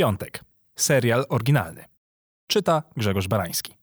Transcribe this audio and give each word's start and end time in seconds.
Piątek. 0.00 0.44
Serial 0.78 1.24
oryginalny. 1.28 1.84
Czyta 2.46 2.82
Grzegorz 2.96 3.28
Barański. 3.28 3.74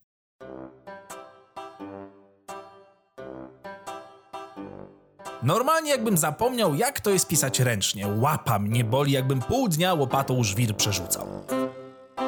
Normalnie 5.43 5.91
jakbym 5.91 6.17
zapomniał, 6.17 6.75
jak 6.75 7.01
to 7.01 7.09
jest 7.09 7.27
pisać 7.27 7.59
ręcznie. 7.59 8.07
Łapa 8.07 8.59
mnie 8.59 8.83
boli, 8.83 9.11
jakbym 9.11 9.39
pół 9.39 9.67
dnia 9.69 9.93
łopatą 9.93 10.43
żwir 10.43 10.75
przerzucał. 10.75 11.27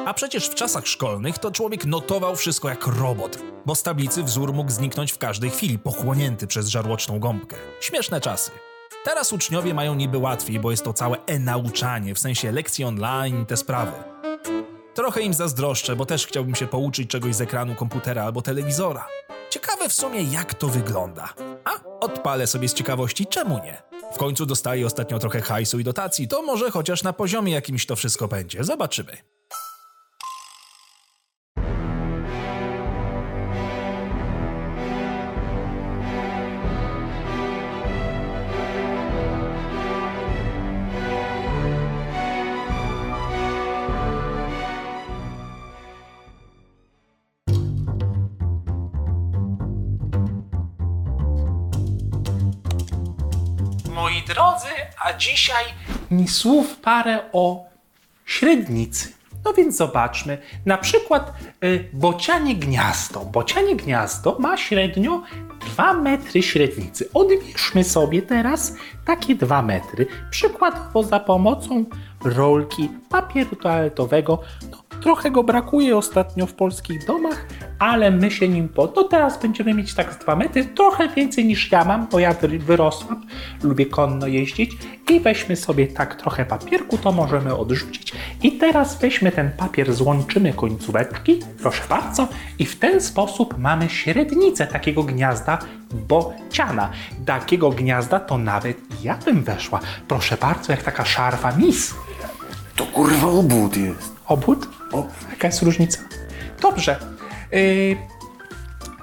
A 0.06 0.14
przecież 0.14 0.48
w 0.48 0.54
czasach 0.54 0.86
szkolnych 0.86 1.38
to 1.38 1.50
człowiek 1.50 1.84
notował 1.84 2.36
wszystko 2.36 2.68
jak 2.68 2.86
robot, 2.86 3.38
bo 3.66 3.74
z 3.74 3.82
tablicy 3.82 4.22
wzór 4.22 4.52
mógł 4.52 4.70
zniknąć 4.70 5.12
w 5.12 5.18
każdej 5.18 5.50
chwili, 5.50 5.78
pochłonięty 5.78 6.46
przez 6.46 6.68
żarłoczną 6.68 7.18
gąbkę. 7.18 7.56
Śmieszne 7.80 8.20
czasy. 8.20 8.50
Teraz 9.04 9.32
uczniowie 9.32 9.74
mają 9.74 9.94
niby 9.94 10.18
łatwiej, 10.18 10.60
bo 10.60 10.70
jest 10.70 10.84
to 10.84 10.92
całe 10.92 11.16
e-nauczanie, 11.26 12.14
w 12.14 12.18
sensie 12.18 12.52
lekcji 12.52 12.84
online, 12.84 13.46
te 13.46 13.56
sprawy. 13.56 13.92
Trochę 14.94 15.22
im 15.22 15.34
zazdroszczę, 15.34 15.96
bo 15.96 16.06
też 16.06 16.26
chciałbym 16.26 16.54
się 16.54 16.66
pouczyć 16.66 17.10
czegoś 17.10 17.34
z 17.34 17.40
ekranu 17.40 17.74
komputera 17.74 18.24
albo 18.24 18.42
telewizora. 18.42 19.06
Ciekawe 19.50 19.88
w 19.88 19.92
sumie, 19.92 20.22
jak 20.22 20.54
to 20.54 20.68
wygląda. 20.68 21.34
A, 21.64 21.70
odpalę 22.00 22.46
sobie 22.46 22.68
z 22.68 22.74
ciekawości, 22.74 23.26
czemu 23.26 23.54
nie? 23.64 23.82
W 24.14 24.18
końcu 24.18 24.46
dostaję 24.46 24.86
ostatnio 24.86 25.18
trochę 25.18 25.40
hajsu 25.40 25.78
i 25.78 25.84
dotacji, 25.84 26.28
to 26.28 26.42
może 26.42 26.70
chociaż 26.70 27.02
na 27.02 27.12
poziomie 27.12 27.52
jakimś 27.52 27.86
to 27.86 27.96
wszystko 27.96 28.28
będzie. 28.28 28.64
Zobaczymy. 28.64 29.16
Dzisiaj 55.20 55.64
ni 56.10 56.28
słów 56.28 56.76
parę 56.76 57.18
o 57.32 57.64
średnicy. 58.26 59.12
No 59.44 59.52
więc 59.52 59.76
zobaczmy, 59.76 60.38
na 60.66 60.78
przykład 60.78 61.32
y, 61.64 61.88
bocianie 61.92 62.54
gniazdo. 62.54 63.20
Bocianie 63.20 63.76
gniazdo 63.76 64.36
ma 64.38 64.56
średnio 64.56 65.22
2 65.74 65.94
metry 65.94 66.42
średnicy. 66.42 67.08
Odbierzmy 67.14 67.84
sobie 67.84 68.22
teraz 68.22 68.74
takie 69.04 69.34
2 69.34 69.62
metry. 69.62 70.06
Przykładowo 70.30 71.02
za 71.02 71.20
pomocą 71.20 71.84
rolki 72.24 72.88
papieru 73.08 73.56
toaletowego. 73.56 74.38
No, 74.70 74.82
trochę 75.02 75.30
go 75.30 75.42
brakuje 75.42 75.96
ostatnio 75.96 76.46
w 76.46 76.54
polskich 76.54 77.06
domach, 77.06 77.46
ale 77.80 78.10
my 78.10 78.30
się 78.30 78.48
nim 78.48 78.68
po... 78.68 78.92
No 78.96 79.04
teraz 79.04 79.42
będziemy 79.42 79.74
mieć 79.74 79.94
tak 79.94 80.12
z 80.14 80.18
2 80.18 80.36
metry, 80.36 80.64
trochę 80.64 81.08
więcej 81.08 81.44
niż 81.44 81.72
ja 81.72 81.84
mam, 81.84 82.06
bo 82.06 82.18
ja 82.18 82.32
wy- 82.32 82.58
wyrosłam, 82.58 83.26
lubię 83.62 83.86
konno 83.86 84.26
jeździć 84.26 84.72
i 85.10 85.20
weźmy 85.20 85.56
sobie 85.56 85.86
tak 85.86 86.14
trochę 86.14 86.44
papierku, 86.44 86.98
to 86.98 87.12
możemy 87.12 87.56
odrzucić 87.56 88.12
i 88.42 88.52
teraz 88.52 88.98
weźmy 88.98 89.32
ten 89.32 89.50
papier, 89.50 89.92
złączymy 89.92 90.52
końcóweczki, 90.52 91.40
proszę 91.62 91.82
bardzo 91.88 92.28
i 92.58 92.66
w 92.66 92.78
ten 92.78 93.00
sposób 93.00 93.58
mamy 93.58 93.88
średnicę 93.88 94.66
takiego 94.66 95.02
gniazda 95.02 95.58
bociana. 96.08 96.90
Takiego 97.26 97.70
gniazda 97.70 98.20
to 98.20 98.38
nawet 98.38 98.76
ja 99.02 99.16
bym 99.24 99.42
weszła. 99.44 99.80
Proszę 100.08 100.36
bardzo, 100.40 100.72
jak 100.72 100.82
taka 100.82 101.04
szarfa 101.04 101.52
mis. 101.52 101.94
To 102.76 102.86
kurwa 102.86 103.26
obłód 103.26 103.76
jest. 103.76 104.16
Obłód? 104.26 104.68
O. 104.92 105.06
Jaka 105.30 105.46
jest 105.46 105.62
różnica? 105.62 105.98
Dobrze. 106.62 107.19
Yy, 107.52 107.96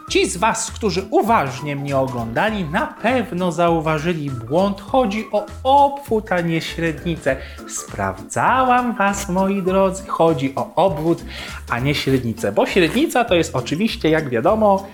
ci 0.09 0.29
z 0.29 0.37
Was, 0.37 0.71
którzy 0.71 1.07
uważnie 1.09 1.75
mnie 1.75 1.97
oglądali, 1.97 2.65
na 2.65 2.87
pewno 2.87 3.51
zauważyli 3.51 4.31
błąd. 4.31 4.81
Chodzi 4.81 5.27
o 5.31 5.45
obwód, 5.63 6.31
a 6.31 6.41
nie 6.41 6.61
średnicę. 6.61 7.37
Sprawdzałam 7.67 8.95
Was, 8.95 9.29
moi 9.29 9.63
drodzy. 9.63 10.03
Chodzi 10.07 10.55
o 10.55 10.75
obwód, 10.75 11.23
a 11.69 11.79
nie 11.79 11.95
średnicę. 11.95 12.51
Bo 12.51 12.65
średnica 12.65 13.25
to 13.25 13.35
jest 13.35 13.55
oczywiście, 13.55 14.09
jak 14.09 14.29
wiadomo, 14.29 14.87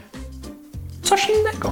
coś 1.01 1.29
innego. 1.29 1.71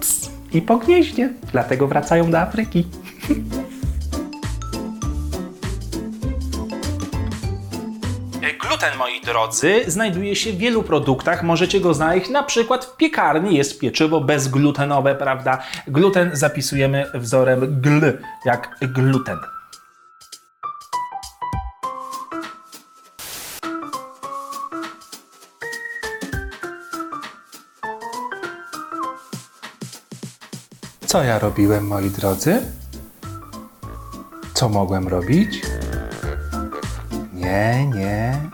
Ps, 0.00 0.30
I 0.52 0.62
po 0.62 0.76
gnieździe. 0.76 1.32
Dlatego 1.52 1.88
wracają 1.88 2.30
do 2.30 2.40
Afryki. 2.40 2.86
drodzy, 9.24 9.84
znajduje 9.86 10.36
się 10.36 10.52
w 10.52 10.56
wielu 10.56 10.82
produktach. 10.82 11.42
Możecie 11.42 11.80
go 11.80 11.94
znaleźć 11.94 12.30
na 12.30 12.42
przykład 12.42 12.84
w 12.84 12.96
piekarni. 12.96 13.56
Jest 13.56 13.80
pieczywo 13.80 14.20
bezglutenowe, 14.20 15.14
prawda? 15.14 15.62
Gluten 15.86 16.30
zapisujemy 16.32 17.06
wzorem 17.14 17.80
gl, 17.80 18.18
jak 18.44 18.76
gluten. 18.80 19.38
Co 31.06 31.22
ja 31.22 31.38
robiłem, 31.38 31.86
moi 31.86 32.10
drodzy? 32.10 32.62
Co 34.54 34.68
mogłem 34.68 35.08
robić? 35.08 35.62
Nie, 37.32 37.86
nie. 37.86 38.51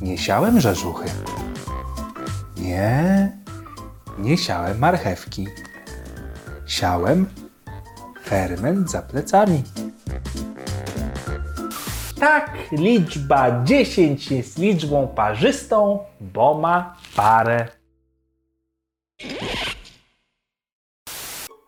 Nie 0.00 0.18
siałem 0.18 0.60
rzeżuchy. 0.60 1.08
Nie. 2.56 3.32
Nie 4.18 4.38
siałem 4.38 4.78
marchewki. 4.78 5.46
Siałem 6.66 7.26
ferment 8.24 8.90
za 8.90 9.02
plecami. 9.02 9.62
Tak, 12.20 12.50
liczba 12.72 13.64
10 13.64 14.30
jest 14.30 14.58
liczbą 14.58 15.08
parzystą, 15.08 15.98
bo 16.20 16.58
ma 16.58 16.96
parę. 17.16 17.68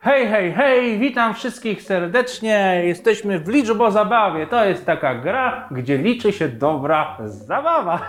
Hej, 0.08 0.28
hej, 0.28 0.52
hej, 0.52 0.98
witam 0.98 1.34
wszystkich 1.34 1.82
serdecznie. 1.82 2.82
Jesteśmy 2.84 3.38
w 3.38 3.48
Liczbo 3.48 3.90
Zabawie. 3.90 4.46
To 4.46 4.64
jest 4.64 4.86
taka 4.86 5.14
gra, 5.14 5.68
gdzie 5.70 5.98
liczy 5.98 6.32
się 6.32 6.48
dobra 6.48 7.18
zabawa. 7.24 8.00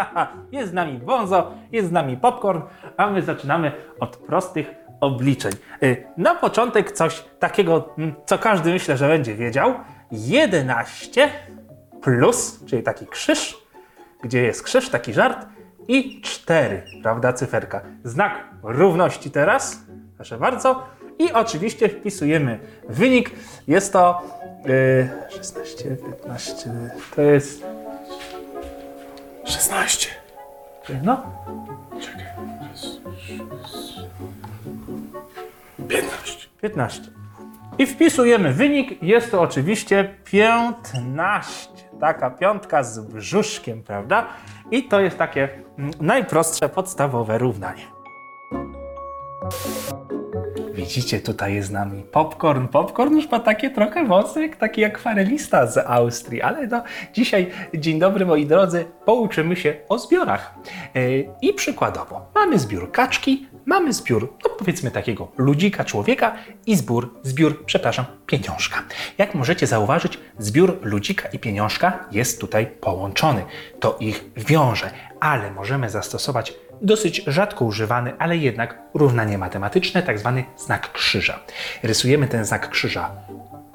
jest 0.52 0.70
z 0.70 0.72
nami 0.72 0.98
Bonzo, 0.98 1.54
jest 1.72 1.88
z 1.88 1.92
nami 1.92 2.16
Popcorn, 2.16 2.60
a 2.96 3.10
my 3.10 3.22
zaczynamy 3.22 3.72
od 4.00 4.16
prostych 4.16 4.70
obliczeń. 5.00 5.52
Y, 5.82 6.06
Na 6.16 6.34
początek 6.34 6.92
coś 6.92 7.24
takiego, 7.38 7.88
mm, 7.98 8.14
co 8.26 8.38
każdy 8.38 8.72
myślę, 8.72 8.96
że 8.96 9.08
będzie 9.08 9.34
wiedział. 9.34 9.74
11 10.10 11.28
plus, 12.02 12.64
czyli 12.66 12.82
taki 12.82 13.06
krzyż, 13.06 13.56
gdzie 14.22 14.42
jest 14.42 14.62
krzyż, 14.62 14.88
taki 14.88 15.12
żart, 15.12 15.46
i 15.88 16.20
4, 16.20 16.82
prawda, 17.02 17.32
cyferka. 17.32 17.80
Znak 18.04 18.32
równości 18.62 19.30
teraz, 19.30 19.86
proszę 20.16 20.38
bardzo. 20.38 21.01
I 21.18 21.32
oczywiście 21.32 21.88
wpisujemy 21.88 22.58
wynik. 22.88 23.30
Jest 23.68 23.92
to 23.92 24.22
yy, 24.64 25.08
16, 25.30 25.96
15, 26.22 26.54
to 27.16 27.22
jest 27.22 27.64
16. 29.44 30.08
no, 31.02 31.22
Czekaj. 32.00 32.22
15. 35.88 36.48
15. 36.62 37.02
I 37.78 37.86
wpisujemy 37.86 38.52
wynik. 38.52 39.02
Jest 39.02 39.30
to 39.30 39.40
oczywiście 39.40 40.14
15. 40.24 41.70
Taka 42.00 42.30
piątka 42.30 42.82
z 42.82 43.00
brzuszkiem, 43.00 43.82
prawda? 43.82 44.26
I 44.70 44.84
to 44.84 45.00
jest 45.00 45.18
takie 45.18 45.48
mm, 45.78 45.90
najprostsze, 46.00 46.68
podstawowe 46.68 47.38
równanie. 47.38 47.82
Widzicie, 50.82 51.20
tutaj 51.20 51.54
jest 51.54 51.68
z 51.68 51.70
nami 51.70 52.02
popcorn. 52.02 52.68
Popcorn 52.68 53.16
już 53.16 53.30
ma 53.30 53.40
takie 53.40 53.70
trochę 53.70 54.06
jak 54.36 54.56
taki 54.56 54.84
akwarelista 54.84 55.66
z 55.66 55.78
Austrii, 55.78 56.42
ale 56.42 56.66
no, 56.66 56.82
dzisiaj, 57.12 57.50
dzień 57.74 57.98
dobry 57.98 58.26
moi 58.26 58.46
drodzy, 58.46 58.84
pouczymy 59.04 59.56
się 59.56 59.74
o 59.88 59.98
zbiorach. 59.98 60.54
Yy, 60.94 61.28
I 61.42 61.54
przykładowo, 61.54 62.30
mamy 62.34 62.58
zbiór 62.58 62.92
kaczki, 62.92 63.46
mamy 63.66 63.92
zbiór, 63.92 64.32
no 64.44 64.50
powiedzmy 64.58 64.90
takiego 64.90 65.28
ludzika, 65.36 65.84
człowieka 65.84 66.34
i 66.66 66.76
zbiór, 66.76 67.14
zbiór, 67.22 67.64
przepraszam, 67.64 68.04
pieniążka. 68.26 68.82
Jak 69.18 69.34
możecie 69.34 69.66
zauważyć, 69.66 70.18
zbiór 70.38 70.78
ludzika 70.82 71.28
i 71.28 71.38
pieniążka 71.38 72.04
jest 72.12 72.40
tutaj 72.40 72.66
połączony. 72.66 73.44
To 73.80 73.96
ich 74.00 74.24
wiąże, 74.36 74.90
ale 75.20 75.50
możemy 75.50 75.90
zastosować 75.90 76.54
dosyć 76.82 77.24
rzadko 77.26 77.64
używany, 77.64 78.12
ale 78.18 78.36
jednak 78.36 78.78
równanie 78.94 79.38
matematyczne, 79.38 80.02
tak 80.02 80.18
zwany 80.18 80.44
znak 80.56 80.92
krzyża. 80.92 81.38
Rysujemy 81.82 82.28
ten 82.28 82.44
znak 82.44 82.70
krzyża 82.70 83.10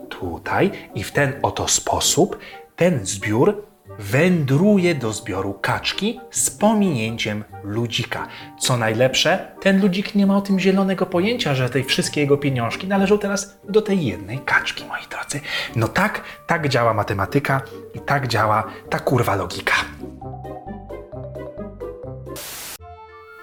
tutaj 0.10 0.72
i 0.96 1.04
w 1.04 1.12
ten 1.12 1.34
oto 1.42 1.68
sposób 1.68 2.40
ten 2.76 3.06
zbiór 3.06 3.68
wędruje 4.00 4.96
do 4.96 5.14
zbioru 5.14 5.54
kaczki 5.54 6.20
z 6.32 6.50
pominięciem 6.50 7.44
ludzika. 7.64 8.28
Co 8.60 8.78
najlepsze, 8.78 9.52
ten 9.62 9.82
ludzik 9.82 10.16
nie 10.16 10.28
ma 10.28 10.38
o 10.38 10.42
tym 10.42 10.60
zielonego 10.60 11.06
pojęcia, 11.06 11.56
że 11.56 11.70
te 11.70 11.84
wszystkie 11.84 12.22
jego 12.22 12.38
pieniążki 12.38 12.88
należą 12.88 13.18
teraz 13.18 13.60
do 13.70 13.82
tej 13.82 14.06
jednej 14.06 14.40
kaczki, 14.40 14.86
moi 14.86 15.02
drodzy. 15.10 15.40
No 15.76 15.88
tak, 15.88 16.22
tak 16.48 16.70
działa 16.70 16.94
matematyka 16.94 17.62
i 17.96 18.00
tak 18.00 18.28
działa 18.28 18.64
ta 18.90 19.00
kurwa 19.00 19.36
logika. 19.36 19.74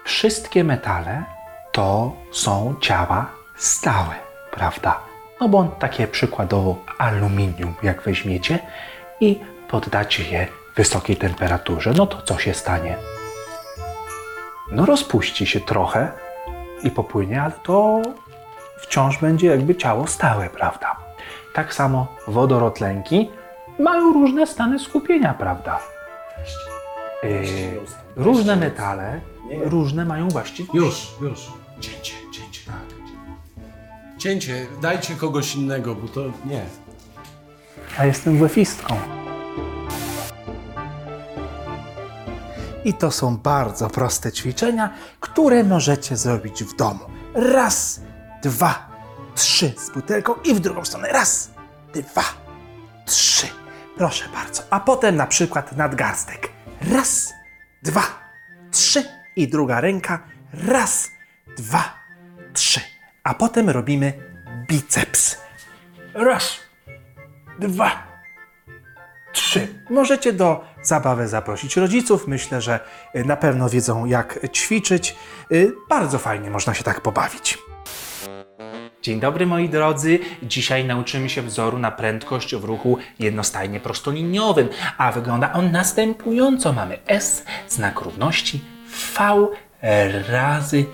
Wszystkie 0.05 0.63
metale 0.63 1.23
to 1.71 2.13
są 2.31 2.75
ciała 2.81 3.31
stałe, 3.55 4.15
prawda? 4.51 4.99
No 5.39 5.49
bo 5.49 5.63
takie 5.63 6.07
przykładowo 6.07 6.75
aluminium, 6.97 7.73
jak 7.83 8.01
weźmiecie 8.01 8.59
i 9.19 9.39
poddacie 9.67 10.23
je 10.23 10.47
wysokiej 10.75 11.15
temperaturze, 11.15 11.93
no 11.97 12.07
to 12.07 12.21
co 12.21 12.37
się 12.37 12.53
stanie? 12.53 12.97
No 14.71 14.85
rozpuści 14.85 15.45
się 15.45 15.59
trochę 15.59 16.11
i 16.83 16.91
popłynie, 16.91 17.41
ale 17.41 17.51
to 17.63 18.01
wciąż 18.77 19.17
będzie 19.17 19.47
jakby 19.47 19.75
ciało 19.75 20.07
stałe, 20.07 20.49
prawda? 20.49 20.95
Tak 21.53 21.73
samo 21.73 22.07
wodorotlenki 22.27 23.29
mają 23.79 24.13
różne 24.13 24.47
stany 24.47 24.79
skupienia, 24.79 25.33
prawda? 25.33 25.79
Yy, 27.23 27.79
różne 28.15 28.55
metale, 28.55 29.21
różne 29.51 30.05
mają 30.05 30.29
właściwości. 30.29 30.77
Już, 30.77 31.15
już. 31.21 31.39
Cięcie, 31.79 32.13
cięcie, 32.31 32.61
tak. 32.65 32.95
Cięcie, 34.17 34.67
dajcie 34.81 35.15
kogoś 35.15 35.55
innego, 35.55 35.95
bo 35.95 36.07
to 36.07 36.21
nie. 36.45 36.65
Ja 37.97 38.05
jestem 38.05 38.39
wefistką. 38.39 38.95
I 42.85 42.93
to 42.93 43.11
są 43.11 43.37
bardzo 43.37 43.89
proste 43.89 44.31
ćwiczenia, 44.31 44.93
które 45.19 45.63
możecie 45.63 46.17
zrobić 46.17 46.63
w 46.63 46.75
domu. 46.75 46.99
Raz, 47.33 48.01
dwa, 48.43 48.89
trzy 49.35 49.73
z 49.77 49.89
butelką 49.89 50.33
i 50.43 50.53
w 50.53 50.59
drugą 50.59 50.85
stronę. 50.85 51.09
Raz, 51.09 51.49
dwa, 51.93 52.23
trzy. 53.05 53.47
Proszę 53.97 54.25
bardzo. 54.33 54.63
A 54.69 54.79
potem 54.79 55.15
na 55.15 55.27
przykład 55.27 55.77
nadgarstek. 55.77 56.49
Raz, 56.91 57.33
dwa, 57.83 58.03
trzy 58.71 59.03
i 59.35 59.47
druga 59.47 59.81
ręka. 59.81 60.19
Raz, 60.67 61.11
dwa, 61.57 61.93
trzy. 62.53 62.79
A 63.23 63.33
potem 63.33 63.69
robimy 63.69 64.13
biceps. 64.69 65.37
Raz, 66.13 66.59
dwa, 67.59 68.07
trzy. 69.33 69.67
Możecie 69.89 70.33
do 70.33 70.65
zabawy 70.83 71.27
zaprosić 71.27 71.77
rodziców. 71.77 72.27
Myślę, 72.27 72.61
że 72.61 72.79
y, 73.15 73.25
na 73.25 73.35
pewno 73.37 73.69
wiedzą, 73.69 74.05
jak 74.05 74.39
ćwiczyć. 74.53 75.15
Y, 75.51 75.73
Bardzo 75.89 76.19
fajnie 76.19 76.49
można 76.49 76.73
się 76.73 76.83
tak 76.83 77.01
pobawić. 77.01 77.57
Dzień 79.01 79.19
dobry 79.19 79.45
moi 79.45 79.69
drodzy. 79.69 80.19
Dzisiaj 80.43 80.85
nauczymy 80.85 81.29
się 81.29 81.41
wzoru 81.41 81.79
na 81.79 81.91
prędkość 81.91 82.55
w 82.55 82.63
ruchu 82.63 82.97
jednostajnie 83.19 83.79
prostoliniowym, 83.79 84.69
a 84.97 85.11
wygląda 85.11 85.53
on 85.53 85.71
następująco. 85.71 86.73
Mamy 86.73 86.97
S, 87.07 87.45
znak 87.69 88.01
równości, 88.01 88.61
V 88.95 89.49
razy 90.29 90.85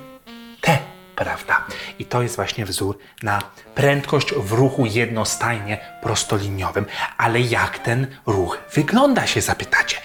T, 0.61 0.77
prawda? 1.15 1.65
I 1.99 2.05
to 2.05 2.21
jest 2.21 2.35
właśnie 2.35 2.65
wzór 2.65 2.97
na 3.23 3.41
prędkość 3.75 4.33
w 4.33 4.51
ruchu 4.51 4.85
jednostajnie 4.85 5.77
prostoliniowym. 6.01 6.85
Ale 7.17 7.41
jak 7.41 7.79
ten 7.79 8.07
ruch 8.25 8.57
wygląda, 8.73 9.27
się 9.27 9.41
zapytacie. 9.41 9.97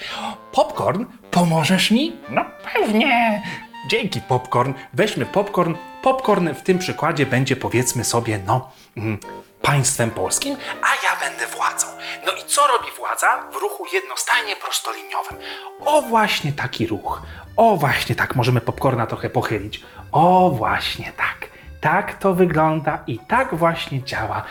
Popcorn, 0.52 1.04
pomożesz 1.30 1.90
mi? 1.90 2.16
No 2.30 2.44
pewnie. 2.74 3.42
Dzięki 3.90 4.20
popcorn. 4.20 4.72
Weźmy 4.92 5.26
popcorn. 5.26 5.74
Popcorn 6.02 6.54
w 6.54 6.62
tym 6.62 6.78
przykładzie 6.78 7.26
będzie 7.26 7.56
powiedzmy 7.56 8.04
sobie, 8.04 8.38
no, 8.46 8.70
mm, 8.96 9.18
państwem 9.62 10.10
polskim, 10.10 10.56
a 10.82 10.88
ja 11.04 11.30
będę 11.30 11.46
władzą. 11.46 11.86
No 12.26 12.32
i 12.32 12.44
co 12.44 12.66
robi 12.66 12.88
władza 12.98 13.42
w 13.52 13.56
ruchu 13.56 13.84
jednostajnie 13.92 14.56
prostoliniowym? 14.56 15.38
O 15.80 16.02
właśnie 16.02 16.52
taki 16.52 16.86
ruch. 16.86 17.22
O 17.56 17.76
właśnie 17.76 18.14
tak, 18.14 18.36
możemy 18.36 18.60
popcorna 18.60 19.06
trochę 19.06 19.30
pochylić. 19.30 19.82
O 20.12 20.50
właśnie 20.50 21.12
tak. 21.16 21.50
Tak 21.80 22.18
to 22.18 22.34
wygląda 22.34 22.98
i 23.06 23.18
tak 23.18 23.54
właśnie 23.54 24.04
działa 24.04 24.42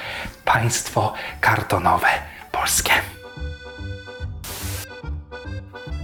państwo 0.45 1.13
kartonowe 1.41 2.07
polskie. 2.51 2.93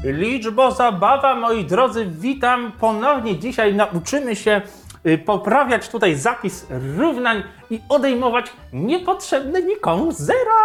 Liczbo 0.04 0.72
zabawa, 0.72 1.36
moi 1.36 1.66
drodzy, 1.66 2.06
witam 2.06 2.72
ponownie. 2.72 3.40
Dzisiaj 3.40 3.74
nauczymy 3.74 4.36
się 4.36 4.62
poprawiać 5.26 5.90
tutaj 5.90 6.16
zapis 6.16 6.66
równań 6.98 7.44
i 7.70 7.82
odejmować 7.90 8.46
niepotrzebne 8.74 9.62
nikomu 9.62 10.12
zera. 10.12 10.62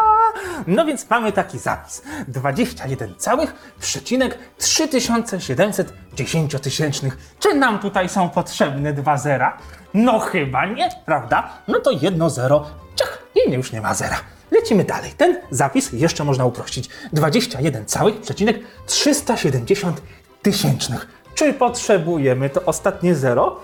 No 0.66 0.84
więc 0.84 1.10
mamy 1.10 1.32
taki 1.32 1.58
zapis. 1.58 2.02
21 2.28 3.14
całych 3.18 3.72
przecinek 3.80 4.38
3710 4.58 6.52
tysięcznych. 6.62 7.18
Czy 7.38 7.54
nam 7.54 7.78
tutaj 7.78 8.08
są 8.08 8.28
potrzebne 8.30 8.92
dwa 8.92 9.16
zera? 9.16 9.58
No 9.94 10.18
chyba 10.18 10.66
nie, 10.66 10.88
prawda? 11.06 11.48
No 11.68 11.80
to 11.80 11.90
jedno 11.90 12.30
zero, 12.30 12.66
ciach, 12.96 13.22
i 13.34 13.52
już 13.52 13.72
nie 13.72 13.80
ma 13.80 13.94
zera. 13.94 14.16
Lecimy 14.50 14.84
dalej. 14.84 15.10
Ten 15.16 15.40
zapis 15.50 15.92
jeszcze 15.92 16.24
można 16.24 16.44
uprościć. 16.44 16.88
21 17.12 17.86
całych 17.86 18.20
przecinek 18.20 18.58
370 18.86 20.02
tysięcznych. 20.42 21.08
Czy 21.34 21.52
potrzebujemy 21.52 22.50
to 22.50 22.64
ostatnie 22.64 23.14
zero? 23.14 23.60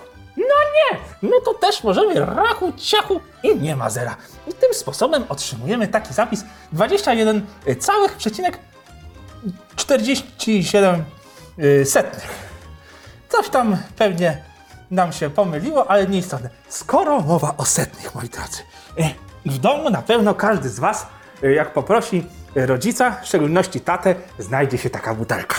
Nie! 0.73 0.99
No 1.21 1.39
to 1.45 1.53
też 1.53 1.83
możemy 1.83 2.25
rachu, 2.25 2.73
ciachu 2.77 3.19
i 3.43 3.55
nie 3.55 3.75
ma 3.75 3.89
zera. 3.89 4.15
I 4.47 4.53
tym 4.53 4.73
sposobem 4.73 5.25
otrzymujemy 5.29 5.87
taki 5.87 6.13
zapis 6.13 6.43
21 6.71 7.45
całych 7.79 8.17
przecinek 8.17 8.59
47 9.75 11.03
y, 11.59 11.85
setnych. 11.85 12.27
Coś 13.29 13.49
tam 13.49 13.77
pewnie 13.97 14.43
nam 14.91 15.13
się 15.13 15.29
pomyliło, 15.29 15.91
ale 15.91 16.07
nie 16.07 16.17
istotne. 16.17 16.49
Skoro 16.69 17.19
mowa 17.19 17.53
o 17.57 17.65
setnych, 17.65 18.15
moi 18.15 18.29
drodzy, 18.29 18.61
e, 18.99 19.09
w 19.45 19.57
domu 19.57 19.89
na 19.89 20.01
pewno 20.01 20.35
każdy 20.35 20.69
z 20.69 20.79
Was, 20.79 21.07
jak 21.41 21.73
poprosi 21.73 22.25
rodzica, 22.55 23.11
w 23.21 23.25
szczególności 23.25 23.81
tatę, 23.81 24.15
znajdzie 24.39 24.77
się 24.77 24.89
taka 24.89 25.15
butelka. 25.15 25.55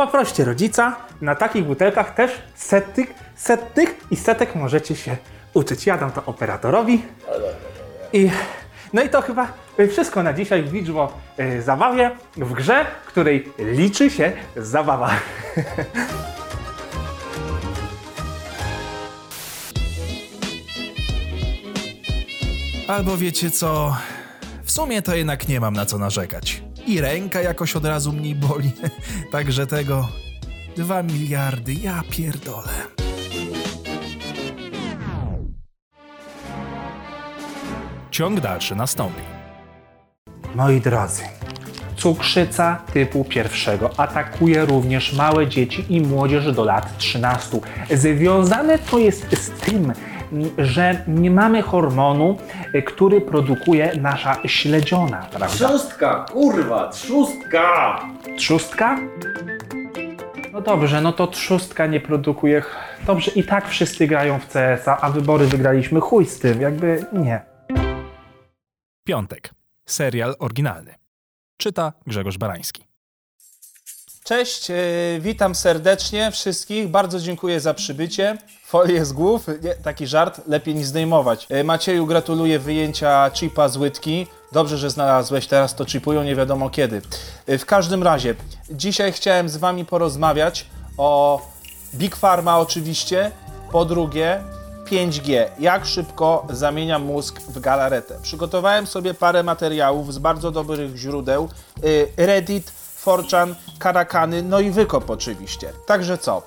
Poproście 0.00 0.44
rodzica, 0.44 0.96
na 1.20 1.34
takich 1.34 1.64
butelkach 1.64 2.14
też 2.14 2.30
setnych, 2.54 3.14
setnych 3.36 3.94
i 4.10 4.16
setek 4.16 4.54
możecie 4.54 4.96
się 4.96 5.16
uczyć. 5.54 5.86
Ja 5.86 5.98
dam 5.98 6.12
to 6.12 6.22
operatorowi. 6.26 7.02
I, 8.12 8.30
no 8.92 9.02
i 9.02 9.08
to 9.08 9.22
chyba 9.22 9.52
wszystko 9.90 10.22
na 10.22 10.32
dzisiaj 10.32 10.62
w 10.62 10.72
liczbo 10.72 11.12
e, 11.36 11.62
zabawie, 11.62 12.10
w 12.36 12.52
grze, 12.52 12.86
której 13.06 13.52
liczy 13.58 14.10
się 14.10 14.32
zabawa. 14.56 15.10
Albo 22.88 23.16
wiecie 23.16 23.50
co? 23.50 23.96
W 24.64 24.70
sumie 24.70 25.02
to 25.02 25.14
jednak 25.14 25.48
nie 25.48 25.60
mam 25.60 25.74
na 25.74 25.86
co 25.86 25.98
narzekać. 25.98 26.69
I 26.86 27.00
ręka 27.00 27.42
jakoś 27.42 27.76
od 27.76 27.84
razu 27.84 28.12
mniej 28.12 28.34
boli. 28.34 28.72
Także 29.32 29.66
tego. 29.66 30.08
Dwa 30.76 31.02
miliardy, 31.02 31.74
ja 31.74 32.02
pierdolę. 32.10 32.68
Ciąg 38.10 38.40
dalszy 38.40 38.74
nastąpi. 38.74 39.22
Moi 40.54 40.80
drodzy, 40.80 41.22
cukrzyca 41.96 42.82
typu 42.92 43.24
pierwszego 43.24 43.90
atakuje 43.96 44.64
również 44.64 45.12
małe 45.12 45.48
dzieci 45.48 45.84
i 45.88 46.00
młodzież 46.00 46.52
do 46.52 46.64
lat 46.64 46.98
13. 46.98 47.58
Związane 47.90 48.78
to 48.78 48.98
jest 48.98 49.36
z 49.38 49.50
tym, 49.50 49.92
że 50.58 51.04
nie 51.06 51.30
mamy 51.30 51.62
hormonu, 51.62 52.38
y, 52.74 52.82
który 52.82 53.20
produkuje 53.20 53.96
nasza 53.96 54.36
śledziona, 54.46 55.26
prawda? 55.30 55.46
Trzustka, 55.46 56.24
kurwa, 56.32 56.88
trzustka! 56.88 58.00
Trzustka? 58.36 58.98
No 60.52 60.60
dobrze, 60.60 61.00
no 61.00 61.12
to 61.12 61.26
trzustka 61.26 61.86
nie 61.86 62.00
produkuje. 62.00 62.62
Dobrze, 63.06 63.30
i 63.30 63.44
tak 63.44 63.68
wszyscy 63.68 64.06
grają 64.06 64.38
w 64.38 64.46
CS-a, 64.46 65.00
a 65.00 65.10
wybory 65.10 65.46
wygraliśmy 65.46 66.00
chuj 66.00 66.26
z 66.26 66.38
tym, 66.38 66.60
jakby 66.60 67.04
nie. 67.12 67.40
Piątek. 69.06 69.50
Serial 69.88 70.34
oryginalny. 70.38 70.94
Czyta 71.56 71.92
Grzegorz 72.06 72.38
Barański. 72.38 72.89
Cześć, 74.30 74.70
e, 74.70 74.74
witam 75.20 75.54
serdecznie 75.54 76.30
wszystkich. 76.30 76.88
Bardzo 76.88 77.20
dziękuję 77.20 77.60
za 77.60 77.74
przybycie. 77.74 78.38
Folię 78.64 79.04
z 79.04 79.12
głów, 79.12 79.46
nie, 79.62 79.74
taki 79.74 80.06
żart, 80.06 80.40
lepiej 80.46 80.74
nie 80.74 80.84
zdejmować. 80.84 81.46
E, 81.50 81.64
Macieju, 81.64 82.06
gratuluję 82.06 82.58
wyjęcia 82.58 83.30
chipa 83.34 83.68
z 83.68 83.76
łydki. 83.76 84.26
Dobrze, 84.52 84.78
że 84.78 84.90
znalazłeś, 84.90 85.46
teraz 85.46 85.74
to 85.74 85.84
chipują 85.84 86.22
nie 86.22 86.36
wiadomo 86.36 86.70
kiedy. 86.70 87.02
Y, 87.48 87.58
W 87.58 87.66
każdym 87.66 88.02
razie, 88.02 88.34
dzisiaj 88.70 89.12
chciałem 89.12 89.48
z 89.48 89.56
wami 89.56 89.84
porozmawiać 89.84 90.66
o 90.96 91.40
Big 91.94 92.16
Pharma 92.16 92.58
oczywiście, 92.58 93.30
po 93.72 93.84
drugie 93.84 94.42
5G. 94.90 95.44
Jak 95.58 95.86
szybko 95.86 96.46
zamienia 96.50 96.98
mózg 96.98 97.40
w 97.40 97.60
galaretę. 97.60 98.18
Przygotowałem 98.22 98.86
sobie 98.86 99.14
parę 99.14 99.42
materiałów 99.42 100.14
z 100.14 100.18
bardzo 100.18 100.50
dobrych 100.50 100.96
źródeł. 100.96 101.48
Reddit, 102.16 102.72
4chan, 103.04 103.54
Karakany, 103.78 104.42
no 104.42 104.60
i 104.60 104.70
Wykop 104.70 105.10
oczywiście. 105.10 105.72
Także 105.86 106.18
co? 106.18 106.42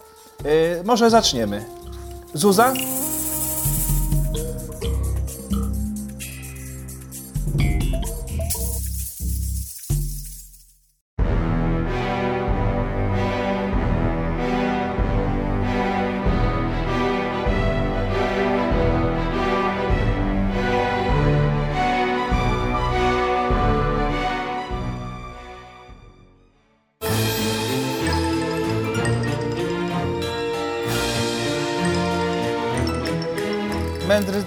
Y, 0.45 0.83
może 0.86 1.10
zaczniemy. 1.10 1.65
Zuza? 2.33 2.74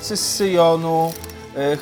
Mędrcy 0.06 0.24
z 0.24 0.36
Syjonu, 0.36 1.12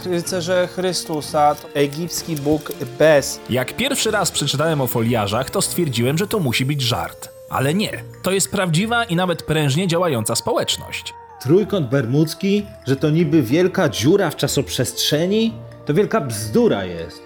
y, 0.07 0.11
rycerze 0.11 0.69
Chrystusa, 0.75 1.55
to 1.55 1.69
egipski 1.75 2.37
Bóg 2.37 2.73
Bez. 2.99 3.41
Jak 3.51 3.77
pierwszy 3.77 4.11
raz 4.11 4.31
przeczytałem 4.31 4.81
o 4.81 4.87
foliarzach, 4.87 5.51
to 5.51 5.63
stwierdziłem, 5.63 6.19
że 6.19 6.27
to 6.27 6.39
musi 6.41 6.65
być 6.65 6.83
żart. 6.83 7.29
Ale 7.51 7.75
nie. 7.75 8.05
To 8.23 8.33
jest 8.33 8.51
prawdziwa 8.51 9.05
i 9.05 9.17
nawet 9.17 9.43
prężnie 9.43 9.89
działająca 9.89 10.37
społeczność. 10.37 11.15
Trójkąt 11.43 11.89
bermudzki, 11.89 12.67
że 12.87 12.97
to 12.97 13.11
niby 13.11 13.43
wielka 13.43 13.89
dziura 13.89 14.31
w 14.31 14.37
czasoprzestrzeni? 14.37 15.53
To 15.87 15.95
wielka 15.95 16.21
bzdura 16.21 16.85
jest. 16.85 17.23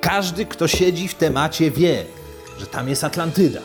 Każdy, 0.00 0.46
kto 0.46 0.68
siedzi 0.68 1.08
w 1.08 1.14
temacie 1.14 1.70
wie, 1.70 2.04
że 2.58 2.66
tam 2.66 2.88
jest 2.88 3.04
Atlantyda. 3.04 3.60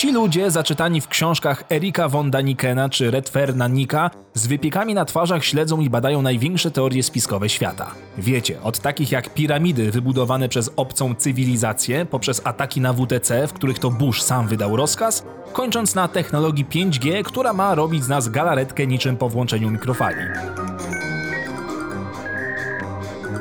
Ci 0.00 0.12
ludzie, 0.12 0.50
zaczytani 0.50 1.00
w 1.00 1.08
książkach 1.08 1.64
Erika 1.70 2.08
von 2.08 2.30
Danikena 2.30 2.88
czy 2.88 3.10
Redferna 3.10 3.68
Nika, 3.68 4.10
z 4.34 4.46
wypiekami 4.46 4.94
na 4.94 5.04
twarzach 5.04 5.44
śledzą 5.44 5.80
i 5.80 5.90
badają 5.90 6.22
największe 6.22 6.70
teorie 6.70 7.02
spiskowe 7.02 7.48
świata. 7.48 7.90
Wiecie, 8.18 8.62
od 8.62 8.78
takich 8.78 9.12
jak 9.12 9.34
piramidy 9.34 9.90
wybudowane 9.90 10.48
przez 10.48 10.70
obcą 10.76 11.14
cywilizację, 11.14 12.06
poprzez 12.06 12.40
ataki 12.44 12.80
na 12.80 12.92
WTC, 12.92 13.46
w 13.46 13.52
których 13.52 13.78
to 13.78 13.90
Bush 13.90 14.22
sam 14.22 14.48
wydał 14.48 14.76
rozkaz, 14.76 15.24
kończąc 15.52 15.94
na 15.94 16.08
technologii 16.08 16.66
5G, 16.66 17.22
która 17.22 17.52
ma 17.52 17.74
robić 17.74 18.04
z 18.04 18.08
nas 18.08 18.28
galaretkę 18.28 18.86
niczym 18.86 19.16
po 19.16 19.28
włączeniu 19.28 19.70
mikrofali. 19.70 20.18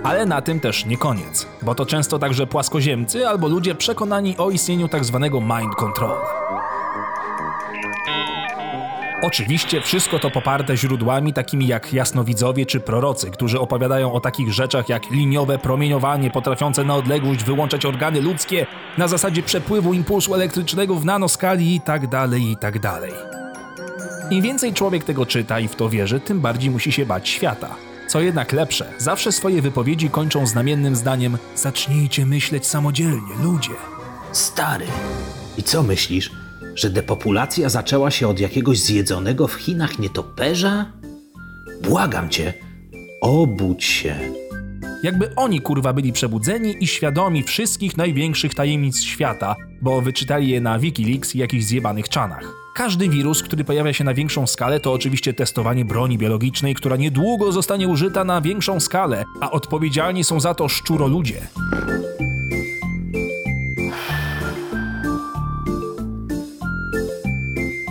Ale 0.03 0.25
na 0.25 0.41
tym 0.41 0.59
też 0.59 0.85
nie 0.85 0.97
koniec, 0.97 1.47
bo 1.61 1.75
to 1.75 1.85
często 1.85 2.19
także 2.19 2.47
płaskoziemcy 2.47 3.27
albo 3.27 3.47
ludzie 3.47 3.75
przekonani 3.75 4.37
o 4.37 4.49
istnieniu 4.49 4.87
tzw. 4.87 5.29
mind 5.41 5.75
control. 5.75 6.17
Oczywiście 9.23 9.81
wszystko 9.81 10.19
to 10.19 10.31
poparte 10.31 10.77
źródłami 10.77 11.33
takimi 11.33 11.67
jak 11.67 11.93
jasnowidzowie 11.93 12.65
czy 12.65 12.79
prorocy, 12.79 13.31
którzy 13.31 13.59
opowiadają 13.59 14.13
o 14.13 14.19
takich 14.19 14.53
rzeczach 14.53 14.89
jak 14.89 15.11
liniowe 15.11 15.57
promieniowanie 15.57 16.31
potrafiące 16.31 16.83
na 16.83 16.95
odległość 16.95 17.43
wyłączać 17.43 17.85
organy 17.85 18.21
ludzkie 18.21 18.65
na 18.97 19.07
zasadzie 19.07 19.43
przepływu 19.43 19.93
impulsu 19.93 20.35
elektrycznego 20.35 20.95
w 20.95 21.05
nanoskali 21.05 21.75
i 21.75 21.81
tak 21.81 22.07
dalej, 22.07 22.51
i 22.51 22.57
tak. 22.57 22.79
Im 24.31 24.41
więcej 24.41 24.73
człowiek 24.73 25.03
tego 25.03 25.25
czyta 25.25 25.59
i 25.59 25.67
w 25.67 25.75
to 25.75 25.89
wierzy, 25.89 26.19
tym 26.19 26.39
bardziej 26.39 26.71
musi 26.71 26.91
się 26.91 27.05
bać 27.05 27.29
świata. 27.29 27.88
Co 28.09 28.21
jednak 28.21 28.53
lepsze, 28.53 28.93
zawsze 28.97 29.31
swoje 29.31 29.61
wypowiedzi 29.61 30.09
kończą 30.09 30.47
znamiennym 30.47 30.95
zdaniem 30.95 31.37
Zacznijcie 31.55 32.25
myśleć 32.25 32.65
samodzielnie, 32.65 33.33
ludzie. 33.43 33.69
Stary. 34.31 34.85
I 35.57 35.63
co 35.63 35.83
myślisz? 35.83 36.31
Że 36.75 36.89
depopulacja 36.89 37.69
zaczęła 37.69 38.11
się 38.11 38.27
od 38.27 38.39
jakiegoś 38.39 38.79
zjedzonego 38.79 39.47
w 39.47 39.53
Chinach 39.53 39.99
nietoperza? 39.99 40.85
Błagam 41.83 42.29
cię, 42.29 42.53
obudź 43.21 43.83
się. 43.83 44.15
Jakby 45.03 45.35
oni 45.35 45.61
kurwa 45.61 45.93
byli 45.93 46.13
przebudzeni 46.13 46.83
i 46.83 46.87
świadomi 46.87 47.43
wszystkich 47.43 47.97
największych 47.97 48.53
tajemnic 48.53 49.01
świata, 49.01 49.55
bo 49.81 50.01
wyczytali 50.01 50.49
je 50.49 50.61
na 50.61 50.79
Wikileaks 50.79 51.35
i 51.35 51.39
jakichś 51.39 51.63
zjebanych 51.63 52.09
czanach. 52.09 52.43
Każdy 52.75 53.09
wirus, 53.09 53.43
który 53.43 53.63
pojawia 53.63 53.93
się 53.93 54.03
na 54.03 54.13
większą 54.13 54.47
skalę, 54.47 54.79
to 54.79 54.93
oczywiście 54.93 55.33
testowanie 55.33 55.85
broni 55.85 56.17
biologicznej, 56.17 56.75
która 56.75 56.95
niedługo 56.95 57.51
zostanie 57.51 57.87
użyta 57.87 58.23
na 58.23 58.41
większą 58.41 58.79
skalę, 58.79 59.23
a 59.41 59.51
odpowiedzialni 59.51 60.23
są 60.23 60.39
za 60.39 60.53
to 60.53 60.67
szczuroludzie. 60.67 61.41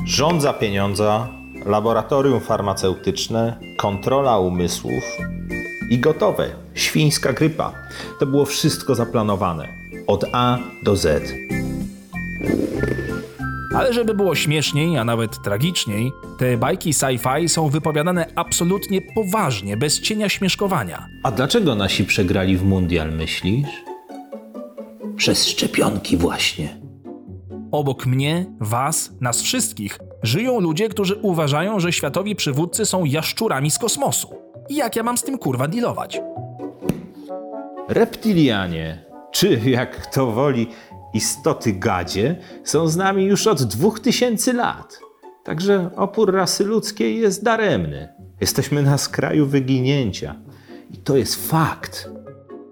Rząd 0.05 0.43
za 0.43 0.53
pieniądza, 0.53 1.29
laboratorium 1.67 2.41
farmaceutyczne, 2.41 3.61
kontrola 3.77 4.38
umysłów 4.38 5.05
i 5.90 5.99
gotowe. 5.99 6.50
Świńska 6.75 7.33
grypa. 7.33 7.73
To 8.21 8.26
było 8.26 8.45
wszystko 8.45 8.95
zaplanowane. 8.95 9.68
Od 10.07 10.25
A 10.33 10.59
do 10.85 10.97
Z. 10.97 11.35
Ale 13.75 13.92
żeby 13.92 14.14
było 14.14 14.35
śmieszniej, 14.35 14.99
a 14.99 15.04
nawet 15.04 15.42
tragiczniej, 15.42 16.12
te 16.38 16.57
bajki 16.57 16.92
sci-fi 16.92 17.49
są 17.49 17.68
wypowiadane 17.68 18.26
absolutnie 18.35 19.02
poważnie, 19.14 19.76
bez 19.76 20.00
cienia 20.00 20.28
śmieszkowania. 20.28 21.07
A 21.23 21.30
dlaczego 21.30 21.75
nasi 21.75 22.04
przegrali 22.04 22.57
w 22.57 22.64
mundial, 22.64 23.12
myślisz? 23.12 23.68
Przez 25.16 25.47
szczepionki 25.47 26.16
właśnie. 26.16 26.80
Obok 27.73 28.07
mnie, 28.07 28.47
was, 28.61 29.12
nas 29.21 29.42
wszystkich, 29.42 29.99
żyją 30.23 30.61
ludzie, 30.61 30.88
którzy 30.88 31.14
uważają, 31.16 31.80
że 31.80 31.92
światowi 31.92 32.37
przywódcy 32.37 32.87
są 32.87 33.04
jaszczurami 33.04 33.71
z 33.71 33.78
kosmosu. 33.78 34.48
I 34.69 34.77
jak 34.77 34.97
ja 34.97 35.03
mam 35.03 35.19
z 35.19 35.23
tym 35.23 35.39
kurwa 35.39 35.69
dealować? 35.69 36.21
Reptilianie, 37.89 39.05
czy 39.31 39.61
jak 39.65 40.03
kto 40.03 40.27
woli, 40.27 40.67
istoty 41.15 41.73
gadzie, 41.73 42.37
są 42.65 42.89
z 42.89 42.97
nami 42.97 43.25
już 43.25 43.47
od 43.47 43.63
2000 43.63 44.53
lat. 44.53 45.01
Także 45.45 45.91
opór 45.97 46.33
rasy 46.35 46.65
ludzkiej 46.65 47.21
jest 47.21 47.45
daremny. 47.45 48.09
Jesteśmy 48.41 48.83
na 48.83 48.99
skraju 48.99 49.47
wyginięcia. 49.47 50.35
I 50.91 50.97
to 50.97 51.17
jest 51.17 51.51
fakt. 51.51 52.11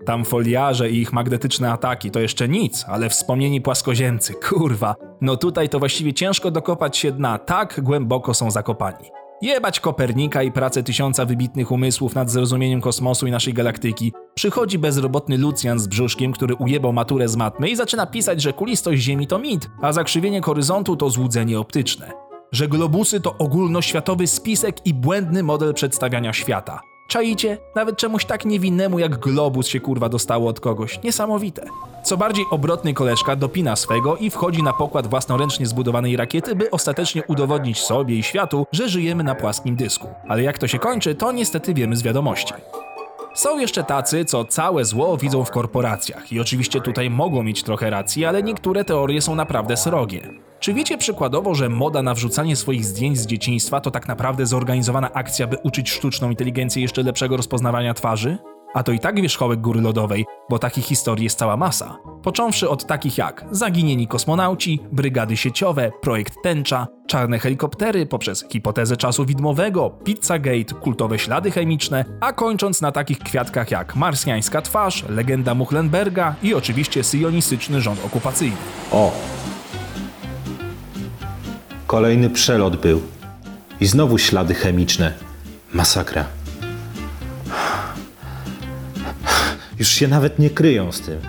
Tam 0.07 0.25
foliarze 0.25 0.91
i 0.91 1.00
ich 1.00 1.12
magnetyczne 1.12 1.73
ataki 1.73 2.11
to 2.11 2.21
jeszcze 2.21 2.49
nic, 2.49 2.85
ale 2.88 3.09
wspomnieni 3.09 3.61
płaskoziemcy, 3.61 4.35
kurwa. 4.35 4.95
No 5.21 5.37
tutaj 5.37 5.69
to 5.69 5.79
właściwie 5.79 6.15
ciężko 6.15 6.50
dokopać 6.50 6.97
się 6.97 7.12
dna, 7.12 7.38
tak 7.38 7.81
głęboko 7.83 8.35
są 8.35 8.50
zakopani. 8.50 9.11
Jebać 9.43 9.81
Kopernika 9.81 10.43
i 10.43 10.52
pracę 10.52 10.83
tysiąca 10.83 11.25
wybitnych 11.25 11.73
umysłów 11.73 12.14
nad 12.14 12.31
zrozumieniem 12.31 12.81
kosmosu 12.81 13.26
i 13.26 13.31
naszej 13.31 13.55
galaktyki. 13.55 14.12
Przychodzi 14.35 14.78
bezrobotny 14.78 15.38
Lucjan 15.38 15.78
z 15.78 15.87
brzuszkiem, 15.87 16.33
który 16.33 16.55
ujebał 16.55 16.93
maturę 16.93 17.28
z 17.28 17.37
matmy 17.37 17.71
i 17.71 17.76
zaczyna 17.76 18.07
pisać, 18.07 18.43
że 18.43 18.52
kulistość 18.52 19.02
Ziemi 19.02 19.26
to 19.26 19.38
mit, 19.38 19.71
a 19.83 19.93
zakrzywienie 19.93 20.43
horyzontu 20.43 20.97
to 20.97 21.11
złudzenie 21.11 21.59
optyczne. 21.59 22.12
Że 22.52 22.69
globusy 22.69 23.21
to 23.21 23.38
ogólnoświatowy 23.38 24.26
spisek 24.26 24.87
i 24.87 24.95
błędny 24.95 25.43
model 25.43 25.75
przedstawiania 25.75 26.33
świata. 26.33 26.81
Czaicie? 27.09 27.59
Nawet 27.75 27.97
czemuś 27.97 28.25
tak 28.25 28.45
niewinnemu 28.45 28.99
jak 28.99 29.19
globus 29.19 29.67
się 29.67 29.81
kurwa 29.81 30.09
dostało 30.09 30.49
od 30.49 30.61
kogoś. 30.61 31.03
Niesamowite. 31.03 31.67
Co 32.05 32.17
bardziej 32.17 32.45
obrotny 32.51 32.95
koleżka 32.95 33.37
dopina 33.37 33.77
swego 33.77 34.17
i 34.17 34.31
wchodzi 34.31 34.63
na 34.63 34.73
pokład 34.73 35.07
własnoręcznie 35.07 35.67
zbudowanej 35.67 36.17
rakiety, 36.17 36.55
by 36.55 36.71
ostatecznie 36.71 37.23
udowodnić 37.25 37.79
sobie 37.79 38.15
i 38.15 38.23
światu, 38.23 38.67
że 38.73 38.89
żyjemy 38.89 39.25
na 39.25 39.35
płaskim 39.35 39.77
dysku. 39.77 40.09
Ale 40.29 40.43
jak 40.43 40.59
to 40.59 40.69
się 40.69 40.79
kończy, 40.79 41.15
to 41.15 41.33
niestety 41.33 41.75
wiemy 41.75 41.97
z 41.97 42.03
wiadomości. 42.03 42.55
Są 43.37 43.59
jeszcze 43.59 43.85
tacy, 43.85 44.25
co 44.25 44.45
całe 44.45 44.85
zło 44.85 45.16
widzą 45.16 45.45
w 45.45 45.50
korporacjach 45.50 46.33
i 46.33 46.40
oczywiście 46.40 46.81
tutaj 46.81 47.11
mogą 47.11 47.43
mieć 47.43 47.62
trochę 47.62 47.90
racji, 47.90 48.25
ale 48.25 48.43
niektóre 48.43 48.85
teorie 48.85 49.23
są 49.23 49.35
naprawdę 49.35 49.76
srogie. 49.76 50.31
Czy 50.61 50.75
wiecie 50.75 50.99
przykładowo, 50.99 51.55
że 51.55 51.69
moda 51.69 52.02
na 52.02 52.14
wrzucanie 52.14 52.57
swoich 52.57 52.85
zdjęć 52.85 53.19
z 53.19 53.26
dzieciństwa 53.26 53.81
to 53.81 53.90
tak 53.90 54.09
naprawdę 54.09 54.47
zorganizowana 54.47 55.12
akcja, 55.12 55.47
by 55.47 55.57
uczyć 55.57 55.90
sztuczną 55.90 56.31
inteligencję 56.31 56.83
jeszcze 56.83 57.02
lepszego 57.02 57.37
rozpoznawania 57.37 57.95
twarzy? 57.95 58.38
A 58.76 58.83
to 58.83 58.92
i 58.92 58.99
tak 58.99 59.21
wierzchołek 59.21 59.61
góry 59.61 59.80
lodowej, 59.80 60.26
bo 60.50 60.59
takich 60.59 60.85
historii 60.85 61.25
jest 61.25 61.38
cała 61.38 61.56
masa. 61.56 61.99
Począwszy 62.23 62.68
od 62.68 62.87
takich 62.87 63.18
jak 63.18 63.45
zaginieni 63.50 64.09
kosmonauci, 64.09 64.80
brygady 64.92 65.37
sieciowe, 65.37 65.92
projekt 66.02 66.35
Tęcza, 66.42 66.87
czarne 67.06 67.38
helikoptery 67.38 68.06
poprzez 68.06 68.45
hipotezę 68.52 68.97
czasu 68.97 69.26
widmowego, 69.26 69.90
Pizzagate, 69.90 70.75
kultowe 70.80 71.18
ślady 71.18 71.50
chemiczne, 71.50 72.04
a 72.21 72.33
kończąc 72.33 72.80
na 72.80 72.92
takich 72.92 73.18
kwiatkach 73.18 73.71
jak 73.71 73.97
marsjańska 73.97 74.62
twarz, 74.62 75.04
legenda 75.09 75.54
Muchlenberga 75.54 76.35
i 76.42 76.54
oczywiście 76.54 77.04
syjonistyczny 77.04 77.80
rząd 77.80 78.04
okupacyjny. 78.04 78.56
O! 78.92 79.12
Kolejny 81.87 82.30
przelot 82.30 82.76
był. 82.76 83.02
I 83.80 83.87
znowu 83.87 84.18
ślady 84.18 84.54
chemiczne. 84.54 85.12
Masakra. 85.73 86.25
Już 89.78 89.88
się 89.88 90.09
nawet 90.09 90.38
nie 90.38 90.50
kryją 90.50 90.92
z 90.92 91.00
tym. 91.00 91.21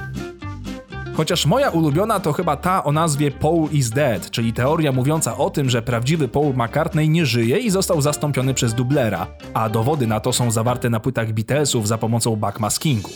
Chociaż 1.14 1.46
moja 1.46 1.70
ulubiona 1.70 2.20
to 2.20 2.34
chyba 2.34 2.58
ta 2.58 2.84
o 2.84 2.92
nazwie 2.92 3.32
Paul 3.32 3.70
is 3.72 3.90
Dead, 3.90 4.32
czyli 4.32 4.54
teoria 4.54 4.92
mówiąca 4.92 5.38
o 5.38 5.50
tym, 5.50 5.70
że 5.70 5.82
prawdziwy 5.82 6.28
Paul 6.28 6.54
McCartney 6.54 7.10
nie 7.10 7.26
żyje 7.26 7.58
i 7.58 7.70
został 7.70 8.02
zastąpiony 8.02 8.54
przez 8.54 8.74
dublera, 8.74 9.28
a 9.54 9.70
dowody 9.70 10.08
na 10.08 10.20
to 10.20 10.34
są 10.34 10.52
zawarte 10.52 10.90
na 10.90 11.00
płytach 11.00 11.34
Beatlesów 11.34 11.88
za 11.88 11.98
pomocą 11.98 12.36
backmaskingu. 12.36 13.10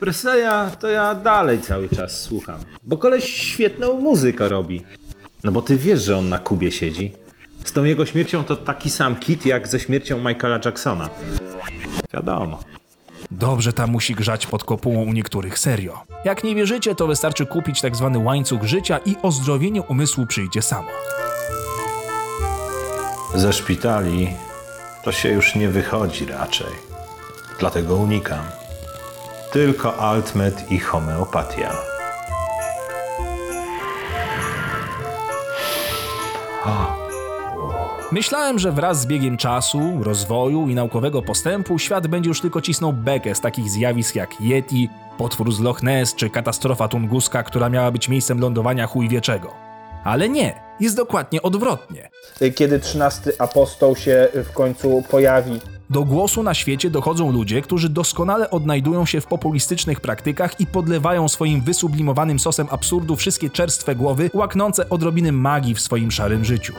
Presleya 0.00 0.70
to 0.80 0.88
ja 0.88 1.14
dalej 1.14 1.60
cały 1.60 1.88
czas 1.88 2.20
słucham. 2.20 2.60
Bo 2.84 2.96
koleś 2.96 3.24
świetną 3.24 4.00
muzykę 4.00 4.48
robi. 4.48 4.82
No 5.44 5.52
bo 5.52 5.62
ty 5.62 5.76
wiesz, 5.76 6.04
że 6.04 6.16
on 6.16 6.28
na 6.28 6.38
Kubie 6.38 6.72
siedzi. 6.72 7.12
Z 7.64 7.72
tą 7.72 7.84
jego 7.84 8.06
śmiercią 8.06 8.44
to 8.44 8.56
taki 8.56 8.90
sam 8.90 9.16
kit 9.16 9.46
jak 9.46 9.68
ze 9.68 9.80
śmiercią 9.80 10.18
Michaela 10.18 10.60
Jacksona. 10.64 11.08
Wiadomo. 12.14 12.58
Dobrze 13.30 13.72
tam 13.72 13.90
musi 13.90 14.14
grzać 14.14 14.46
pod 14.46 14.64
kopułą 14.64 15.04
u 15.04 15.12
niektórych, 15.12 15.58
serio. 15.58 16.00
Jak 16.24 16.44
nie 16.44 16.54
wierzycie, 16.54 16.94
to 16.94 17.06
wystarczy 17.06 17.46
kupić 17.46 17.80
tak 17.80 17.96
zwany 17.96 18.18
łańcuch 18.18 18.62
życia 18.62 18.98
i 18.98 19.16
ozdrowienie 19.22 19.82
umysłu 19.82 20.26
przyjdzie 20.26 20.62
samo. 20.62 20.88
Ze 23.34 23.52
szpitali 23.52 24.28
to 25.04 25.12
się 25.12 25.28
już 25.28 25.54
nie 25.54 25.68
wychodzi 25.68 26.26
raczej. 26.26 26.72
Dlatego 27.58 27.96
unikam. 27.96 28.44
Tylko 29.52 29.96
altmet 29.96 30.72
i 30.72 30.78
homeopatia. 30.78 31.74
Myślałem, 38.12 38.58
że 38.58 38.72
wraz 38.72 39.00
z 39.00 39.06
biegiem 39.06 39.36
czasu, 39.36 39.98
rozwoju 40.00 40.68
i 40.68 40.74
naukowego 40.74 41.22
postępu 41.22 41.78
świat 41.78 42.06
będzie 42.06 42.28
już 42.28 42.40
tylko 42.40 42.60
cisnął 42.60 42.92
bekę 42.92 43.34
z 43.34 43.40
takich 43.40 43.70
zjawisk 43.70 44.14
jak 44.14 44.40
Yeti, 44.40 44.88
potwór 45.18 45.52
z 45.52 45.60
Loch 45.60 45.82
Ness 45.82 46.14
czy 46.14 46.30
katastrofa 46.30 46.88
tunguska, 46.88 47.42
która 47.42 47.68
miała 47.68 47.90
być 47.90 48.08
miejscem 48.08 48.40
lądowania 48.40 48.86
chujwieczego. 48.86 49.54
Ale 50.04 50.28
nie, 50.28 50.54
jest 50.80 50.96
dokładnie 50.96 51.42
odwrotnie. 51.42 52.10
Kiedy 52.54 52.80
trzynasty 52.80 53.32
apostoł 53.38 53.96
się 53.96 54.28
w 54.34 54.52
końcu 54.52 55.02
pojawi. 55.10 55.60
Do 55.90 56.04
głosu 56.04 56.42
na 56.42 56.54
świecie 56.54 56.90
dochodzą 56.90 57.32
ludzie, 57.32 57.62
którzy 57.62 57.88
doskonale 57.88 58.50
odnajdują 58.50 59.06
się 59.06 59.20
w 59.20 59.26
populistycznych 59.26 60.00
praktykach 60.00 60.60
i 60.60 60.66
podlewają 60.66 61.28
swoim 61.28 61.60
wysublimowanym 61.60 62.38
sosem 62.38 62.66
absurdu 62.70 63.16
wszystkie 63.16 63.50
czerstwe 63.50 63.94
głowy, 63.94 64.30
łaknące 64.34 64.88
odrobiny 64.88 65.32
magii 65.32 65.74
w 65.74 65.80
swoim 65.80 66.10
szarym 66.10 66.44
życiu. 66.44 66.74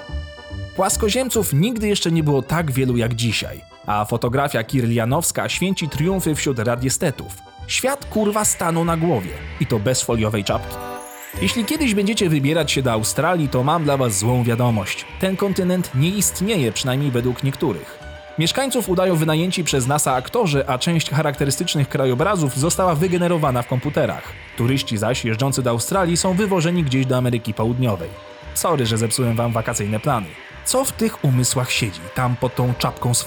Płaskoziemców 0.80 1.54
nigdy 1.54 1.88
jeszcze 1.88 2.12
nie 2.12 2.24
było 2.24 2.42
tak 2.42 2.72
wielu 2.72 2.98
jak 2.98 3.16
dzisiaj, 3.16 3.62
a 3.86 4.06
fotografia 4.06 4.64
kirlianowska 4.64 5.50
święci 5.50 5.90
triumfy 5.90 6.36
wśród 6.36 6.60
radiestetów. 6.60 7.38
Świat 7.68 8.06
kurwa 8.06 8.46
stanął 8.46 8.86
na 8.86 8.98
głowie 8.98 9.30
i 9.60 9.66
to 9.66 9.80
bez 9.80 10.02
foliowej 10.02 10.44
czapki. 10.44 10.76
Jeśli 11.42 11.66
kiedyś 11.66 11.94
będziecie 11.94 12.30
wybierać 12.30 12.72
się 12.72 12.82
do 12.82 12.92
Australii, 12.92 13.50
to 13.50 13.64
mam 13.64 13.84
dla 13.84 13.98
was 13.98 14.18
złą 14.18 14.44
wiadomość. 14.44 15.06
Ten 15.20 15.38
kontynent 15.38 15.92
nie 15.96 16.10
istnieje, 16.10 16.72
przynajmniej 16.72 17.12
według 17.12 17.44
niektórych. 17.44 18.00
Mieszkańców 18.38 18.90
udają 18.90 19.16
wynajęci 19.16 19.64
przez 19.64 19.88
NASA 19.88 20.14
aktorzy, 20.14 20.68
a 20.68 20.78
część 20.78 21.10
charakterystycznych 21.10 21.90
krajobrazów 21.90 22.58
została 22.58 22.96
wygenerowana 22.96 23.62
w 23.62 23.68
komputerach. 23.68 24.24
Turyści 24.58 24.98
zaś 24.98 25.26
jeżdżący 25.26 25.64
do 25.64 25.70
Australii 25.70 26.18
są 26.18 26.34
wywożeni 26.34 26.84
gdzieś 26.84 27.06
do 27.06 27.18
Ameryki 27.18 27.54
Południowej. 27.54 28.10
Sorry, 28.54 28.86
że 28.86 28.98
zepsułem 28.98 29.36
wam 29.36 29.52
wakacyjne 29.52 30.00
plany. 30.00 30.28
Co 30.70 30.86
w 30.86 30.92
tych 30.92 31.24
umysłach 31.24 31.72
siedzi, 31.72 32.00
tam 32.16 32.36
pod 32.36 32.56
tą 32.56 32.74
czapką 32.74 33.14
z? 33.14 33.26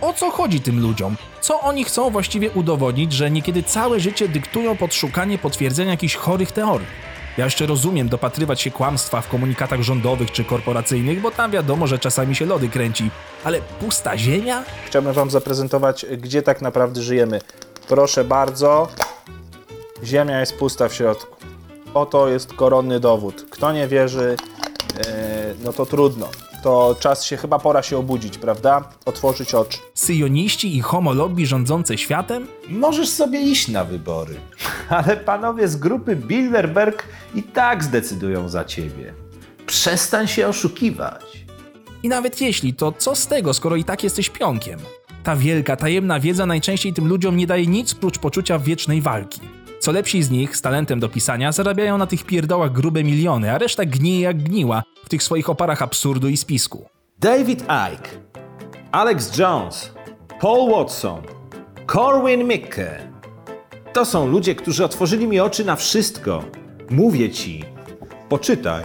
O 0.00 0.12
co 0.12 0.30
chodzi 0.30 0.60
tym 0.60 0.80
ludziom? 0.80 1.16
Co 1.40 1.60
oni 1.60 1.84
chcą 1.84 2.10
właściwie 2.10 2.50
udowodnić, 2.50 3.12
że 3.12 3.30
niekiedy 3.30 3.62
całe 3.62 4.00
życie 4.00 4.28
dyktują 4.28 4.76
pod 4.76 4.94
szukanie 4.94 5.38
potwierdzenia 5.38 5.90
jakichś 5.90 6.14
chorych 6.14 6.52
teorii? 6.52 6.86
Ja 7.38 7.44
jeszcze 7.44 7.66
rozumiem 7.66 8.08
dopatrywać 8.08 8.60
się 8.60 8.70
kłamstwa 8.70 9.20
w 9.20 9.28
komunikatach 9.28 9.82
rządowych 9.82 10.30
czy 10.30 10.44
korporacyjnych, 10.44 11.20
bo 11.20 11.30
tam 11.30 11.50
wiadomo, 11.50 11.86
że 11.86 11.98
czasami 11.98 12.34
się 12.34 12.46
lody 12.46 12.68
kręci, 12.68 13.10
ale 13.44 13.60
pusta 13.60 14.18
ziemia? 14.18 14.64
Chciałbym 14.86 15.12
wam 15.12 15.30
zaprezentować, 15.30 16.06
gdzie 16.18 16.42
tak 16.42 16.62
naprawdę 16.62 17.02
żyjemy. 17.02 17.40
Proszę 17.88 18.24
bardzo, 18.24 18.88
ziemia 20.04 20.40
jest 20.40 20.58
pusta 20.58 20.88
w 20.88 20.94
środku. 20.94 21.36
Oto 21.94 22.28
jest 22.28 22.52
koronny 22.52 23.00
dowód. 23.00 23.46
Kto 23.50 23.72
nie 23.72 23.88
wierzy, 23.88 24.36
no 25.64 25.72
to 25.72 25.86
trudno. 25.86 26.28
To 26.62 26.96
czas 27.00 27.24
się, 27.24 27.36
chyba 27.36 27.58
pora 27.58 27.82
się 27.82 27.98
obudzić, 27.98 28.38
prawda? 28.38 28.88
Otworzyć 29.04 29.54
oczy. 29.54 29.78
Syjoniści 29.94 30.76
i 30.76 30.80
homolobby 30.80 31.46
rządzące 31.46 31.98
światem? 31.98 32.46
Możesz 32.68 33.08
sobie 33.08 33.40
iść 33.40 33.68
na 33.68 33.84
wybory. 33.84 34.34
Ale 34.88 35.16
panowie 35.16 35.68
z 35.68 35.76
grupy 35.76 36.16
Bilderberg 36.16 37.04
i 37.34 37.42
tak 37.42 37.84
zdecydują 37.84 38.48
za 38.48 38.64
ciebie. 38.64 39.14
Przestań 39.66 40.28
się 40.28 40.48
oszukiwać. 40.48 41.44
I 42.02 42.08
nawet 42.08 42.40
jeśli, 42.40 42.74
to 42.74 42.92
co 42.92 43.14
z 43.14 43.26
tego, 43.26 43.54
skoro 43.54 43.76
i 43.76 43.84
tak 43.84 44.04
jesteś 44.04 44.30
pionkiem? 44.30 44.80
Ta 45.22 45.36
wielka, 45.36 45.76
tajemna 45.76 46.20
wiedza 46.20 46.46
najczęściej 46.46 46.92
tym 46.92 47.08
ludziom 47.08 47.36
nie 47.36 47.46
daje 47.46 47.66
nic 47.66 47.94
prócz 47.94 48.18
poczucia 48.18 48.58
wiecznej 48.58 49.02
walki. 49.02 49.40
Co 49.80 49.92
lepsi 49.92 50.22
z 50.22 50.30
nich, 50.30 50.56
z 50.56 50.62
talentem 50.62 51.00
do 51.00 51.08
pisania, 51.08 51.52
zarabiają 51.52 51.98
na 51.98 52.06
tych 52.06 52.24
pierdołach 52.24 52.72
grube 52.72 53.04
miliony, 53.04 53.52
a 53.52 53.58
reszta 53.58 53.84
gnije 53.84 54.20
jak 54.20 54.42
gniła 54.42 54.82
w 55.04 55.08
tych 55.08 55.22
swoich 55.22 55.50
oparach 55.50 55.82
absurdu 55.82 56.28
i 56.28 56.36
spisku. 56.36 56.88
David 57.18 57.62
Icke, 57.62 58.10
Alex 58.92 59.38
Jones, 59.38 59.92
Paul 60.40 60.70
Watson, 60.70 61.22
Corwin 61.86 62.44
Mikke. 62.44 63.10
To 63.92 64.04
są 64.04 64.26
ludzie, 64.26 64.54
którzy 64.54 64.84
otworzyli 64.84 65.26
mi 65.26 65.40
oczy 65.40 65.64
na 65.64 65.76
wszystko. 65.76 66.44
Mówię 66.90 67.30
ci. 67.30 67.64
Poczytaj. 68.28 68.84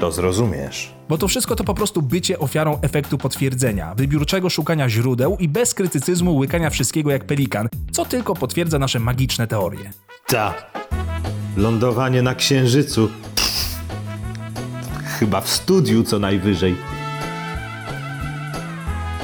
To 0.00 0.12
zrozumiesz. 0.12 0.95
Bo 1.08 1.18
to 1.18 1.28
wszystko 1.28 1.56
to 1.56 1.64
po 1.64 1.74
prostu 1.74 2.02
bycie 2.02 2.38
ofiarą 2.38 2.78
efektu 2.82 3.18
potwierdzenia, 3.18 3.94
wybiórczego 3.94 4.50
szukania 4.50 4.88
źródeł 4.88 5.36
i 5.40 5.48
bez 5.48 5.74
krytycyzmu 5.74 6.36
łykania 6.36 6.70
wszystkiego 6.70 7.10
jak 7.10 7.24
pelikan, 7.24 7.68
co 7.92 8.04
tylko 8.04 8.34
potwierdza 8.34 8.78
nasze 8.78 8.98
magiczne 9.00 9.46
teorie. 9.46 9.90
Ta. 10.26 10.54
Lądowanie 11.56 12.22
na 12.22 12.34
księżycu. 12.34 13.08
Chyba 15.18 15.40
w 15.40 15.48
studiu 15.48 16.02
co 16.02 16.18
najwyżej. 16.18 16.76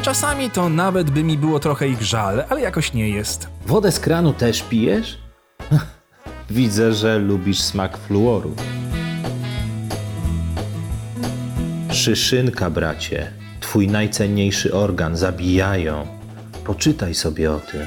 Czasami 0.02 0.50
to 0.50 0.68
nawet 0.68 1.10
by 1.10 1.24
mi 1.24 1.38
było 1.38 1.60
trochę 1.60 1.88
ich 1.88 2.02
żal, 2.02 2.44
ale 2.48 2.60
jakoś 2.60 2.92
nie 2.92 3.08
jest. 3.08 3.48
Wodę 3.66 3.92
z 3.92 4.00
kranu 4.00 4.32
też 4.32 4.62
pijesz? 4.62 5.18
Widzę, 6.50 6.94
że 6.94 7.18
lubisz 7.18 7.60
smak 7.60 7.98
fluoru. 7.98 8.54
Szyszynka, 11.92 12.70
bracie. 12.70 13.32
Twój 13.60 13.88
najcenniejszy 13.88 14.74
organ 14.74 15.16
zabijają. 15.16 16.06
Poczytaj 16.64 17.14
sobie 17.14 17.52
o 17.52 17.60
tym. 17.60 17.82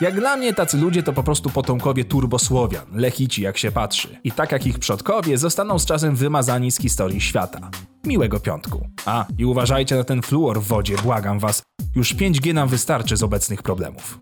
Jak 0.00 0.14
dla 0.14 0.36
mnie 0.36 0.54
tacy 0.54 0.76
ludzie 0.76 1.02
to 1.02 1.12
po 1.12 1.22
prostu 1.22 1.50
potomkowie 1.50 2.04
turbosłowian, 2.04 2.86
lechici 2.92 3.42
jak 3.42 3.58
się 3.58 3.72
patrzy. 3.72 4.08
I 4.24 4.32
tak 4.32 4.52
jak 4.52 4.66
ich 4.66 4.78
przodkowie 4.78 5.38
zostaną 5.38 5.78
z 5.78 5.86
czasem 5.86 6.16
wymazani 6.16 6.72
z 6.72 6.78
historii 6.78 7.20
świata. 7.20 7.70
Miłego 8.04 8.40
piątku. 8.40 8.88
A, 9.06 9.26
i 9.38 9.44
uważajcie 9.44 9.96
na 9.96 10.04
ten 10.04 10.22
fluor 10.22 10.60
w 10.60 10.66
wodzie, 10.66 10.96
błagam 10.96 11.38
was. 11.38 11.62
Już 11.96 12.14
5G 12.14 12.54
nam 12.54 12.68
wystarczy 12.68 13.16
z 13.16 13.22
obecnych 13.22 13.62
problemów. 13.62 14.18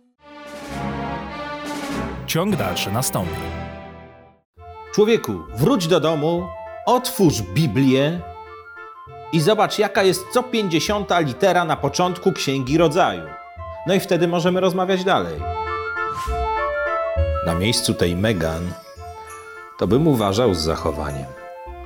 Ciąg 2.27 2.57
dalszy 2.57 2.93
nastąpi. 2.93 3.41
Człowieku, 4.95 5.33
wróć 5.57 5.87
do 5.87 6.01
domu, 6.01 6.47
otwórz 6.87 7.43
Biblię 7.43 8.30
i 9.33 9.41
zobacz, 9.41 9.79
jaka 9.79 10.03
jest 10.03 10.27
co 10.33 10.43
50 10.43 11.09
litera 11.21 11.65
na 11.65 11.77
początku 11.77 12.33
Księgi 12.33 12.79
Rodzaju. 12.79 13.23
No 13.87 13.95
i 13.95 14.01
wtedy 14.01 14.29
możemy 14.29 14.61
rozmawiać 14.61 15.05
dalej. 15.05 15.41
Na 17.47 17.55
miejscu 17.55 17.95
tej 17.95 18.17
Megan 18.17 18.63
to 19.79 19.87
bym 19.87 20.09
uważał 20.09 20.55
z 20.55 20.59
zachowaniem. 20.59 21.27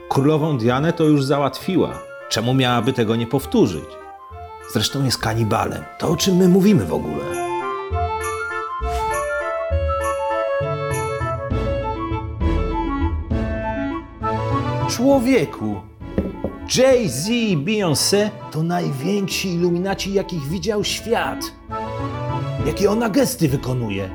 Królową 0.09 0.59
Dianę 0.59 0.93
to 0.93 1.05
już 1.05 1.25
załatwiła. 1.25 1.99
Czemu 2.29 2.55
miałaby 2.55 2.93
tego 2.93 3.17
nie 3.17 3.27
powtórzyć? 3.27 3.85
Zresztą 4.73 5.05
jest 5.05 5.19
kanibalem. 5.19 5.85
To 5.99 6.09
o 6.09 6.17
czym 6.17 6.37
my 6.37 6.49
mówimy 6.49 6.85
w 6.85 6.93
ogóle? 6.93 7.25
Człowieku! 14.89 15.94
Jay-Z 16.69 17.29
i 17.29 17.57
Beyoncé 17.57 18.31
to 18.53 18.63
najwięksi 18.63 19.55
iluminaci, 19.55 20.13
jakich 20.13 20.49
widział 20.49 20.85
świat. 20.85 21.39
Jakie 22.67 22.91
ona 22.91 23.09
gesty 23.09 23.49
wykonuje. 23.49 24.11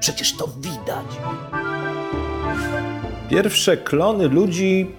Przecież 0.00 0.36
to 0.36 0.48
widać. 0.56 1.06
Pierwsze 3.30 3.76
klony 3.76 4.28
ludzi 4.28 4.90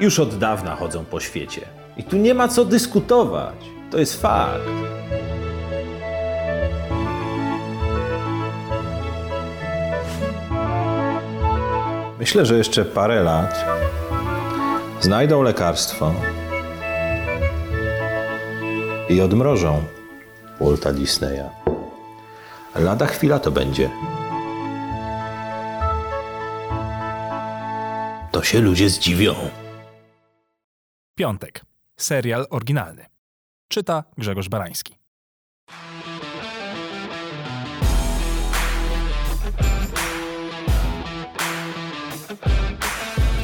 już 0.00 0.18
od 0.18 0.38
dawna 0.38 0.76
chodzą 0.76 1.04
po 1.04 1.20
świecie. 1.20 1.60
I 1.96 2.04
tu 2.04 2.16
nie 2.16 2.34
ma 2.34 2.48
co 2.48 2.64
dyskutować. 2.64 3.54
To 3.90 3.98
jest 3.98 4.22
fakt. 4.22 4.68
Myślę, 12.18 12.46
że 12.46 12.56
jeszcze 12.56 12.84
parę 12.84 13.22
lat 13.22 13.64
znajdą 15.00 15.42
lekarstwo 15.42 16.14
i 19.08 19.20
odmrożą 19.20 19.84
Walta 20.60 20.92
Disneya. 20.92 21.50
Lada 22.74 23.06
chwila 23.06 23.38
to 23.38 23.50
będzie. 23.50 23.90
To 28.32 28.42
się 28.42 28.60
ludzie 28.60 28.88
zdziwią. 28.90 29.34
Piątek. 31.18 31.64
Serial 32.00 32.46
oryginalny. 32.50 33.06
Czyta 33.68 34.04
Grzegorz 34.18 34.48
Barański. 34.48 34.96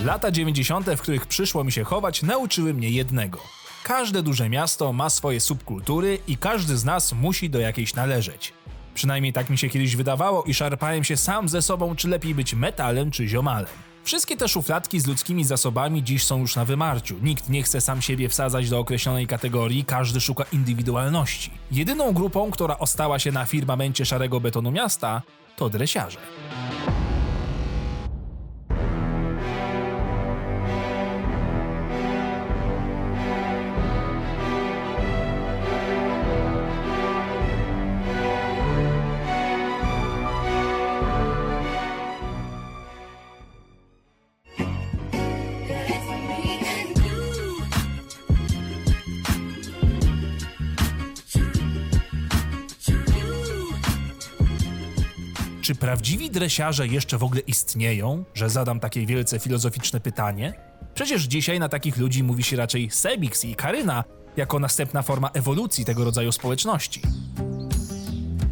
Lata 0.04 0.30
90., 0.30 0.86
w 0.86 1.00
których 1.00 1.26
przyszło 1.26 1.64
mi 1.64 1.72
się 1.72 1.84
chować, 1.84 2.22
nauczyły 2.22 2.74
mnie 2.74 2.90
jednego. 2.90 3.38
Każde 3.82 4.22
duże 4.22 4.48
miasto 4.48 4.92
ma 4.92 5.10
swoje 5.10 5.40
subkultury 5.40 6.18
i 6.26 6.36
każdy 6.36 6.76
z 6.76 6.84
nas 6.84 7.12
musi 7.12 7.50
do 7.50 7.58
jakiejś 7.58 7.94
należeć. 7.94 8.52
Przynajmniej 8.94 9.32
tak 9.32 9.50
mi 9.50 9.58
się 9.58 9.68
kiedyś 9.68 9.96
wydawało 9.96 10.42
i 10.42 10.54
szarpałem 10.54 11.04
się 11.04 11.16
sam 11.16 11.48
ze 11.48 11.62
sobą, 11.62 11.96
czy 11.96 12.08
lepiej 12.08 12.34
być 12.34 12.54
metalem 12.54 13.10
czy 13.10 13.28
ziomalem. 13.28 13.70
Wszystkie 14.04 14.36
te 14.36 14.48
szufladki 14.48 15.00
z 15.00 15.06
ludzkimi 15.06 15.44
zasobami 15.44 16.04
dziś 16.04 16.24
są 16.24 16.38
już 16.38 16.56
na 16.56 16.64
wymarciu. 16.64 17.16
Nikt 17.22 17.48
nie 17.48 17.62
chce 17.62 17.80
sam 17.80 18.02
siebie 18.02 18.28
wsadzać 18.28 18.70
do 18.70 18.78
określonej 18.78 19.26
kategorii, 19.26 19.84
każdy 19.84 20.20
szuka 20.20 20.44
indywidualności. 20.52 21.50
Jedyną 21.70 22.12
grupą, 22.12 22.50
która 22.50 22.78
ostała 22.78 23.18
się 23.18 23.32
na 23.32 23.44
firmamencie 23.44 24.04
szarego 24.06 24.40
betonu 24.40 24.70
miasta, 24.70 25.22
to 25.56 25.70
dresiarze. 25.70 26.18
Prawdziwi 55.88 56.30
dresiarze 56.30 56.86
jeszcze 56.86 57.18
w 57.18 57.24
ogóle 57.24 57.40
istnieją? 57.40 58.24
Że 58.34 58.50
zadam 58.50 58.80
takie 58.80 59.06
wielce 59.06 59.38
filozoficzne 59.38 60.00
pytanie? 60.00 60.54
Przecież 60.94 61.22
dzisiaj 61.22 61.58
na 61.58 61.68
takich 61.68 61.96
ludzi 61.96 62.22
mówi 62.22 62.42
się 62.42 62.56
raczej 62.56 62.90
Sebix 62.90 63.44
i 63.44 63.54
Karyna 63.54 64.04
jako 64.36 64.58
następna 64.58 65.02
forma 65.02 65.30
ewolucji 65.34 65.84
tego 65.84 66.04
rodzaju 66.04 66.32
społeczności. 66.32 67.02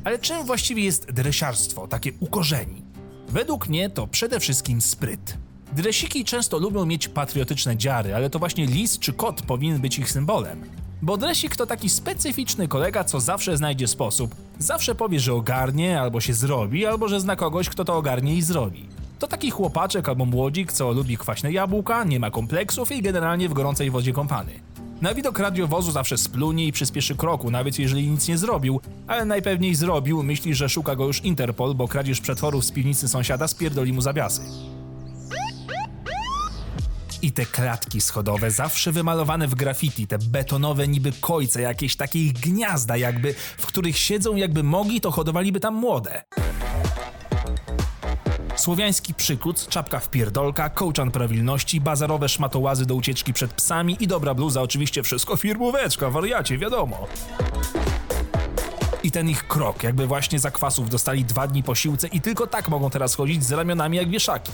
Ale 0.04 0.18
czym 0.18 0.46
właściwie 0.46 0.84
jest 0.84 1.12
dresiarstwo, 1.12 1.88
takie 1.88 2.12
ukorzeni? 2.20 2.82
Według 3.28 3.68
mnie 3.68 3.90
to 3.90 4.06
przede 4.06 4.40
wszystkim 4.40 4.80
spryt. 4.80 5.36
Dresiki 5.72 6.24
często 6.24 6.58
lubią 6.58 6.86
mieć 6.86 7.08
patriotyczne 7.08 7.76
dziary, 7.76 8.14
ale 8.14 8.30
to 8.30 8.38
właśnie 8.38 8.66
lis 8.66 8.98
czy 8.98 9.12
kot 9.12 9.42
powinien 9.42 9.80
być 9.80 9.98
ich 9.98 10.10
symbolem. 10.10 10.85
Bo 11.02 11.16
dresik 11.16 11.56
to 11.56 11.66
taki 11.66 11.88
specyficzny 11.88 12.68
kolega, 12.68 13.04
co 13.04 13.20
zawsze 13.20 13.56
znajdzie 13.56 13.88
sposób. 13.88 14.34
Zawsze 14.58 14.94
powie, 14.94 15.20
że 15.20 15.34
ogarnie, 15.34 16.00
albo 16.00 16.20
się 16.20 16.34
zrobi, 16.34 16.86
albo 16.86 17.08
że 17.08 17.20
zna 17.20 17.36
kogoś, 17.36 17.68
kto 17.68 17.84
to 17.84 17.96
ogarnie 17.96 18.34
i 18.34 18.42
zrobi. 18.42 18.88
To 19.18 19.26
taki 19.26 19.50
chłopaczek 19.50 20.08
albo 20.08 20.24
młodzik, 20.24 20.72
co 20.72 20.92
lubi 20.92 21.16
kwaśne 21.16 21.52
jabłka, 21.52 22.04
nie 22.04 22.20
ma 22.20 22.30
kompleksów 22.30 22.92
i 22.92 23.02
generalnie 23.02 23.48
w 23.48 23.52
gorącej 23.52 23.90
wodzie 23.90 24.12
kąpany. 24.12 24.52
Na 25.00 25.14
widok 25.14 25.38
radiowozu 25.38 25.92
zawsze 25.92 26.18
splunie 26.18 26.66
i 26.66 26.72
przyspieszy 26.72 27.16
kroku, 27.16 27.50
nawet 27.50 27.78
jeżeli 27.78 28.10
nic 28.10 28.28
nie 28.28 28.38
zrobił, 28.38 28.80
ale 29.06 29.24
najpewniej 29.24 29.74
zrobił, 29.74 30.22
myśli, 30.22 30.54
że 30.54 30.68
szuka 30.68 30.96
go 30.96 31.06
już 31.06 31.24
Interpol, 31.24 31.74
bo 31.74 31.88
kradzież 31.88 32.20
przetworów 32.20 32.64
z 32.64 32.72
piwnicy 32.72 33.08
sąsiada 33.08 33.48
spierdoli 33.48 33.92
mu 33.92 34.00
zawiasy. 34.00 34.40
I 37.26 37.32
te 37.32 37.46
klatki 37.46 38.00
schodowe, 38.00 38.50
zawsze 38.50 38.92
wymalowane 38.92 39.48
w 39.48 39.54
graffiti, 39.54 40.06
te 40.06 40.18
betonowe 40.18 40.88
niby 40.88 41.12
kojce, 41.20 41.62
jakieś 41.62 41.96
takie 41.96 42.18
ich 42.18 42.32
gniazda 42.32 42.96
jakby, 42.96 43.34
w 43.58 43.66
których 43.66 43.98
siedzą 43.98 44.36
jakby 44.36 44.62
mogli, 44.62 45.00
to 45.00 45.10
hodowaliby 45.10 45.60
tam 45.60 45.74
młode. 45.74 46.24
Słowiański 48.56 49.14
przykuc, 49.14 49.68
czapka 49.68 50.00
w 50.00 50.10
pierdolka, 50.10 50.68
kołczan 50.68 51.10
prawilności, 51.10 51.80
bazarowe 51.80 52.28
szmatołazy 52.28 52.86
do 52.86 52.94
ucieczki 52.94 53.32
przed 53.32 53.52
psami 53.52 53.96
i 54.00 54.06
dobra 54.06 54.34
bluza, 54.34 54.62
oczywiście 54.62 55.02
wszystko 55.02 55.36
firmóweczka, 55.36 56.10
wariacie, 56.10 56.58
wiadomo. 56.58 57.06
I 59.02 59.10
ten 59.10 59.28
ich 59.28 59.48
krok, 59.48 59.82
jakby 59.82 60.06
właśnie 60.06 60.38
za 60.38 60.50
kwasów 60.50 60.90
dostali 60.90 61.24
dwa 61.24 61.46
dni 61.46 61.62
po 61.62 61.74
siłce 61.74 62.08
i 62.08 62.20
tylko 62.20 62.46
tak 62.46 62.68
mogą 62.68 62.90
teraz 62.90 63.14
chodzić 63.14 63.44
z 63.44 63.52
ramionami 63.52 63.96
jak 63.96 64.10
wieszaki. 64.10 64.52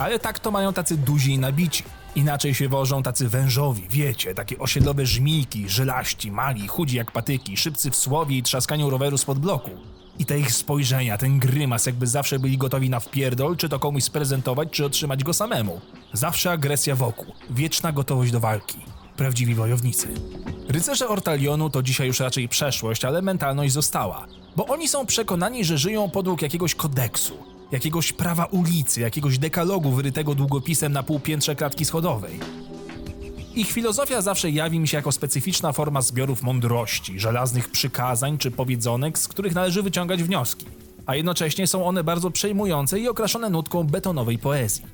Ale 0.00 0.18
tak 0.18 0.38
to 0.38 0.50
mają 0.50 0.72
tacy 0.72 0.96
duzi 0.96 1.32
i 1.32 1.38
nabici. 1.38 1.84
Inaczej 2.14 2.54
się 2.54 2.68
wożą 2.68 3.02
tacy 3.02 3.28
wężowi, 3.28 3.86
wiecie, 3.90 4.34
takie 4.34 4.58
osiedlowe 4.58 5.06
żmijki, 5.06 5.68
żylaści, 5.68 6.32
mali, 6.32 6.68
chudzi 6.68 6.96
jak 6.96 7.12
patyki, 7.12 7.56
szybcy 7.56 7.90
w 7.90 7.96
słowie 7.96 8.36
i 8.36 8.42
trzaskaniu 8.42 8.90
roweru 8.90 9.18
spod 9.18 9.38
bloku. 9.38 9.70
I 10.18 10.26
te 10.26 10.38
ich 10.38 10.52
spojrzenia, 10.52 11.18
ten 11.18 11.38
grymas, 11.38 11.86
jakby 11.86 12.06
zawsze 12.06 12.38
byli 12.38 12.58
gotowi 12.58 12.90
na 12.90 13.00
wpierdol, 13.00 13.56
czy 13.56 13.68
to 13.68 13.78
komuś 13.78 14.04
sprezentować, 14.04 14.68
czy 14.70 14.84
otrzymać 14.84 15.24
go 15.24 15.34
samemu. 15.34 15.80
Zawsze 16.12 16.50
agresja 16.50 16.96
wokół, 16.96 17.34
wieczna 17.50 17.92
gotowość 17.92 18.32
do 18.32 18.40
walki. 18.40 18.78
Prawdziwi 19.16 19.54
wojownicy. 19.54 20.08
Rycerze 20.68 21.08
Ortalionu 21.08 21.70
to 21.70 21.82
dzisiaj 21.82 22.06
już 22.06 22.20
raczej 22.20 22.48
przeszłość, 22.48 23.04
ale 23.04 23.22
mentalność 23.22 23.72
została. 23.72 24.26
Bo 24.56 24.66
oni 24.66 24.88
są 24.88 25.06
przekonani, 25.06 25.64
że 25.64 25.78
żyją 25.78 26.10
podług 26.10 26.42
jakiegoś 26.42 26.74
kodeksu, 26.74 27.49
jakiegoś 27.72 28.12
prawa 28.12 28.44
ulicy, 28.44 29.00
jakiegoś 29.00 29.38
dekalogu 29.38 29.90
wyrytego 29.90 30.34
długopisem 30.34 30.92
na 30.92 31.02
półpiętrze 31.02 31.56
klatki 31.56 31.84
schodowej. 31.84 32.40
Ich 33.54 33.72
filozofia 33.72 34.22
zawsze 34.22 34.50
jawi 34.50 34.80
mi 34.80 34.88
się 34.88 34.96
jako 34.96 35.12
specyficzna 35.12 35.72
forma 35.72 36.02
zbiorów 36.02 36.42
mądrości, 36.42 37.20
żelaznych 37.20 37.68
przykazań 37.70 38.38
czy 38.38 38.50
powiedzonek, 38.50 39.18
z 39.18 39.28
których 39.28 39.54
należy 39.54 39.82
wyciągać 39.82 40.22
wnioski. 40.22 40.66
A 41.06 41.16
jednocześnie 41.16 41.66
są 41.66 41.86
one 41.86 42.04
bardzo 42.04 42.30
przejmujące 42.30 43.00
i 43.00 43.08
okraszone 43.08 43.50
nutką 43.50 43.84
betonowej 43.84 44.38
poezji. 44.38 44.84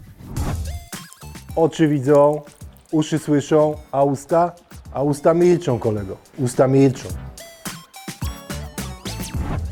Oczy 1.57 1.89
widzą, 1.89 2.43
uszy 2.91 3.19
słyszą, 3.19 3.77
a 3.93 4.03
usta? 4.05 4.53
A 4.93 5.03
usta 5.03 5.35
milczą, 5.35 5.79
kolego. 5.79 6.17
Usta 6.39 6.69
milczą. 6.69 7.09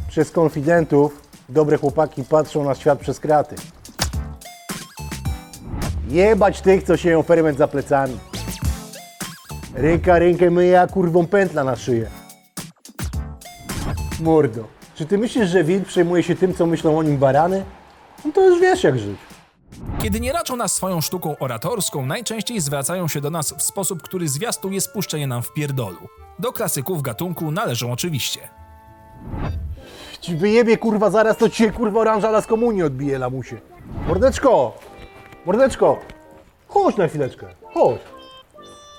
Przez 0.09 0.31
konfidentów 0.31 1.24
dobre 1.49 1.77
chłopaki 1.77 2.25
patrzą 2.25 2.65
na 2.65 2.75
świat 2.75 2.99
przez 2.99 3.21
kraty. 3.21 3.57
Jebać 6.09 6.61
tych, 6.61 6.83
co 6.83 6.97
sieją 6.97 7.23
ferment 7.23 7.59
za 7.59 7.69
plecami. 7.69 8.19
Ręka 9.75 10.19
rękę 10.19 10.51
myje, 10.51 10.81
a 10.81 10.87
kurwą 10.87 11.27
pętla 11.27 11.65
na 11.65 11.77
szyję. 11.77 12.11
Mordo, 14.21 14.65
czy 14.95 15.07
ty 15.07 15.19
myślisz, 15.19 15.49
że 15.49 15.65
wilk 15.65 15.87
przejmuje 15.87 16.23
się 16.23 16.37
tym, 16.37 16.55
co 16.55 16.67
myślą 16.67 16.99
o 16.99 17.03
nim 17.03 17.19
barany? 17.19 17.65
No 18.25 18.33
to 18.33 18.49
już 18.49 18.61
wiesz 18.61 18.85
jak 18.85 18.99
żyć. 18.99 19.17
Kiedy 20.03 20.21
nie 20.21 20.33
raczą 20.33 20.57
nas 20.57 20.75
swoją 20.75 21.01
sztuką 21.01 21.39
oratorską, 21.39 22.07
najczęściej 22.07 22.61
zwracają 22.61 23.09
się 23.09 23.21
do 23.21 23.31
nas 23.31 23.55
w 23.59 23.63
sposób, 23.63 24.03
który 24.03 24.29
zwiastuje 24.29 24.81
spuszczenie 24.81 25.27
nam 25.27 25.43
w 25.43 25.53
pierdolu. 25.53 26.09
Do 26.39 26.53
klasyków 26.53 27.03
gatunku 27.03 27.51
należą 27.51 27.93
oczywiście. 27.93 28.49
Ci 30.25 30.37
wyjebie 30.37 30.77
kurwa 30.77 31.11
zaraz, 31.11 31.37
to 31.37 31.49
ci 31.49 31.57
się 31.57 31.71
kurwa 31.71 32.01
oranżala 32.01 32.41
z 32.41 32.47
komunii 32.47 32.83
odbije, 32.83 33.19
lamusie. 33.19 33.57
Mordeczko! 34.09 34.73
Mordeczko! 35.47 35.99
Chodź 36.69 36.97
na 36.97 37.09
chwileczkę, 37.09 37.47
chodź. 37.75 38.01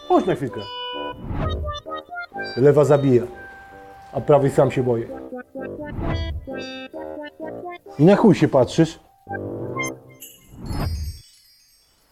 Chodź 0.07 0.25
na 0.25 0.35
chwilkę. 0.35 0.61
Lewa 2.57 2.85
zabija, 2.85 3.23
a 4.13 4.21
prawej 4.21 4.51
sam 4.51 4.71
się 4.71 4.83
boję. 4.83 5.07
I 7.99 8.05
na 8.05 8.15
chuj 8.15 8.35
się 8.35 8.47
patrzysz? 8.47 8.99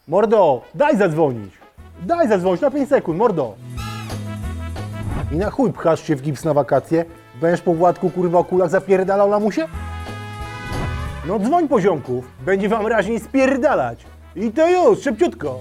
Mordo, 0.08 0.62
daj 0.74 0.96
zadzwonić. 0.96 1.54
Daj 2.02 2.28
zadzwonić 2.28 2.60
na 2.60 2.70
5 2.70 2.88
sekund, 2.88 3.18
mordo. 3.18 3.54
I 5.32 5.36
na 5.36 5.50
chuj 5.50 5.72
pchasz 5.72 6.02
się 6.02 6.16
w 6.16 6.22
gips 6.22 6.44
na 6.44 6.54
wakacje? 6.54 7.04
Będziesz 7.40 7.60
po 7.60 7.74
Władku 7.74 8.10
kurwa 8.10 8.38
o 8.38 8.44
kulach 8.44 8.70
zapierdalał 8.70 9.30
lamusie? 9.30 9.68
No 11.26 11.38
dzwoń 11.38 11.68
poziomków, 11.68 12.24
będzie 12.46 12.68
wam 12.68 12.86
raźniej 12.86 13.20
spierdalać. 13.20 13.98
I 14.36 14.50
to 14.50 14.68
już, 14.70 15.02
szybciutko. 15.02 15.60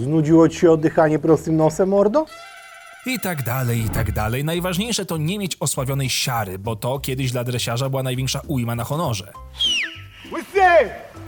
Znudziło 0.00 0.48
ci 0.48 0.58
się 0.58 0.70
oddychanie 0.70 1.18
prostym 1.18 1.56
nosem, 1.56 1.88
mordo? 1.88 2.26
I 3.06 3.20
tak 3.20 3.42
dalej, 3.42 3.80
i 3.80 3.88
tak 3.90 4.12
dalej. 4.12 4.44
Najważniejsze 4.44 5.06
to 5.06 5.16
nie 5.16 5.38
mieć 5.38 5.56
osławionej 5.60 6.10
siary, 6.10 6.58
bo 6.58 6.76
to 6.76 6.98
kiedyś 6.98 7.32
dla 7.32 7.44
dresiarza 7.44 7.90
była 7.90 8.02
największa 8.02 8.40
ujma 8.48 8.74
na 8.74 8.84
honorze. 8.84 9.32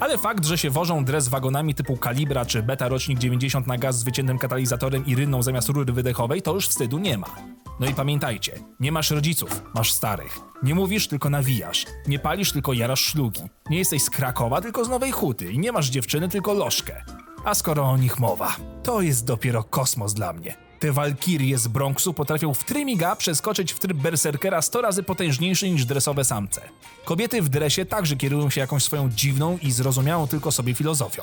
Ale 0.01 0.19
fakt, 0.19 0.45
że 0.45 0.59
się 0.59 0.71
wożą 0.71 1.05
dres 1.05 1.29
wagonami 1.29 1.75
typu 1.75 1.97
Kalibra 1.97 2.45
czy 2.45 2.63
Beta 2.63 2.89
rocznik 2.89 3.19
90 3.19 3.67
na 3.67 3.79
gaz 3.79 3.99
z 3.99 4.03
wyciętym 4.03 4.39
katalizatorem 4.39 5.07
i 5.07 5.15
rynną 5.15 5.43
zamiast 5.43 5.69
rury 5.69 5.93
wydechowej, 5.93 6.43
to 6.43 6.55
już 6.55 6.69
wstydu 6.69 6.99
nie 6.99 7.19
ma. 7.19 7.27
No 7.81 7.87
i 7.87 7.95
pamiętajcie, 7.95 8.53
nie 8.81 8.93
masz 8.93 9.11
rodziców, 9.11 9.63
masz 9.75 9.93
starych. 9.93 10.39
Nie 10.63 10.75
mówisz, 10.75 11.09
tylko 11.09 11.31
nawijasz. 11.31 11.87
Nie 12.07 12.19
palisz, 12.19 12.53
tylko 12.53 12.73
jarasz 12.73 13.01
szlugi. 13.01 13.41
Nie 13.71 13.79
jesteś 13.79 14.03
z 14.03 14.11
Krakowa, 14.11 14.61
tylko 14.61 14.85
z 14.85 14.89
Nowej 14.89 15.11
Huty. 15.13 15.53
I 15.53 15.59
nie 15.59 15.73
masz 15.73 15.91
dziewczyny, 15.91 16.29
tylko 16.29 16.55
lożkę. 16.55 17.05
A 17.45 17.55
skoro 17.55 17.91
o 17.91 17.97
nich 17.97 18.19
mowa, 18.19 18.57
to 18.83 19.01
jest 19.01 19.27
dopiero 19.27 19.65
kosmos 19.65 20.15
dla 20.15 20.33
mnie. 20.33 20.68
Te 20.79 20.93
walkirie 20.93 21.59
z 21.59 21.69
Bronxu 21.69 22.15
potrafią 22.15 22.55
w 22.55 22.65
trymiga 22.65 23.17
przeskoczyć 23.17 23.73
w 23.73 23.79
tryb 23.79 23.97
berserkera 23.97 24.63
100 24.63 24.81
razy 24.81 25.03
potężniejszy 25.03 25.71
niż 25.71 25.85
dresowe 25.85 26.25
samce. 26.25 26.61
Kobiety 27.05 27.43
w 27.43 27.49
dresie 27.49 27.87
także 27.87 28.17
kierują 28.17 28.51
się 28.51 28.61
jakąś 28.61 28.83
swoją 28.83 29.11
dziwną 29.11 29.59
i 29.63 29.73
zrozumiałą 29.73 30.27
tylko 30.27 30.53
sobie 30.53 30.75
filozofią. 30.75 31.23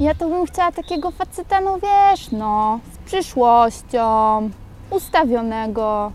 Ja 0.00 0.14
to 0.14 0.28
bym 0.28 0.46
chciała 0.46 0.72
takiego 0.72 1.10
faceta, 1.10 1.60
no 1.60 1.78
wiesz, 1.78 2.30
no, 2.30 2.80
z 2.92 3.08
przyszłością, 3.10 4.50
ustawionego, 4.90 6.12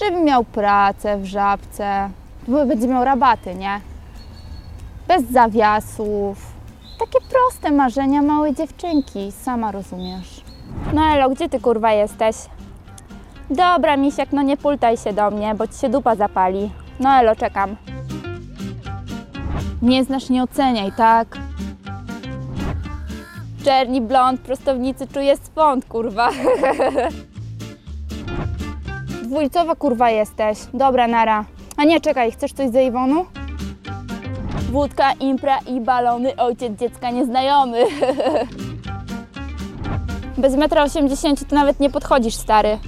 żeby 0.00 0.20
miał 0.20 0.44
pracę 0.44 1.18
w 1.18 1.24
żabce, 1.24 2.10
będzie 2.48 2.88
miał 2.88 3.04
rabaty, 3.04 3.54
nie? 3.54 3.80
Bez 5.08 5.30
zawiasów. 5.30 6.38
Takie 6.98 7.18
proste 7.30 7.72
marzenia 7.72 8.22
małej 8.22 8.54
dziewczynki, 8.54 9.32
sama 9.32 9.72
rozumiesz. 9.72 10.33
No 10.92 11.02
Elo, 11.14 11.30
gdzie 11.30 11.48
ty 11.48 11.60
kurwa 11.60 11.92
jesteś? 11.92 12.36
Dobra, 13.50 13.96
misiak, 13.96 14.32
no 14.32 14.42
nie 14.42 14.56
pultaj 14.56 14.96
się 14.96 15.12
do 15.12 15.30
mnie, 15.30 15.54
bo 15.54 15.66
ci 15.66 15.78
się 15.78 15.88
dupa 15.88 16.16
zapali. 16.16 16.70
No 17.00 17.10
Elo, 17.10 17.36
czekam. 17.36 17.76
Nie 19.82 20.04
znasz, 20.04 20.28
nie 20.28 20.42
oceniaj, 20.42 20.92
tak? 20.96 21.38
Czerni 23.64 24.00
blond, 24.00 24.40
prostownicy 24.40 25.06
czuje 25.06 25.36
swąd, 25.36 25.84
kurwa. 25.84 26.30
Dwójcowa 29.24 29.76
kurwa 29.76 30.10
jesteś. 30.10 30.58
Dobra, 30.74 31.08
nara. 31.08 31.44
A 31.76 31.84
nie, 31.84 32.00
czekaj, 32.00 32.32
chcesz 32.32 32.52
coś 32.52 32.70
ze 32.70 32.84
Iwonu? 32.84 33.26
Wódka, 34.72 35.12
impra 35.12 35.58
i 35.58 35.80
balony, 35.80 36.36
ojciec 36.36 36.78
dziecka 36.78 37.10
nieznajomy. 37.10 37.84
Bez 40.38 40.54
metra 40.56 40.82
80 40.82 41.48
to 41.48 41.54
nawet 41.54 41.80
nie 41.80 41.90
podchodzisz, 41.90 42.34
stary. 42.34 42.78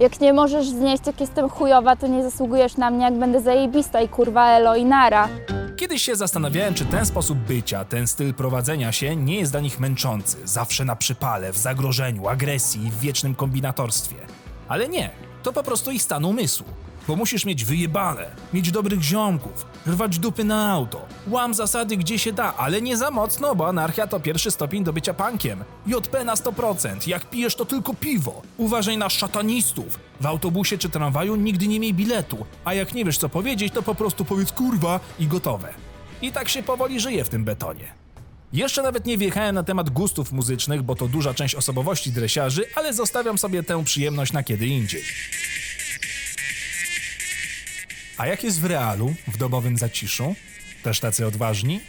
Jak 0.00 0.20
nie 0.20 0.32
możesz 0.32 0.68
znieść, 0.68 1.06
jak 1.06 1.20
jestem 1.20 1.48
chujowa, 1.48 1.96
to 1.96 2.06
nie 2.06 2.22
zasługujesz 2.22 2.76
na 2.76 2.90
mnie, 2.90 3.04
jak 3.04 3.18
będę 3.18 3.40
zajebista 3.40 4.00
i 4.00 4.08
kurwa 4.08 4.50
elo 4.50 4.76
i 4.76 4.84
nara. 4.84 5.28
Kiedyś 5.76 6.02
się 6.02 6.16
zastanawiałem, 6.16 6.74
czy 6.74 6.84
ten 6.84 7.06
sposób 7.06 7.38
bycia, 7.38 7.84
ten 7.84 8.06
styl 8.06 8.34
prowadzenia 8.34 8.92
się 8.92 9.16
nie 9.16 9.38
jest 9.38 9.52
dla 9.52 9.60
nich 9.60 9.80
męczący, 9.80 10.36
zawsze 10.44 10.84
na 10.84 10.96
przypale, 10.96 11.52
w 11.52 11.58
zagrożeniu, 11.58 12.28
agresji 12.28 12.86
i 12.86 12.90
w 12.90 12.98
wiecznym 13.00 13.34
kombinatorstwie. 13.34 14.16
Ale 14.68 14.88
nie, 14.88 15.10
to 15.42 15.52
po 15.52 15.62
prostu 15.62 15.90
ich 15.90 16.02
stan 16.02 16.24
umysłu. 16.24 16.66
Bo 17.10 17.16
musisz 17.16 17.44
mieć 17.44 17.64
wyjebane, 17.64 18.30
mieć 18.52 18.70
dobrych 18.70 19.02
ziomków, 19.02 19.66
rwać 19.86 20.18
dupy 20.18 20.44
na 20.44 20.72
auto, 20.72 21.06
łam 21.28 21.54
zasady 21.54 21.96
gdzie 21.96 22.18
się 22.18 22.32
da, 22.32 22.56
ale 22.56 22.82
nie 22.82 22.96
za 22.96 23.10
mocno, 23.10 23.54
bo 23.54 23.68
anarchia 23.68 24.06
to 24.06 24.20
pierwszy 24.20 24.50
stopień 24.50 24.84
do 24.84 24.92
bycia 24.92 25.14
punkiem. 25.14 25.64
JP 25.86 26.24
na 26.24 26.34
100%, 26.34 27.08
jak 27.08 27.30
pijesz 27.30 27.54
to 27.54 27.64
tylko 27.64 27.94
piwo. 27.94 28.42
Uważaj 28.56 28.98
na 28.98 29.08
szatanistów. 29.08 29.98
W 30.20 30.26
autobusie 30.26 30.78
czy 30.78 30.90
tramwaju 30.90 31.36
nigdy 31.36 31.68
nie 31.68 31.80
miej 31.80 31.94
biletu, 31.94 32.46
a 32.64 32.74
jak 32.74 32.94
nie 32.94 33.04
wiesz 33.04 33.18
co 33.18 33.28
powiedzieć, 33.28 33.74
to 33.74 33.82
po 33.82 33.94
prostu 33.94 34.24
powiedz 34.24 34.52
kurwa 34.52 35.00
i 35.18 35.26
gotowe. 35.26 35.68
I 36.22 36.32
tak 36.32 36.48
się 36.48 36.62
powoli 36.62 37.00
żyje 37.00 37.24
w 37.24 37.28
tym 37.28 37.44
betonie. 37.44 37.92
Jeszcze 38.52 38.82
nawet 38.82 39.06
nie 39.06 39.18
wjechałem 39.18 39.54
na 39.54 39.62
temat 39.62 39.90
gustów 39.90 40.32
muzycznych, 40.32 40.82
bo 40.82 40.94
to 40.94 41.08
duża 41.08 41.34
część 41.34 41.54
osobowości 41.54 42.12
dresiarzy, 42.12 42.64
ale 42.74 42.94
zostawiam 42.94 43.38
sobie 43.38 43.62
tę 43.62 43.84
przyjemność 43.84 44.32
na 44.32 44.42
kiedy 44.42 44.66
indziej. 44.66 45.02
A 48.20 48.26
jak 48.26 48.44
jest 48.44 48.60
w 48.60 48.64
realu, 48.64 49.14
w 49.28 49.36
domowym 49.36 49.78
zaciszu? 49.78 50.34
Też 50.82 51.00
tacy 51.00 51.26
odważni? 51.26 51.80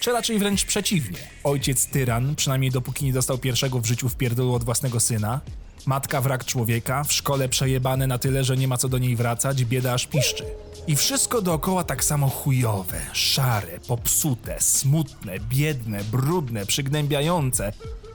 Czy 0.00 0.12
raczej 0.12 0.38
wręcz 0.38 0.64
przeciwnie? 0.64 1.18
Ojciec 1.44 1.86
tyran, 1.86 2.34
przynajmniej 2.34 2.70
dopóki 2.70 3.04
nie 3.04 3.12
dostał 3.12 3.38
pierwszego 3.38 3.80
w 3.80 3.86
życiu 3.86 4.08
wpierdolu 4.08 4.54
od 4.54 4.64
własnego 4.64 5.00
syna? 5.00 5.40
Matka 5.86 6.20
wrak 6.20 6.44
człowieka, 6.44 7.04
w 7.04 7.12
szkole 7.12 7.48
przejebane 7.48 8.06
na 8.06 8.18
tyle, 8.18 8.44
że 8.44 8.56
nie 8.56 8.68
ma 8.68 8.76
co 8.76 8.88
do 8.88 8.98
niej 8.98 9.16
wracać, 9.16 9.64
bieda 9.64 9.92
aż 9.92 10.06
piszczy. 10.06 10.44
I 10.86 10.96
wszystko 10.96 11.42
dookoła 11.42 11.84
tak 11.84 12.04
samo 12.04 12.28
chujowe, 12.28 13.00
szare, 13.12 13.80
popsute, 13.88 14.60
smutne, 14.60 15.40
biedne, 15.40 16.04
brudne, 16.04 16.66
przygnębiające. 16.66 17.72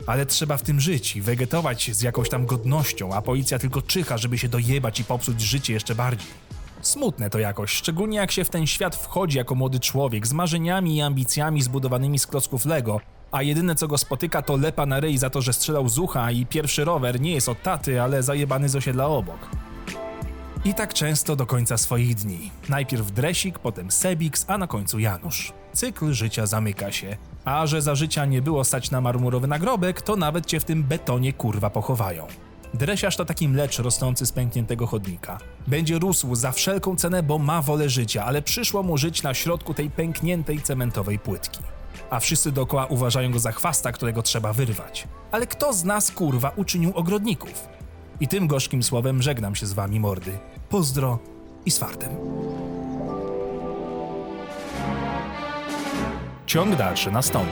Ale 0.08 0.26
trzeba 0.26 0.58
w 0.58 0.62
tym 0.62 0.80
żyć 0.80 1.16
i 1.16 1.22
wegetować 1.22 1.90
z 1.96 2.02
jakąś 2.02 2.30
tam 2.30 2.46
godnością, 2.46 3.14
a 3.14 3.22
policja 3.22 3.60
tylko 3.60 3.82
czyha, 3.82 4.18
żeby 4.18 4.38
się 4.38 4.50
dojebać 4.50 5.00
i 5.00 5.04
popsuć 5.04 5.42
życie 5.42 5.74
jeszcze 5.74 5.96
bardziej. 5.96 6.49
Smutne 6.82 7.30
to 7.30 7.40
jakoś, 7.40 7.72
szczególnie 7.72 8.18
jak 8.18 8.32
się 8.32 8.44
w 8.44 8.50
ten 8.50 8.68
świat 8.68 8.96
wchodzi 8.96 9.38
jako 9.38 9.56
młody 9.56 9.80
człowiek 9.80 10.28
z 10.28 10.34
marzeniami 10.34 10.96
i 10.96 11.02
ambicjami 11.02 11.62
zbudowanymi 11.62 12.20
z 12.20 12.28
klocków 12.28 12.66
Lego, 12.66 13.00
a 13.32 13.42
jedyne 13.42 13.76
co 13.76 13.88
go 13.88 13.98
spotyka 13.98 14.42
to 14.42 14.58
lepa 14.58 14.86
na 14.86 15.00
ryj 15.00 15.18
za 15.18 15.30
to, 15.30 15.42
że 15.42 15.54
strzelał 15.54 15.90
z 15.90 16.00
ucha 16.00 16.32
i 16.32 16.46
pierwszy 16.46 16.86
rower 16.86 17.22
nie 17.22 17.32
jest 17.32 17.50
od 17.50 17.64
taty, 17.64 18.02
ale 18.02 18.24
zajebany 18.24 18.70
z 18.70 18.76
osiedla 18.76 19.08
obok. 19.08 19.50
I 20.66 20.74
tak 20.74 20.94
często 20.94 21.36
do 21.36 21.46
końca 21.46 21.78
swoich 21.78 22.16
dni. 22.16 22.52
Najpierw 22.70 23.12
Dresik, 23.12 23.60
potem 23.60 23.92
Sebix, 23.92 24.46
a 24.48 24.58
na 24.58 24.68
końcu 24.68 25.00
Janusz. 25.00 25.54
Cykl 25.74 26.14
życia 26.14 26.46
zamyka 26.46 26.92
się. 26.92 27.18
A 27.46 27.68
że 27.68 27.82
za 27.82 27.96
życia 27.96 28.26
nie 28.26 28.42
było 28.42 28.64
stać 28.64 28.92
na 28.92 29.02
marmurowy 29.02 29.48
nagrobek, 29.48 30.02
to 30.02 30.16
nawet 30.16 30.46
cię 30.46 30.60
w 30.60 30.66
tym 30.66 30.84
betonie 30.84 31.34
kurwa 31.34 31.70
pochowają. 31.70 32.28
Dresiarz 32.74 33.16
to 33.18 33.26
taki 33.26 33.50
mlecz 33.50 33.80
rosnący 33.80 34.26
z 34.26 34.32
pękniętego 34.32 34.88
chodnika. 34.88 35.38
Będzie 35.68 36.00
rósł 36.00 36.36
za 36.36 36.52
wszelką 36.52 36.96
cenę, 36.96 37.24
bo 37.24 37.38
ma 37.38 37.62
wolę 37.62 37.90
życia, 37.90 38.26
ale 38.26 38.42
przyszło 38.42 38.84
mu 38.84 38.98
żyć 38.98 39.24
na 39.24 39.34
środku 39.34 39.74
tej 39.74 39.90
pękniętej 39.90 40.62
cementowej 40.62 41.20
płytki. 41.20 41.60
A 42.10 42.20
wszyscy 42.20 42.52
dookoła 42.52 42.86
uważają 42.86 43.32
go 43.32 43.40
za 43.40 43.52
chwasta, 43.52 43.92
którego 43.92 44.22
trzeba 44.22 44.54
wyrwać. 44.54 45.08
Ale 45.32 45.48
kto 45.48 45.74
z 45.74 45.84
nas, 45.84 46.12
kurwa, 46.12 46.52
uczynił 46.56 46.92
ogrodników? 46.96 47.68
I 48.20 48.28
tym 48.28 48.48
gorzkim 48.48 48.84
słowem 48.84 49.22
żegnam 49.22 49.56
się 49.56 49.66
z 49.66 49.74
wami, 49.74 50.00
mordy. 50.00 50.40
Pozdro 50.70 51.20
i 51.66 51.72
z 51.72 51.78
fartem. 51.78 52.10
Ciąg 56.46 56.76
dalszy 56.76 57.12
nastąpi. 57.12 57.52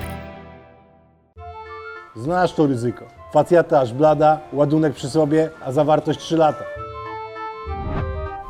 Znasz 2.15 2.53
to 2.53 2.67
ryzyko. 2.67 3.16
Facjata 3.33 3.79
aż 3.79 3.93
blada, 3.93 4.39
ładunek 4.53 4.93
przy 4.93 5.09
sobie, 5.09 5.49
a 5.65 5.71
zawartość 5.71 6.19
3 6.19 6.37
lata. 6.37 6.63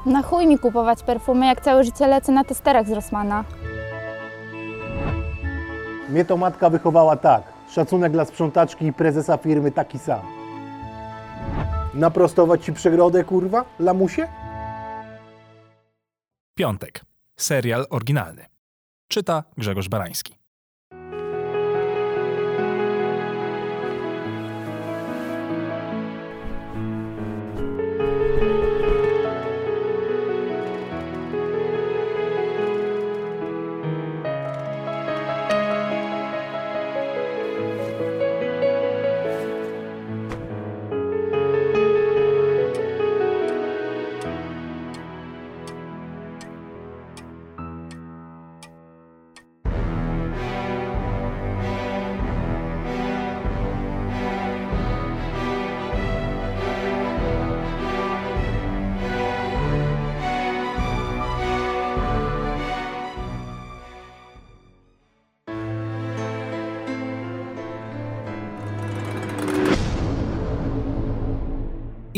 Na 0.06 0.22
chuj 0.24 0.48
mi 0.48 0.60
kupować 0.60 1.04
perfumy, 1.04 1.46
jak 1.46 1.62
całe 1.62 1.84
życie 1.84 2.08
lecę 2.08 2.32
na 2.32 2.44
testerach 2.44 2.88
z 2.88 2.92
Rossmana. 2.92 3.44
Mnie 6.10 6.26
to 6.26 6.38
matka 6.38 6.70
wychowała 6.70 7.16
tak. 7.16 7.44
Szacunek 7.72 8.12
dla 8.12 8.26
sprzątaczki 8.26 8.86
i 8.86 8.94
prezesa 8.94 9.38
firmy 9.38 9.72
taki 9.72 10.00
sam. 10.00 10.22
Naprostować 11.94 12.66
ci 12.66 12.74
przegrodę, 12.74 13.24
kurwa, 13.24 13.66
lamusie? 13.80 14.28
Piątek. 16.56 17.02
Serial 17.38 17.86
oryginalny. 17.90 18.46
Czyta 19.08 19.44
Grzegorz 19.58 19.90
Barański. 19.90 20.36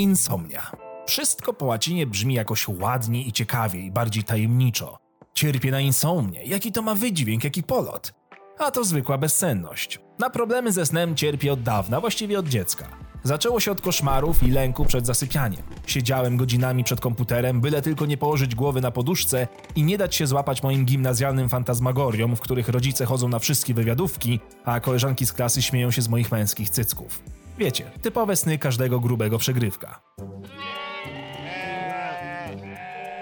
Insomnia. 0.09 0.71
Wszystko 1.07 1.53
po 1.53 1.65
łacinie 1.65 2.07
brzmi 2.07 2.33
jakoś 2.33 2.67
ładniej 2.67 3.27
i 3.27 3.31
ciekawiej, 3.31 3.91
bardziej 3.91 4.23
tajemniczo. 4.23 4.97
Cierpię 5.33 5.71
na 5.71 5.79
insomnię. 5.79 6.43
Jaki 6.43 6.71
to 6.71 6.81
ma 6.81 6.95
wydźwięk, 6.95 7.43
jaki 7.43 7.63
polot? 7.63 8.13
A 8.59 8.71
to 8.71 8.83
zwykła 8.83 9.17
bezsenność. 9.17 9.99
Na 10.19 10.29
problemy 10.29 10.71
ze 10.71 10.85
snem 10.85 11.15
cierpię 11.15 11.53
od 11.53 11.63
dawna, 11.63 12.01
właściwie 12.01 12.39
od 12.39 12.47
dziecka. 12.47 12.87
Zaczęło 13.23 13.59
się 13.59 13.71
od 13.71 13.81
koszmarów 13.81 14.43
i 14.43 14.51
lęku 14.51 14.85
przed 14.85 15.05
zasypianiem. 15.05 15.61
Siedziałem 15.87 16.37
godzinami 16.37 16.83
przed 16.83 17.01
komputerem, 17.01 17.61
byle 17.61 17.81
tylko 17.81 18.05
nie 18.05 18.17
położyć 18.17 18.55
głowy 18.55 18.81
na 18.81 18.91
poduszce 18.91 19.47
i 19.75 19.83
nie 19.83 19.97
dać 19.97 20.15
się 20.15 20.27
złapać 20.27 20.63
moim 20.63 20.85
gimnazjalnym 20.85 21.49
fantazmagoriom, 21.49 22.35
w 22.35 22.41
których 22.41 22.69
rodzice 22.69 23.05
chodzą 23.05 23.27
na 23.27 23.39
wszystkie 23.39 23.73
wywiadówki, 23.73 24.39
a 24.65 24.79
koleżanki 24.79 25.25
z 25.25 25.33
klasy 25.33 25.61
śmieją 25.61 25.91
się 25.91 26.01
z 26.01 26.09
moich 26.09 26.31
męskich 26.31 26.69
cycków. 26.69 27.23
Wiecie, 27.59 27.91
typowe 28.01 28.35
sny 28.35 28.57
każdego 28.57 28.99
grubego 28.99 29.37
przegrywka. 29.37 30.01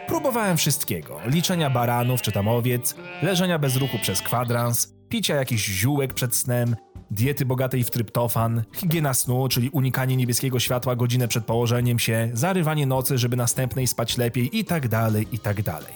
Próbowałem 0.07 0.57
wszystkiego: 0.57 1.19
liczenia 1.25 1.69
baranów 1.69 2.21
czy 2.21 2.31
tam 2.31 2.47
owiec, 2.47 2.95
leżenia 3.21 3.59
bez 3.59 3.75
ruchu 3.75 3.99
przez 3.99 4.21
kwadrans, 4.21 4.93
picia 5.09 5.35
jakichś 5.35 5.65
ziółek 5.65 6.13
przed 6.13 6.35
snem, 6.35 6.75
diety 7.11 7.45
bogatej 7.45 7.83
w 7.83 7.91
tryptofan, 7.91 8.63
higiena 8.75 9.13
snu, 9.13 9.47
czyli 9.47 9.69
unikanie 9.69 10.15
niebieskiego 10.15 10.59
światła 10.59 10.95
godzinę 10.95 11.27
przed 11.27 11.45
położeniem 11.45 11.99
się, 11.99 12.29
zarywanie 12.33 12.85
nocy, 12.85 13.17
żeby 13.17 13.35
następnej 13.35 13.87
spać 13.87 14.17
lepiej 14.17 14.57
i 14.57 14.65
tak 14.65 14.87
dalej, 14.87 15.27
i 15.31 15.39
tak 15.39 15.61
dalej. 15.61 15.93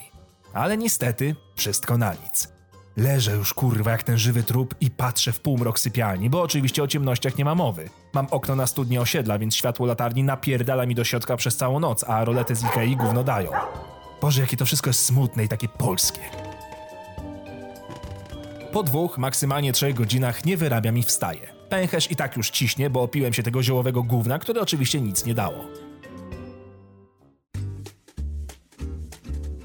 Ale 0.54 0.78
niestety, 0.78 1.36
wszystko 1.56 1.98
na 1.98 2.14
nic. 2.14 2.51
Leżę 2.96 3.32
już 3.32 3.54
kurwa 3.54 3.90
jak 3.90 4.02
ten 4.02 4.18
żywy 4.18 4.42
trup 4.42 4.74
i 4.80 4.90
patrzę 4.90 5.32
w 5.32 5.40
półmrok 5.40 5.78
sypialni, 5.78 6.30
bo 6.30 6.42
oczywiście 6.42 6.82
o 6.82 6.86
ciemnościach 6.86 7.38
nie 7.38 7.44
ma 7.44 7.54
mowy. 7.54 7.90
Mam 8.12 8.26
okno 8.30 8.56
na 8.56 8.66
studnie 8.66 9.00
osiedla, 9.00 9.38
więc 9.38 9.56
światło 9.56 9.86
latarni 9.86 10.22
napierdala 10.24 10.86
mi 10.86 10.94
do 10.94 11.04
środka 11.04 11.36
przez 11.36 11.56
całą 11.56 11.80
noc, 11.80 12.04
a 12.04 12.24
rolety 12.24 12.54
z 12.54 12.64
Ikei 12.64 12.96
gówno 12.96 13.24
dają. 13.24 13.50
Boże, 14.20 14.40
jakie 14.40 14.56
to 14.56 14.64
wszystko 14.64 14.90
jest 14.90 15.04
smutne 15.04 15.44
i 15.44 15.48
takie 15.48 15.68
polskie. 15.68 16.20
Po 18.72 18.82
dwóch, 18.82 19.18
maksymalnie 19.18 19.72
trzech 19.72 19.94
godzinach 19.94 20.44
nie 20.44 20.56
wyrabiam 20.56 20.98
i 20.98 21.02
wstaję. 21.02 21.52
Pęcherz 21.68 22.10
i 22.10 22.16
tak 22.16 22.36
już 22.36 22.50
ciśnie, 22.50 22.90
bo 22.90 23.02
opiłem 23.02 23.32
się 23.32 23.42
tego 23.42 23.62
ziołowego 23.62 24.02
gówna, 24.02 24.38
które 24.38 24.60
oczywiście 24.60 25.00
nic 25.00 25.24
nie 25.24 25.34
dało. 25.34 25.64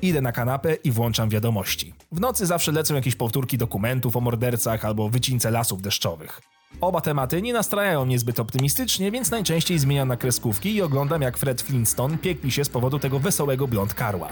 Idę 0.01 0.21
na 0.21 0.31
kanapę 0.31 0.73
i 0.73 0.91
włączam 0.91 1.29
wiadomości. 1.29 1.93
W 2.11 2.19
nocy 2.19 2.45
zawsze 2.45 2.71
lecą 2.71 2.95
jakieś 2.95 3.15
powtórki 3.15 3.57
dokumentów 3.57 4.15
o 4.15 4.21
mordercach 4.21 4.85
albo 4.85 5.09
wycince 5.09 5.51
lasów 5.51 5.81
deszczowych. 5.81 6.41
Oba 6.81 7.01
tematy 7.01 7.41
nie 7.41 7.53
nastrajają 7.53 8.05
mnie 8.05 8.19
zbyt 8.19 8.39
optymistycznie, 8.39 9.11
więc 9.11 9.31
najczęściej 9.31 9.79
zmieniam 9.79 10.07
na 10.07 10.17
kreskówki 10.17 10.75
i 10.75 10.81
oglądam 10.81 11.21
jak 11.21 11.37
Fred 11.37 11.61
Flintstone 11.61 12.17
piekli 12.17 12.51
się 12.51 12.65
z 12.65 12.69
powodu 12.69 12.99
tego 12.99 13.19
wesołego 13.19 13.67
blond 13.67 13.93
karła. 13.93 14.29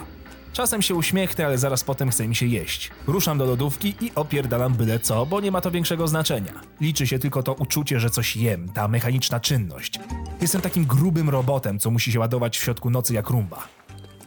Czasem 0.53 0.81
się 0.81 0.95
uśmiechnę, 0.95 1.45
ale 1.45 1.57
zaraz 1.57 1.83
potem 1.83 2.09
chce 2.09 2.27
mi 2.27 2.35
się 2.35 2.45
jeść. 2.45 2.91
Ruszam 3.07 3.37
do 3.37 3.45
lodówki 3.45 3.95
i 4.01 4.11
opierdalam 4.15 4.73
byle 4.73 4.99
co, 4.99 5.25
bo 5.25 5.41
nie 5.41 5.51
ma 5.51 5.61
to 5.61 5.71
większego 5.71 6.07
znaczenia. 6.07 6.53
Liczy 6.81 7.07
się 7.07 7.19
tylko 7.19 7.43
to 7.43 7.53
uczucie, 7.53 7.99
że 7.99 8.09
coś 8.09 8.35
jem, 8.35 8.69
ta 8.69 8.87
mechaniczna 8.87 9.39
czynność. 9.39 9.99
Jestem 10.41 10.61
takim 10.61 10.85
grubym 10.85 11.29
robotem, 11.29 11.79
co 11.79 11.91
musi 11.91 12.11
się 12.11 12.19
ładować 12.19 12.57
w 12.57 12.63
środku 12.63 12.89
nocy 12.89 13.13
jak 13.13 13.29
rumba. 13.29 13.67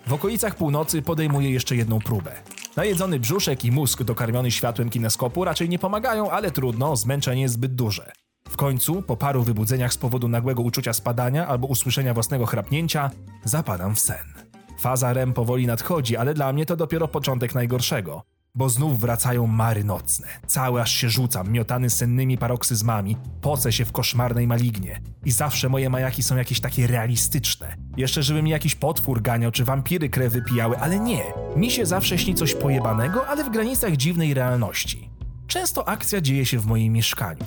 W 0.08 0.12
okolicach 0.12 0.54
północy 0.54 1.02
podejmuję 1.02 1.50
jeszcze 1.50 1.76
jedną 1.76 1.98
próbę. 1.98 2.32
Najedzony 2.76 3.20
brzuszek 3.20 3.64
i 3.64 3.72
mózg 3.72 4.02
dokarmiony 4.02 4.50
światłem 4.50 4.90
kineskopu 4.90 5.44
raczej 5.44 5.68
nie 5.68 5.78
pomagają, 5.78 6.30
ale 6.30 6.50
trudno, 6.50 6.96
zmęczenie 6.96 7.42
jest 7.42 7.54
zbyt 7.54 7.74
duże. 7.74 8.12
W 8.48 8.56
końcu, 8.56 9.02
po 9.02 9.16
paru 9.16 9.42
wybudzeniach 9.42 9.92
z 9.92 9.98
powodu 9.98 10.28
nagłego 10.28 10.62
uczucia 10.62 10.92
spadania 10.92 11.46
albo 11.46 11.66
usłyszenia 11.66 12.14
własnego 12.14 12.46
chrapnięcia, 12.46 13.10
zapadam 13.44 13.94
w 13.94 14.00
sen. 14.00 14.34
Faza 14.78 15.12
REM 15.12 15.32
powoli 15.32 15.66
nadchodzi, 15.66 16.16
ale 16.16 16.34
dla 16.34 16.52
mnie 16.52 16.66
to 16.66 16.76
dopiero 16.76 17.08
początek 17.08 17.54
najgorszego. 17.54 18.22
Bo 18.58 18.68
znów 18.68 19.00
wracają 19.00 19.46
mary 19.46 19.84
nocne. 19.84 20.26
Cały 20.46 20.82
aż 20.82 20.92
się 20.92 21.10
rzucam, 21.10 21.50
miotany 21.50 21.90
sennymi 21.90 22.38
paroksyzmami, 22.38 23.16
pocę 23.40 23.72
się 23.72 23.84
w 23.84 23.92
koszmarnej 23.92 24.46
malignie. 24.46 25.00
I 25.24 25.30
zawsze 25.30 25.68
moje 25.68 25.90
majaki 25.90 26.22
są 26.22 26.36
jakieś 26.36 26.60
takie 26.60 26.86
realistyczne. 26.86 27.76
Jeszcze 27.96 28.22
żeby 28.22 28.42
mi 28.42 28.50
jakiś 28.50 28.74
potwór 28.74 29.22
ganiał, 29.22 29.50
czy 29.50 29.64
wampiry 29.64 30.08
krew 30.08 30.32
wypijały, 30.32 30.78
ale 30.78 31.00
nie. 31.00 31.22
Mi 31.56 31.70
się 31.70 31.86
zawsze 31.86 32.18
śni 32.18 32.34
coś 32.34 32.54
pojebanego, 32.54 33.28
ale 33.28 33.44
w 33.44 33.50
granicach 33.50 33.96
dziwnej 33.96 34.34
realności. 34.34 35.10
Często 35.46 35.88
akcja 35.88 36.20
dzieje 36.20 36.46
się 36.46 36.58
w 36.58 36.66
moim 36.66 36.92
mieszkaniu 36.92 37.44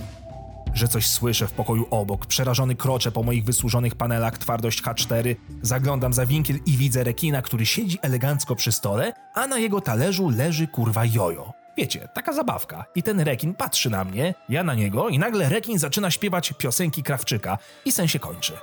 że 0.74 0.88
coś 0.88 1.08
słyszę 1.08 1.48
w 1.48 1.52
pokoju 1.52 1.88
obok, 1.90 2.26
przerażony 2.26 2.76
kroczę 2.76 3.12
po 3.12 3.24
moich 3.24 3.44
wysłużonych 3.44 3.96
panelach 3.96 4.38
twardość 4.38 4.84
H4, 4.84 5.36
zaglądam 5.62 6.14
za 6.14 6.26
winkiel 6.26 6.60
i 6.66 6.78
widzę 6.78 7.04
rekina, 7.04 7.42
który 7.42 7.66
siedzi 7.66 7.98
elegancko 8.02 8.56
przy 8.56 8.72
stole, 8.72 9.14
a 9.34 9.48
na 9.48 9.60
jego 9.60 9.82
talerzu 9.82 10.30
leży 10.30 10.68
kurwa 10.68 11.06
jojo. 11.06 11.54
Wiecie, 11.78 12.08
taka 12.14 12.34
zabawka. 12.34 12.86
I 12.96 13.04
ten 13.04 13.20
rekin 13.20 13.54
patrzy 13.54 13.90
na 13.90 14.04
mnie, 14.04 14.34
ja 14.50 14.64
na 14.64 14.74
niego 14.74 15.10
i 15.10 15.20
nagle 15.20 15.50
rekin 15.50 15.80
zaczyna 15.80 16.12
śpiewać 16.12 16.54
piosenki 16.58 17.04
Krawczyka 17.04 17.58
i 17.86 17.92
sen 17.92 18.08
się 18.08 18.20
kończy. 18.20 18.54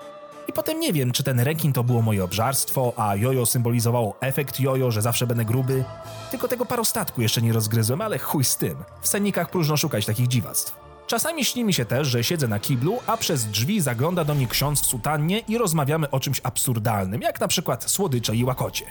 I 0.49 0.53
potem 0.53 0.81
nie 0.81 0.93
wiem, 0.93 1.13
czy 1.13 1.23
ten 1.23 1.41
rekin 1.41 1.73
to 1.73 1.85
było 1.85 2.03
moje 2.03 2.25
obżarstwo, 2.25 2.93
a 2.97 3.17
jojo 3.17 3.47
symbolizowało 3.47 4.17
efekt 4.21 4.61
jojo, 4.61 4.91
że 4.91 5.03
zawsze 5.03 5.27
będę 5.27 5.45
gruby. 5.45 5.85
Tylko 6.31 6.49
tego 6.49 6.67
parostatku 6.67 7.23
jeszcze 7.23 7.43
nie 7.43 7.53
rozgryzłem, 7.53 8.01
ale 8.01 8.19
chuj 8.19 8.45
z 8.45 8.57
tym. 8.57 8.77
W 9.01 9.09
sennikach 9.09 9.51
próżno 9.51 9.77
szukać 9.77 10.07
takich 10.07 10.29
dziwactw. 10.29 10.88
Czasami 11.09 11.45
śni 11.45 11.65
mi 11.65 11.75
się 11.75 11.85
też, 11.85 12.09
że 12.09 12.25
siedzę 12.25 12.49
na 12.49 12.59
kiblu, 12.59 12.99
a 13.07 13.17
przez 13.17 13.45
drzwi 13.47 13.81
zagląda 13.81 14.25
do 14.25 14.35
mnie 14.35 14.47
ksiądz 14.47 14.81
w 14.83 14.87
sutannie 14.87 15.39
i 15.39 15.59
rozmawiamy 15.59 16.11
o 16.11 16.21
czymś 16.21 16.41
absurdalnym, 16.45 17.23
jak 17.23 17.41
na 17.41 17.49
przykład 17.49 17.91
słodycze 17.91 18.37
i 18.37 18.45
łakocie. 18.45 18.85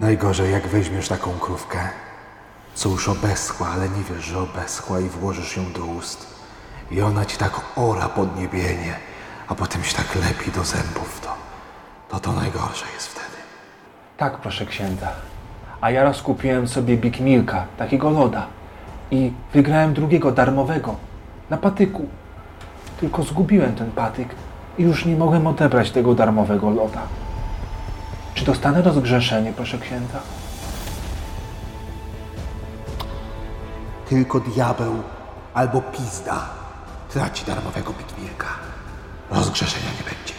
Najgorzej, 0.00 0.52
jak 0.52 0.68
weźmiesz 0.68 1.08
taką 1.08 1.30
krówkę, 1.38 1.78
co 2.74 2.88
już 2.88 3.08
obeschła, 3.08 3.68
ale 3.68 3.88
nie 3.88 4.02
wiesz, 4.10 4.24
że 4.24 4.38
obeschła 4.38 5.00
i 5.00 5.08
włożysz 5.08 5.56
ją 5.56 5.72
do 5.72 5.84
ust. 5.84 6.26
I 6.90 7.00
ona 7.00 7.24
ci 7.24 7.36
tak 7.36 7.60
ora 7.76 8.08
podniebienie, 8.08 8.94
a 9.48 9.54
potem 9.54 9.84
się 9.84 9.96
tak 9.96 10.14
lepi 10.14 10.50
do 10.50 10.64
zębów, 10.64 11.20
to, 11.22 11.34
to 12.08 12.20
to 12.20 12.32
najgorsze 12.32 12.84
jest 12.94 13.06
wtedy. 13.08 13.36
Tak, 14.16 14.38
proszę 14.38 14.66
księdza. 14.66 15.08
A 15.80 15.90
ja 15.90 16.04
rozkupiłem 16.04 16.68
sobie 16.68 16.96
Big 16.96 17.20
Milka, 17.20 17.66
takiego 17.78 18.10
loda. 18.10 18.46
I 19.10 19.32
wygrałem 19.52 19.94
drugiego, 19.94 20.32
darmowego, 20.32 20.96
na 21.50 21.56
patyku. 21.56 22.08
Tylko 23.00 23.22
zgubiłem 23.22 23.74
ten 23.74 23.90
patyk 23.90 24.28
i 24.78 24.82
już 24.82 25.04
nie 25.04 25.16
mogłem 25.16 25.46
odebrać 25.46 25.90
tego 25.90 26.14
darmowego 26.14 26.70
loda. 26.70 27.02
Czy 28.34 28.44
dostanę 28.44 28.82
rozgrzeszenie, 28.82 29.52
proszę 29.52 29.78
księdza? 29.78 30.20
Tylko 34.08 34.40
diabeł 34.40 34.94
albo 35.54 35.80
pizda 35.80 36.46
traci 37.08 37.44
darmowego 37.44 37.92
pikmilka. 37.92 38.46
Rozgrzeszenia 39.30 39.90
nie 39.98 40.04
będzie. 40.04 40.35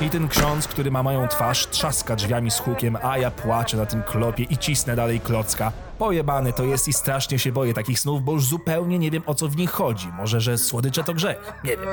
I 0.00 0.10
ten 0.10 0.28
ksiądz, 0.28 0.68
który 0.68 0.90
ma 0.90 1.02
moją 1.02 1.28
twarz, 1.28 1.66
trzaska 1.66 2.16
drzwiami 2.16 2.50
z 2.50 2.58
hukiem, 2.58 2.98
a 3.02 3.18
ja 3.18 3.30
płaczę 3.30 3.76
na 3.76 3.86
tym 3.86 4.02
klopie 4.02 4.42
i 4.42 4.58
cisnę 4.58 4.96
dalej 4.96 5.20
klocka. 5.20 5.72
Pojebany 5.98 6.52
to 6.52 6.64
jest 6.64 6.88
i 6.88 6.92
strasznie 6.92 7.38
się 7.38 7.52
boję 7.52 7.74
takich 7.74 8.00
snów, 8.00 8.22
bo 8.22 8.32
już 8.32 8.44
zupełnie 8.46 8.98
nie 8.98 9.10
wiem 9.10 9.22
o 9.26 9.34
co 9.34 9.48
w 9.48 9.56
nich 9.56 9.70
chodzi. 9.70 10.08
Może, 10.08 10.40
że 10.40 10.58
słodycze 10.58 11.04
to 11.04 11.14
grzech? 11.14 11.52
Nie 11.64 11.76
wiem. 11.76 11.88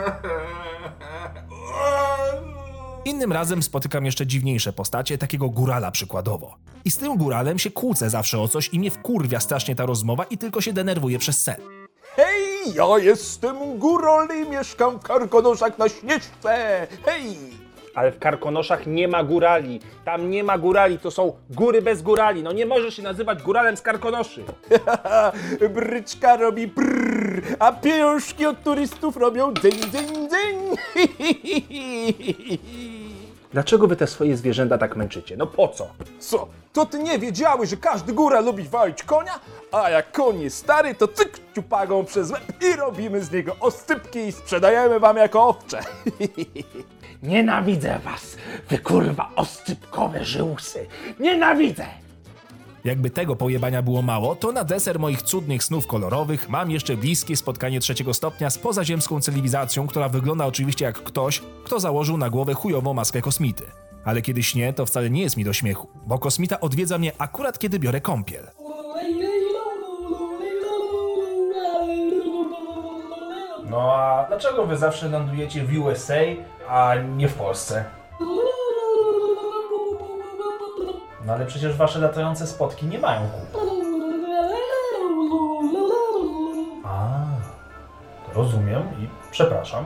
Innym 3.06 3.33
razem 3.33 3.63
spotykam 3.63 4.06
jeszcze 4.06 4.27
dziwniejsze 4.27 4.73
postacie, 4.73 5.17
takiego 5.17 5.49
górala 5.49 5.91
przykładowo. 5.91 6.56
I 6.85 6.91
z 6.91 6.97
tym 6.97 7.17
góralem 7.17 7.60
się 7.60 7.71
kłócę 7.71 8.10
zawsze 8.10 8.39
o 8.39 8.47
coś 8.47 8.69
i 8.73 8.79
mnie 8.79 8.91
wkurwia 8.91 9.39
strasznie 9.39 9.75
ta 9.75 9.85
rozmowa 9.85 10.23
i 10.23 10.37
tylko 10.37 10.62
się 10.62 10.73
denerwuję 10.73 11.19
przez 11.19 11.43
sen. 11.43 11.56
Hej, 12.15 12.73
ja 12.73 12.97
jestem 12.97 13.79
Górol 13.79 14.27
i 14.45 14.49
mieszkam 14.49 14.99
w 14.99 15.04
Karkonoszach 15.04 15.77
na 15.77 15.89
Śnieżce. 15.89 16.87
Hej! 17.06 17.37
Ale 17.96 18.12
w 18.12 18.19
Karkonoszach 18.19 18.87
nie 18.87 19.08
ma 19.08 19.23
górali. 19.23 19.79
Tam 20.06 20.29
nie 20.29 20.44
ma 20.44 20.58
górali, 20.58 21.00
to 21.00 21.12
są 21.12 21.33
góry 21.50 21.81
bez 21.81 22.02
górali. 22.02 22.44
No 22.44 22.52
nie 22.52 22.65
możesz 22.65 22.96
się 22.96 23.04
nazywać 23.04 23.44
góralem 23.44 23.77
z 23.77 23.81
Karkonoszy. 23.81 24.44
Bryczka 25.75 26.37
robi 26.37 26.67
brrr, 26.67 27.42
a 27.60 27.71
pieniążki 27.71 28.46
od 28.46 28.63
turystów 28.63 29.17
robią 29.17 29.54
dzyń, 29.54 29.71
dzyń, 29.71 30.29
dzyń. 30.29 30.58
Dlaczego 33.54 33.87
wy 33.87 33.96
te 33.96 34.08
swoje 34.08 34.37
zwierzęta 34.37 34.77
tak 34.77 34.96
męczycie? 34.96 35.37
No 35.37 35.48
po 35.48 35.67
co? 35.67 35.87
Co, 36.19 36.48
to 36.73 36.85
ty 36.85 37.00
nie 37.00 37.19
wiedziałeś, 37.19 37.69
że 37.69 37.77
każdy 37.77 38.13
góra 38.13 38.40
lubi 38.40 38.63
walić 38.63 39.04
konia? 39.04 39.40
A 39.71 39.90
jak 39.90 40.12
koń 40.12 40.42
jest 40.42 40.58
stary, 40.58 40.96
to 40.96 41.08
cyk 41.08 41.40
ciupagą 41.56 42.06
przez 42.06 42.31
łeb 42.31 42.44
i 42.62 42.75
robimy 42.75 43.21
z 43.21 43.31
niego 43.31 43.56
ostypki 43.60 44.19
i 44.19 44.31
sprzedajemy 44.31 45.00
wam 45.00 45.17
jako 45.17 45.48
owcze. 45.48 45.79
Nienawidzę 47.23 47.99
was, 47.99 48.37
wy 48.69 48.77
kurwa 48.77 49.31
oscypkowe 49.35 50.25
żyłsy. 50.25 50.87
Nienawidzę! 51.19 51.85
Jakby 52.83 53.09
tego 53.09 53.35
pojebania 53.35 53.81
było 53.81 54.01
mało, 54.01 54.35
to 54.35 54.51
na 54.51 54.63
deser 54.63 54.99
moich 54.99 55.21
cudnych 55.21 55.63
snów 55.63 55.87
kolorowych 55.87 56.49
mam 56.49 56.71
jeszcze 56.71 56.97
bliskie 56.97 57.35
spotkanie 57.35 57.79
trzeciego 57.79 58.13
stopnia 58.13 58.49
z 58.49 58.57
pozaziemską 58.57 59.21
cywilizacją, 59.21 59.87
która 59.87 60.09
wygląda 60.09 60.45
oczywiście 60.45 60.85
jak 60.85 61.03
ktoś, 61.03 61.41
kto 61.63 61.79
założył 61.79 62.17
na 62.17 62.29
głowę 62.29 62.53
chujową 62.53 62.93
maskę 62.93 63.21
kosmity. 63.21 63.63
Ale 64.05 64.21
kiedy 64.21 64.43
śnię, 64.43 64.73
to 64.73 64.85
wcale 64.85 65.09
nie 65.09 65.21
jest 65.21 65.37
mi 65.37 65.43
do 65.43 65.53
śmiechu, 65.53 65.87
bo 66.05 66.19
kosmita 66.19 66.59
odwiedza 66.59 66.97
mnie 66.97 67.11
akurat 67.17 67.59
kiedy 67.59 67.79
biorę 67.79 68.01
kąpiel. 68.01 68.47
No 73.69 73.93
a 73.93 74.25
dlaczego 74.27 74.65
wy 74.65 74.77
zawsze 74.77 75.09
lądujecie 75.09 75.63
w 75.63 75.79
USA, 75.79 76.15
a 76.69 76.95
nie 76.95 77.27
w 77.27 77.33
Polsce? 77.35 77.85
No 81.25 81.33
ale 81.33 81.45
przecież 81.45 81.77
wasze 81.77 81.99
latające 81.99 82.47
spotki 82.47 82.85
nie 82.85 82.99
mają 82.99 83.21
kół. 83.29 83.61
A, 86.83 87.25
rozumiem 88.33 88.81
i 88.81 89.07
przepraszam. 89.31 89.85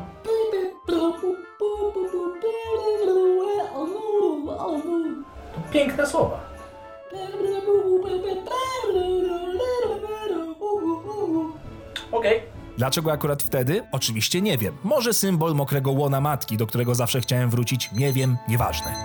To 5.55 5.61
piękne 5.71 6.07
słowa. 6.07 6.39
Okej. 12.11 12.52
Dlaczego 12.77 13.11
akurat 13.11 13.43
wtedy? 13.43 13.87
Oczywiście 13.91 14.41
nie 14.41 14.57
wiem. 14.57 14.77
Może 14.83 15.13
symbol 15.13 15.55
mokrego 15.55 15.91
łona 15.91 16.21
matki, 16.21 16.57
do 16.57 16.67
którego 16.67 16.95
zawsze 16.95 17.21
chciałem 17.21 17.49
wrócić, 17.49 17.91
nie 17.91 18.13
wiem, 18.13 18.37
nieważne. 18.47 18.95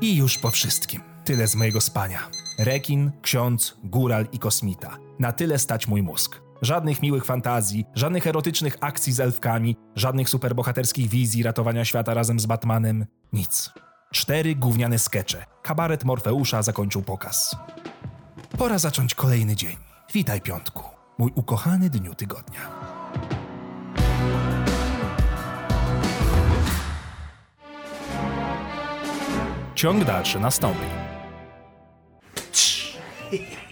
I 0.00 0.16
już 0.16 0.38
po 0.38 0.50
wszystkim. 0.50 1.00
Tyle 1.24 1.46
z 1.46 1.54
mojego 1.54 1.80
spania. 1.80 2.18
Rekin, 2.58 3.12
ksiądz, 3.22 3.76
góral 3.84 4.26
i 4.32 4.38
kosmita. 4.38 4.98
Na 5.18 5.32
tyle 5.32 5.58
stać 5.58 5.88
mój 5.88 6.02
mózg. 6.02 6.40
Żadnych 6.62 7.02
miłych 7.02 7.24
fantazji, 7.24 7.84
żadnych 7.94 8.26
erotycznych 8.26 8.76
akcji 8.80 9.12
z 9.12 9.20
elfkami, 9.20 9.76
żadnych 9.96 10.28
superbohaterskich 10.28 11.08
wizji 11.08 11.42
ratowania 11.42 11.84
świata 11.84 12.14
razem 12.14 12.40
z 12.40 12.46
Batmanem. 12.46 13.06
Nic. 13.32 13.72
Cztery 14.12 14.54
gówniane 14.54 14.98
skecze. 14.98 15.44
Kabaret 15.62 16.04
Morfeusza 16.04 16.62
zakończył 16.62 17.02
pokaz. 17.02 17.56
Pora 18.58 18.78
zacząć 18.78 19.14
kolejny 19.14 19.56
dzień. 19.56 19.76
Witaj, 20.14 20.40
piątku. 20.40 20.91
Mój 21.18 21.30
ukochany 21.34 21.90
dniu 21.90 22.14
tygodnia. 22.14 22.70
Ciąg 29.74 30.04
dalszy 30.04 30.40
nastąpi. 30.40 30.86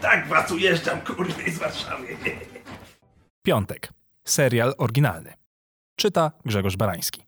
Tak 0.00 0.28
was 0.28 0.50
ujeżdżam, 0.50 1.00
kurwy, 1.00 1.50
z 1.52 1.58
Warszawy. 1.58 2.16
Piątek. 3.42 3.92
Serial 4.24 4.74
oryginalny. 4.78 5.32
Czyta 5.96 6.32
Grzegorz 6.44 6.76
Barański. 6.76 7.22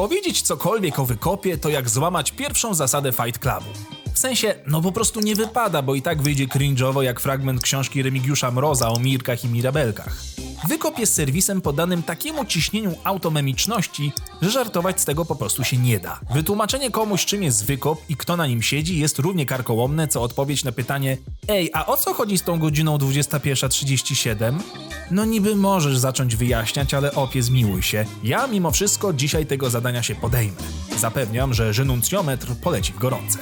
Powiedzieć 0.00 0.42
cokolwiek 0.42 0.98
o 0.98 1.06
wykopie 1.06 1.58
to 1.58 1.68
jak 1.68 1.90
złamać 1.90 2.30
pierwszą 2.32 2.74
zasadę 2.74 3.12
Fight 3.12 3.38
Clubu. 3.38 3.66
W 4.14 4.18
sensie, 4.18 4.54
no 4.66 4.80
po 4.80 4.92
prostu 4.92 5.20
nie 5.20 5.34
wypada, 5.34 5.82
bo 5.82 5.94
i 5.94 6.02
tak 6.02 6.22
wyjdzie 6.22 6.46
cringe'owo 6.46 7.00
jak 7.00 7.20
fragment 7.20 7.60
książki 7.60 8.02
Remigiusza 8.02 8.50
Mroza 8.50 8.88
o 8.88 8.98
Mirkach 8.98 9.44
i 9.44 9.48
Mirabelkach. 9.48 10.39
Wykop 10.68 10.98
jest 10.98 11.14
serwisem 11.14 11.60
poddanym 11.60 12.02
takiemu 12.02 12.44
ciśnieniu 12.44 12.94
automemiczności, 13.04 14.12
że 14.42 14.50
żartować 14.50 15.00
z 15.00 15.04
tego 15.04 15.24
po 15.24 15.36
prostu 15.36 15.64
się 15.64 15.76
nie 15.76 15.98
da. 16.00 16.20
Wytłumaczenie 16.34 16.90
komuś 16.90 17.24
czym 17.24 17.42
jest 17.42 17.66
wykop 17.66 18.00
i 18.08 18.16
kto 18.16 18.36
na 18.36 18.46
nim 18.46 18.62
siedzi 18.62 18.98
jest 18.98 19.18
równie 19.18 19.46
karkołomne 19.46 20.08
co 20.08 20.22
odpowiedź 20.22 20.64
na 20.64 20.72
pytanie 20.72 21.16
Ej, 21.48 21.70
a 21.74 21.86
o 21.86 21.96
co 21.96 22.14
chodzi 22.14 22.38
z 22.38 22.42
tą 22.42 22.58
godziną 22.58 22.96
21.37? 22.96 24.58
No 25.10 25.24
niby 25.24 25.56
możesz 25.56 25.98
zacząć 25.98 26.36
wyjaśniać, 26.36 26.94
ale 26.94 27.14
opie 27.14 27.42
zmiłuj 27.42 27.82
się. 27.82 28.04
Ja 28.24 28.46
mimo 28.46 28.70
wszystko 28.70 29.12
dzisiaj 29.12 29.46
tego 29.46 29.70
zadania 29.70 30.02
się 30.02 30.14
podejmę. 30.14 30.56
Zapewniam, 30.98 31.54
że 31.54 31.74
żenuncjometr 31.74 32.46
poleci 32.62 32.92
w 32.92 32.98
gorące. 32.98 33.38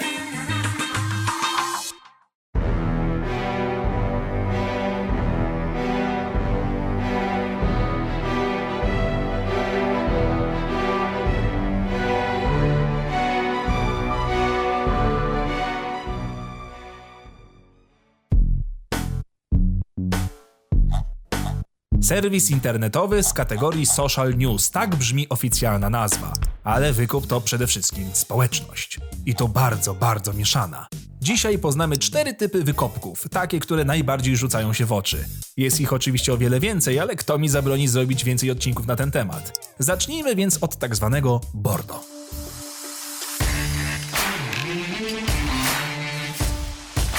Serwis 22.09 22.51
internetowy 22.51 23.23
z 23.23 23.33
kategorii 23.33 23.87
social 23.87 24.35
news, 24.37 24.71
tak 24.71 24.97
brzmi 24.97 25.29
oficjalna 25.29 25.91
nazwa. 25.91 26.33
Ale 26.65 26.93
wykop 26.93 27.27
to 27.27 27.41
przede 27.41 27.67
wszystkim 27.67 28.11
społeczność. 28.13 29.01
I 29.27 29.35
to 29.35 29.49
bardzo, 29.49 29.95
bardzo 29.95 30.33
mieszana. 30.33 30.87
Dzisiaj 31.21 31.59
poznamy 31.59 31.99
cztery 31.99 32.35
typy 32.35 32.65
wykopków, 32.65 33.29
takie, 33.31 33.61
które 33.61 33.85
najbardziej 33.85 34.37
rzucają 34.37 34.73
się 34.73 34.87
w 34.87 34.93
oczy. 34.93 35.25
Jest 35.57 35.81
ich 35.81 35.93
oczywiście 35.93 36.33
o 36.33 36.39
wiele 36.39 36.61
więcej, 36.61 36.99
ale 36.99 37.17
kto 37.17 37.39
mi 37.39 37.49
zabroni 37.49 37.89
zrobić 37.89 38.25
więcej 38.25 38.51
odcinków 38.51 38.87
na 38.87 38.97
ten 38.97 39.11
temat? 39.11 39.73
Zacznijmy 39.79 40.37
więc 40.37 40.63
od 40.63 40.77
tak 40.77 40.97
zwanego 40.97 41.41
bordo. 41.55 42.18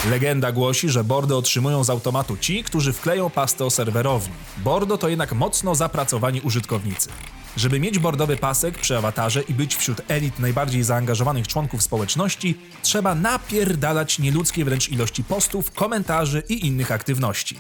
Legenda 0.10 0.52
głosi, 0.52 0.90
że 0.90 1.04
bordo 1.04 1.38
otrzymują 1.38 1.84
z 1.84 1.90
automatu 1.90 2.38
ci, 2.38 2.64
którzy 2.64 2.94
wkleją 2.94 3.30
pastę 3.30 3.66
o 3.66 3.70
serwerowni. 3.70 4.34
Bordo 4.58 4.98
to 4.98 5.10
jednak 5.10 5.34
mocno 5.34 5.76
zapracowani 5.76 6.42
użytkownicy. 6.42 7.10
Żeby 7.58 7.80
mieć 7.80 8.00
bordowy 8.00 8.38
pasek 8.38 8.78
przy 8.78 8.98
awatarze 8.98 9.42
i 9.42 9.54
być 9.54 9.76
wśród 9.76 10.02
elit 10.08 10.40
najbardziej 10.40 10.84
zaangażowanych 10.84 11.48
członków 11.48 11.84
społeczności, 11.84 12.58
trzeba 12.82 13.16
napierdalać 13.16 14.20
nieludzkie 14.20 14.66
wręcz 14.66 14.90
ilości 14.90 15.24
postów, 15.24 15.72
komentarzy 15.72 16.44
i 16.50 16.68
innych 16.68 16.92
aktywności. 16.92 17.58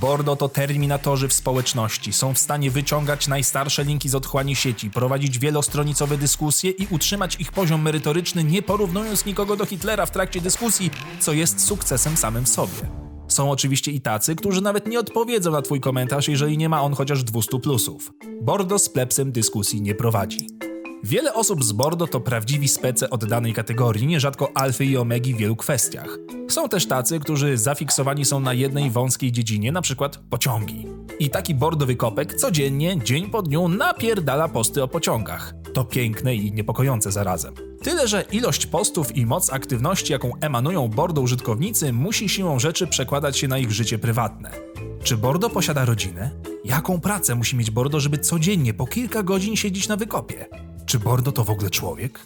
Bordo 0.00 0.36
to 0.36 0.48
terminatorzy 0.48 1.28
w 1.28 1.32
społeczności, 1.32 2.12
są 2.12 2.34
w 2.34 2.38
stanie 2.38 2.70
wyciągać 2.70 3.28
najstarsze 3.28 3.84
linki 3.84 4.08
z 4.08 4.14
otchłani 4.14 4.56
sieci, 4.56 4.90
prowadzić 4.90 5.38
wielostronicowe 5.38 6.18
dyskusje 6.18 6.70
i 6.70 6.86
utrzymać 6.90 7.36
ich 7.40 7.52
poziom 7.52 7.82
merytoryczny, 7.82 8.44
nie 8.44 8.62
porównując 8.62 9.26
nikogo 9.26 9.56
do 9.56 9.66
Hitlera 9.66 10.06
w 10.06 10.10
trakcie 10.10 10.40
dyskusji, 10.40 10.90
co 11.20 11.32
jest 11.32 11.66
sukcesem 11.66 12.16
samym 12.16 12.44
w 12.44 12.48
sobie. 12.48 13.04
Są 13.28 13.50
oczywiście 13.50 13.90
i 13.90 14.00
tacy, 14.00 14.36
którzy 14.36 14.60
nawet 14.60 14.86
nie 14.86 14.98
odpowiedzą 14.98 15.50
na 15.50 15.62
twój 15.62 15.80
komentarz, 15.80 16.28
jeżeli 16.28 16.58
nie 16.58 16.68
ma 16.68 16.82
on 16.82 16.94
chociaż 16.94 17.24
200 17.24 17.60
plusów. 17.60 18.12
Bordo 18.42 18.78
z 18.78 18.88
plepsem 18.88 19.32
dyskusji 19.32 19.82
nie 19.82 19.94
prowadzi. 19.94 20.46
Wiele 21.02 21.34
osób 21.34 21.64
z 21.64 21.72
Bordo 21.72 22.06
to 22.06 22.20
prawdziwi 22.20 22.68
spece 22.68 23.10
od 23.10 23.24
danej 23.24 23.52
kategorii, 23.52 24.06
nierzadko 24.06 24.50
alfy 24.54 24.84
i 24.84 24.96
omegi 24.96 25.34
w 25.34 25.36
wielu 25.36 25.56
kwestiach. 25.56 26.18
Są 26.48 26.68
też 26.68 26.86
tacy, 26.86 27.20
którzy 27.20 27.58
zafiksowani 27.58 28.24
są 28.24 28.40
na 28.40 28.54
jednej 28.54 28.90
wąskiej 28.90 29.32
dziedzinie, 29.32 29.72
przykład 29.82 30.18
pociągi. 30.30 30.86
I 31.18 31.30
taki 31.30 31.54
Bordo 31.54 31.86
wykopek 31.86 32.34
codziennie, 32.34 32.98
dzień 33.04 33.30
po 33.30 33.42
dniu 33.42 33.68
napierdala 33.68 34.48
posty 34.48 34.82
o 34.82 34.88
pociągach. 34.88 35.54
To 35.72 35.84
piękne 35.84 36.34
i 36.34 36.52
niepokojące 36.52 37.12
zarazem. 37.12 37.54
Tyle, 37.82 38.08
że 38.08 38.24
ilość 38.32 38.66
postów 38.66 39.16
i 39.16 39.26
moc 39.26 39.52
aktywności, 39.52 40.12
jaką 40.12 40.32
emanują 40.40 40.88
Bordo 40.88 41.20
użytkownicy, 41.20 41.92
musi 41.92 42.28
siłą 42.28 42.58
rzeczy 42.58 42.86
przekładać 42.86 43.38
się 43.38 43.48
na 43.48 43.58
ich 43.58 43.72
życie 43.72 43.98
prywatne. 43.98 44.50
Czy 45.02 45.16
Bordo 45.16 45.50
posiada 45.50 45.84
rodzinę? 45.84 46.30
Jaką 46.64 47.00
pracę 47.00 47.34
musi 47.34 47.56
mieć 47.56 47.70
Bordo, 47.70 48.00
żeby 48.00 48.18
codziennie 48.18 48.74
po 48.74 48.86
kilka 48.86 49.22
godzin 49.22 49.56
siedzieć 49.56 49.88
na 49.88 49.96
wykopie? 49.96 50.63
Czy 50.94 51.00
Bordo 51.00 51.32
to 51.32 51.44
w 51.44 51.50
ogóle 51.50 51.70
człowiek? 51.70 52.20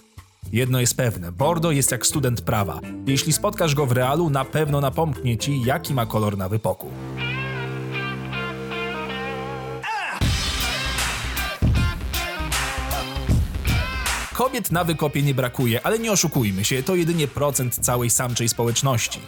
Jedno 0.52 0.80
jest 0.80 0.96
pewne, 0.96 1.32
Bordo 1.32 1.70
jest 1.70 1.90
jak 1.90 2.06
student 2.06 2.40
prawa. 2.40 2.80
Jeśli 3.06 3.32
spotkasz 3.32 3.74
go 3.74 3.86
w 3.86 3.92
realu, 3.92 4.30
na 4.30 4.44
pewno 4.44 4.80
napomknie 4.80 5.38
ci, 5.38 5.62
jaki 5.62 5.94
ma 5.94 6.06
kolor 6.06 6.38
na 6.38 6.48
wypoku. 6.48 6.90
Kobiet 14.32 14.72
na 14.72 14.84
wykopie 14.84 15.22
nie 15.22 15.34
brakuje, 15.34 15.86
ale 15.86 15.98
nie 15.98 16.12
oszukujmy 16.12 16.64
się, 16.64 16.82
to 16.82 16.94
jedynie 16.94 17.28
procent 17.28 17.74
całej 17.74 18.10
samczej 18.10 18.48
społeczności. 18.48 19.20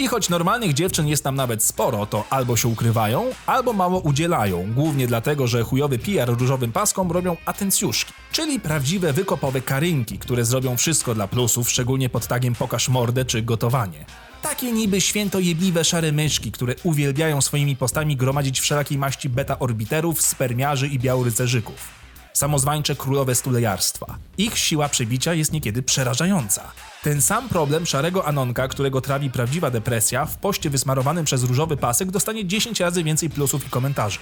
I 0.00 0.08
choć 0.08 0.28
normalnych 0.28 0.72
dziewczyn 0.72 1.08
jest 1.08 1.24
tam 1.24 1.34
nawet 1.34 1.64
sporo, 1.64 2.06
to 2.06 2.24
albo 2.30 2.56
się 2.56 2.68
ukrywają, 2.68 3.30
albo 3.46 3.72
mało 3.72 4.00
udzielają, 4.00 4.72
głównie 4.74 5.06
dlatego, 5.06 5.46
że 5.46 5.62
chujowy 5.62 5.98
PR 5.98 6.38
różowym 6.38 6.72
paskom 6.72 7.12
robią 7.12 7.36
atencjuszki, 7.46 8.12
czyli 8.32 8.60
prawdziwe 8.60 9.12
wykopowe 9.12 9.60
karynki, 9.60 10.18
które 10.18 10.44
zrobią 10.44 10.76
wszystko 10.76 11.14
dla 11.14 11.28
plusów, 11.28 11.70
szczególnie 11.70 12.08
pod 12.08 12.26
tagiem 12.26 12.54
pokaż 12.54 12.88
mordę 12.88 13.24
czy 13.24 13.42
gotowanie. 13.42 14.04
Takie 14.42 14.72
niby 14.72 15.00
świętojebliwe 15.00 15.84
szare 15.84 16.12
myszki, 16.12 16.52
które 16.52 16.74
uwielbiają 16.82 17.40
swoimi 17.40 17.76
postami 17.76 18.16
gromadzić 18.16 18.60
wszelakiej 18.60 18.98
maści 18.98 19.28
beta-orbiterów, 19.28 20.22
spermiarzy 20.22 20.88
i 20.88 20.98
białorycerzyków. 20.98 21.99
Samozwańcze 22.32 22.96
królowe 22.96 23.34
stulejarstwa. 23.34 24.18
Ich 24.38 24.58
siła 24.58 24.88
przebicia 24.88 25.34
jest 25.34 25.52
niekiedy 25.52 25.82
przerażająca. 25.82 26.72
Ten 27.02 27.22
sam 27.22 27.48
problem 27.48 27.86
szarego 27.86 28.26
Anonka, 28.26 28.68
którego 28.68 29.00
trawi 29.00 29.30
prawdziwa 29.30 29.70
depresja, 29.70 30.26
w 30.26 30.36
poście 30.36 30.70
wysmarowanym 30.70 31.24
przez 31.24 31.44
różowy 31.44 31.76
pasek 31.76 32.10
dostanie 32.10 32.46
10 32.46 32.80
razy 32.80 33.04
więcej 33.04 33.30
plusów 33.30 33.66
i 33.66 33.70
komentarzy. 33.70 34.18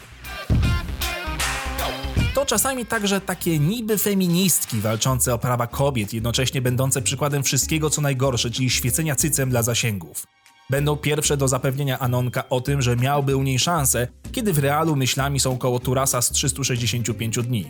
To 2.34 2.46
czasami 2.46 2.86
także 2.86 3.20
takie 3.20 3.58
niby 3.58 3.98
feministki 3.98 4.80
walczące 4.80 5.34
o 5.34 5.38
prawa 5.38 5.66
kobiet, 5.66 6.12
jednocześnie 6.12 6.62
będące 6.62 7.02
przykładem 7.02 7.42
wszystkiego 7.42 7.90
co 7.90 8.00
najgorsze, 8.00 8.50
czyli 8.50 8.70
świecenia 8.70 9.16
cycem 9.16 9.50
dla 9.50 9.62
zasięgów. 9.62 10.26
Będą 10.70 10.96
pierwsze 10.96 11.36
do 11.36 11.48
zapewnienia 11.48 11.98
Anonka 11.98 12.48
o 12.48 12.60
tym, 12.60 12.82
że 12.82 12.96
miałby 12.96 13.36
u 13.36 13.42
niej 13.42 13.58
szansę, 13.58 14.08
kiedy 14.32 14.52
w 14.52 14.58
realu 14.58 14.96
myślami 14.96 15.40
są 15.40 15.58
koło 15.58 15.78
Turasa 15.78 16.22
z 16.22 16.30
365 16.30 17.38
dni. 17.38 17.66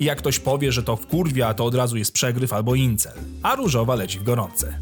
I 0.00 0.04
jak 0.04 0.18
ktoś 0.18 0.38
powie, 0.38 0.72
że 0.72 0.82
to 0.82 0.96
wkurwia, 0.96 1.54
to 1.54 1.64
od 1.64 1.74
razu 1.74 1.96
jest 1.96 2.12
przegryw 2.12 2.52
albo 2.52 2.74
incel, 2.74 3.12
a 3.42 3.54
różowa 3.54 3.94
leci 3.94 4.18
w 4.18 4.22
gorące. 4.22 4.78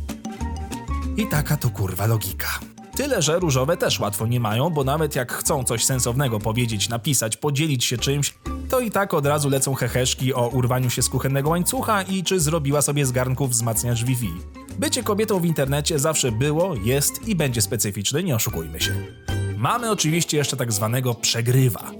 I 1.16 1.26
taka 1.26 1.56
to 1.56 1.70
kurwa 1.70 2.06
logika. 2.06 2.48
Tyle, 2.96 3.22
że 3.22 3.38
różowe 3.38 3.76
też 3.76 4.00
łatwo 4.00 4.26
nie 4.26 4.40
mają, 4.40 4.70
bo 4.70 4.84
nawet 4.84 5.14
jak 5.14 5.32
chcą 5.32 5.64
coś 5.64 5.84
sensownego 5.84 6.38
powiedzieć, 6.38 6.88
napisać, 6.88 7.36
podzielić 7.36 7.84
się 7.84 7.98
czymś, 7.98 8.34
to 8.70 8.80
i 8.80 8.90
tak 8.90 9.14
od 9.14 9.26
razu 9.26 9.48
lecą 9.48 9.74
heheszki 9.74 10.34
o 10.34 10.48
urwaniu 10.48 10.90
się 10.90 11.02
z 11.02 11.08
kuchennego 11.08 11.50
łańcucha 11.50 12.02
i 12.02 12.22
czy 12.22 12.40
zrobiła 12.40 12.82
sobie 12.82 13.06
z 13.06 13.12
garnków 13.12 13.50
wzmacniacz 13.50 14.04
Wi-Fi. 14.04 14.57
Bycie 14.78 15.02
kobietą 15.02 15.40
w 15.40 15.44
internecie 15.44 15.98
zawsze 15.98 16.32
było, 16.32 16.74
jest 16.84 17.28
i 17.28 17.36
będzie 17.36 17.62
specyficzne, 17.62 18.22
nie 18.22 18.36
oszukujmy 18.36 18.80
się. 18.80 18.94
Mamy 19.56 19.90
oczywiście 19.90 20.36
jeszcze 20.36 20.56
tak 20.56 20.72
zwanego 20.72 21.14
przegrywa. 21.14 21.90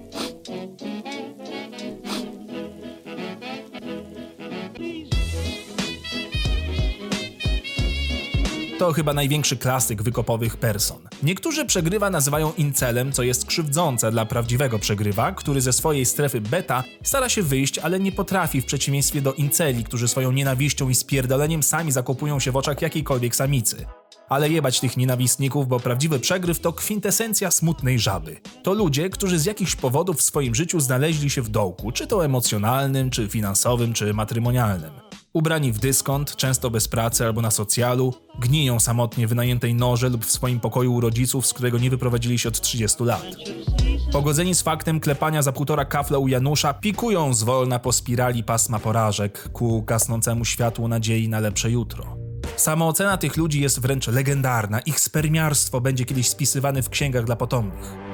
To 8.79 8.93
chyba 8.93 9.15
największy 9.15 9.57
klasyk 9.57 10.03
wykopowych 10.03 10.57
person. 10.57 10.99
Niektórzy 11.23 11.65
przegrywa 11.65 12.11
nazywają 12.11 12.53
incelem, 12.57 13.13
co 13.13 13.23
jest 13.23 13.47
krzywdzące 13.47 14.11
dla 14.11 14.27
prawdziwego 14.27 14.79
przegrywa, 14.79 15.33
który 15.33 15.61
ze 15.61 15.73
swojej 15.73 16.07
strefy 16.07 16.41
beta 16.41 16.85
stara 17.03 17.29
się 17.29 17.43
wyjść, 17.43 17.79
ale 17.79 18.01
nie 18.01 18.13
potrafi 18.13 18.61
w 18.61 18.65
przeciwieństwie 18.65 19.21
do 19.21 19.33
inceli, 19.33 19.85
którzy 19.85 20.09
swoją 20.09 20.33
nienawiścią 20.33 20.89
i 20.89 20.95
spierdoleniem 20.95 21.63
sami 21.63 21.93
zakopują 21.93 22.41
się 22.41 22.53
w 22.53 22.57
oczach 22.57 22.83
jakiejkolwiek 22.83 23.37
samicy. 23.37 23.87
Ale 24.29 24.51
jebać 24.51 24.81
tych 24.81 24.97
nienawistników, 24.97 25.69
bo 25.69 25.81
prawdziwy 25.81 26.19
przegryw 26.19 26.61
to 26.61 26.73
kwintesencja 26.73 27.51
smutnej 27.51 27.99
żaby. 27.99 28.41
To 28.63 28.75
ludzie, 28.75 29.11
którzy 29.11 29.39
z 29.39 29.45
jakichś 29.45 29.77
powodów 29.77 30.17
w 30.17 30.23
swoim 30.23 30.55
życiu 30.55 30.81
znaleźli 30.81 31.31
się 31.31 31.43
w 31.43 31.49
dołku, 31.49 31.93
czy 31.93 32.07
to 32.07 32.25
emocjonalnym, 32.25 33.11
czy 33.11 33.29
finansowym, 33.29 33.93
czy 33.93 34.15
matrymonialnym. 34.15 35.08
Ubrani 35.33 35.73
w 35.73 35.79
dyskont, 35.79 36.37
często 36.37 36.71
bez 36.71 36.89
pracy 36.89 37.27
albo 37.27 37.43
na 37.43 37.51
socjalu, 37.51 38.15
gniją 38.39 38.81
samotnie 38.81 39.27
w 39.27 39.29
wynajętej 39.29 39.75
norze 39.75 40.09
lub 40.09 40.27
w 40.27 40.31
swoim 40.31 40.61
pokoju 40.61 40.95
u 40.95 41.01
rodziców, 41.01 41.47
z 41.47 41.55
którego 41.55 41.79
nie 41.79 41.91
wyprowadzili 41.91 42.39
się 42.39 42.49
od 42.49 42.61
30 42.61 43.05
lat. 43.05 43.27
Pogodzeni 44.13 44.55
z 44.55 44.63
faktem 44.63 45.01
klepania 45.01 45.43
za 45.43 45.53
półtora 45.53 45.85
kafla 45.85 46.19
u 46.19 46.29
Janusza, 46.29 46.75
pikują 46.75 47.35
zwolna 47.35 47.79
po 47.79 47.93
spirali 47.93 48.45
pasma 48.45 48.79
porażek 48.79 49.49
ku 49.53 49.83
gasnącemu 49.83 50.45
światłu 50.45 50.89
nadziei 50.89 51.29
na 51.29 51.41
lepsze 51.41 51.71
jutro. 51.71 52.17
Samoocena 52.57 53.17
tych 53.17 53.37
ludzi 53.37 53.61
jest 53.61 53.81
wręcz 53.81 54.07
legendarna, 54.07 54.81
ich 54.81 55.01
spermiarstwo 55.01 55.81
będzie 55.81 56.05
kiedyś 56.05 56.29
spisywane 56.29 56.83
w 56.83 56.89
księgach 56.89 57.25
dla 57.25 57.37
potomnych. 57.37 58.08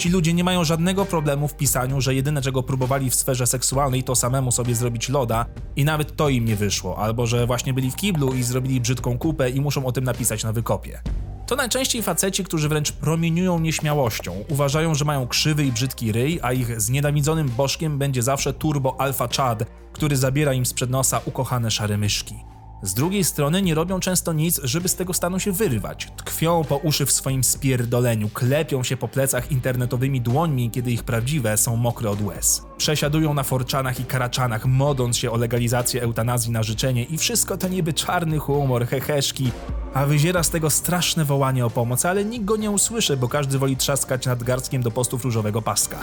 Ci 0.00 0.08
ludzie 0.08 0.32
nie 0.32 0.44
mają 0.44 0.64
żadnego 0.64 1.04
problemu 1.04 1.48
w 1.48 1.56
pisaniu, 1.56 2.00
że 2.00 2.14
jedyne 2.14 2.42
czego 2.42 2.62
próbowali 2.62 3.10
w 3.10 3.14
sferze 3.14 3.46
seksualnej 3.46 4.02
to 4.02 4.14
samemu 4.14 4.52
sobie 4.52 4.74
zrobić 4.74 5.08
loda 5.08 5.46
i 5.76 5.84
nawet 5.84 6.16
to 6.16 6.28
im 6.28 6.44
nie 6.44 6.56
wyszło, 6.56 6.98
albo 6.98 7.26
że 7.26 7.46
właśnie 7.46 7.74
byli 7.74 7.90
w 7.90 7.96
kiblu 7.96 8.34
i 8.34 8.42
zrobili 8.42 8.80
brzydką 8.80 9.18
kupę 9.18 9.50
i 9.50 9.60
muszą 9.60 9.86
o 9.86 9.92
tym 9.92 10.04
napisać 10.04 10.44
na 10.44 10.52
wykopie. 10.52 11.00
To 11.46 11.56
najczęściej 11.56 12.02
faceci, 12.02 12.44
którzy 12.44 12.68
wręcz 12.68 12.92
promieniują 12.92 13.58
nieśmiałością, 13.58 14.44
uważają, 14.48 14.94
że 14.94 15.04
mają 15.04 15.28
krzywy 15.28 15.64
i 15.64 15.72
brzydki 15.72 16.12
ryj, 16.12 16.40
a 16.42 16.52
ich 16.52 16.80
znienawidzonym 16.80 17.48
bożkiem 17.48 17.98
będzie 17.98 18.22
zawsze 18.22 18.52
turbo 18.52 19.00
alfa 19.00 19.28
chad, 19.36 19.64
który 19.92 20.16
zabiera 20.16 20.52
im 20.52 20.66
sprzed 20.66 20.90
nosa 20.90 21.20
ukochane 21.24 21.70
szare 21.70 21.98
myszki. 21.98 22.34
Z 22.82 22.94
drugiej 22.94 23.24
strony 23.24 23.62
nie 23.62 23.74
robią 23.74 24.00
często 24.00 24.32
nic, 24.32 24.60
żeby 24.64 24.88
z 24.88 24.94
tego 24.94 25.14
stanu 25.14 25.38
się 25.38 25.52
wyrwać. 25.52 26.08
Tkwią 26.16 26.64
po 26.64 26.76
uszy 26.76 27.06
w 27.06 27.12
swoim 27.12 27.44
spierdoleniu, 27.44 28.28
klepią 28.28 28.82
się 28.82 28.96
po 28.96 29.08
plecach 29.08 29.52
internetowymi 29.52 30.20
dłońmi, 30.20 30.70
kiedy 30.70 30.90
ich 30.90 31.04
prawdziwe 31.04 31.56
są 31.56 31.76
mokre 31.76 32.10
od 32.10 32.22
łez. 32.22 32.62
Przesiadują 32.76 33.34
na 33.34 33.42
forczanach 33.42 34.00
i 34.00 34.04
karaczanach, 34.04 34.66
modląc 34.66 35.16
się 35.16 35.30
o 35.30 35.36
legalizację 35.36 36.02
eutanazji 36.02 36.52
na 36.52 36.62
życzenie 36.62 37.04
i 37.04 37.18
wszystko 37.18 37.56
to 37.56 37.68
niby 37.68 37.92
czarny 37.92 38.38
humor, 38.38 38.86
heheszki, 38.86 39.52
a 39.94 40.06
wyziera 40.06 40.42
z 40.42 40.50
tego 40.50 40.70
straszne 40.70 41.24
wołanie 41.24 41.66
o 41.66 41.70
pomoc, 41.70 42.04
ale 42.04 42.24
nikt 42.24 42.44
go 42.44 42.56
nie 42.56 42.70
usłyszy, 42.70 43.16
bo 43.16 43.28
każdy 43.28 43.58
woli 43.58 43.76
trzaskać 43.76 44.26
nad 44.26 44.42
garstkiem 44.42 44.82
do 44.82 44.90
postów 44.90 45.24
różowego 45.24 45.62
paska. 45.62 45.98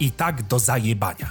I 0.00 0.10
tak 0.10 0.42
do 0.42 0.58
zajebania. 0.58 1.28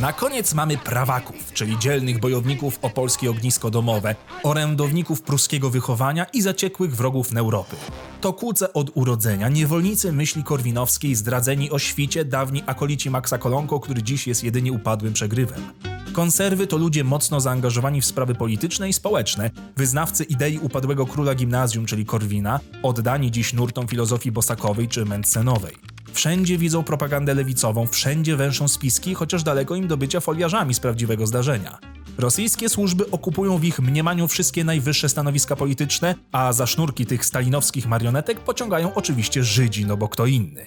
Na 0.00 0.12
koniec 0.12 0.54
mamy 0.54 0.76
prawaków, 0.76 1.52
czyli 1.52 1.78
dzielnych 1.78 2.20
bojowników 2.20 2.78
o 2.82 2.90
polskie 2.90 3.30
ognisko 3.30 3.70
domowe, 3.70 4.14
orędowników 4.42 5.22
pruskiego 5.22 5.70
wychowania 5.70 6.24
i 6.24 6.42
zaciekłych 6.42 6.96
wrogów 6.96 7.36
Europy. 7.36 7.76
To 8.20 8.32
kłóce 8.32 8.72
od 8.72 8.90
urodzenia, 8.94 9.48
niewolnicy 9.48 10.12
myśli 10.12 10.44
korwinowskiej 10.44 11.14
zdradzeni 11.14 11.70
o 11.70 11.78
świcie 11.78 12.24
dawni 12.24 12.62
akolici 12.66 13.10
Maxa 13.10 13.38
Kolonko, 13.38 13.80
który 13.80 14.02
dziś 14.02 14.26
jest 14.26 14.44
jedynie 14.44 14.72
upadłym 14.72 15.12
przegrywem. 15.12 15.62
Konserwy 16.12 16.66
to 16.66 16.76
ludzie 16.76 17.04
mocno 17.04 17.40
zaangażowani 17.40 18.00
w 18.00 18.06
sprawy 18.06 18.34
polityczne 18.34 18.88
i 18.88 18.92
społeczne, 18.92 19.50
wyznawcy 19.76 20.24
idei 20.24 20.58
upadłego 20.58 21.06
króla 21.06 21.34
gimnazjum, 21.34 21.86
czyli 21.86 22.06
Korwina, 22.06 22.60
oddani 22.82 23.30
dziś 23.30 23.52
nurtom 23.52 23.88
filozofii 23.88 24.32
bosakowej 24.32 24.88
czy 24.88 25.04
Mentsenowej. 25.04 25.97
Wszędzie 26.12 26.58
widzą 26.58 26.84
propagandę 26.84 27.34
lewicową, 27.34 27.86
wszędzie 27.86 28.36
węszą 28.36 28.68
spiski, 28.68 29.14
chociaż 29.14 29.42
daleko 29.42 29.74
im 29.74 29.88
do 29.88 29.96
bycia 29.96 30.20
foliarzami 30.20 30.74
z 30.74 30.80
prawdziwego 30.80 31.26
zdarzenia. 31.26 31.78
Rosyjskie 32.18 32.68
służby 32.68 33.10
okupują 33.10 33.58
w 33.58 33.64
ich 33.64 33.80
mniemaniu 33.80 34.28
wszystkie 34.28 34.64
najwyższe 34.64 35.08
stanowiska 35.08 35.56
polityczne, 35.56 36.14
a 36.32 36.52
za 36.52 36.66
sznurki 36.66 37.06
tych 37.06 37.24
stalinowskich 37.24 37.86
marionetek 37.86 38.40
pociągają 38.40 38.94
oczywiście 38.94 39.44
Żydzi, 39.44 39.86
no 39.86 39.96
bo 39.96 40.08
kto 40.08 40.26
inny. 40.26 40.66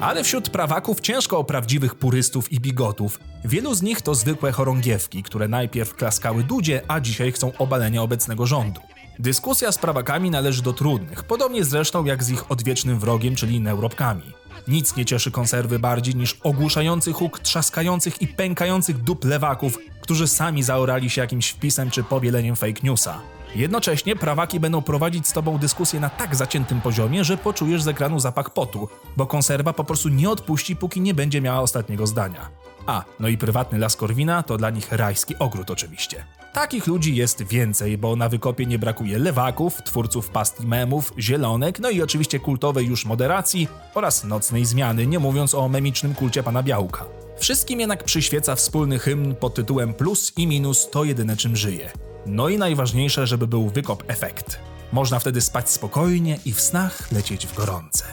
Ale 0.00 0.24
wśród 0.24 0.48
prawaków 0.48 1.00
ciężko 1.00 1.38
o 1.38 1.44
prawdziwych 1.44 1.94
purystów 1.94 2.52
i 2.52 2.60
bigotów. 2.60 3.20
Wielu 3.44 3.74
z 3.74 3.82
nich 3.82 4.02
to 4.02 4.14
zwykłe 4.14 4.52
chorągiewki, 4.52 5.22
które 5.22 5.48
najpierw 5.48 5.94
klaskały 5.94 6.44
Dudzie, 6.44 6.82
a 6.88 7.00
dzisiaj 7.00 7.32
chcą 7.32 7.52
obalenia 7.58 8.02
obecnego 8.02 8.46
rządu. 8.46 8.80
Dyskusja 9.18 9.72
z 9.72 9.78
prawakami 9.78 10.30
należy 10.30 10.62
do 10.62 10.72
trudnych, 10.72 11.24
podobnie 11.24 11.64
zresztą 11.64 12.04
jak 12.04 12.24
z 12.24 12.30
ich 12.30 12.50
odwiecznym 12.50 12.98
wrogiem, 12.98 13.34
czyli 13.34 13.60
neuropkami. 13.60 14.22
Nic 14.68 14.96
nie 14.96 15.04
cieszy 15.04 15.30
konserwy 15.30 15.78
bardziej 15.78 16.14
niż 16.14 16.36
ogłuszający 16.42 17.12
huk 17.12 17.38
trzaskających 17.38 18.22
i 18.22 18.28
pękających 18.28 18.98
dup 18.98 19.24
lewaków, 19.24 19.78
którzy 20.00 20.28
sami 20.28 20.62
zaorali 20.62 21.10
się 21.10 21.20
jakimś 21.20 21.48
wpisem 21.48 21.90
czy 21.90 22.04
powieleniem 22.04 22.56
fake 22.56 22.80
newsa. 22.82 23.20
Jednocześnie 23.54 24.16
prawaki 24.16 24.60
będą 24.60 24.82
prowadzić 24.82 25.28
z 25.28 25.32
tobą 25.32 25.58
dyskusję 25.58 26.00
na 26.00 26.10
tak 26.10 26.36
zaciętym 26.36 26.80
poziomie, 26.80 27.24
że 27.24 27.36
poczujesz 27.36 27.82
z 27.82 27.88
ekranu 27.88 28.20
zapach 28.20 28.50
potu, 28.50 28.88
bo 29.16 29.26
konserwa 29.26 29.72
po 29.72 29.84
prostu 29.84 30.08
nie 30.08 30.30
odpuści, 30.30 30.76
póki 30.76 31.00
nie 31.00 31.14
będzie 31.14 31.40
miała 31.40 31.60
ostatniego 31.60 32.06
zdania. 32.06 32.48
A, 32.86 33.04
no 33.20 33.28
i 33.28 33.38
prywatny 33.38 33.78
las 33.78 33.96
Korwina 33.96 34.42
to 34.42 34.56
dla 34.56 34.70
nich 34.70 34.92
rajski 34.92 35.38
ogród 35.38 35.70
oczywiście. 35.70 36.24
Takich 36.52 36.86
ludzi 36.86 37.16
jest 37.16 37.42
więcej, 37.42 37.98
bo 37.98 38.16
na 38.16 38.28
wykopie 38.28 38.66
nie 38.66 38.78
brakuje 38.78 39.18
lewaków, 39.18 39.82
twórców 39.82 40.28
past 40.28 40.60
memów, 40.60 41.12
zielonek, 41.18 41.80
no 41.80 41.90
i 41.90 42.02
oczywiście 42.02 42.40
kultowej 42.40 42.86
już 42.86 43.04
moderacji 43.04 43.68
oraz 43.94 44.24
nocnej 44.24 44.64
zmiany, 44.64 45.06
nie 45.06 45.18
mówiąc 45.18 45.54
o 45.54 45.68
memicznym 45.68 46.14
kulcie 46.14 46.42
pana 46.42 46.62
Białka. 46.62 47.04
Wszystkim 47.38 47.80
jednak 47.80 48.04
przyświeca 48.04 48.54
wspólny 48.54 48.98
hymn 48.98 49.34
pod 49.34 49.54
tytułem 49.54 49.94
Plus 49.94 50.32
i 50.36 50.46
minus 50.46 50.90
to 50.90 51.04
jedyne 51.04 51.36
czym 51.36 51.56
żyje. 51.56 51.90
No 52.26 52.48
i 52.48 52.58
najważniejsze, 52.58 53.26
żeby 53.26 53.46
był 53.46 53.68
wykop 53.68 54.04
efekt. 54.06 54.60
Można 54.92 55.18
wtedy 55.18 55.40
spać 55.40 55.70
spokojnie 55.70 56.38
i 56.44 56.52
w 56.52 56.60
snach 56.60 57.12
lecieć 57.12 57.46
w 57.46 57.56
gorące. 57.56 58.04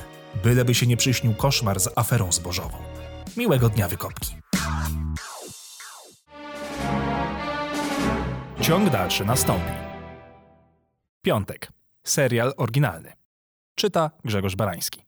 Byleby 0.43 0.75
się 0.75 0.87
nie 0.87 0.97
przyśnił 0.97 1.33
koszmar 1.33 1.79
z 1.79 1.89
aferą 1.95 2.31
zbożową. 2.31 2.77
Miłego 3.37 3.69
dnia 3.69 3.87
wykopki. 3.87 4.35
Ciąg 8.61 8.89
dalszy 8.89 9.25
nastąpi. 9.25 9.71
Piątek. 11.21 11.71
Serial 12.07 12.53
oryginalny. 12.57 13.13
Czyta 13.75 14.11
Grzegorz 14.25 14.55
Barański. 14.55 15.01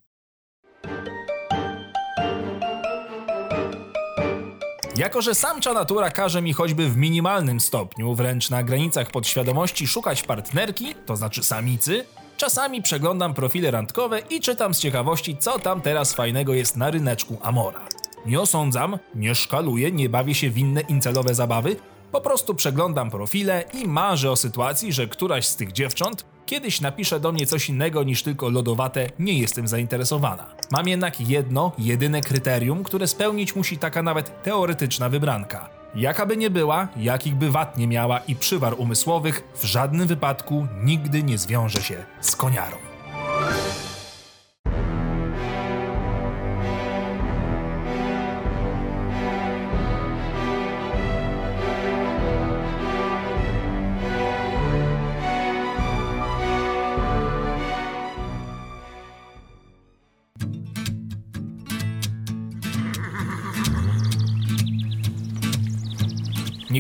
Jako, 4.96 5.22
że 5.22 5.36
samcza 5.36 5.74
natura 5.74 6.12
każe 6.12 6.42
mi 6.42 6.54
choćby 6.54 6.90
w 6.90 6.98
minimalnym 6.98 7.60
stopniu, 7.60 8.16
wręcz 8.16 8.50
na 8.50 8.64
granicach 8.64 9.12
podświadomości, 9.12 9.88
szukać 9.88 10.24
partnerki, 10.24 10.96
to 11.06 11.16
znaczy 11.16 11.44
samicy, 11.44 12.06
czasami 12.38 12.82
przeglądam 12.82 13.34
profile 13.34 13.72
randkowe 13.72 14.20
i 14.20 14.40
czytam 14.40 14.74
z 14.74 14.80
ciekawości, 14.80 15.38
co 15.38 15.60
tam 15.60 15.82
teraz 15.82 16.14
fajnego 16.14 16.54
jest 16.54 16.78
na 16.78 16.92
ryneczku 16.92 17.38
Amora. 17.42 17.88
Nie 18.26 18.42
osądzam, 18.42 19.00
nie 19.16 19.36
szkaluję, 19.36 19.92
nie 19.92 20.10
bawię 20.10 20.36
się 20.36 20.50
w 20.50 20.58
inne 20.58 20.82
incelowe 20.82 21.36
zabawy, 21.36 21.76
po 22.12 22.22
prostu 22.22 22.56
przeglądam 22.56 23.10
profile 23.10 23.64
i 23.74 23.88
marzę 23.88 24.32
o 24.32 24.36
sytuacji, 24.36 24.94
że 24.94 25.08
któraś 25.08 25.48
z 25.48 25.56
tych 25.56 25.72
dziewcząt 25.72 26.26
kiedyś 26.46 26.82
napisze 26.82 27.20
do 27.20 27.32
mnie 27.32 27.46
coś 27.46 27.70
innego 27.70 28.04
niż 28.04 28.24
tylko 28.24 28.50
lodowate, 28.50 29.10
nie 29.20 29.40
jestem 29.40 29.68
zainteresowana. 29.68 30.56
Mam 30.72 30.88
jednak 30.88 31.22
jedno, 31.22 31.72
jedyne 31.78 32.22
kryterium, 32.22 32.84
które 32.84 33.08
spełnić 33.08 33.56
musi 33.56 33.78
taka 33.78 34.04
nawet 34.04 34.44
teoretyczna 34.44 35.10
wybranka. 35.10 35.70
Jaka 35.96 36.26
by 36.26 36.38
nie 36.38 36.50
była, 36.50 36.88
jakich 36.98 37.36
by 37.36 37.52
wad 37.52 37.78
nie 37.78 37.88
miała 37.88 38.20
i 38.20 38.36
przywar 38.36 38.76
umysłowych, 38.78 39.44
w 39.56 39.64
żadnym 39.64 40.08
wypadku 40.08 40.68
nigdy 40.84 41.24
nie 41.24 41.38
zwiąże 41.38 41.82
się 41.82 42.06
z 42.22 42.36
koniarą. 42.36 42.91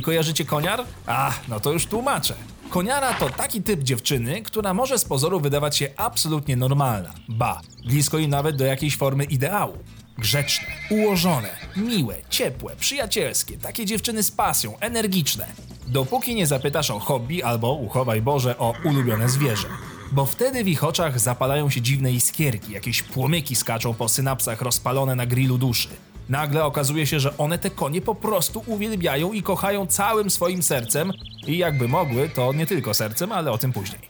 Nie 0.01 0.05
kojarzycie 0.05 0.45
koniar? 0.45 0.83
A, 1.07 1.33
no 1.47 1.59
to 1.59 1.71
już 1.71 1.85
tłumaczę. 1.85 2.33
Koniara 2.69 3.13
to 3.13 3.29
taki 3.29 3.61
typ 3.61 3.83
dziewczyny, 3.83 4.41
która 4.41 4.73
może 4.73 4.99
z 4.99 5.05
pozoru 5.05 5.39
wydawać 5.39 5.77
się 5.77 5.87
absolutnie 5.97 6.55
normalna. 6.55 7.13
Ba, 7.29 7.61
blisko 7.85 8.17
jej 8.17 8.27
nawet 8.27 8.55
do 8.55 8.65
jakiejś 8.65 8.97
formy 8.97 9.23
ideału. 9.23 9.77
Grzeczne, 10.17 10.67
ułożone, 10.89 11.49
miłe, 11.75 12.15
ciepłe, 12.29 12.75
przyjacielskie, 12.75 13.57
takie 13.57 13.85
dziewczyny 13.85 14.23
z 14.23 14.31
pasją, 14.31 14.79
energiczne. 14.79 15.47
Dopóki 15.87 16.35
nie 16.35 16.47
zapytasz 16.47 16.91
o 16.91 16.99
hobby 16.99 17.43
albo, 17.43 17.73
uchowaj 17.73 18.21
Boże, 18.21 18.57
o 18.57 18.73
ulubione 18.83 19.29
zwierzę. 19.29 19.67
Bo 20.11 20.25
wtedy 20.25 20.63
w 20.63 20.67
ich 20.67 20.83
oczach 20.83 21.19
zapalają 21.19 21.69
się 21.69 21.81
dziwne 21.81 22.11
iskierki, 22.11 22.71
jakieś 22.71 23.03
płomyki 23.03 23.55
skaczą 23.55 23.93
po 23.93 24.09
synapsach 24.09 24.61
rozpalone 24.61 25.15
na 25.15 25.25
grillu 25.25 25.57
duszy. 25.57 25.89
Nagle 26.29 26.65
okazuje 26.65 27.07
się, 27.07 27.19
że 27.19 27.37
one 27.37 27.57
te 27.57 27.69
konie 27.69 28.01
po 28.01 28.15
prostu 28.15 28.63
uwielbiają 28.65 29.33
i 29.33 29.43
kochają 29.43 29.87
całym 29.87 30.29
swoim 30.29 30.63
sercem 30.63 31.11
i 31.47 31.57
jakby 31.57 31.87
mogły, 31.87 32.29
to 32.29 32.53
nie 32.53 32.65
tylko 32.65 32.93
sercem, 32.93 33.31
ale 33.31 33.51
o 33.51 33.57
tym 33.57 33.73
później. 33.73 34.01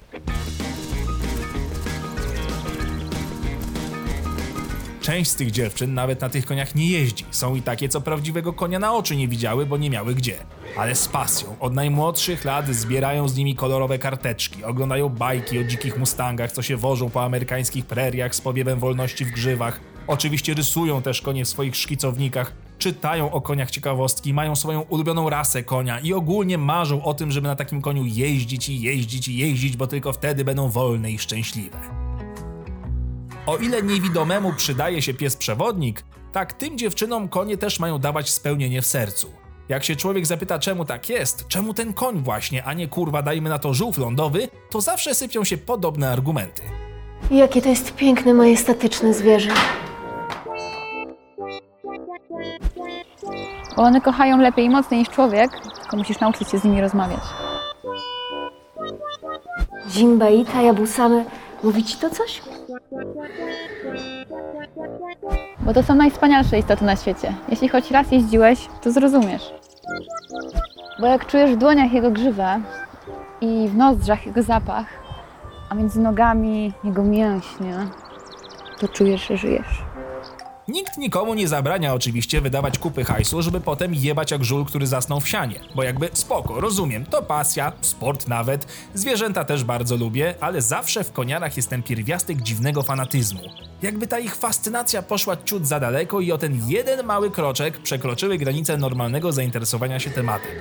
Część 5.02 5.32
z 5.32 5.36
tych 5.36 5.52
dziewczyn 5.52 5.94
nawet 5.94 6.22
na 6.22 6.30
tych 6.30 6.46
koniach 6.46 6.76
nie 6.76 6.90
jeździ. 6.90 7.26
Są 7.32 7.56
i 7.56 7.62
takie, 7.62 7.90
co 7.90 8.02
prawdziwego 8.02 8.54
konia 8.54 8.80
na 8.80 8.94
oczy 8.94 9.16
nie 9.16 9.28
widziały, 9.28 9.66
bo 9.66 9.78
nie 9.78 9.90
miały 9.90 10.16
gdzie. 10.16 10.36
Ale 10.78 10.96
z 10.96 11.08
pasją. 11.08 11.56
Od 11.60 11.74
najmłodszych 11.74 12.46
lat 12.46 12.68
zbierają 12.68 13.28
z 13.28 13.36
nimi 13.36 13.56
kolorowe 13.56 14.00
karteczki, 14.00 14.64
oglądają 14.64 15.10
bajki 15.10 15.60
o 15.60 15.64
dzikich 15.64 15.98
mustangach, 15.98 16.52
co 16.52 16.62
się 16.62 16.78
wożą 16.78 17.10
po 17.10 17.24
amerykańskich 17.24 17.86
preriach 17.86 18.36
z 18.36 18.42
powiewem 18.42 18.80
wolności 18.80 19.26
w 19.26 19.32
grzywach. 19.32 19.91
Oczywiście 20.08 20.54
rysują 20.54 21.02
też 21.02 21.22
konie 21.22 21.46
w 21.46 21.50
swoich 21.50 21.76
szkicownikach, 21.76 22.54
czytają 22.78 23.32
o 23.32 23.42
koniach 23.42 23.72
ciekawostki, 23.72 24.34
mają 24.34 24.56
swoją 24.56 24.82
ulubioną 24.82 25.30
rasę 25.30 25.64
konia 25.64 26.00
i 26.00 26.14
ogólnie 26.14 26.58
marzą 26.58 27.04
o 27.04 27.14
tym, 27.14 27.32
żeby 27.32 27.48
na 27.48 27.56
takim 27.56 27.82
koniu 27.82 28.04
jeździć 28.06 28.70
i 28.70 28.82
jeździć 28.82 29.28
i 29.28 29.38
jeździć, 29.38 29.78
bo 29.78 29.88
tylko 29.88 30.14
wtedy 30.14 30.46
będą 30.46 30.70
wolne 30.70 31.12
i 31.12 31.20
szczęśliwe. 31.20 31.78
O 33.46 33.58
ile 33.58 33.84
niewidomemu 33.84 34.54
przydaje 34.54 35.02
się 35.02 35.14
pies 35.14 35.38
przewodnik, 35.38 36.04
tak 36.32 36.54
tym 36.54 36.78
dziewczynom 36.78 37.30
konie 37.30 37.58
też 37.58 37.80
mają 37.80 38.00
dawać 38.00 38.30
spełnienie 38.30 38.82
w 38.82 38.86
sercu. 38.86 39.32
Jak 39.70 39.84
się 39.84 39.96
człowiek 39.96 40.26
zapyta, 40.26 40.60
czemu 40.60 40.86
tak 40.86 41.10
jest, 41.10 41.48
czemu 41.48 41.74
ten 41.74 41.94
koń 41.94 42.24
właśnie, 42.24 42.64
a 42.64 42.74
nie 42.74 42.88
kurwa 42.88 43.22
dajmy 43.22 43.50
na 43.50 43.60
to 43.60 43.74
żółw 43.74 43.98
lądowy, 43.98 44.48
to 44.70 44.82
zawsze 44.82 45.16
sypią 45.16 45.44
się 45.44 45.58
podobne 45.58 46.10
argumenty. 46.10 46.62
Jakie 47.32 47.62
to 47.62 47.70
jest 47.70 47.96
piękne, 47.96 48.34
majestatyczne 48.34 49.14
zwierzę. 49.14 49.52
Bo 53.76 53.84
one 53.84 54.02
kochają 54.02 54.38
lepiej 54.38 54.66
i 54.66 54.70
mocniej 54.70 55.00
niż 55.00 55.10
człowiek, 55.10 55.52
tylko 55.82 55.98
musisz 55.98 56.20
nauczyć 56.20 56.50
się 56.50 56.58
z 56.58 56.64
nimi 56.64 56.82
rozmawiać. 56.82 57.20
Zimbaita, 59.90 60.62
jabusamy. 60.62 61.26
Mówi 61.64 61.84
ci 61.84 61.98
to 61.98 62.10
coś? 62.10 62.42
Bo 65.60 65.74
to 65.74 65.84
są 65.84 65.96
najwspanialsze 65.96 66.60
istoty 66.60 66.86
na 66.86 66.96
świecie. 66.96 67.34
Jeśli 67.50 67.70
choć 67.70 67.92
raz 67.92 68.12
jeździłeś, 68.12 68.68
to 68.82 68.92
zrozumiesz. 68.92 69.54
Bo 71.00 71.08
jak 71.08 71.26
czujesz 71.26 71.52
w 71.52 71.58
dłoniach 71.58 71.94
jego 71.94 72.12
grzywę 72.12 72.62
i 73.42 73.68
w 73.68 73.78
nozdrzach 73.78 74.26
jego 74.26 74.44
zapach, 74.44 74.86
a 75.70 75.76
między 75.76 76.00
nogami 76.00 76.74
jego 76.84 77.04
mięśnie, 77.04 77.78
to 78.80 78.88
czujesz, 78.88 79.28
że 79.28 79.38
żyjesz. 79.38 79.91
Nikt 80.72 80.98
nikomu 80.98 81.34
nie 81.34 81.48
zabrania 81.48 81.94
oczywiście 81.94 82.42
wydawać 82.42 82.80
kupy 82.80 83.04
hajsu, 83.04 83.42
żeby 83.42 83.62
potem 83.62 83.96
jebać 83.96 84.32
jak 84.32 84.46
żul, 84.46 84.66
który 84.66 84.88
zasnął 84.88 85.20
w 85.20 85.30
sianie. 85.30 85.60
Bo 85.76 85.84
jakby 85.84 86.10
spoko, 86.14 86.62
rozumiem, 86.62 87.06
to 87.06 87.24
pasja, 87.24 87.72
sport 87.82 88.28
nawet, 88.28 88.68
zwierzęta 88.94 89.44
też 89.46 89.64
bardzo 89.64 89.98
lubię, 89.98 90.36
ale 90.40 90.62
zawsze 90.62 91.04
w 91.04 91.12
koniarach 91.12 91.58
jest 91.58 91.70
ten 91.70 91.84
pierwiastek 91.84 92.42
dziwnego 92.42 92.84
fanatyzmu. 92.84 93.42
Jakby 93.82 94.08
ta 94.08 94.20
ich 94.20 94.36
fascynacja 94.36 95.02
poszła 95.02 95.38
ciut 95.38 95.68
za 95.68 95.80
daleko 95.80 96.20
i 96.20 96.32
o 96.32 96.38
ten 96.38 96.62
jeden 96.68 97.06
mały 97.06 97.32
kroczek 97.32 97.78
przekroczyły 97.78 98.38
granicę 98.38 98.78
normalnego 98.78 99.32
zainteresowania 99.32 100.00
się 100.00 100.10
tematem. 100.10 100.52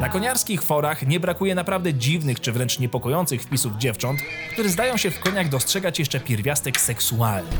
Na 0.00 0.08
koniarskich 0.08 0.62
forach 0.62 1.06
nie 1.06 1.20
brakuje 1.20 1.54
naprawdę 1.54 1.94
dziwnych 1.94 2.40
czy 2.40 2.52
wręcz 2.52 2.78
niepokojących 2.78 3.42
wpisów 3.42 3.76
dziewcząt, 3.76 4.20
które 4.52 4.68
zdają 4.68 4.96
się 4.96 5.10
w 5.10 5.20
koniach 5.20 5.48
dostrzegać 5.48 5.98
jeszcze 5.98 6.20
pierwiastek 6.20 6.80
seksualny. 6.80 7.50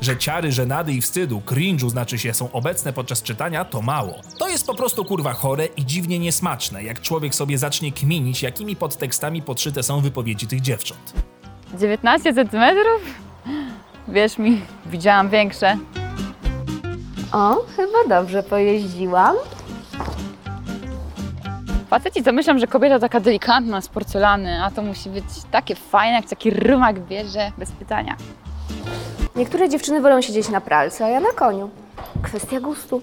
Że 0.00 0.16
ciary, 0.16 0.52
żenady 0.52 0.92
i 0.92 1.00
wstydu, 1.00 1.42
cringe'u 1.46 1.90
znaczy 1.90 2.18
się 2.18 2.34
są 2.34 2.52
obecne 2.52 2.92
podczas 2.92 3.22
czytania, 3.22 3.64
to 3.64 3.82
mało. 3.82 4.20
To 4.38 4.48
jest 4.48 4.66
po 4.66 4.74
prostu 4.74 5.04
kurwa 5.04 5.32
chore 5.32 5.66
i 5.66 5.86
dziwnie 5.86 6.18
niesmaczne, 6.18 6.84
jak 6.84 7.00
człowiek 7.00 7.34
sobie 7.34 7.58
zacznie 7.58 7.92
kminić, 7.92 8.42
jakimi 8.42 8.76
podtekstami 8.76 9.42
podszyte 9.42 9.82
są 9.82 10.00
wypowiedzi 10.00 10.46
tych 10.46 10.60
dziewcząt. 10.60 11.12
19 11.78 12.34
centymetrów? 12.34 13.02
Wierz 14.08 14.38
mi, 14.38 14.60
widziałam 14.86 15.28
większe. 15.30 15.78
O, 17.32 17.64
chyba 17.76 18.20
dobrze 18.20 18.42
pojeździłam. 18.42 19.36
Faceci 21.90 22.22
to 22.22 22.32
myślą, 22.32 22.58
że 22.58 22.66
kobieta 22.66 22.98
taka 22.98 23.20
delikatna 23.20 23.80
z 23.80 23.88
porcelany, 23.88 24.62
a 24.64 24.70
to 24.70 24.82
musi 24.82 25.10
być 25.10 25.24
takie 25.50 25.74
fajne, 25.74 26.16
jak 26.16 26.28
taki 26.28 26.50
rymak 26.50 27.00
bierze, 27.00 27.52
bez 27.58 27.72
pytania. 27.72 28.16
Niektóre 29.36 29.68
dziewczyny 29.68 30.00
wolą 30.00 30.20
siedzieć 30.22 30.48
na 30.48 30.60
pralce, 30.60 31.04
a 31.04 31.08
ja 31.08 31.20
na 31.20 31.32
koniu. 31.32 31.70
Kwestia 32.22 32.60
gustu. 32.60 33.02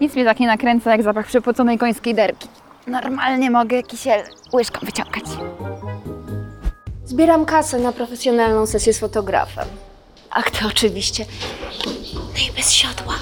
Nic 0.00 0.14
mnie 0.14 0.24
tak 0.24 0.40
nie 0.40 0.46
nakręca, 0.46 0.90
jak 0.90 1.02
zapach 1.02 1.26
przepoconej 1.26 1.78
końskiej 1.78 2.14
derki. 2.14 2.48
Normalnie 2.86 3.50
mogę 3.50 3.82
kisiel 3.82 4.22
łyżką 4.52 4.86
wyciągać. 4.86 5.24
Zbieram 7.04 7.44
kasę 7.44 7.78
na 7.78 7.92
profesjonalną 7.92 8.66
sesję 8.66 8.92
z 8.92 8.98
fotografem. 8.98 9.68
Ach, 10.30 10.50
to 10.50 10.66
oczywiście. 10.68 11.24
No 12.14 12.40
i 12.48 12.52
bez 12.56 12.72
siodła. 12.72 13.14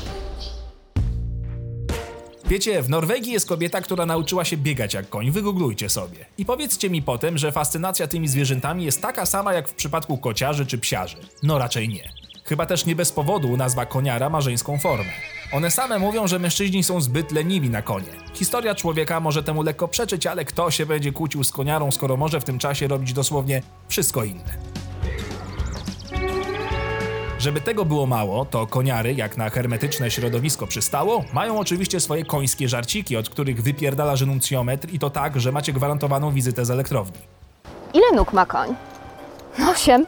Wiecie, 2.48 2.82
w 2.82 2.90
Norwegii 2.90 3.32
jest 3.32 3.48
kobieta, 3.48 3.80
która 3.80 4.06
nauczyła 4.06 4.44
się 4.44 4.56
biegać 4.56 4.94
jak 4.94 5.08
koń, 5.08 5.30
wygooglujcie 5.30 5.88
sobie. 5.88 6.26
I 6.38 6.44
powiedzcie 6.44 6.90
mi 6.90 7.02
potem, 7.02 7.38
że 7.38 7.52
fascynacja 7.52 8.06
tymi 8.06 8.28
zwierzętami 8.28 8.84
jest 8.84 9.02
taka 9.02 9.26
sama 9.26 9.54
jak 9.54 9.68
w 9.68 9.74
przypadku 9.74 10.18
kociarzy 10.18 10.66
czy 10.66 10.78
psiarzy. 10.78 11.16
No 11.42 11.58
raczej 11.58 11.88
nie. 11.88 12.12
Chyba 12.44 12.66
też 12.66 12.86
nie 12.86 12.96
bez 12.96 13.12
powodu 13.12 13.56
nazwa 13.56 13.86
koniara 13.86 14.30
ma 14.30 14.40
żeńską 14.40 14.78
formę. 14.78 15.12
One 15.52 15.70
same 15.70 15.98
mówią, 15.98 16.26
że 16.26 16.38
mężczyźni 16.38 16.84
są 16.84 17.00
zbyt 17.00 17.32
leniwi 17.32 17.70
na 17.70 17.82
konie. 17.82 18.08
Historia 18.34 18.74
człowieka 18.74 19.20
może 19.20 19.42
temu 19.42 19.62
lekko 19.62 19.88
przeczyć, 19.88 20.26
ale 20.26 20.44
kto 20.44 20.70
się 20.70 20.86
będzie 20.86 21.12
kłócił 21.12 21.44
z 21.44 21.52
koniarą, 21.52 21.90
skoro 21.90 22.16
może 22.16 22.40
w 22.40 22.44
tym 22.44 22.58
czasie 22.58 22.88
robić 22.88 23.12
dosłownie 23.12 23.62
wszystko 23.88 24.24
inne. 24.24 24.58
Żeby 27.38 27.60
tego 27.60 27.84
było 27.84 28.06
mało, 28.06 28.44
to 28.44 28.66
koniary, 28.66 29.14
jak 29.14 29.36
na 29.36 29.50
hermetyczne 29.50 30.10
środowisko 30.10 30.66
przystało, 30.66 31.24
mają 31.32 31.58
oczywiście 31.58 32.00
swoje 32.00 32.24
końskie 32.24 32.68
żarciki, 32.68 33.16
od 33.16 33.28
których 33.28 33.62
wypierdala 33.62 34.14
renuncjometr 34.20 34.88
i 34.92 34.98
to 34.98 35.10
tak, 35.10 35.40
że 35.40 35.52
macie 35.52 35.72
gwarantowaną 35.72 36.30
wizytę 36.30 36.64
z 36.64 36.70
elektrowni. 36.70 37.18
Ile 37.94 38.12
nóg 38.14 38.32
ma 38.32 38.46
koń? 38.46 38.74
Osiem. 39.70 40.06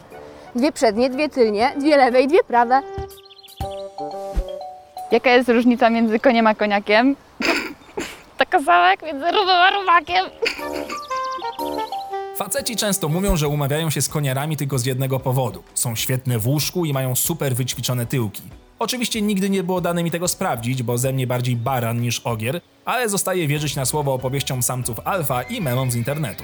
Dwie 0.55 0.71
przednie, 0.71 1.09
dwie 1.09 1.29
tylnie, 1.29 1.73
dwie 1.79 1.97
lewe 1.97 2.21
i 2.21 2.27
dwie 2.27 2.43
prawe. 2.43 2.81
Jaka 5.11 5.29
jest 5.29 5.49
różnica 5.49 5.89
między 5.89 6.19
koniem 6.19 6.47
a 6.47 6.55
koniakiem? 6.55 7.15
Taka 8.37 8.59
sama 8.63 8.89
jak 8.89 9.01
między 9.01 9.31
rumem 9.31 9.57
a 9.57 9.71
rumakiem. 9.71 10.25
Faceci 12.39 12.75
często 12.75 13.09
mówią, 13.09 13.37
że 13.37 13.47
umawiają 13.47 13.89
się 13.89 14.01
z 14.01 14.09
koniarami 14.09 14.57
tylko 14.57 14.79
z 14.79 14.85
jednego 14.85 15.19
powodu. 15.19 15.63
Są 15.73 15.95
świetne 15.95 16.39
w 16.39 16.47
łóżku 16.47 16.85
i 16.85 16.93
mają 16.93 17.15
super 17.15 17.55
wyćwiczone 17.55 18.05
tyłki. 18.05 18.41
Oczywiście 18.79 19.21
nigdy 19.21 19.49
nie 19.49 19.63
było 19.63 19.81
dane 19.81 20.03
mi 20.03 20.11
tego 20.11 20.27
sprawdzić, 20.27 20.83
bo 20.83 20.97
ze 20.97 21.13
mnie 21.13 21.27
bardziej 21.27 21.55
baran 21.55 22.01
niż 22.01 22.19
ogier, 22.19 22.61
ale 22.85 23.09
zostaje 23.09 23.47
wierzyć 23.47 23.75
na 23.75 23.85
słowo 23.85 24.13
opowieściom 24.13 24.63
samców 24.63 24.99
alfa 25.05 25.41
i 25.41 25.61
memom 25.61 25.91
z 25.91 25.95
internetu. 25.95 26.43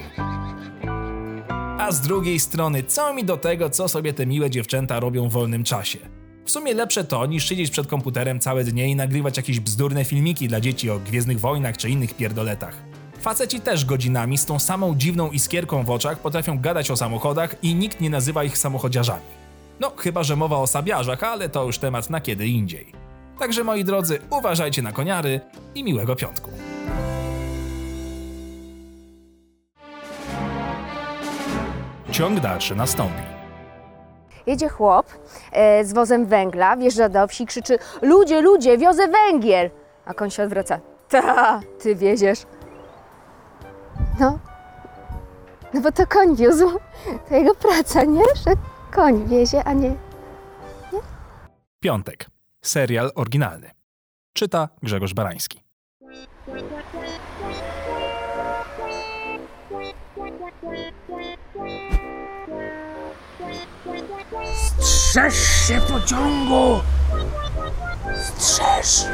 A 1.78 1.92
z 1.92 2.00
drugiej 2.00 2.40
strony, 2.40 2.82
co 2.82 3.14
mi 3.14 3.24
do 3.24 3.36
tego, 3.36 3.70
co 3.70 3.88
sobie 3.88 4.12
te 4.12 4.26
miłe 4.26 4.50
dziewczęta 4.50 5.00
robią 5.00 5.28
w 5.28 5.32
wolnym 5.32 5.64
czasie? 5.64 5.98
W 6.44 6.50
sumie 6.50 6.74
lepsze 6.74 7.04
to, 7.04 7.26
niż 7.26 7.48
siedzieć 7.48 7.70
przed 7.70 7.86
komputerem 7.86 8.40
całe 8.40 8.64
dnie 8.64 8.88
i 8.88 8.96
nagrywać 8.96 9.36
jakieś 9.36 9.60
bzdurne 9.60 10.04
filmiki 10.04 10.48
dla 10.48 10.60
dzieci 10.60 10.90
o 10.90 10.98
Gwiezdnych 10.98 11.40
Wojnach 11.40 11.76
czy 11.76 11.90
innych 11.90 12.14
pierdoletach. 12.14 12.85
Faceci 13.26 13.60
też 13.60 13.84
godzinami 13.84 14.38
z 14.38 14.46
tą 14.46 14.58
samą 14.58 14.94
dziwną 14.94 15.30
iskierką 15.30 15.84
w 15.84 15.90
oczach 15.90 16.18
potrafią 16.18 16.60
gadać 16.60 16.90
o 16.90 16.96
samochodach 16.96 17.56
i 17.62 17.74
nikt 17.74 18.00
nie 18.00 18.10
nazywa 18.10 18.44
ich 18.44 18.58
samochodziarzami. 18.58 19.22
No, 19.80 19.92
chyba 19.96 20.22
że 20.22 20.36
mowa 20.36 20.56
o 20.56 20.66
sabiarzach, 20.66 21.22
ale 21.22 21.48
to 21.48 21.64
już 21.64 21.78
temat 21.78 22.10
na 22.10 22.20
kiedy 22.20 22.46
indziej. 22.46 22.92
Także 23.38 23.64
moi 23.64 23.84
drodzy, 23.84 24.18
uważajcie 24.30 24.82
na 24.82 24.92
koniary 24.92 25.40
i 25.74 25.84
miłego 25.84 26.16
piątku. 26.16 26.50
Ciąg 32.12 32.40
dalszy 32.40 32.74
nastąpi. 32.74 33.22
Jedzie 34.46 34.68
chłop 34.68 35.06
e, 35.52 35.84
z 35.84 35.92
wozem 35.92 36.26
węgla, 36.26 36.76
wjeżdża 36.76 37.08
do 37.08 37.26
wsi, 37.26 37.46
krzyczy 37.46 37.78
Ludzie, 38.02 38.40
ludzie, 38.40 38.78
wiozę 38.78 39.08
węgiel! 39.08 39.70
A 40.04 40.14
koń 40.14 40.30
się 40.30 40.42
odwraca. 40.42 40.80
Ta, 41.08 41.60
ty 41.82 41.94
wieziesz. 41.94 42.38
No. 44.20 44.38
No 45.74 45.80
bo 45.80 45.92
to 45.92 46.06
koń 46.06 46.36
wiózł. 46.36 46.78
To 47.28 47.34
jego 47.34 47.54
praca, 47.54 48.04
nie? 48.04 48.22
Że 48.46 48.52
koń 48.92 49.28
wiezie, 49.28 49.64
a 49.64 49.72
nie... 49.72 49.94
Piątek. 51.80 52.26
Serial 52.64 53.10
oryginalny. 53.14 53.70
Czyta 54.32 54.68
Grzegorz 54.82 55.14
Barański. 55.14 55.62
Strzeż 64.80 65.34
się 65.68 65.80
pociągu! 65.80 66.80
Strzeż! 68.16 69.04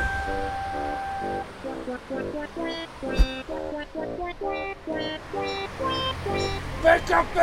PKP! 6.83 7.41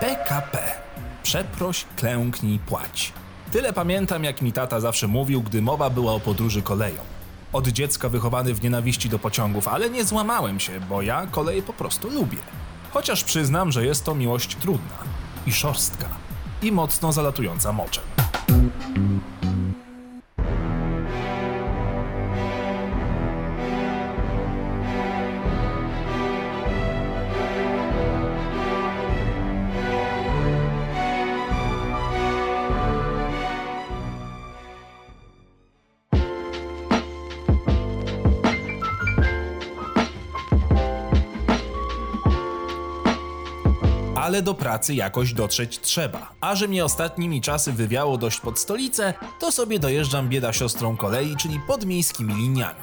PKP. 0.00 0.58
Przeproś, 1.22 1.84
klęknij, 1.96 2.58
płać. 2.58 3.12
Tyle 3.52 3.72
pamiętam, 3.72 4.24
jak 4.24 4.42
mi 4.42 4.52
tata 4.52 4.80
zawsze 4.80 5.06
mówił, 5.06 5.42
gdy 5.42 5.62
mowa 5.62 5.90
była 5.90 6.12
o 6.12 6.20
podróży 6.20 6.62
koleją. 6.62 7.00
Od 7.52 7.68
dziecka 7.68 8.08
wychowany 8.08 8.54
w 8.54 8.62
nienawiści 8.62 9.08
do 9.08 9.18
pociągów, 9.18 9.68
ale 9.68 9.90
nie 9.90 10.04
złamałem 10.04 10.60
się, 10.60 10.80
bo 10.80 11.02
ja 11.02 11.26
koleje 11.30 11.62
po 11.62 11.72
prostu 11.72 12.10
lubię. 12.10 12.38
Chociaż 12.92 13.24
przyznam, 13.24 13.72
że 13.72 13.84
jest 13.84 14.04
to 14.04 14.14
miłość 14.14 14.56
trudna 14.56 14.98
i 15.46 15.52
szorstka 15.52 16.06
i 16.62 16.72
mocno 16.72 17.12
zalatująca 17.12 17.72
moczem. 17.72 18.04
Ale 44.40 44.44
do 44.44 44.54
pracy 44.54 44.94
jakoś 44.94 45.32
dotrzeć 45.32 45.80
trzeba. 45.80 46.32
A 46.40 46.54
że 46.56 46.68
mnie 46.68 46.84
ostatnimi 46.84 47.40
czasy 47.40 47.72
wywiało 47.72 48.18
dość 48.18 48.40
pod 48.40 48.58
stolicę, 48.58 49.14
to 49.40 49.52
sobie 49.52 49.78
dojeżdżam 49.78 50.28
bieda 50.28 50.52
siostrą 50.52 50.96
kolei, 50.96 51.36
czyli 51.36 51.60
podmiejskimi 51.66 52.34
liniami. 52.34 52.80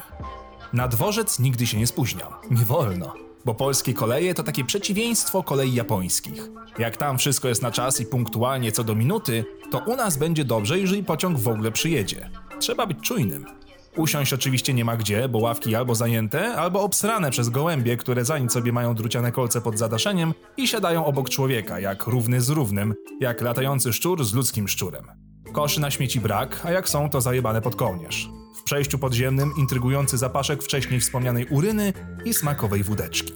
Na 0.72 0.88
dworzec 0.88 1.38
nigdy 1.38 1.66
się 1.66 1.78
nie 1.78 1.86
spóźniam. 1.86 2.32
Nie 2.50 2.64
wolno. 2.64 3.14
Bo 3.44 3.54
polskie 3.54 3.94
koleje 3.94 4.34
to 4.34 4.42
takie 4.42 4.64
przeciwieństwo 4.64 5.42
kolei 5.42 5.74
japońskich. 5.74 6.42
Jak 6.78 6.96
tam 6.96 7.18
wszystko 7.18 7.48
jest 7.48 7.62
na 7.62 7.70
czas 7.70 8.00
i 8.00 8.06
punktualnie 8.06 8.72
co 8.72 8.84
do 8.84 8.94
minuty, 8.94 9.44
to 9.70 9.78
u 9.78 9.96
nas 9.96 10.16
będzie 10.16 10.44
dobrze, 10.44 10.78
jeżeli 10.78 11.04
pociąg 11.04 11.38
w 11.38 11.48
ogóle 11.48 11.72
przyjedzie. 11.72 12.30
Trzeba 12.58 12.86
być 12.86 12.98
czujnym. 13.00 13.57
Usiąść 13.98 14.32
oczywiście 14.32 14.74
nie 14.74 14.84
ma 14.84 14.96
gdzie, 14.96 15.28
bo 15.28 15.38
ławki 15.38 15.74
albo 15.74 15.94
zajęte, 15.94 16.54
albo 16.54 16.82
obsrane 16.82 17.30
przez 17.30 17.48
gołębie, 17.48 17.96
które 17.96 18.24
za 18.24 18.38
nic 18.38 18.52
sobie 18.52 18.72
mają 18.72 18.94
druciane 18.94 19.32
kolce 19.32 19.60
pod 19.60 19.78
zadaszeniem 19.78 20.34
i 20.56 20.68
siadają 20.68 21.04
obok 21.04 21.30
człowieka, 21.30 21.80
jak 21.80 22.06
równy 22.06 22.40
z 22.40 22.50
równym, 22.50 22.94
jak 23.20 23.40
latający 23.40 23.92
szczur 23.92 24.24
z 24.24 24.34
ludzkim 24.34 24.68
szczurem. 24.68 25.04
Koszy 25.52 25.80
na 25.80 25.90
śmieci 25.90 26.20
brak, 26.20 26.60
a 26.64 26.70
jak 26.70 26.88
są, 26.88 27.10
to 27.10 27.20
zajebane 27.20 27.62
pod 27.62 27.76
kołnierz. 27.76 28.28
W 28.56 28.62
przejściu 28.62 28.98
podziemnym 28.98 29.52
intrygujący 29.58 30.18
zapaszek 30.18 30.62
wcześniej 30.62 31.00
wspomnianej 31.00 31.46
uryny 31.46 31.92
i 32.24 32.34
smakowej 32.34 32.82
wódeczki. 32.82 33.32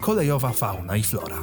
Kolejowa 0.00 0.50
fauna 0.50 0.96
i 0.96 1.02
flora. 1.02 1.36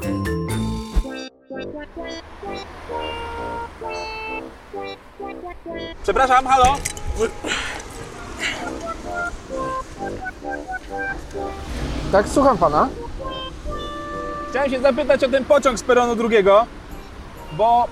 Przepraszam, 6.04 6.46
halo? 6.48 6.78
Tak, 12.12 12.28
słucham 12.28 12.58
pana. 12.58 12.90
Chciałem 14.50 14.72
się 14.72 14.80
zapytać 14.80 15.24
o 15.24 15.30
ten 15.30 15.46
pociąg 15.46 15.80
z 15.80 15.84
peronu 15.84 16.16
drugiego, 16.16 16.66
bo 17.54 17.88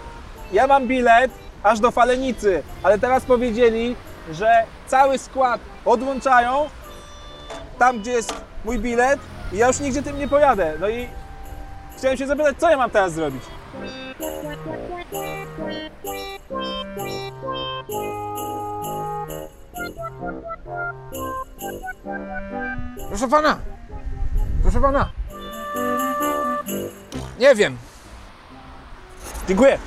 ja 0.53 0.68
mam 0.68 0.88
bilet 0.88 1.32
aż 1.63 1.80
do 1.80 1.91
Falenicy, 1.91 2.63
ale 2.84 2.99
teraz 2.99 3.26
powiedzieli, 3.26 3.95
że 4.32 4.63
cały 4.88 5.18
skład 5.18 5.61
odłączają 5.86 6.70
tam, 7.80 7.99
gdzie 7.99 8.11
jest 8.11 8.34
mój 8.65 8.80
bilet 8.80 9.20
i 9.53 9.57
ja 9.57 9.68
już 9.68 9.80
nigdzie 9.80 10.03
tym 10.03 10.20
nie 10.20 10.28
pojadę. 10.28 10.74
No 10.80 10.89
i 10.89 11.07
chciałem 11.97 12.18
się 12.18 12.28
zapytać, 12.28 12.55
co 12.57 12.70
ja 12.70 12.78
mam 12.78 12.89
teraz 12.89 13.13
zrobić? 13.13 13.43
Proszę 23.09 23.28
pana! 23.28 23.76
Proszę 24.62 24.82
pana! 24.82 25.10
Nie 27.39 27.55
wiem. 27.55 27.78
Dziękuję. 29.47 29.80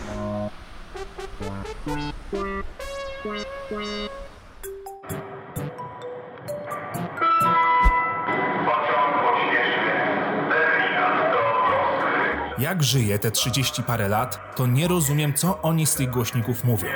Jak 12.58 12.82
żyję 12.82 13.18
te 13.18 13.30
30 13.30 13.82
parę 13.82 14.08
lat, 14.08 14.56
to 14.56 14.66
nie 14.66 14.88
rozumiem, 14.88 15.34
co 15.34 15.62
oni 15.62 15.86
z 15.86 15.94
tych 15.94 16.10
głośników 16.10 16.64
mówią. 16.64 16.88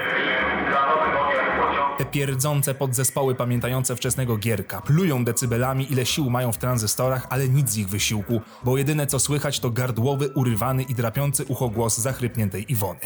Pierdzące 2.14 2.74
podzespoły 2.74 3.34
pamiętające 3.34 3.96
wczesnego 3.96 4.36
gierka 4.36 4.80
plują 4.80 5.24
decybelami, 5.24 5.92
ile 5.92 6.06
sił 6.06 6.30
mają 6.30 6.52
w 6.52 6.58
tranzystorach, 6.58 7.26
ale 7.30 7.48
nic 7.48 7.70
z 7.70 7.76
ich 7.76 7.88
wysiłku, 7.88 8.40
bo 8.64 8.78
jedyne 8.78 9.06
co 9.06 9.18
słychać 9.18 9.60
to 9.60 9.70
gardłowy, 9.70 10.28
urywany 10.28 10.82
i 10.82 10.94
drapiący 10.94 11.44
ucho 11.44 11.68
głos 11.68 11.98
zachrypniętej 11.98 12.72
Iwony. 12.72 13.00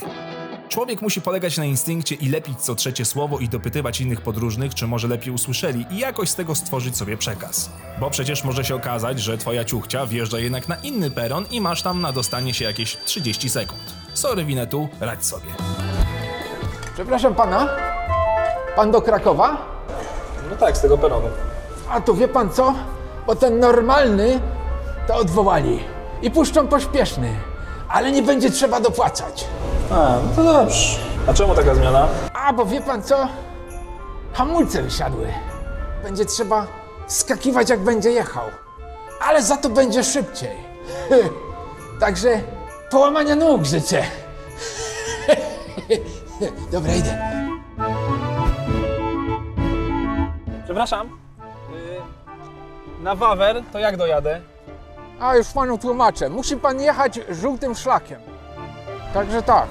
Człowiek 0.68 1.02
musi 1.02 1.20
polegać 1.20 1.56
na 1.56 1.64
instynkcie 1.64 2.14
i 2.14 2.28
lepić 2.28 2.58
co 2.58 2.74
trzecie 2.74 3.04
słowo 3.04 3.38
i 3.38 3.48
dopytywać 3.48 4.00
innych 4.00 4.20
podróżnych, 4.20 4.74
czy 4.74 4.86
może 4.86 5.08
lepiej 5.08 5.34
usłyszeli 5.34 5.86
i 5.90 5.98
jakoś 5.98 6.28
z 6.28 6.34
tego 6.34 6.54
stworzyć 6.54 6.96
sobie 6.96 7.16
przekaz. 7.16 7.70
Bo 8.00 8.10
przecież 8.10 8.44
może 8.44 8.64
się 8.64 8.74
okazać, 8.74 9.20
że 9.20 9.38
twoja 9.38 9.64
ciuchcia 9.64 10.06
wjeżdża 10.06 10.38
jednak 10.38 10.68
na 10.68 10.76
inny 10.76 11.10
peron 11.10 11.44
i 11.50 11.60
masz 11.60 11.82
tam 11.82 12.00
na 12.00 12.12
dostanie 12.12 12.54
się 12.54 12.64
jakieś 12.64 12.96
30 13.04 13.50
sekund. 13.50 13.94
Sorry 14.14 14.44
Winetu, 14.44 14.88
radź 15.00 15.26
sobie. 15.26 15.46
Przepraszam 16.94 17.34
pana, 17.34 17.68
pan 18.76 18.90
do 18.90 19.02
Krakowa? 19.02 19.56
No 20.50 20.56
tak, 20.56 20.76
z 20.76 20.80
tego 20.80 20.98
peronu. 20.98 21.28
A 21.90 22.00
to 22.00 22.14
wie 22.14 22.28
pan 22.28 22.50
co? 22.50 22.74
Bo 23.26 23.34
ten 23.34 23.60
normalny 23.60 24.40
to 25.06 25.14
odwołali 25.16 25.84
i 26.22 26.30
puszczą 26.30 26.68
pośpieszny, 26.68 27.36
ale 27.88 28.12
nie 28.12 28.22
będzie 28.22 28.50
trzeba 28.50 28.80
dopłacać. 28.80 29.46
A, 29.90 29.94
no 29.94 30.20
to 30.36 30.52
dobrze. 30.52 30.98
A 31.26 31.34
czemu 31.34 31.54
taka 31.54 31.74
zmiana? 31.74 32.08
A, 32.32 32.52
bo 32.52 32.66
wie 32.66 32.80
pan 32.80 33.02
co? 33.02 33.28
Hamulce 34.32 34.82
wysiadły. 34.82 35.26
Będzie 36.02 36.24
trzeba 36.24 36.66
skakiwać 37.06 37.70
jak 37.70 37.80
będzie 37.80 38.10
jechał, 38.10 38.44
ale 39.20 39.42
za 39.42 39.56
to 39.56 39.68
będzie 39.68 40.04
szybciej. 40.04 40.56
Także 42.00 42.40
połamania 42.90 43.34
nóg 43.34 43.64
życzę. 43.64 44.02
Dobra, 46.72 46.94
idę. 46.94 47.47
Przepraszam. 50.68 51.08
Yy, 52.98 53.02
na 53.04 53.14
Wawer 53.14 53.62
to 53.72 53.78
jak 53.78 53.96
dojadę? 53.96 54.40
A 55.20 55.36
już 55.36 55.48
panu 55.48 55.78
tłumaczę. 55.78 56.28
Musi 56.28 56.56
pan 56.56 56.80
jechać 56.80 57.20
żółtym 57.30 57.74
szlakiem. 57.74 58.20
Także 59.14 59.42
tak. 59.42 59.66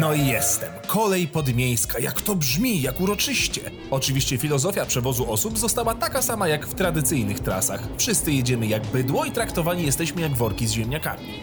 No 0.00 0.14
i 0.14 0.26
jestem. 0.26 0.72
Kolej 0.86 1.28
podmiejska. 1.28 1.98
Jak 1.98 2.20
to 2.20 2.34
brzmi, 2.34 2.82
jak 2.82 3.00
uroczyście. 3.00 3.60
Oczywiście 3.90 4.38
filozofia 4.38 4.86
przewozu 4.86 5.32
osób 5.32 5.58
została 5.58 5.94
taka 5.94 6.22
sama 6.22 6.48
jak 6.48 6.66
w 6.66 6.74
tradycyjnych 6.74 7.40
trasach. 7.40 7.80
Wszyscy 7.96 8.32
jedziemy 8.32 8.66
jak 8.66 8.86
bydło 8.86 9.24
i 9.24 9.30
traktowani 9.30 9.82
jesteśmy 9.82 10.22
jak 10.22 10.32
worki 10.32 10.66
z 10.66 10.72
ziemniakami. 10.72 11.40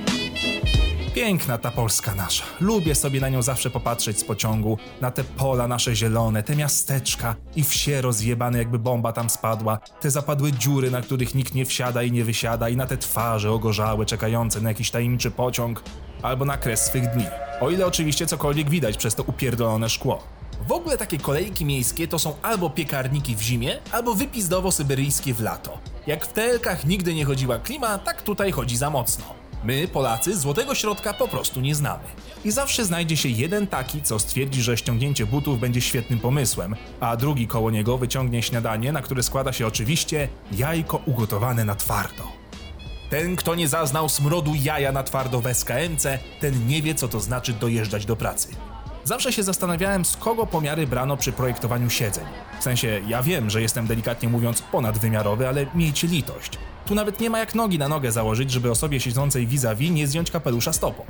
Piękna 1.16 1.58
ta 1.58 1.72
Polska 1.72 2.16
nasza. 2.16 2.44
Lubię 2.60 2.96
sobie 2.96 3.22
na 3.22 3.30
nią 3.30 3.42
zawsze 3.42 3.70
popatrzeć 3.70 4.20
z 4.20 4.24
pociągu, 4.24 4.78
na 5.02 5.12
te 5.12 5.24
pola 5.24 5.68
nasze 5.68 5.96
zielone, 5.96 6.44
te 6.44 6.56
miasteczka 6.56 7.36
i 7.56 7.64
wsie 7.64 8.02
rozjebane 8.02 8.58
jakby 8.58 8.80
bomba 8.80 9.14
tam 9.14 9.30
spadła, 9.30 9.78
te 9.78 10.12
zapadłe 10.12 10.52
dziury, 10.52 10.92
na 10.92 11.02
których 11.02 11.36
nikt 11.36 11.54
nie 11.56 11.66
wsiada 11.66 12.04
i 12.04 12.12
nie 12.12 12.24
wysiada 12.24 12.70
i 12.70 12.78
na 12.78 12.86
te 12.86 12.98
twarze 12.98 13.52
ogorzałe 13.52 14.06
czekające 14.06 14.62
na 14.62 14.70
jakiś 14.70 14.92
tajemniczy 14.92 15.32
pociąg 15.32 15.84
albo 16.22 16.46
na 16.46 16.58
kres 16.58 16.86
swych 16.86 17.08
dni. 17.08 17.26
O 17.62 17.70
ile 17.70 17.86
oczywiście 17.86 18.28
cokolwiek 18.28 18.70
widać 18.70 18.98
przez 18.98 19.16
to 19.16 19.24
upierdolone 19.24 19.90
szkło. 19.90 20.24
W 20.68 20.72
ogóle 20.72 20.98
takie 20.98 21.18
kolejki 21.18 21.66
miejskie 21.66 22.08
to 22.08 22.20
są 22.20 22.34
albo 22.42 22.70
piekarniki 22.70 23.36
w 23.36 23.42
zimie, 23.42 23.80
albo 23.92 24.16
wypizdowo-syberyjskie 24.16 25.34
w 25.34 25.42
lato. 25.42 25.80
Jak 26.08 26.26
w 26.26 26.34
telkach 26.34 26.86
nigdy 26.86 27.14
nie 27.14 27.26
chodziła 27.26 27.60
klima, 27.60 27.98
tak 27.98 28.22
tutaj 28.22 28.52
chodzi 28.52 28.78
za 28.78 28.90
mocno. 28.90 29.41
My, 29.64 29.88
Polacy, 29.88 30.38
złotego 30.38 30.76
środka 30.76 31.14
po 31.14 31.28
prostu 31.28 31.62
nie 31.62 31.76
znamy. 31.76 32.04
I 32.46 32.52
zawsze 32.52 32.86
znajdzie 32.86 33.18
się 33.18 33.30
jeden 33.30 33.68
taki, 33.68 34.02
co 34.02 34.20
stwierdzi, 34.20 34.62
że 34.62 34.78
ściągnięcie 34.78 35.26
butów 35.26 35.60
będzie 35.60 35.82
świetnym 35.82 36.20
pomysłem, 36.20 36.76
a 37.00 37.18
drugi 37.18 37.48
koło 37.48 37.72
niego 37.72 37.98
wyciągnie 37.98 38.44
śniadanie, 38.44 38.92
na 38.92 39.02
które 39.02 39.24
składa 39.24 39.54
się 39.54 39.68
oczywiście 39.68 40.28
jajko 40.52 41.02
ugotowane 41.06 41.66
na 41.66 41.76
twardo. 41.76 42.24
Ten, 43.10 43.36
kto 43.36 43.56
nie 43.56 43.68
zaznał 43.68 44.10
smrodu 44.10 44.52
jaja 44.64 44.92
na 44.92 45.04
twardo 45.04 45.42
w 45.42 45.48
SKMC, 45.48 46.20
ten 46.40 46.68
nie 46.68 46.82
wie, 46.82 46.96
co 46.96 47.08
to 47.08 47.20
znaczy 47.20 47.54
dojeżdżać 47.54 48.06
do 48.06 48.16
pracy. 48.16 48.48
Zawsze 49.04 49.34
się 49.34 49.44
zastanawiałem, 49.44 50.06
z 50.06 50.18
kogo 50.18 50.46
pomiary 50.46 50.88
brano 50.88 51.18
przy 51.18 51.32
projektowaniu 51.32 51.90
siedzeń. 51.90 52.26
W 52.60 52.64
sensie, 52.64 53.02
ja 53.08 53.24
wiem, 53.24 53.50
że 53.50 53.62
jestem 53.62 53.88
delikatnie 53.88 54.30
mówiąc 54.30 54.62
ponadwymiarowy, 54.62 55.48
ale 55.48 55.66
miejcie 55.76 56.08
litość. 56.08 56.52
Tu 56.86 56.96
nawet 56.96 57.20
nie 57.20 57.30
ma 57.30 57.40
jak 57.40 57.56
nogi 57.56 57.80
na 57.80 57.88
nogę 57.88 58.12
założyć, 58.12 58.52
żeby 58.52 58.72
osobie 58.72 59.00
siedzącej 59.00 59.48
vis-a-vis 59.48 59.92
nie 59.92 60.08
zdjąć 60.08 60.32
kapelusza 60.32 60.74
stopą. 60.74 61.04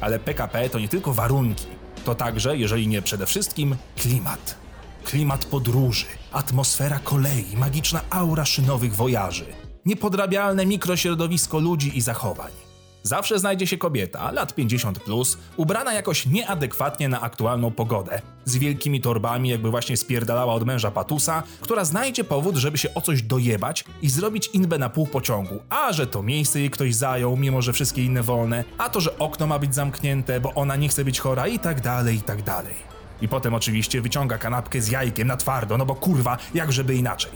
Ale 0.00 0.18
PKP 0.18 0.70
to 0.70 0.78
nie 0.78 0.88
tylko 0.88 1.12
warunki, 1.12 1.66
to 2.04 2.14
także, 2.14 2.56
jeżeli 2.56 2.88
nie 2.88 3.02
przede 3.02 3.26
wszystkim, 3.26 3.76
klimat. 3.96 4.56
Klimat 5.04 5.44
podróży, 5.44 6.06
atmosfera 6.32 6.98
kolei, 6.98 7.56
magiczna 7.56 8.00
aura 8.10 8.44
szynowych 8.44 8.94
wojaży, 8.94 9.46
niepodrabialne 9.84 10.66
mikrośrodowisko 10.66 11.58
ludzi 11.58 11.98
i 11.98 12.00
zachowań. 12.00 12.61
Zawsze 13.02 13.38
znajdzie 13.38 13.66
się 13.66 13.78
kobieta, 13.78 14.30
lat 14.30 14.54
50, 14.54 14.98
plus, 14.98 15.38
ubrana 15.56 15.92
jakoś 15.92 16.26
nieadekwatnie 16.26 17.08
na 17.08 17.20
aktualną 17.20 17.70
pogodę, 17.70 18.22
z 18.44 18.56
wielkimi 18.56 19.00
torbami, 19.00 19.48
jakby 19.48 19.70
właśnie 19.70 19.96
spierdalała 19.96 20.54
od 20.54 20.64
męża 20.64 20.90
patusa, 20.90 21.42
która 21.60 21.84
znajdzie 21.84 22.24
powód, 22.24 22.56
żeby 22.56 22.78
się 22.78 22.94
o 22.94 23.00
coś 23.00 23.22
dojebać 23.22 23.84
i 24.02 24.10
zrobić 24.10 24.50
inbę 24.52 24.78
na 24.78 24.90
pół 24.90 25.06
pociągu. 25.06 25.62
A 25.70 25.92
że 25.92 26.06
to 26.06 26.22
miejsce 26.22 26.60
jej 26.60 26.70
ktoś 26.70 26.94
zajął, 26.94 27.36
mimo 27.36 27.62
że 27.62 27.72
wszystkie 27.72 28.04
inne 28.04 28.22
wolne, 28.22 28.64
a 28.78 28.88
to, 28.88 29.00
że 29.00 29.18
okno 29.18 29.46
ma 29.46 29.58
być 29.58 29.74
zamknięte, 29.74 30.40
bo 30.40 30.54
ona 30.54 30.76
nie 30.76 30.88
chce 30.88 31.04
być 31.04 31.20
chora 31.20 31.46
i 31.46 31.58
tak 31.58 31.80
dalej, 31.80 32.16
i 32.16 32.22
tak 32.22 32.42
dalej. 32.42 32.74
I 33.20 33.28
potem 33.28 33.54
oczywiście 33.54 34.00
wyciąga 34.00 34.38
kanapkę 34.38 34.80
z 34.80 34.88
jajkiem 34.88 35.28
na 35.28 35.36
twardo, 35.36 35.78
no 35.78 35.86
bo 35.86 35.94
kurwa, 35.94 36.36
jak 36.54 36.72
żeby 36.72 36.94
inaczej. 36.94 37.32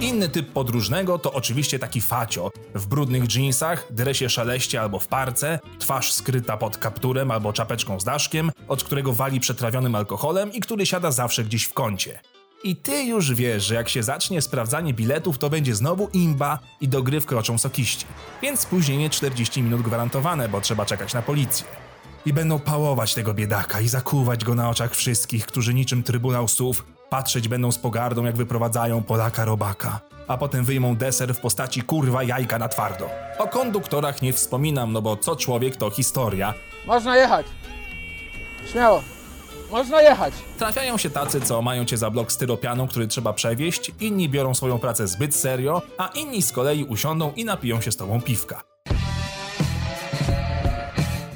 Inny 0.00 0.28
typ 0.28 0.52
podróżnego 0.52 1.18
to 1.18 1.32
oczywiście 1.32 1.78
taki 1.78 2.00
facio. 2.00 2.50
W 2.74 2.86
brudnych 2.86 3.26
dżinsach, 3.26 3.86
dresie 3.90 4.28
szaleście 4.28 4.80
albo 4.80 4.98
w 4.98 5.06
parce, 5.06 5.58
twarz 5.78 6.12
skryta 6.12 6.56
pod 6.56 6.76
kapturem 6.76 7.30
albo 7.30 7.52
czapeczką 7.52 8.00
z 8.00 8.04
daszkiem, 8.04 8.50
od 8.68 8.84
którego 8.84 9.12
wali 9.12 9.40
przetrawionym 9.40 9.94
alkoholem 9.94 10.52
i 10.52 10.60
który 10.60 10.86
siada 10.86 11.10
zawsze 11.10 11.44
gdzieś 11.44 11.64
w 11.64 11.72
kącie. 11.72 12.20
I 12.64 12.76
ty 12.76 13.04
już 13.04 13.34
wiesz, 13.34 13.64
że 13.64 13.74
jak 13.74 13.88
się 13.88 14.02
zacznie 14.02 14.42
sprawdzanie 14.42 14.94
biletów, 14.94 15.38
to 15.38 15.50
będzie 15.50 15.74
znowu 15.74 16.08
imba 16.12 16.58
i 16.80 16.88
do 16.88 17.02
gry 17.02 17.20
wkroczą 17.20 17.58
sokiści. 17.58 18.06
Więc 18.42 18.60
spóźnienie 18.60 19.10
40 19.10 19.62
minut 19.62 19.82
gwarantowane, 19.82 20.48
bo 20.48 20.60
trzeba 20.60 20.86
czekać 20.86 21.14
na 21.14 21.22
policję. 21.22 21.66
I 22.26 22.32
będą 22.32 22.58
pałować 22.58 23.14
tego 23.14 23.34
biedaka 23.34 23.80
i 23.80 23.88
zakuwać 23.88 24.44
go 24.44 24.54
na 24.54 24.70
oczach 24.70 24.94
wszystkich, 24.94 25.46
którzy 25.46 25.74
niczym 25.74 26.02
Trybunał 26.02 26.48
Słów 26.48 26.84
patrzeć 27.10 27.48
będą 27.48 27.72
z 27.72 27.78
pogardą, 27.78 28.24
jak 28.24 28.36
wyprowadzają 28.36 29.02
Polaka 29.02 29.44
robaka. 29.44 30.00
A 30.28 30.36
potem 30.36 30.64
wyjmą 30.64 30.96
deser 30.96 31.34
w 31.34 31.40
postaci 31.40 31.82
kurwa 31.82 32.22
jajka 32.22 32.58
na 32.58 32.68
twardo. 32.68 33.10
O 33.38 33.46
konduktorach 33.48 34.22
nie 34.22 34.32
wspominam, 34.32 34.92
no 34.92 35.02
bo 35.02 35.16
co 35.16 35.36
człowiek 35.36 35.76
to 35.76 35.90
historia. 35.90 36.54
Można 36.86 37.16
jechać. 37.16 37.46
Śmiało. 38.72 39.02
Można 39.70 40.02
jechać. 40.02 40.34
Trafiają 40.58 40.98
się 40.98 41.10
tacy, 41.10 41.40
co 41.40 41.62
mają 41.62 41.84
cię 41.84 41.98
za 41.98 42.10
blok 42.10 42.32
styropianu, 42.32 42.86
który 42.86 43.06
trzeba 43.06 43.32
przewieźć, 43.32 43.92
inni 44.00 44.28
biorą 44.28 44.54
swoją 44.54 44.78
pracę 44.78 45.08
zbyt 45.08 45.34
serio, 45.34 45.82
a 45.98 46.06
inni 46.06 46.42
z 46.42 46.52
kolei 46.52 46.84
usiądą 46.84 47.32
i 47.36 47.44
napiją 47.44 47.80
się 47.80 47.92
z 47.92 47.96
tobą 47.96 48.20
piwka. 48.20 48.69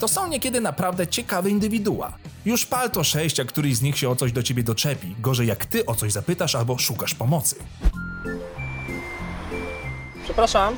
To 0.04 0.08
są 0.08 0.28
niekiedy 0.28 0.60
naprawdę 0.60 1.06
ciekawe 1.06 1.50
indywidua. 1.50 2.12
Już 2.44 2.66
pal 2.66 2.90
to 2.90 3.04
sześć, 3.04 3.40
a 3.40 3.44
któryś 3.44 3.76
z 3.76 3.82
nich 3.82 3.98
się 3.98 4.08
o 4.10 4.16
coś 4.16 4.32
do 4.32 4.42
ciebie 4.42 4.62
doczepi. 4.62 5.16
Gorzej 5.20 5.46
jak 5.46 5.66
ty 5.66 5.86
o 5.86 5.94
coś 5.94 6.12
zapytasz 6.12 6.54
albo 6.54 6.78
szukasz 6.78 7.14
pomocy. 7.14 7.56
Przepraszam, 10.24 10.76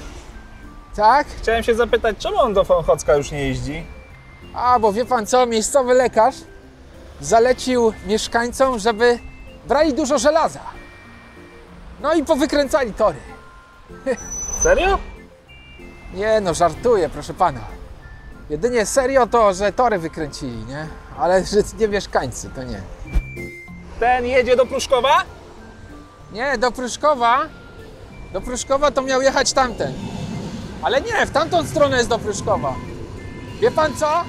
Tak? 0.96 1.26
chciałem 1.42 1.62
się 1.62 1.74
zapytać, 1.74 2.16
czemu 2.18 2.38
on 2.38 2.54
do 2.54 2.64
Fonchocka 2.64 3.16
już 3.16 3.30
nie 3.30 3.48
jeździ? 3.48 3.82
A, 4.54 4.78
bo 4.78 4.92
wie 4.92 5.04
pan 5.04 5.26
co, 5.26 5.46
miejscowy 5.46 5.94
lekarz 5.94 6.34
zalecił 7.20 7.92
mieszkańcom, 8.06 8.78
żeby 8.78 9.18
brali 9.68 9.94
dużo 9.94 10.18
żelaza. 10.18 10.60
No 12.02 12.14
i 12.14 12.24
powykręcali 12.24 12.92
tory. 12.92 13.18
Serio? 14.62 14.98
Nie 16.14 16.40
no, 16.40 16.54
żartuję, 16.54 17.08
proszę 17.08 17.34
pana. 17.34 17.75
Jedynie 18.50 18.86
serio 18.86 19.26
to, 19.26 19.54
że 19.54 19.72
tory 19.72 19.98
wykręcili, 19.98 20.64
nie? 20.64 20.88
Ale 21.18 21.44
że 21.46 21.56
nie 21.78 21.88
mieszkańcy, 21.88 22.50
to 22.54 22.62
nie. 22.62 22.80
Ten 24.00 24.26
jedzie 24.26 24.56
do 24.56 24.66
Pruszkowa? 24.66 25.22
Nie, 26.32 26.58
do 26.58 26.72
Pruszkowa. 26.72 27.38
Do 28.32 28.40
Pruszkowa 28.40 28.90
to 28.90 29.02
miał 29.02 29.22
jechać 29.22 29.52
tamten. 29.52 29.92
Ale 30.82 31.00
nie, 31.00 31.26
w 31.26 31.30
tamtą 31.30 31.66
stronę 31.66 31.96
jest 31.96 32.08
do 32.08 32.18
Pruszkowa. 32.18 32.74
Wie 33.60 33.70
pan 33.70 33.96
co? 33.96 34.24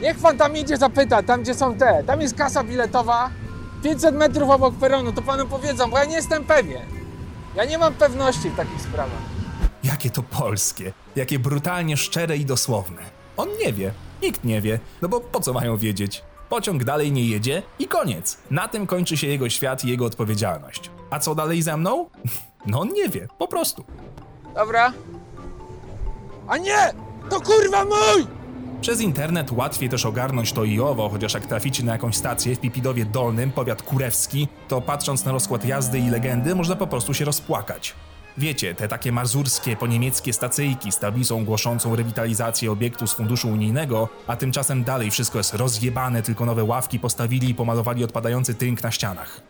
Niech 0.00 0.18
pan 0.18 0.36
tam 0.38 0.56
idzie 0.56 0.76
zapyta, 0.76 1.22
tam 1.22 1.42
gdzie 1.42 1.54
są 1.54 1.74
te. 1.74 2.02
Tam 2.06 2.20
jest 2.20 2.34
kasa 2.34 2.64
biletowa. 2.64 3.30
500 3.82 4.14
metrów 4.14 4.50
obok 4.50 4.74
peronu, 4.74 5.12
to 5.12 5.22
panu 5.22 5.46
powiedzą, 5.46 5.90
bo 5.90 5.98
ja 5.98 6.04
nie 6.04 6.16
jestem 6.16 6.44
pewien. 6.44 6.82
Ja 7.54 7.64
nie 7.64 7.78
mam 7.78 7.94
pewności 7.94 8.50
w 8.50 8.56
takich 8.56 8.80
sprawach. 8.82 9.22
Jakie 9.84 10.10
to 10.10 10.22
polskie, 10.22 10.92
jakie 11.16 11.38
brutalnie 11.38 11.96
szczere 11.96 12.36
i 12.36 12.44
dosłowne. 12.44 13.17
On 13.38 13.48
nie 13.64 13.72
wie, 13.72 13.92
nikt 14.22 14.44
nie 14.44 14.60
wie, 14.60 14.80
no 15.02 15.08
bo 15.08 15.20
po 15.20 15.40
co 15.40 15.52
mają 15.52 15.76
wiedzieć? 15.76 16.22
Pociąg 16.48 16.84
dalej 16.84 17.12
nie 17.12 17.24
jedzie 17.24 17.62
i 17.78 17.86
koniec. 17.86 18.38
Na 18.50 18.68
tym 18.68 18.86
kończy 18.86 19.16
się 19.16 19.26
jego 19.26 19.48
świat 19.48 19.84
i 19.84 19.88
jego 19.88 20.04
odpowiedzialność. 20.04 20.90
A 21.10 21.18
co 21.18 21.34
dalej 21.34 21.62
ze 21.62 21.76
mną? 21.76 22.06
No 22.66 22.80
on 22.80 22.88
nie 22.92 23.08
wie, 23.08 23.28
po 23.38 23.48
prostu. 23.48 23.84
Dobra. 24.54 24.92
A 26.48 26.56
nie! 26.56 26.92
To 27.30 27.40
kurwa 27.40 27.84
mój! 27.84 28.26
Przez 28.80 29.00
internet 29.00 29.52
łatwiej 29.52 29.88
też 29.88 30.06
ogarnąć 30.06 30.52
to 30.52 30.64
i 30.64 30.80
owo, 30.80 31.08
chociaż 31.08 31.34
jak 31.34 31.46
traficie 31.46 31.82
na 31.82 31.92
jakąś 31.92 32.16
stację 32.16 32.56
w 32.56 32.60
Pipidowie 32.60 33.04
Dolnym, 33.04 33.50
powiat 33.52 33.82
kurewski, 33.82 34.48
to 34.68 34.80
patrząc 34.80 35.24
na 35.24 35.32
rozkład 35.32 35.64
jazdy 35.64 35.98
i 35.98 36.10
legendy, 36.10 36.54
można 36.54 36.76
po 36.76 36.86
prostu 36.86 37.14
się 37.14 37.24
rozpłakać. 37.24 37.94
Wiecie, 38.38 38.74
te 38.74 38.88
takie 38.88 39.12
mazurskie, 39.12 39.76
poniemieckie 39.76 40.32
stacyjki 40.32 40.92
z 40.92 40.98
tablicą 40.98 41.44
głoszącą 41.44 41.96
rewitalizację 41.96 42.72
obiektu 42.72 43.06
z 43.06 43.12
funduszu 43.12 43.48
unijnego, 43.48 44.08
a 44.26 44.36
tymczasem 44.36 44.84
dalej 44.84 45.10
wszystko 45.10 45.38
jest 45.38 45.54
rozjebane, 45.54 46.22
tylko 46.22 46.46
nowe 46.46 46.64
ławki 46.64 46.98
postawili 47.00 47.50
i 47.50 47.54
pomalowali 47.54 48.04
odpadający 48.04 48.54
tynk 48.54 48.82
na 48.82 48.90
ścianach. 48.90 49.40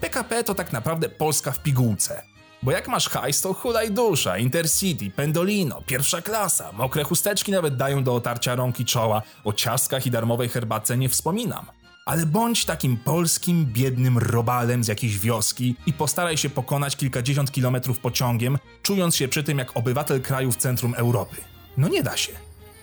PKP 0.00 0.44
to 0.44 0.54
tak 0.54 0.72
naprawdę 0.72 1.08
Polska 1.08 1.52
w 1.52 1.62
pigułce. 1.62 2.22
Bo 2.62 2.70
jak 2.70 2.88
masz 2.88 3.08
hajs, 3.08 3.40
to 3.40 3.54
hulaj 3.54 3.90
dusza, 3.90 4.38
Intercity, 4.38 5.10
Pendolino, 5.10 5.82
pierwsza 5.86 6.22
klasa, 6.22 6.72
mokre 6.72 7.04
chusteczki 7.04 7.52
nawet 7.52 7.76
dają 7.76 8.04
do 8.04 8.14
otarcia 8.14 8.54
rąk 8.54 8.80
i 8.80 8.84
czoła, 8.84 9.22
o 9.44 9.52
ciastkach 9.52 10.06
i 10.06 10.10
darmowej 10.10 10.48
herbatce 10.48 10.96
nie 10.96 11.08
wspominam. 11.08 11.66
Ale 12.04 12.26
bądź 12.26 12.64
takim 12.64 12.96
polskim, 12.96 13.66
biednym 13.66 14.18
robalem 14.18 14.84
z 14.84 14.88
jakiejś 14.88 15.18
wioski 15.18 15.76
i 15.86 15.92
postaraj 15.92 16.36
się 16.36 16.50
pokonać 16.50 16.96
kilkadziesiąt 16.96 17.52
kilometrów 17.52 17.98
pociągiem, 17.98 18.58
czując 18.82 19.16
się 19.16 19.28
przy 19.28 19.42
tym 19.42 19.58
jak 19.58 19.76
obywatel 19.76 20.22
kraju 20.22 20.52
w 20.52 20.56
centrum 20.56 20.94
Europy. 20.94 21.36
No 21.76 21.88
nie 21.88 22.02
da 22.02 22.16
się. 22.16 22.32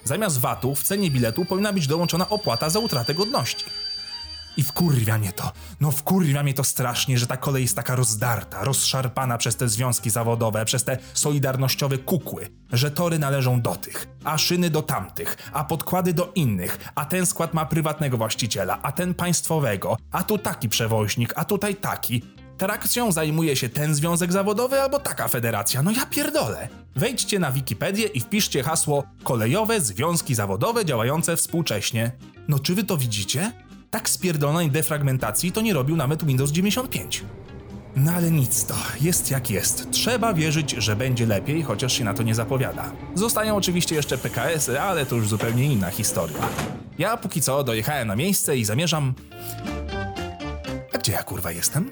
Zamiast 0.04 0.40
VAT-u 0.40 0.76
w 0.76 0.84
cenie 0.84 1.12
biletu 1.12 1.46
powinna 1.46 1.74
być 1.74 1.88
dołączona 1.88 2.30
opłata 2.30 2.70
za 2.70 2.80
utratę 2.80 3.14
godności. 3.14 3.66
I 4.60 4.64
wkurwia 4.64 5.18
mnie 5.18 5.32
to, 5.32 5.52
no 5.80 5.92
wkurwia 5.92 6.44
mnie 6.44 6.54
to 6.54 6.64
strasznie, 6.64 7.18
że 7.18 7.28
ta 7.28 7.38
kolej 7.38 7.62
jest 7.64 7.76
taka 7.76 7.96
rozdarta, 7.96 8.64
rozszarpana 8.64 9.38
przez 9.38 9.56
te 9.56 9.70
związki 9.70 10.10
zawodowe, 10.10 10.66
przez 10.66 10.84
te 10.84 10.98
solidarnościowe 11.14 11.98
kukły, 11.98 12.50
że 12.74 12.92
tory 12.92 13.20
należą 13.20 13.62
do 13.62 13.76
tych, 13.76 14.08
a 14.24 14.38
szyny 14.38 14.70
do 14.70 14.82
tamtych, 14.82 15.38
a 15.54 15.64
podkłady 15.64 16.14
do 16.14 16.32
innych, 16.36 16.78
a 16.96 17.06
ten 17.06 17.26
skład 17.26 17.54
ma 17.54 17.66
prywatnego 17.66 18.18
właściciela, 18.18 18.80
a 18.82 18.92
ten 18.92 19.14
państwowego, 19.14 19.98
a 20.12 20.24
tu 20.24 20.38
taki 20.38 20.70
przewoźnik, 20.70 21.34
a 21.36 21.46
tutaj 21.46 21.76
taki. 21.76 22.22
Trakcją 22.58 23.12
zajmuje 23.12 23.56
się 23.56 23.70
ten 23.70 23.96
związek 23.96 24.32
zawodowy 24.32 24.82
albo 24.82 25.00
taka 25.00 25.28
federacja, 25.28 25.84
no 25.84 25.92
ja 25.92 26.06
pierdolę. 26.06 26.70
Wejdźcie 26.96 27.40
na 27.40 27.52
Wikipedię 27.52 28.08
i 28.08 28.20
wpiszcie 28.20 28.64
hasło 28.64 29.04
kolejowe 29.24 29.82
związki 29.82 30.36
zawodowe 30.36 30.86
działające 30.86 31.36
współcześnie. 31.36 32.12
No 32.48 32.60
czy 32.60 32.76
wy 32.76 32.84
to 32.84 32.98
widzicie? 32.98 33.52
Tak 33.90 34.10
spierdolonej 34.10 34.72
defragmentacji 34.72 35.52
to 35.52 35.62
nie 35.62 35.74
robił 35.74 35.96
nawet 35.96 36.26
Windows 36.26 36.52
95. 36.52 37.24
No 37.96 38.12
ale 38.12 38.32
nic 38.32 38.66
to, 38.66 38.76
jest 39.02 39.32
jak 39.32 39.50
jest. 39.50 39.92
Trzeba 39.92 40.34
wierzyć, 40.34 40.72
że 40.72 40.96
będzie 40.96 41.26
lepiej, 41.26 41.64
chociaż 41.64 41.94
się 41.94 42.04
na 42.04 42.14
to 42.14 42.24
nie 42.24 42.36
zapowiada. 42.36 42.92
Zostają 43.16 43.56
oczywiście 43.56 43.96
jeszcze 43.96 44.18
PKS-y, 44.18 44.82
ale 44.82 45.06
to 45.06 45.16
już 45.16 45.28
zupełnie 45.28 45.64
inna 45.64 45.90
historia. 45.90 46.38
Ja 47.00 47.18
póki 47.18 47.42
co 47.42 47.64
dojechałem 47.64 48.08
na 48.08 48.16
miejsce 48.16 48.58
i 48.58 48.66
zamierzam... 48.66 49.14
A 50.94 50.98
gdzie 50.98 51.12
ja 51.12 51.24
kurwa 51.24 51.52
jestem? 51.52 51.90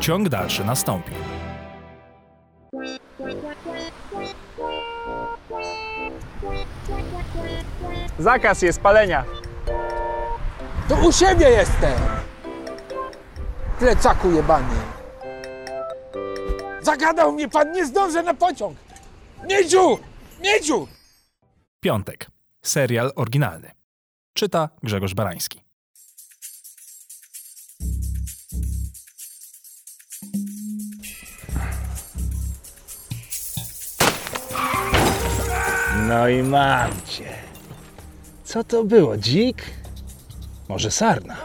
Ciąg 0.00 0.28
dalszy 0.28 0.64
nastąpi. 0.64 1.10
Zakaz 8.18 8.62
jest 8.62 8.80
palenia. 8.80 9.24
To 10.88 10.96
u 10.96 11.12
siebie 11.12 11.50
jestem. 11.50 11.98
Plecaku 13.78 14.30
jebany. 14.30 14.74
Zagadał 16.82 17.32
mnie 17.32 17.48
pan, 17.48 17.72
nie 17.72 17.86
zdążę 17.86 18.22
na 18.22 18.34
pociąg. 18.34 18.78
Miedziu! 19.48 19.98
Miedziu! 20.40 20.88
Piątek. 21.80 22.26
Serial 22.62 23.12
oryginalny. 23.16 23.70
Czyta 24.34 24.68
Grzegorz 24.82 25.14
Barański. 25.14 25.64
No 36.08 36.28
i 36.28 36.42
mam 36.42 36.90
cię. 37.06 37.33
Co 38.54 38.64
to 38.64 38.84
było? 38.84 39.16
Dzik? 39.16 39.62
Może 40.68 40.90
sarna? 40.90 41.36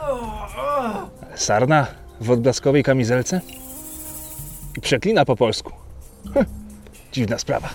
Sarna 1.35 1.87
w 2.21 2.31
odblaskowej 2.31 2.83
kamizelce? 2.83 3.41
I 4.77 4.81
przeklina 4.81 5.25
po 5.25 5.35
polsku. 5.35 5.71
Hm, 6.33 6.45
Dziwna 7.11 7.37
sprawa. 7.37 7.69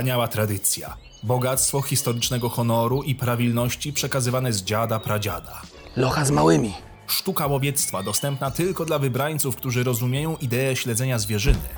Wspaniała 0.00 0.28
tradycja. 0.28 0.96
Bogactwo 1.22 1.82
historycznego 1.82 2.48
honoru 2.48 3.02
i 3.02 3.14
prawilności 3.14 3.92
przekazywane 3.92 4.52
z 4.52 4.62
dziada 4.62 4.98
pradziada. 5.00 5.62
Locha 5.96 6.24
z 6.24 6.30
małymi. 6.30 6.74
Sztuka 7.06 7.46
łowiectwa 7.46 8.02
dostępna 8.02 8.50
tylko 8.50 8.84
dla 8.84 8.98
wybrańców, 8.98 9.56
którzy 9.56 9.84
rozumieją 9.84 10.36
ideę 10.36 10.76
śledzenia 10.76 11.18
zwierzyny. 11.18 11.68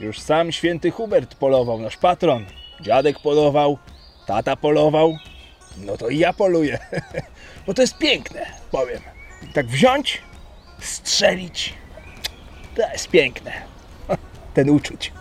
Już 0.00 0.20
sam 0.20 0.52
święty 0.52 0.90
Hubert 0.90 1.34
polował, 1.34 1.78
nasz 1.78 1.96
patron. 1.96 2.44
Dziadek 2.80 3.18
polował, 3.22 3.78
tata 4.26 4.56
polował. 4.56 5.16
No 5.76 5.96
to 5.96 6.08
i 6.08 6.18
ja 6.18 6.32
poluję. 6.32 6.78
Bo 7.66 7.74
to 7.74 7.82
jest 7.82 7.98
piękne, 7.98 8.46
powiem. 8.70 9.00
Tak 9.54 9.66
wziąć, 9.66 10.22
strzelić. 10.80 11.74
To 12.76 12.92
jest 12.92 13.08
piękne. 13.08 13.52
Ten 14.54 14.70
uczuć. 14.70 15.12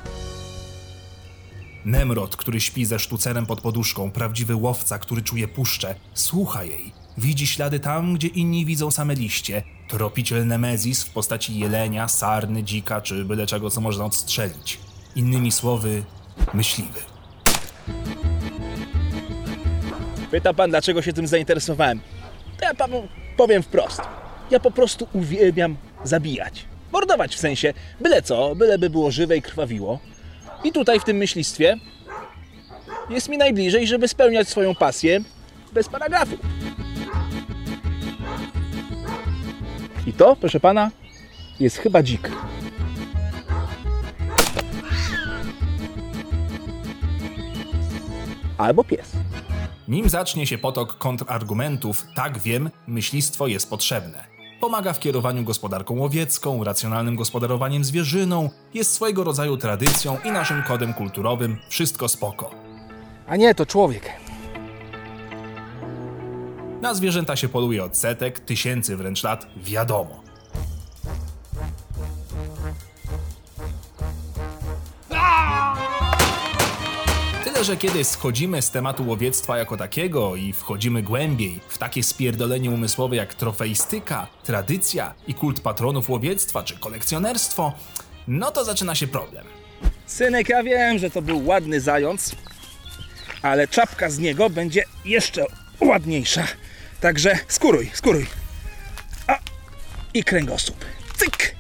Nemrod, 1.85 2.35
który 2.35 2.61
śpi 2.61 2.85
ze 2.85 2.99
sztucerem 2.99 3.45
pod 3.45 3.61
poduszką, 3.61 4.11
prawdziwy 4.11 4.55
łowca, 4.55 4.99
który 4.99 5.21
czuje 5.21 5.47
puszczę, 5.47 5.95
słucha 6.13 6.63
jej. 6.63 6.91
Widzi 7.17 7.47
ślady 7.47 7.79
tam, 7.79 8.13
gdzie 8.13 8.27
inni 8.27 8.65
widzą 8.65 8.91
same 8.91 9.15
liście. 9.15 9.63
Tropiciel 9.87 10.47
Nemezis 10.47 11.03
w 11.03 11.09
postaci 11.09 11.59
jelenia, 11.59 12.07
sarny, 12.07 12.63
dzika 12.63 13.01
czy 13.01 13.25
byle 13.25 13.47
czego, 13.47 13.69
co 13.69 13.81
można 13.81 14.05
odstrzelić. 14.05 14.79
Innymi 15.15 15.51
słowy, 15.51 16.03
myśliwy. 16.53 16.99
Pyta 20.31 20.53
pan, 20.53 20.69
dlaczego 20.69 21.01
się 21.01 21.13
tym 21.13 21.27
zainteresowałem? 21.27 21.99
To 22.59 22.65
ja 22.65 22.73
panu 22.73 23.07
powiem 23.37 23.63
wprost. 23.63 24.01
Ja 24.51 24.59
po 24.59 24.71
prostu 24.71 25.07
uwielbiam 25.13 25.77
zabijać. 26.03 26.65
Mordować 26.91 27.35
w 27.35 27.39
sensie, 27.39 27.73
byle 28.01 28.21
co, 28.21 28.55
byleby 28.55 28.89
było 28.89 29.11
żywe 29.11 29.37
i 29.37 29.41
krwawiło. 29.41 29.99
I 30.63 30.71
tutaj 30.71 30.99
w 30.99 31.03
tym 31.03 31.17
myślistwie 31.17 31.77
jest 33.09 33.29
mi 33.29 33.37
najbliżej, 33.37 33.87
żeby 33.87 34.07
spełniać 34.07 34.47
swoją 34.47 34.75
pasję 34.75 35.21
bez 35.73 35.89
paragrafu. 35.89 36.37
I 40.07 40.13
to, 40.13 40.35
proszę 40.35 40.59
pana, 40.59 40.91
jest 41.59 41.77
chyba 41.77 42.03
dzik. 42.03 42.31
Albo 48.57 48.83
pies. 48.83 49.11
Nim 49.87 50.09
zacznie 50.09 50.47
się 50.47 50.57
potok 50.57 50.97
kontrargumentów, 50.97 52.05
tak 52.15 52.39
wiem, 52.39 52.69
myślistwo 52.87 53.47
jest 53.47 53.69
potrzebne. 53.69 54.34
Pomaga 54.59 54.93
w 54.93 54.99
kierowaniu 54.99 55.43
gospodarką 55.43 55.99
łowiecką, 55.99 56.63
racjonalnym 56.63 57.15
gospodarowaniem 57.15 57.83
zwierzyną, 57.83 58.49
jest 58.73 58.93
swojego 58.93 59.23
rodzaju 59.23 59.57
tradycją 59.57 60.17
i 60.25 60.31
naszym 60.31 60.63
kodem 60.63 60.93
kulturowym, 60.93 61.57
wszystko 61.69 62.07
spoko. 62.07 62.51
A 63.27 63.35
nie, 63.35 63.55
to 63.55 63.65
człowiek. 63.65 64.09
Na 66.81 66.93
zwierzęta 66.93 67.35
się 67.35 67.49
poluje 67.49 67.83
od 67.83 67.97
setek, 67.97 68.39
tysięcy 68.39 68.97
wręcz 68.97 69.23
lat, 69.23 69.47
wiadomo. 69.57 70.25
Tyle, 77.55 77.65
że 77.65 77.77
kiedy 77.77 78.03
schodzimy 78.03 78.61
z 78.61 78.71
tematu 78.71 79.07
łowiectwa 79.07 79.57
jako 79.57 79.77
takiego 79.77 80.35
i 80.35 80.53
wchodzimy 80.53 81.03
głębiej 81.03 81.59
w 81.67 81.77
takie 81.77 82.03
spierdolenie 82.03 82.71
umysłowe 82.71 83.15
jak 83.15 83.33
trofeistyka, 83.33 84.27
tradycja 84.43 85.13
i 85.27 85.33
kult 85.33 85.59
patronów 85.59 86.09
łowiectwa 86.09 86.63
czy 86.63 86.79
kolekcjonerstwo, 86.79 87.73
no 88.27 88.51
to 88.51 88.65
zaczyna 88.65 88.95
się 88.95 89.07
problem. 89.07 89.45
Synek, 90.05 90.49
ja 90.49 90.63
wiem, 90.63 90.99
że 90.99 91.09
to 91.09 91.21
był 91.21 91.45
ładny 91.45 91.81
zając, 91.81 92.35
ale 93.41 93.67
czapka 93.67 94.09
z 94.09 94.19
niego 94.19 94.49
będzie 94.49 94.83
jeszcze 95.05 95.45
ładniejsza. 95.79 96.47
Także 97.01 97.39
skóruj, 97.47 97.91
skóruj. 97.93 98.25
A, 99.27 99.37
i 100.13 100.23
kręgosłup. 100.23 100.85
Cyk! 101.17 101.55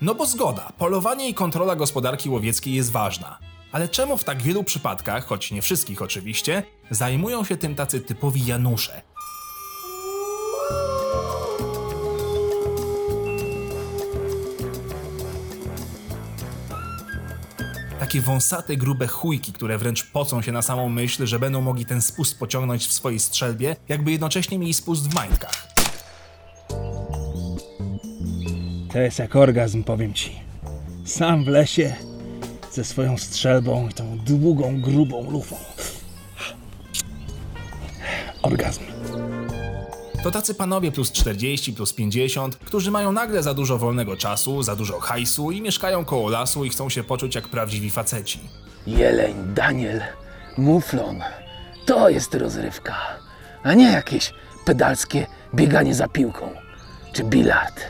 No 0.00 0.14
bo 0.14 0.26
zgoda, 0.26 0.72
polowanie 0.78 1.28
i 1.28 1.34
kontrola 1.34 1.76
gospodarki 1.76 2.30
łowieckiej 2.30 2.74
jest 2.74 2.92
ważna. 2.92 3.51
Ale 3.72 3.88
czemu 3.88 4.16
w 4.16 4.24
tak 4.24 4.42
wielu 4.42 4.64
przypadkach, 4.64 5.26
choć 5.26 5.50
nie 5.50 5.62
wszystkich 5.62 6.02
oczywiście, 6.02 6.62
zajmują 6.90 7.44
się 7.44 7.56
tym 7.56 7.74
tacy 7.74 8.00
typowi 8.00 8.46
Janusze? 8.46 9.02
Takie 18.00 18.20
wąsate, 18.20 18.76
grube 18.76 19.06
chujki, 19.06 19.52
które 19.52 19.78
wręcz 19.78 20.10
pocą 20.10 20.42
się 20.42 20.52
na 20.52 20.62
samą 20.62 20.88
myśl, 20.88 21.26
że 21.26 21.38
będą 21.38 21.60
mogli 21.60 21.86
ten 21.86 22.02
spust 22.02 22.38
pociągnąć 22.38 22.86
w 22.86 22.92
swojej 22.92 23.20
strzelbie, 23.20 23.76
jakby 23.88 24.12
jednocześnie 24.12 24.58
mieli 24.58 24.74
spust 24.74 25.10
w 25.10 25.14
majtkach. 25.14 25.66
To 28.92 28.98
jest 28.98 29.18
jak 29.18 29.36
orgazm, 29.36 29.84
powiem 29.84 30.14
ci. 30.14 30.40
Sam 31.04 31.44
w 31.44 31.48
lesie, 31.48 31.96
ze 32.72 32.84
swoją 32.84 33.18
strzelbą 33.18 33.88
i 33.88 33.92
tą 33.92 34.18
długą, 34.18 34.80
grubą 34.80 35.30
lufą. 35.30 35.56
Orgazm. 38.42 38.82
To 40.22 40.30
tacy 40.30 40.54
panowie 40.54 40.92
plus 40.92 41.12
40, 41.12 41.72
plus 41.72 41.92
50, 41.92 42.56
którzy 42.56 42.90
mają 42.90 43.12
nagle 43.12 43.42
za 43.42 43.54
dużo 43.54 43.78
wolnego 43.78 44.16
czasu, 44.16 44.62
za 44.62 44.76
dużo 44.76 45.00
hajsu 45.00 45.50
i 45.50 45.62
mieszkają 45.62 46.04
koło 46.04 46.30
lasu 46.30 46.64
i 46.64 46.70
chcą 46.70 46.88
się 46.88 47.04
poczuć 47.04 47.34
jak 47.34 47.48
prawdziwi 47.48 47.90
faceci. 47.90 48.40
Jeleń, 48.86 49.34
Daniel, 49.54 50.00
muflon. 50.58 51.22
To 51.86 52.08
jest 52.08 52.34
rozrywka, 52.34 52.96
a 53.62 53.74
nie 53.74 53.92
jakieś 53.92 54.32
pedalskie 54.64 55.26
bieganie 55.54 55.94
za 55.94 56.08
piłką 56.08 56.50
czy 57.12 57.24
bilard. 57.24 57.80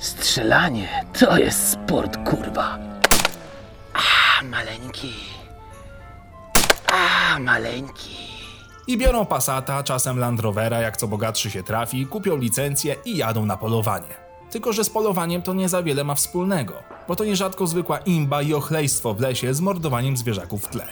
Strzelanie 0.00 0.88
to 1.18 1.38
jest 1.38 1.68
sport, 1.68 2.18
kurwa. 2.30 2.93
A, 3.94 4.44
maleńki. 4.44 5.12
A, 6.92 7.38
maleńki. 7.38 8.16
I 8.86 8.98
biorą 8.98 9.26
Passata, 9.26 9.82
czasem 9.82 10.18
Land 10.18 10.40
Rovera, 10.40 10.80
jak 10.80 10.96
co 10.96 11.08
bogatszy 11.08 11.50
się 11.50 11.62
trafi, 11.62 12.06
kupią 12.06 12.36
licencję 12.36 12.96
i 13.04 13.16
jadą 13.16 13.46
na 13.46 13.56
polowanie. 13.56 14.14
Tylko, 14.50 14.72
że 14.72 14.84
z 14.84 14.90
polowaniem 14.90 15.42
to 15.42 15.54
nie 15.54 15.68
za 15.68 15.82
wiele 15.82 16.04
ma 16.04 16.14
wspólnego, 16.14 16.74
bo 17.08 17.16
to 17.16 17.24
nierzadko 17.24 17.66
zwykła 17.66 17.98
imba 17.98 18.42
i 18.42 18.54
ochlejstwo 18.54 19.14
w 19.14 19.20
lesie 19.20 19.54
z 19.54 19.60
mordowaniem 19.60 20.16
zwierzaków 20.16 20.64
w 20.64 20.68
tle. 20.68 20.86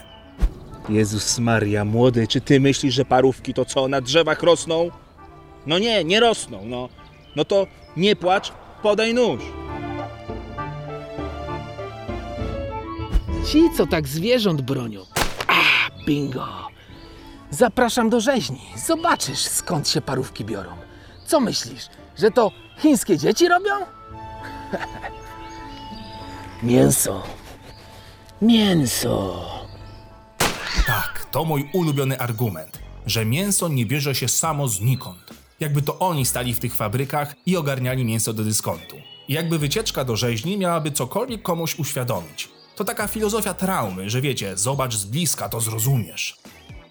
Jezus 0.88 1.38
Maria, 1.38 1.84
młody, 1.84 2.28
czy 2.28 2.40
ty 2.40 2.60
myślisz, 2.60 2.94
że 2.94 3.04
parówki 3.04 3.54
to 3.54 3.64
co, 3.64 3.88
na 3.88 4.00
drzewach 4.00 4.42
rosną? 4.42 4.90
No 5.66 5.78
nie, 5.78 6.04
nie 6.04 6.20
rosną, 6.20 6.62
no. 6.64 6.88
No 7.36 7.44
to 7.44 7.66
nie 7.96 8.16
płacz, 8.16 8.52
podaj 8.82 9.14
nóż. 9.14 9.42
Ci, 13.46 13.70
co 13.76 13.86
tak 13.86 14.08
zwierząt 14.08 14.60
bronią. 14.62 15.06
A, 15.46 15.60
bingo. 16.06 16.46
Zapraszam 17.50 18.10
do 18.10 18.20
rzeźni. 18.20 18.60
Zobaczysz, 18.86 19.38
skąd 19.38 19.88
się 19.88 20.00
parówki 20.00 20.44
biorą. 20.44 20.70
Co 21.26 21.40
myślisz, 21.40 21.86
że 22.18 22.30
to 22.30 22.50
chińskie 22.78 23.18
dzieci 23.18 23.48
robią? 23.48 23.70
Mięso. 26.62 27.22
Mięso. 28.42 29.44
Tak, 30.86 31.26
to 31.30 31.44
mój 31.44 31.70
ulubiony 31.72 32.18
argument, 32.18 32.78
że 33.06 33.24
mięso 33.24 33.68
nie 33.68 33.86
bierze 33.86 34.14
się 34.14 34.28
samo 34.28 34.68
znikąd. 34.68 35.30
Jakby 35.60 35.82
to 35.82 35.98
oni 35.98 36.26
stali 36.26 36.54
w 36.54 36.60
tych 36.60 36.74
fabrykach 36.74 37.34
i 37.46 37.56
ogarniali 37.56 38.04
mięso 38.04 38.32
do 38.32 38.44
dyskontu. 38.44 38.96
Jakby 39.28 39.58
wycieczka 39.58 40.04
do 40.04 40.16
rzeźni 40.16 40.58
miałaby 40.58 40.90
cokolwiek 40.90 41.42
komuś 41.42 41.78
uświadomić. 41.78 42.48
To 42.82 42.86
taka 42.86 43.06
filozofia 43.06 43.54
traumy, 43.54 44.10
że 44.10 44.20
wiecie, 44.20 44.56
zobacz 44.56 44.94
z 44.94 45.04
bliska, 45.04 45.48
to 45.48 45.60
zrozumiesz. 45.60 46.36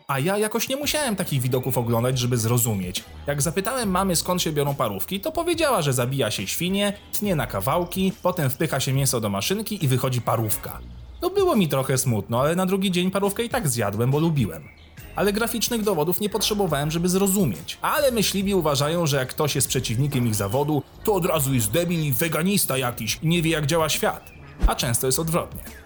A 0.07 0.19
ja 0.19 0.37
jakoś 0.37 0.69
nie 0.69 0.75
musiałem 0.75 1.15
takich 1.15 1.41
widoków 1.41 1.77
oglądać, 1.77 2.19
żeby 2.19 2.37
zrozumieć. 2.37 3.03
Jak 3.27 3.41
zapytałem 3.41 3.89
mamy 3.91 4.15
skąd 4.15 4.41
się 4.41 4.51
biorą 4.51 4.75
parówki, 4.75 5.19
to 5.19 5.31
powiedziała, 5.31 5.81
że 5.81 5.93
zabija 5.93 6.31
się 6.31 6.47
świnie, 6.47 6.93
tnie 7.13 7.35
na 7.35 7.47
kawałki, 7.47 8.13
potem 8.23 8.49
wpycha 8.49 8.79
się 8.79 8.93
mięso 8.93 9.19
do 9.21 9.29
maszynki 9.29 9.85
i 9.85 9.87
wychodzi 9.87 10.21
parówka. 10.21 10.79
No 11.21 11.29
było 11.29 11.55
mi 11.55 11.67
trochę 11.67 11.97
smutno, 11.97 12.41
ale 12.41 12.55
na 12.55 12.65
drugi 12.65 12.91
dzień 12.91 13.11
parówkę 13.11 13.43
i 13.43 13.49
tak 13.49 13.67
zjadłem, 13.67 14.11
bo 14.11 14.19
lubiłem. 14.19 14.67
Ale 15.15 15.33
graficznych 15.33 15.83
dowodów 15.83 16.21
nie 16.21 16.29
potrzebowałem, 16.29 16.91
żeby 16.91 17.09
zrozumieć. 17.09 17.77
Ale 17.81 18.11
myśliwi 18.11 18.55
uważają, 18.55 19.05
że 19.05 19.17
jak 19.17 19.29
ktoś 19.29 19.55
jest 19.55 19.67
przeciwnikiem 19.67 20.27
ich 20.27 20.35
zawodu, 20.35 20.83
to 21.03 21.13
od 21.13 21.25
razu 21.25 21.53
jest 21.53 21.71
debil 21.71 22.03
i 22.03 22.13
weganista 22.13 22.77
jakiś 22.77 23.19
i 23.21 23.27
nie 23.27 23.41
wie 23.41 23.51
jak 23.51 23.65
działa 23.65 23.89
świat. 23.89 24.31
A 24.67 24.75
często 24.75 25.07
jest 25.07 25.19
odwrotnie. 25.19 25.80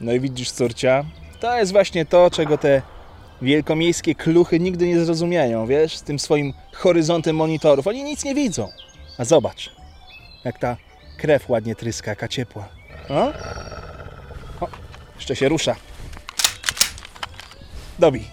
No 0.00 0.12
i 0.12 0.20
widzisz, 0.20 0.50
córcia, 0.50 1.04
to 1.40 1.58
jest 1.58 1.72
właśnie 1.72 2.06
to, 2.06 2.30
czego 2.30 2.58
te 2.58 2.82
wielkomiejskie 3.42 4.14
kluchy 4.14 4.60
nigdy 4.60 4.86
nie 4.86 5.04
zrozumieją, 5.04 5.66
wiesz, 5.66 5.96
z 5.96 6.02
tym 6.02 6.18
swoim 6.18 6.52
horyzontem 6.72 7.36
monitorów. 7.36 7.86
Oni 7.86 8.04
nic 8.04 8.24
nie 8.24 8.34
widzą. 8.34 8.68
A 9.18 9.24
zobacz, 9.24 9.70
jak 10.44 10.58
ta 10.58 10.76
krew 11.18 11.50
ładnie 11.50 11.74
tryska, 11.74 12.10
jaka 12.10 12.28
ciepła. 12.28 12.68
O? 13.08 13.32
o 14.64 14.68
jeszcze 15.16 15.36
się 15.36 15.48
rusza. 15.48 15.76
Dobij. 17.98 18.24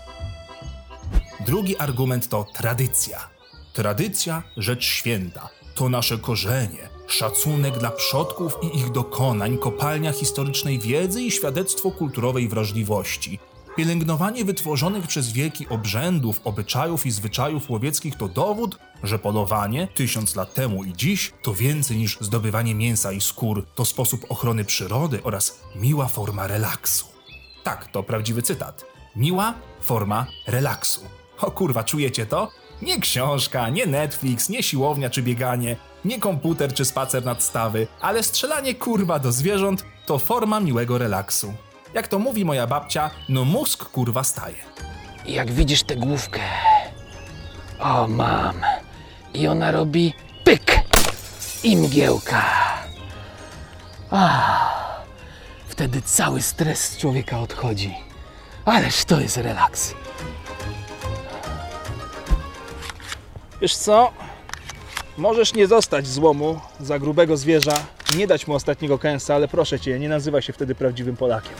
Drugi 1.45 1.77
argument 1.77 2.29
to 2.29 2.45
tradycja. 2.53 3.29
Tradycja 3.73 4.43
rzecz 4.57 4.85
święta. 4.85 5.49
To 5.75 5.89
nasze 5.89 6.17
korzenie, 6.17 6.89
szacunek 7.07 7.77
dla 7.77 7.91
przodków 7.91 8.57
i 8.61 8.77
ich 8.77 8.91
dokonań, 8.91 9.57
kopalnia 9.57 10.11
historycznej 10.11 10.79
wiedzy 10.79 11.23
i 11.23 11.31
świadectwo 11.31 11.91
kulturowej 11.91 12.47
wrażliwości. 12.47 13.39
Pielęgnowanie 13.77 14.45
wytworzonych 14.45 15.07
przez 15.07 15.31
wieki 15.31 15.67
obrzędów, 15.69 16.41
obyczajów 16.43 17.05
i 17.05 17.11
zwyczajów 17.11 17.69
łowieckich 17.69 18.15
to 18.15 18.27
dowód, 18.27 18.79
że 19.03 19.19
polowanie 19.19 19.87
tysiąc 19.95 20.35
lat 20.35 20.53
temu 20.53 20.83
i 20.83 20.93
dziś 20.93 21.33
to 21.41 21.53
więcej 21.53 21.97
niż 21.97 22.17
zdobywanie 22.21 22.75
mięsa 22.75 23.11
i 23.11 23.21
skór, 23.21 23.65
to 23.75 23.85
sposób 23.85 24.25
ochrony 24.29 24.65
przyrody 24.65 25.23
oraz 25.23 25.59
miła 25.75 26.07
forma 26.07 26.47
relaksu. 26.47 27.05
Tak, 27.63 27.91
to 27.91 28.03
prawdziwy 28.03 28.41
cytat. 28.41 28.85
Miła 29.15 29.53
forma 29.81 30.25
relaksu. 30.47 31.01
O 31.41 31.51
kurwa, 31.51 31.83
czujecie 31.83 32.25
to? 32.25 32.51
Nie 32.81 32.99
książka, 32.99 33.69
nie 33.69 33.85
Netflix, 33.85 34.49
nie 34.49 34.63
siłownia 34.63 35.09
czy 35.09 35.23
bieganie, 35.23 35.75
nie 36.07 36.19
komputer 36.19 36.73
czy 36.73 36.85
spacer 36.85 37.25
nad 37.25 37.43
stawy, 37.43 37.87
ale 38.01 38.23
strzelanie 38.23 38.75
kurwa 38.75 39.19
do 39.19 39.31
zwierząt 39.31 39.85
to 40.05 40.19
forma 40.19 40.59
miłego 40.59 40.97
relaksu. 40.97 41.53
Jak 41.93 42.07
to 42.07 42.19
mówi 42.19 42.45
moja 42.45 42.67
babcia, 42.67 43.11
no 43.29 43.45
mózg 43.45 43.85
kurwa 43.85 44.23
staje. 44.23 44.55
Jak 45.25 45.51
widzisz 45.51 45.83
tę 45.83 45.95
główkę. 45.95 46.39
O, 47.79 48.07
mam. 48.07 48.61
I 49.33 49.47
ona 49.47 49.71
robi 49.71 50.13
pyk. 50.43 50.79
I 51.63 51.77
mgiełka. 51.77 52.43
A, 54.11 54.29
wtedy 55.67 56.01
cały 56.01 56.41
stres 56.41 56.79
z 56.89 56.97
człowieka 56.97 57.39
odchodzi. 57.39 57.95
Ależ 58.65 59.05
to 59.05 59.19
jest 59.19 59.37
relaks. 59.37 59.93
Wiesz 63.61 63.75
co? 63.75 64.11
Możesz 65.17 65.53
nie 65.53 65.67
dostać 65.67 66.07
złomu 66.07 66.59
za 66.79 66.99
grubego 66.99 67.37
zwierza, 67.37 67.83
nie 68.17 68.27
dać 68.27 68.47
mu 68.47 68.53
ostatniego 68.53 68.99
kęsa, 68.99 69.35
ale 69.35 69.47
proszę 69.47 69.79
cię, 69.79 69.99
nie 69.99 70.09
nazywaj 70.09 70.41
się 70.41 70.53
wtedy 70.53 70.75
prawdziwym 70.75 71.17
Polakiem. 71.17 71.53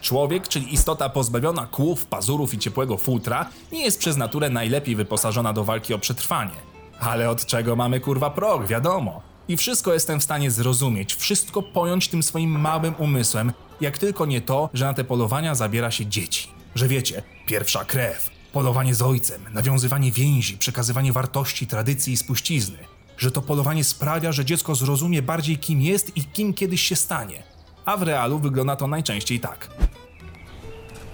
Człowiek, 0.00 0.48
czyli 0.48 0.74
istota 0.74 1.08
pozbawiona 1.08 1.66
kłów, 1.66 2.06
pazurów 2.06 2.54
i 2.54 2.58
ciepłego 2.58 2.96
futra, 2.96 3.48
nie 3.72 3.84
jest 3.84 3.98
przez 3.98 4.16
naturę 4.16 4.50
najlepiej 4.50 4.96
wyposażona 4.96 5.52
do 5.52 5.64
walki 5.64 5.94
o 5.94 5.98
przetrwanie. 5.98 6.54
Ale 7.00 7.30
od 7.30 7.46
czego 7.46 7.76
mamy 7.76 8.00
kurwa 8.00 8.30
prog, 8.30 8.66
wiadomo. 8.66 9.22
I 9.48 9.56
wszystko 9.56 9.92
jestem 9.92 10.20
w 10.20 10.24
stanie 10.24 10.50
zrozumieć, 10.50 11.14
wszystko 11.14 11.62
pojąć 11.62 12.08
tym 12.08 12.22
swoim 12.22 12.60
małym 12.60 12.94
umysłem, 12.98 13.52
jak 13.80 13.98
tylko 13.98 14.26
nie 14.26 14.40
to, 14.40 14.70
że 14.74 14.84
na 14.84 14.94
te 14.94 15.04
polowania 15.04 15.54
zabiera 15.54 15.90
się 15.90 16.06
dzieci. 16.06 16.48
Że 16.74 16.88
wiecie, 16.88 17.22
pierwsza 17.46 17.84
krew, 17.84 18.37
polowanie 18.58 18.94
z 18.94 19.02
ojcem, 19.02 19.40
nawiązywanie 19.52 20.12
więzi, 20.12 20.58
przekazywanie 20.58 21.12
wartości, 21.12 21.66
tradycji 21.66 22.12
i 22.12 22.16
spuścizny. 22.16 22.78
Że 23.18 23.30
to 23.30 23.42
polowanie 23.42 23.84
sprawia, 23.84 24.32
że 24.32 24.44
dziecko 24.44 24.74
zrozumie 24.74 25.22
bardziej 25.22 25.58
kim 25.58 25.80
jest 25.80 26.16
i 26.16 26.24
kim 26.24 26.54
kiedyś 26.54 26.82
się 26.82 26.96
stanie. 26.96 27.42
A 27.84 27.96
w 27.96 28.02
realu 28.02 28.38
wygląda 28.38 28.76
to 28.76 28.86
najczęściej 28.86 29.40
tak. 29.40 29.68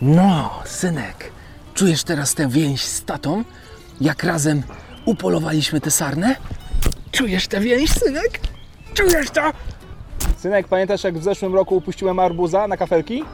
No, 0.03 0.51
synek, 0.65 1.33
czujesz 1.75 2.05
teraz 2.05 2.35
tę 2.35 2.49
więź 2.49 2.83
z 2.83 3.05
tatą? 3.05 3.45
Jak 4.01 4.25
razem 4.25 4.63
upolowaliśmy 5.05 5.81
tę 5.81 5.91
sarnę? 5.91 6.37
Czujesz 7.13 7.49
tę 7.49 7.61
więź, 7.61 7.91
synek? 7.91 8.41
Czujesz 8.95 9.31
to? 9.31 9.53
Synek, 10.39 10.69
pamiętasz 10.69 11.05
jak 11.05 11.19
w 11.19 11.23
zeszłym 11.23 11.55
roku 11.55 11.77
upuściłem 11.77 12.19
arbuza 12.19 12.69
na 12.69 12.77
kafelki? 12.77 13.25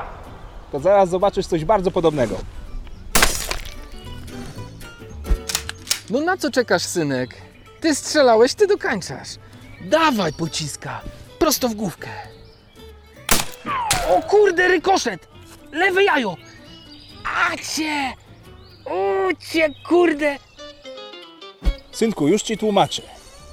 To 0.72 0.80
zaraz 0.80 1.10
zobaczysz 1.10 1.46
coś 1.46 1.64
bardzo 1.64 1.90
podobnego. 1.90 2.36
No 6.10 6.20
na 6.20 6.36
co 6.36 6.50
czekasz, 6.50 6.82
synek? 6.82 7.36
Ty 7.80 7.94
strzelałeś, 7.94 8.54
ty 8.54 8.66
dokańczasz. 8.66 9.28
Dawaj 9.80 10.32
pociska, 10.32 11.00
prosto 11.38 11.68
w 11.68 11.74
główkę. 11.74 12.08
O 14.08 14.22
kurde, 14.22 14.68
rykoszet! 14.68 15.28
Lewe 15.72 16.04
jajo! 16.04 16.36
A 17.24 17.56
cię! 17.56 18.12
Ucie, 19.30 19.68
kurde! 19.88 20.36
Synku, 21.92 22.28
już 22.28 22.42
ci 22.42 22.58
tłumaczę. 22.58 23.02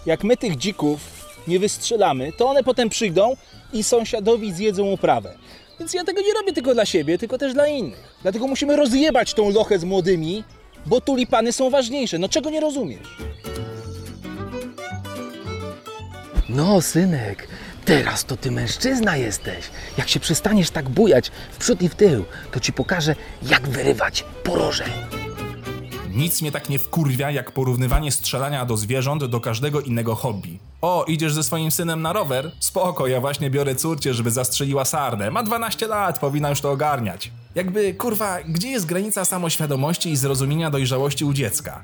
Jak 0.06 0.24
my 0.24 0.38
tych 0.38 0.58
dzików 0.58 1.00
nie 1.48 1.60
wystrzelamy, 1.60 2.32
to 2.38 2.50
one 2.50 2.64
potem 2.64 2.90
przyjdą 2.90 3.36
i 3.74 3.84
sąsiadowi 3.84 4.54
zjedzą 4.54 4.84
uprawę. 4.84 5.38
Więc 5.80 5.94
ja 5.94 6.04
tego 6.04 6.22
nie 6.22 6.34
robię 6.34 6.54
tylko 6.54 6.74
dla 6.74 6.86
siebie, 6.86 7.18
tylko 7.18 7.38
też 7.38 7.54
dla 7.54 7.68
innych. 7.68 8.18
Dlatego 8.22 8.48
musimy 8.48 8.76
rozjebać 8.76 9.34
tą 9.34 9.52
lochę 9.52 9.80
z 9.80 9.84
młodymi, 9.84 10.44
bo 10.88 11.02
tulipany 11.02 11.54
są 11.54 11.70
ważniejsze. 11.70 12.20
No 12.20 12.30
czego 12.30 12.50
nie 12.50 12.60
rozumiesz? 12.60 13.18
No, 16.50 16.82
synek, 16.82 17.48
teraz 17.86 18.26
to 18.26 18.38
ty 18.38 18.52
mężczyzna 18.52 19.18
jesteś. 19.18 19.66
Jak 19.98 20.10
się 20.10 20.20
przestaniesz 20.20 20.70
tak 20.70 20.90
bujać 20.90 21.32
w 21.52 21.58
przód 21.58 21.82
i 21.82 21.90
w 21.90 21.96
tył, 21.96 22.26
to 22.52 22.60
ci 22.60 22.74
pokażę, 22.74 23.16
jak 23.42 23.68
wyrywać 23.68 24.26
poroże. 24.44 24.86
Nic 26.10 26.42
mnie 26.42 26.52
tak 26.52 26.70
nie 26.70 26.80
wkurwia, 26.80 27.32
jak 27.32 27.52
porównywanie 27.52 28.12
strzelania 28.12 28.66
do 28.66 28.78
zwierząt 28.78 29.26
do 29.26 29.40
każdego 29.40 29.82
innego 29.82 30.16
hobby. 30.16 30.60
O, 30.82 31.06
idziesz 31.08 31.34
ze 31.34 31.44
swoim 31.44 31.72
synem 31.72 32.02
na 32.02 32.14
rower? 32.14 32.52
Spoko, 32.60 33.08
ja 33.08 33.22
właśnie 33.22 33.50
biorę 33.50 33.76
córcie, 33.76 34.14
żeby 34.14 34.32
zastrzeliła 34.32 34.86
sarnę. 34.86 35.32
Ma 35.32 35.44
12 35.44 35.88
lat, 35.88 36.20
powinna 36.20 36.50
już 36.50 36.62
to 36.62 36.72
ogarniać. 36.72 37.32
Jakby, 37.56 37.94
kurwa, 37.94 38.38
gdzie 38.44 38.70
jest 38.70 38.86
granica 38.86 39.26
samoświadomości 39.26 40.12
i 40.12 40.18
zrozumienia 40.18 40.70
dojrzałości 40.70 41.26
u 41.26 41.34
dziecka? 41.34 41.84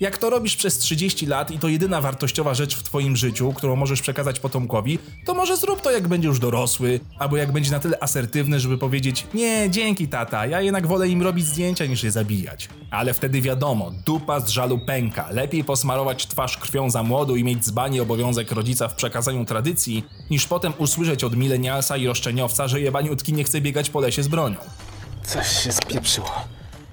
Jak 0.00 0.18
to 0.18 0.30
robisz 0.30 0.56
przez 0.56 0.78
30 0.78 1.26
lat 1.26 1.50
i 1.50 1.58
to 1.58 1.68
jedyna 1.68 2.00
wartościowa 2.00 2.54
rzecz 2.54 2.76
w 2.76 2.82
twoim 2.82 3.16
życiu, 3.16 3.52
którą 3.52 3.76
możesz 3.76 4.02
przekazać 4.02 4.40
potomkowi, 4.40 4.98
to 5.24 5.34
może 5.34 5.56
zrób 5.56 5.80
to 5.80 5.90
jak 5.90 6.08
będzie 6.08 6.28
już 6.28 6.38
dorosły, 6.38 7.00
albo 7.18 7.36
jak 7.36 7.52
będzie 7.52 7.70
na 7.70 7.78
tyle 7.80 8.02
asertywny, 8.02 8.60
żeby 8.60 8.78
powiedzieć 8.78 9.26
nie, 9.34 9.70
dzięki 9.70 10.08
tata, 10.08 10.46
ja 10.46 10.60
jednak 10.60 10.86
wolę 10.86 11.08
im 11.08 11.22
robić 11.22 11.46
zdjęcia 11.46 11.86
niż 11.86 12.04
je 12.04 12.10
zabijać. 12.10 12.68
Ale 12.90 13.14
wtedy 13.14 13.40
wiadomo, 13.40 13.92
dupa 14.06 14.40
z 14.40 14.48
żalu 14.48 14.78
pęka, 14.78 15.30
lepiej 15.30 15.64
posmarować 15.64 16.26
twarz 16.26 16.58
krwią 16.58 16.90
za 16.90 17.02
młodu 17.02 17.36
i 17.36 17.44
mieć 17.44 17.64
dzbani 17.64 18.00
obowiązek 18.00 18.52
rodzica 18.52 18.88
w 18.88 18.94
przekazaniu 18.94 19.44
tradycji, 19.44 20.04
niż 20.30 20.46
potem 20.46 20.72
usłyszeć 20.78 21.24
od 21.24 21.36
milenialsa 21.36 21.96
i 21.96 22.06
roszczeniowca, 22.06 22.68
że 22.68 22.80
jebaniutki 22.80 23.32
nie 23.32 23.44
chce 23.44 23.60
biegać 23.60 23.90
po 23.90 24.00
lesie 24.00 24.22
z 24.22 24.28
bronią. 24.28 24.56
Coś 25.26 25.64
się 25.64 25.72
spieprzyło. 25.72 26.30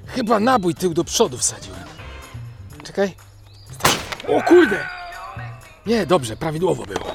Chyba 0.06 0.40
nabój 0.40 0.76
tył 0.76 0.94
do 0.94 1.04
przodu 1.04 1.38
wsadziłem. 1.38 1.91
Czekaj. 2.92 3.16
O 4.28 4.42
kurde! 4.44 4.88
Nie, 5.86 6.06
dobrze, 6.06 6.38
prawidłowo 6.38 6.86
było. 6.86 7.14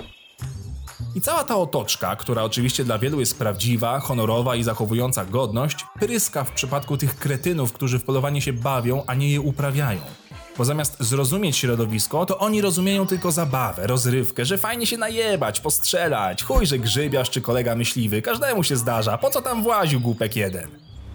I 1.15 1.21
cała 1.21 1.45
ta 1.45 1.57
otoczka, 1.57 2.17
która 2.17 2.43
oczywiście 2.43 2.85
dla 2.85 2.99
wielu 2.99 3.21
jest 3.21 3.39
prawdziwa, 3.39 4.01
honorowa 4.01 4.57
i 4.57 4.63
zachowująca 4.63 5.25
godność, 5.25 5.87
pryska 6.01 6.45
w 6.45 6.51
przypadku 6.51 6.97
tych 6.97 7.19
kretynów, 7.19 7.73
którzy 7.73 7.99
w 7.99 8.05
polowanie 8.05 8.43
się 8.43 8.53
bawią, 8.53 9.05
a 9.07 9.15
nie 9.15 9.31
je 9.31 9.41
uprawiają. 9.41 10.01
Bo 10.59 10.65
zamiast 10.65 10.97
zrozumieć 11.01 11.57
środowisko, 11.57 12.27
to 12.27 12.39
oni 12.39 12.61
rozumieją 12.61 13.07
tylko 13.07 13.33
zabawę, 13.33 13.87
rozrywkę, 13.87 14.45
że 14.45 14.59
fajnie 14.59 14.87
się 14.87 14.97
najebać, 14.97 15.61
postrzelać, 15.61 16.45
chuj, 16.45 16.67
że 16.67 16.79
grzybiarz 16.79 17.31
czy 17.31 17.41
kolega 17.41 17.75
myśliwy, 17.75 18.23
każdemu 18.23 18.63
się 18.63 18.77
zdarza, 18.77 19.19
po 19.19 19.31
co 19.31 19.43
tam 19.43 19.63
właził 19.63 20.01
głupek 20.01 20.37
jeden? 20.37 20.69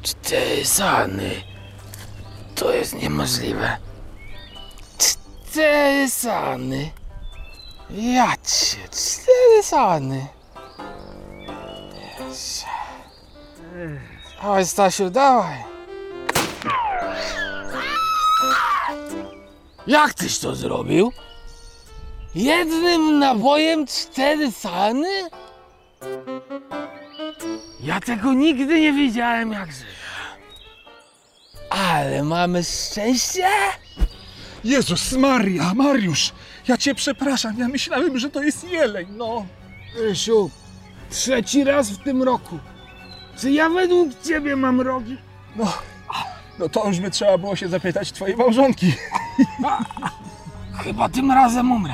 Cztery 0.04 0.66
sany. 0.66 1.32
To 2.56 2.74
jest 2.74 2.94
niemożliwe. 3.02 3.91
Cztery 5.52 6.10
sany. 6.10 6.92
Ja 7.90 8.34
cię, 8.38 8.78
cztery 8.92 9.64
sany. 9.64 10.28
Jezu. 12.20 12.66
Dawaj, 14.42 14.66
Stasiu, 14.66 15.10
dawaj. 15.10 15.64
Jak 19.88 20.14
tyś 20.14 20.40
to 20.40 20.56
zrobił? 20.56 21.12
Jednym 22.36 23.20
nabojem 23.20 23.88
cztery 23.88 24.52
sany? 24.52 25.30
Ja 27.80 28.00
tego 28.00 28.34
nigdy 28.34 28.82
nie 28.82 28.94
widziałem 28.94 29.52
jak 29.52 29.72
żyję. 29.72 29.92
Ale 31.70 32.24
mamy 32.24 32.64
szczęście? 32.64 33.50
Jezus 34.64 35.12
Maria, 35.12 35.74
Mariusz, 35.74 36.32
ja 36.68 36.78
cię 36.78 36.96
przepraszam, 36.96 37.60
ja 37.60 37.68
myślałem, 37.68 38.20
że 38.20 38.30
to 38.30 38.44
jest 38.44 38.64
jeleń, 38.64 39.08
no. 39.18 39.46
Rysiu, 39.96 40.50
trzeci 41.10 41.64
raz 41.64 41.90
w 41.90 42.04
tym 42.04 42.24
roku. 42.24 42.60
Czy 43.40 43.52
ja 43.52 43.70
według 43.70 44.22
ciebie 44.24 44.56
mam 44.56 44.82
rogi? 44.82 45.18
No, 45.56 45.74
no 46.60 46.70
to 46.70 46.88
już 46.88 47.00
by 47.00 47.12
trzeba 47.12 47.38
było 47.38 47.56
się 47.56 47.68
zapytać 47.68 48.12
twojej 48.12 48.38
małżonki. 48.38 48.94
Chyba 50.84 51.10
tym 51.10 51.32
razem 51.32 51.72
umrę. 51.72 51.94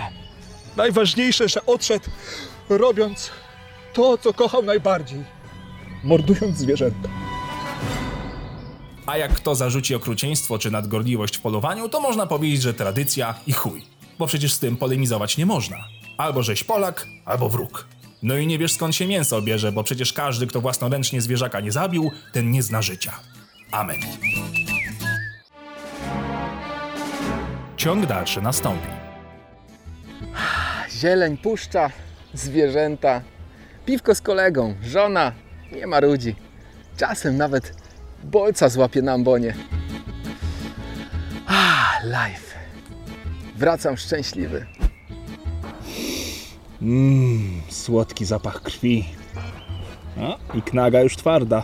Najważniejsze, 0.78 1.50
że 1.50 1.66
odszedł 1.66 2.06
robiąc 2.70 3.32
to, 3.94 4.18
co 4.18 4.34
kochał 4.34 4.64
najbardziej. 4.64 5.24
Mordując 6.04 6.58
zwierzęta. 6.58 7.10
A 9.08 9.18
jak 9.18 9.34
kto 9.34 9.56
zarzuci 9.56 9.96
okrucieństwo 9.96 10.60
czy 10.60 10.72
nadgorliwość 10.72 11.38
w 11.38 11.42
polowaniu, 11.42 11.90
to 11.90 12.02
można 12.02 12.28
powiedzieć, 12.28 12.62
że 12.62 12.74
tradycja 12.74 13.36
i 13.48 13.54
chuj. 13.54 13.86
Bo 14.20 14.28
przecież 14.28 14.54
z 14.54 14.60
tym 14.60 14.78
polemizować 14.78 15.38
nie 15.38 15.46
można. 15.46 15.78
Albo 16.18 16.44
żeś 16.44 16.64
Polak, 16.64 17.08
albo 17.26 17.50
wróg. 17.50 17.88
No 18.24 18.38
i 18.38 18.48
nie 18.48 18.58
wiesz 18.58 18.74
skąd 18.74 18.96
się 18.96 19.08
mięso 19.08 19.42
bierze, 19.42 19.72
bo 19.72 19.84
przecież 19.84 20.14
każdy, 20.14 20.48
kto 20.48 20.62
własnoręcznie 20.62 21.22
zwierzaka 21.22 21.60
nie 21.60 21.72
zabił, 21.72 22.12
ten 22.34 22.52
nie 22.52 22.64
zna 22.64 22.82
życia. 22.82 23.20
Amen. 23.72 23.98
Ciąg 27.78 28.06
dalszy 28.06 28.42
nastąpi. 28.42 28.88
Zieleń, 30.92 31.38
puszcza, 31.38 31.90
zwierzęta, 32.34 33.22
piwko 33.86 34.16
z 34.16 34.22
kolegą, 34.22 34.76
żona, 34.84 35.32
nie 35.72 35.88
ma 35.88 36.00
ludzi. 36.00 36.36
Czasem 36.98 37.38
nawet 37.38 37.87
bolca 38.28 38.70
złapie 38.70 39.02
na 39.02 39.14
ambonie. 39.14 39.54
Ah, 41.48 42.02
life. 42.04 42.58
Wracam 43.56 43.98
szczęśliwy. 43.98 44.66
Mmm, 46.82 47.62
słodki 47.70 48.26
zapach 48.26 48.62
krwi. 48.62 49.06
A, 50.22 50.58
i 50.58 50.62
knaga 50.62 51.02
już 51.02 51.18
twarda. 51.18 51.64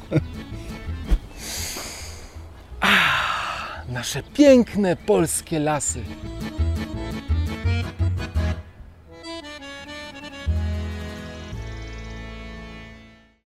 Nasze 3.89 4.23
piękne 4.23 4.95
polskie 4.95 5.59
lasy. 5.59 6.03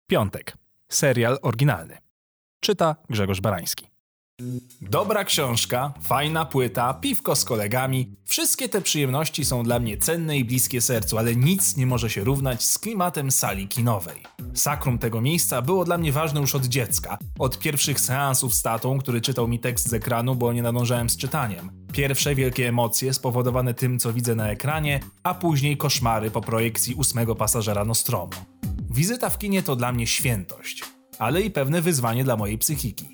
Piątek. 0.07 0.53
Serial 0.91 1.37
oryginalny. 1.41 1.97
Czyta 2.63 2.95
Grzegorz 3.09 3.41
Barański. 3.41 3.87
Dobra 4.81 5.23
książka, 5.23 5.93
fajna 6.01 6.45
płyta, 6.45 6.93
piwko 6.93 7.35
z 7.35 7.45
kolegami. 7.45 8.15
Wszystkie 8.25 8.69
te 8.69 8.81
przyjemności 8.81 9.45
są 9.45 9.63
dla 9.63 9.79
mnie 9.79 9.97
cenne 9.97 10.37
i 10.37 10.45
bliskie 10.45 10.81
sercu, 10.81 11.17
ale 11.17 11.35
nic 11.35 11.77
nie 11.77 11.85
może 11.85 12.09
się 12.09 12.23
równać 12.23 12.65
z 12.65 12.79
klimatem 12.79 13.31
sali 13.31 13.67
kinowej. 13.67 14.23
Sakrum 14.53 14.97
tego 14.97 15.21
miejsca 15.21 15.61
było 15.61 15.85
dla 15.85 15.97
mnie 15.97 16.11
ważne 16.11 16.41
już 16.41 16.55
od 16.55 16.65
dziecka. 16.65 17.17
Od 17.39 17.59
pierwszych 17.59 17.99
seansów 17.99 18.53
z 18.53 18.61
tatą, 18.61 18.99
który 18.99 19.21
czytał 19.21 19.47
mi 19.47 19.59
tekst 19.59 19.89
z 19.89 19.93
ekranu, 19.93 20.35
bo 20.35 20.53
nie 20.53 20.61
nadążałem 20.61 21.09
z 21.09 21.17
czytaniem. 21.17 21.71
Pierwsze 21.93 22.35
wielkie 22.35 22.67
emocje 22.67 23.13
spowodowane 23.13 23.73
tym, 23.73 23.99
co 23.99 24.13
widzę 24.13 24.35
na 24.35 24.49
ekranie, 24.49 24.99
a 25.23 25.33
później 25.33 25.77
koszmary 25.77 26.31
po 26.31 26.41
projekcji 26.41 26.95
ósmego 26.95 27.35
pasażera 27.35 27.85
Nostromo. 27.85 28.33
Wizyta 28.89 29.29
w 29.29 29.37
kinie 29.37 29.63
to 29.63 29.75
dla 29.75 29.91
mnie 29.91 30.07
świętość, 30.07 30.83
ale 31.19 31.41
i 31.41 31.51
pewne 31.51 31.81
wyzwanie 31.81 32.23
dla 32.23 32.37
mojej 32.37 32.57
psychiki. 32.57 33.09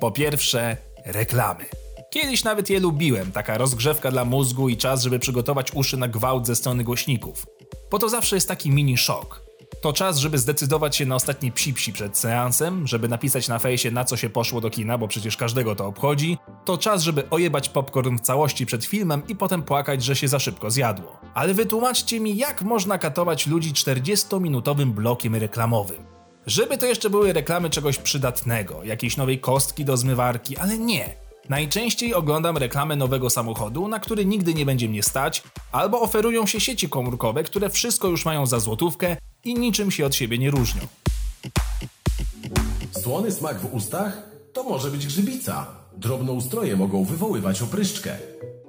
Po 0.00 0.10
pierwsze, 0.10 0.76
reklamy. 1.06 1.81
Kiedyś 2.22 2.44
nawet 2.44 2.70
je 2.70 2.80
lubiłem, 2.80 3.32
taka 3.32 3.58
rozgrzewka 3.58 4.10
dla 4.10 4.24
mózgu 4.24 4.68
i 4.68 4.76
czas, 4.76 5.02
żeby 5.02 5.18
przygotować 5.18 5.74
uszy 5.74 5.96
na 5.96 6.08
gwałt 6.08 6.46
ze 6.46 6.56
strony 6.56 6.84
głośników. 6.84 7.46
Bo 7.90 7.98
to 7.98 8.08
zawsze 8.08 8.36
jest 8.36 8.48
taki 8.48 8.70
mini 8.70 8.98
szok. 8.98 9.42
To 9.80 9.92
czas, 9.92 10.18
żeby 10.18 10.38
zdecydować 10.38 10.96
się 10.96 11.06
na 11.06 11.14
ostatni 11.14 11.52
psi-psi 11.52 11.92
przed 11.92 12.18
seansem, 12.18 12.86
żeby 12.86 13.08
napisać 13.08 13.48
na 13.48 13.58
fejsie 13.58 13.90
na 13.90 14.04
co 14.04 14.16
się 14.16 14.30
poszło 14.30 14.60
do 14.60 14.70
kina, 14.70 14.98
bo 14.98 15.08
przecież 15.08 15.36
każdego 15.36 15.74
to 15.74 15.86
obchodzi. 15.86 16.38
To 16.64 16.78
czas, 16.78 17.02
żeby 17.02 17.30
ojebać 17.30 17.68
popcorn 17.68 18.16
w 18.16 18.20
całości 18.20 18.66
przed 18.66 18.84
filmem 18.84 19.22
i 19.28 19.36
potem 19.36 19.62
płakać, 19.62 20.04
że 20.04 20.16
się 20.16 20.28
za 20.28 20.38
szybko 20.38 20.70
zjadło. 20.70 21.20
Ale 21.34 21.54
wytłumaczcie 21.54 22.20
mi, 22.20 22.36
jak 22.36 22.62
można 22.62 22.98
katować 22.98 23.46
ludzi 23.46 23.72
40-minutowym 23.72 24.92
blokiem 24.92 25.34
reklamowym. 25.34 26.04
Żeby 26.46 26.78
to 26.78 26.86
jeszcze 26.86 27.10
były 27.10 27.32
reklamy 27.32 27.70
czegoś 27.70 27.98
przydatnego, 27.98 28.84
jakiejś 28.84 29.16
nowej 29.16 29.40
kostki 29.40 29.84
do 29.84 29.96
zmywarki, 29.96 30.56
ale 30.56 30.78
nie. 30.78 31.22
Najczęściej 31.48 32.14
oglądam 32.14 32.56
reklamę 32.56 32.96
nowego 32.96 33.30
samochodu, 33.30 33.88
na 33.88 33.98
który 33.98 34.26
nigdy 34.26 34.54
nie 34.54 34.66
będzie 34.66 34.88
mnie 34.88 35.02
stać, 35.02 35.42
albo 35.72 36.00
oferują 36.00 36.46
się 36.46 36.60
sieci 36.60 36.88
komórkowe, 36.88 37.42
które 37.42 37.70
wszystko 37.70 38.08
już 38.08 38.24
mają 38.24 38.46
za 38.46 38.60
złotówkę 38.60 39.16
i 39.44 39.54
niczym 39.54 39.90
się 39.90 40.06
od 40.06 40.14
siebie 40.14 40.38
nie 40.38 40.50
różnią. 40.50 40.82
Słony 43.02 43.32
smak 43.32 43.60
w 43.60 43.74
ustach? 43.74 44.22
To 44.52 44.62
może 44.62 44.90
być 44.90 45.06
grzybica. 45.06 45.66
Drobnoustroje 45.96 46.76
mogą 46.76 47.04
wywoływać 47.04 47.62
opryszczkę. 47.62 48.16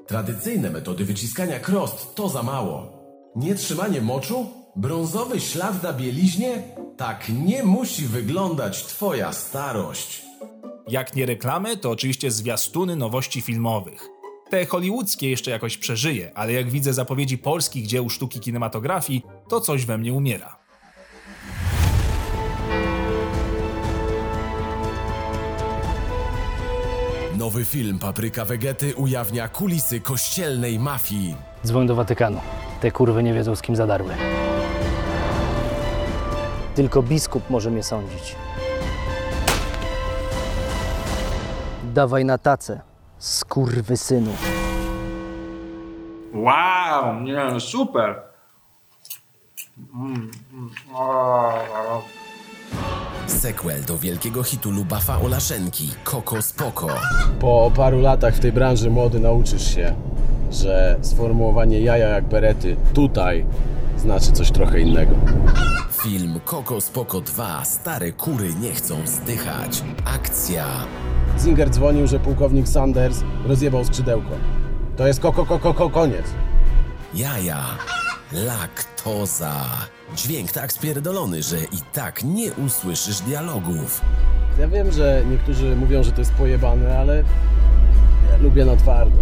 Tradycyjne 0.08 0.70
metody 0.70 1.06
wyciskania 1.06 1.60
krost 1.60 2.16
to 2.16 2.30
za 2.30 2.44
mało. 2.44 2.94
Nietrzymanie 3.36 4.02
moczu? 4.02 4.50
Brązowy 4.76 5.40
ślad 5.40 5.84
na 5.84 5.94
bieliźnie? 5.94 6.64
Tak 6.98 7.30
nie 7.30 7.64
musi 7.64 8.08
wyglądać 8.08 8.86
twoja 8.86 9.34
starość. 9.34 10.23
Jak 10.88 11.16
nie 11.16 11.26
reklamy, 11.26 11.78
to 11.78 11.92
oczywiście 11.92 12.32
zwiastuny 12.32 12.96
nowości 12.96 13.42
filmowych. 13.42 14.10
Te 14.50 14.66
hollywoodzkie 14.66 15.30
jeszcze 15.30 15.52
jakoś 15.52 15.78
przeżyje, 15.78 16.32
ale 16.36 16.54
jak 16.54 16.70
widzę 16.70 16.94
zapowiedzi 16.94 17.38
polskich 17.38 17.88
dzieł 17.88 18.10
sztuki 18.10 18.40
kinematografii, 18.40 19.22
to 19.50 19.62
coś 19.62 19.86
we 19.86 19.98
mnie 19.98 20.14
umiera. 20.14 20.58
Nowy 27.38 27.66
film 27.66 28.00
Papryka 28.00 28.46
Wegety 28.46 28.96
ujawnia 28.96 29.48
kulisy 29.48 30.00
kościelnej 30.00 30.80
mafii. 30.80 31.36
Dzwoń 31.66 31.88
do 31.88 31.96
Watykanu. 31.96 32.40
Te 32.82 32.92
kurwy 32.92 33.24
nie 33.24 33.34
wiedzą, 33.34 33.56
z 33.56 33.62
kim 33.62 33.76
zadarły. 33.76 34.14
Tylko 36.76 37.04
biskup 37.04 37.50
może 37.50 37.72
mnie 37.72 37.84
sądzić. 37.84 38.36
Dawaj 41.94 42.26
na 42.26 42.38
tacę, 42.38 42.82
skurwysynu. 43.18 44.32
Wow, 46.34 47.22
nie, 47.22 47.60
super. 47.60 48.22
Mm, 49.94 50.32
mm, 50.54 50.70
o. 50.94 52.02
Sequel 53.28 53.84
do 53.86 53.98
wielkiego 53.98 54.44
hitu 54.44 54.72
Lubafa 54.72 55.18
Olaszenki, 55.22 55.92
Koko 56.04 56.42
Spoko. 56.42 56.88
Po 57.40 57.72
paru 57.76 58.02
latach 58.02 58.36
w 58.36 58.40
tej 58.40 58.52
branży 58.52 58.90
młody 58.90 59.20
nauczysz 59.20 59.76
się, 59.76 59.96
że 60.52 60.98
sformułowanie 61.02 61.82
jaja 61.82 62.08
jak 62.08 62.26
berety 62.26 62.78
tutaj 62.94 63.46
znaczy 64.04 64.32
coś 64.32 64.52
trochę 64.52 64.80
innego. 64.80 65.16
Film 66.04 66.40
Koko 66.46 66.82
Spoko 66.82 67.22
2 67.22 67.66
Stare 67.66 68.12
kury 68.12 68.54
nie 68.62 68.72
chcą 68.72 68.96
zdychać. 69.06 69.84
Akcja. 70.06 70.66
Zinger 71.40 71.70
dzwonił, 71.70 72.08
że 72.08 72.20
pułkownik 72.20 72.68
Sanders 72.68 73.24
rozjebał 73.46 73.86
skrzydełko. 73.86 74.30
To 74.98 75.08
jest 75.08 75.20
koko, 75.20 75.46
koko, 75.46 75.74
koko, 75.74 75.90
koniec. 75.90 76.26
Jaja. 77.14 77.64
Laktoza. 78.32 79.66
Dźwięk 80.16 80.52
tak 80.52 80.74
spierdolony, 80.74 81.44
że 81.44 81.58
i 81.58 81.78
tak 81.94 82.24
nie 82.24 82.54
usłyszysz 82.54 83.20
dialogów. 83.20 84.02
Ja 84.60 84.68
wiem, 84.68 84.92
że 84.92 85.24
niektórzy 85.30 85.76
mówią, 85.76 86.04
że 86.04 86.12
to 86.12 86.22
jest 86.22 86.34
pojebane, 86.34 87.00
ale 87.00 87.24
ja 88.32 88.38
lubię 88.42 88.66
na 88.66 88.76
twardo. 88.76 89.18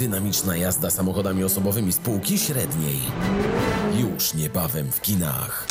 Dynamiczna 0.00 0.56
jazda 0.56 0.90
samochodami 0.90 1.44
osobowymi 1.44 1.92
z 1.92 1.98
półki 1.98 2.38
średniej. 2.38 3.00
Już 3.94 4.34
niebawem 4.34 4.92
w 4.92 5.00
kinach. 5.00 5.66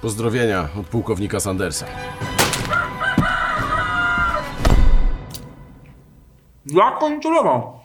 Pozdrowienia 0.00 0.68
od 0.80 0.86
pułkownika 0.86 1.40
Sandersa. 1.40 1.86
Jak 6.66 6.98
kontrolował? 6.98 7.80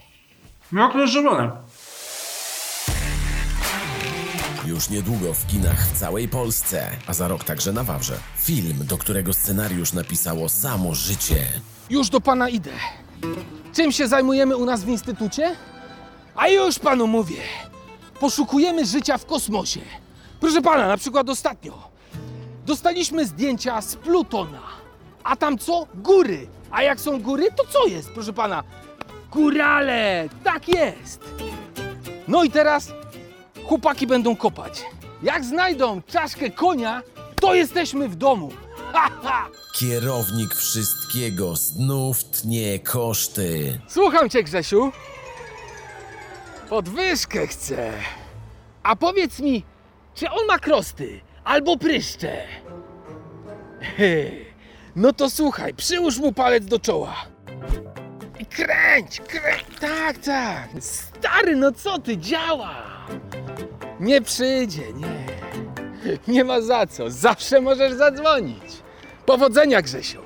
Jak 0.73 0.93
rozrobione. 0.95 1.51
Już 4.65 4.89
niedługo 4.89 5.33
w 5.33 5.47
kinach 5.47 5.87
w 5.87 5.99
całej 5.99 6.27
Polsce, 6.27 6.89
a 7.07 7.13
za 7.13 7.27
rok 7.27 7.43
także 7.43 7.73
na 7.73 7.83
Wawrze. 7.83 8.17
Film, 8.37 8.85
do 8.85 8.97
którego 8.97 9.33
scenariusz 9.33 9.93
napisało 9.93 10.49
samo 10.49 10.95
życie. 10.95 11.47
Już 11.89 12.09
do 12.09 12.21
pana 12.21 12.49
idę. 12.49 12.71
Czym 13.73 13.91
się 13.91 14.07
zajmujemy 14.07 14.57
u 14.57 14.65
nas 14.65 14.83
w 14.83 14.89
instytucie? 14.89 15.55
A 16.35 16.47
już 16.47 16.79
panu 16.79 17.07
mówię. 17.07 17.41
Poszukujemy 18.19 18.85
życia 18.85 19.17
w 19.17 19.25
kosmosie. 19.25 19.81
Proszę 20.39 20.61
pana, 20.61 20.87
na 20.87 20.97
przykład 20.97 21.29
ostatnio 21.29 21.89
dostaliśmy 22.65 23.25
zdjęcia 23.25 23.81
z 23.81 23.95
Plutona. 23.95 24.61
A 25.23 25.35
tam 25.35 25.57
co? 25.57 25.87
Góry. 25.95 26.47
A 26.71 26.83
jak 26.83 26.99
są 26.99 27.21
góry, 27.21 27.47
to 27.55 27.63
co 27.73 27.87
jest, 27.87 28.11
proszę 28.11 28.33
pana? 28.33 28.63
Górale! 29.31 30.29
Tak 30.43 30.67
jest! 30.67 31.21
No 32.27 32.43
i 32.43 32.51
teraz 32.51 32.91
chłopaki 33.65 34.07
będą 34.07 34.35
kopać. 34.35 34.85
Jak 35.23 35.45
znajdą 35.45 36.01
czaszkę 36.01 36.49
konia, 36.51 37.01
to 37.41 37.53
jesteśmy 37.55 38.09
w 38.09 38.15
domu. 38.15 38.51
Kierownik 39.79 40.55
wszystkiego 40.55 41.55
znów 41.55 42.23
tnie 42.23 42.79
koszty. 42.79 43.79
Słucham 43.87 44.29
cię, 44.29 44.43
Grzesiu. 44.43 44.91
Podwyżkę 46.69 47.47
chcę. 47.47 47.93
A 48.83 48.95
powiedz 48.95 49.39
mi, 49.39 49.63
czy 50.15 50.29
on 50.29 50.45
ma 50.47 50.59
krosty 50.59 51.21
albo 51.43 51.77
pryszcze? 51.77 52.37
No 54.95 55.13
to 55.13 55.29
słuchaj, 55.29 55.73
przyłóż 55.73 56.17
mu 56.17 56.33
palec 56.33 56.65
do 56.65 56.79
czoła. 56.79 57.15
I 58.39 58.45
kręć, 58.45 59.19
kręć. 59.27 59.63
Tak, 59.79 60.17
tak. 60.17 60.69
Stary, 60.79 61.55
no 61.55 61.71
co 61.71 61.99
ty, 61.99 62.17
działa. 62.17 62.75
Nie 63.99 64.21
przyjdzie, 64.21 64.93
nie. 64.93 65.36
Nie 66.27 66.43
ma 66.43 66.61
za 66.61 66.87
co. 66.87 67.11
Zawsze 67.11 67.61
możesz 67.61 67.93
zadzwonić. 67.93 68.63
Powodzenia, 69.25 69.81
Grzesiu. 69.81 70.21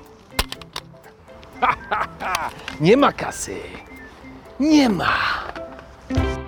Ha, 1.60 1.76
ha, 1.90 2.08
ha. 2.20 2.50
Nie 2.80 2.96
ma 2.96 3.12
kasy. 3.12 3.56
Nie 4.60 4.88
ma. 4.88 5.12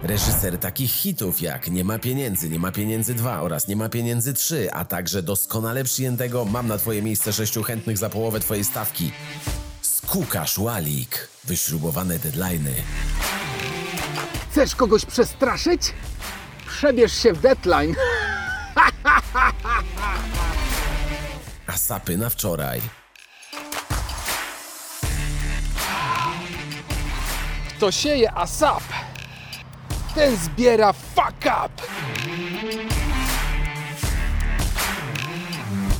Reżyser 0.02 0.58
takich 0.58 0.90
hitów 0.90 1.40
jak 1.40 1.70
Nie 1.70 1.84
ma 1.84 1.98
pieniędzy, 1.98 2.50
Nie 2.50 2.58
ma 2.58 2.72
pieniędzy 2.72 3.14
2 3.14 3.40
oraz 3.40 3.68
Nie 3.68 3.76
ma 3.76 3.88
pieniędzy 3.88 4.34
3, 4.34 4.72
a 4.72 4.84
także 4.84 5.22
doskonale 5.22 5.84
przyjętego 5.84 6.44
Mam 6.44 6.68
na 6.68 6.78
twoje 6.78 7.02
miejsce 7.02 7.32
sześciu 7.32 7.62
chętnych 7.62 7.98
za 7.98 8.10
połowę 8.10 8.40
twojej 8.40 8.64
stawki. 8.64 9.12
Skukasz 9.82 10.58
Łalik. 10.58 11.28
Wyśrubowane 11.44 12.18
deadlines. 12.18 12.74
Chcesz 14.50 14.74
kogoś 14.74 15.04
przestraszyć? 15.04 15.92
Przebierz 16.66 17.12
się 17.12 17.32
w 17.32 17.40
deadline. 17.40 17.94
A 21.74 21.76
sapy 21.76 22.16
na 22.18 22.30
wczoraj. 22.30 22.80
Kto 27.68 27.92
sieje 27.92 28.32
ASAP, 28.32 28.82
ten 30.14 30.36
zbiera 30.36 30.92
fuck 30.92 31.46
up. 31.46 31.82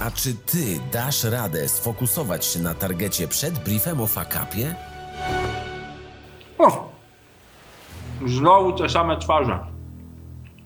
A 0.01 0.11
czy 0.11 0.35
ty 0.35 0.81
dasz 0.93 1.25
radę 1.25 1.69
sfokusować 1.69 2.45
się 2.47 2.59
na 2.59 2.75
targecie 2.75 3.29
przed 3.29 3.59
briefem 3.59 4.01
o 4.01 4.07
fakapie? 4.07 4.75
O! 6.59 6.93
Znowu 8.27 8.73
te 8.73 8.89
same 8.89 9.17
twarze. 9.17 9.74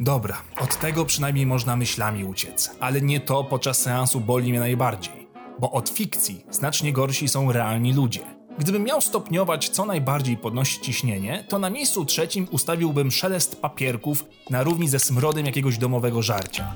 Dobra, 0.00 0.42
od 0.60 0.80
tego 0.80 1.04
przynajmniej 1.04 1.46
można 1.46 1.76
myślami 1.76 2.24
uciec, 2.24 2.70
ale 2.80 3.00
nie 3.00 3.20
to 3.20 3.44
podczas 3.44 3.78
seansu 3.78 4.20
boli 4.20 4.50
mnie 4.50 4.60
najbardziej, 4.60 5.28
bo 5.58 5.72
od 5.72 5.88
fikcji 5.88 6.44
znacznie 6.50 6.92
gorsi 6.92 7.28
są 7.28 7.52
realni 7.52 7.92
ludzie. 7.92 8.20
Gdybym 8.58 8.84
miał 8.84 9.00
stopniować, 9.00 9.68
co 9.68 9.84
najbardziej 9.84 10.36
podnosi 10.36 10.80
ciśnienie, 10.80 11.44
to 11.48 11.58
na 11.58 11.70
miejscu 11.70 12.04
trzecim 12.04 12.46
ustawiłbym 12.50 13.10
szelest 13.10 13.60
papierków 13.60 14.24
na 14.50 14.62
równi 14.62 14.88
ze 14.88 14.98
smrodem 14.98 15.46
jakiegoś 15.46 15.78
domowego 15.78 16.22
żarcia. 16.22 16.74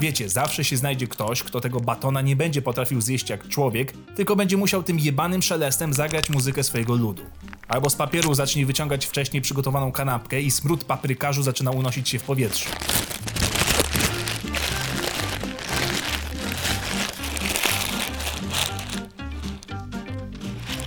Wiecie, 0.00 0.28
zawsze 0.28 0.64
się 0.64 0.76
znajdzie 0.76 1.06
ktoś, 1.06 1.42
kto 1.42 1.60
tego 1.60 1.80
batona 1.80 2.20
nie 2.20 2.36
będzie 2.36 2.62
potrafił 2.62 3.00
zjeść 3.00 3.30
jak 3.30 3.48
człowiek, 3.48 3.92
tylko 4.16 4.36
będzie 4.36 4.56
musiał 4.56 4.82
tym 4.82 4.98
jebanym 4.98 5.42
szelestem 5.42 5.94
zagrać 5.94 6.30
muzykę 6.30 6.64
swojego 6.64 6.94
ludu. 6.94 7.22
Albo 7.68 7.90
z 7.90 7.96
papieru 7.96 8.34
zacznie 8.34 8.66
wyciągać 8.66 9.06
wcześniej 9.06 9.42
przygotowaną 9.42 9.92
kanapkę 9.92 10.40
i 10.40 10.50
smród 10.50 10.84
paprykarzu 10.84 11.42
zaczyna 11.42 11.70
unosić 11.70 12.08
się 12.08 12.18
w 12.18 12.22
powietrzu. 12.22 12.68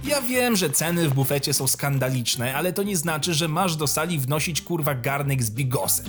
Ja 0.04 0.22
wiem, 0.22 0.56
że 0.56 0.70
ceny 0.70 1.10
w 1.10 1.14
bufecie 1.14 1.54
są 1.54 1.68
skandaliczne, 1.68 2.56
ale 2.56 2.74
to 2.74 2.84
nie 2.84 2.98
znaczy, 2.98 3.34
że 3.34 3.48
masz 3.48 3.76
do 3.76 3.88
sali 3.88 4.20
wnosić 4.20 4.62
kurwa 4.62 4.96
garnek 4.96 5.44
z 5.44 5.52
bigosem. 5.52 6.06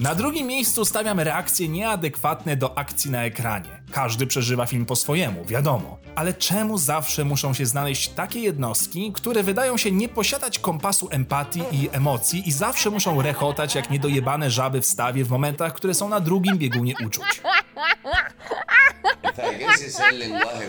Na 0.00 0.14
drugim 0.14 0.46
miejscu 0.46 0.84
stawiam 0.84 1.20
reakcje 1.20 1.68
nieadekwatne 1.68 2.56
do 2.56 2.78
akcji 2.78 3.10
na 3.10 3.24
ekranie. 3.24 3.83
Każdy 3.94 4.26
przeżywa 4.26 4.66
film 4.66 4.86
po 4.86 4.96
swojemu, 4.96 5.44
wiadomo. 5.44 5.98
Ale 6.14 6.34
czemu 6.34 6.78
zawsze 6.78 7.24
muszą 7.24 7.54
się 7.54 7.66
znaleźć 7.66 8.08
takie 8.08 8.40
jednostki, 8.40 9.12
które 9.12 9.42
wydają 9.42 9.76
się 9.76 9.92
nie 9.92 10.08
posiadać 10.08 10.58
kompasu 10.58 11.08
empatii 11.10 11.62
i 11.72 11.88
emocji 11.92 12.48
i 12.48 12.52
zawsze 12.52 12.90
muszą 12.90 13.22
rechotać 13.22 13.74
jak 13.74 13.90
niedojebane 13.90 14.50
żaby 14.50 14.80
w 14.80 14.86
stawie 14.86 15.24
w 15.24 15.30
momentach, 15.30 15.74
które 15.74 15.94
są 15.94 16.08
na 16.08 16.20
drugim 16.20 16.58
biegunie 16.58 16.94
uczuć? 17.06 17.42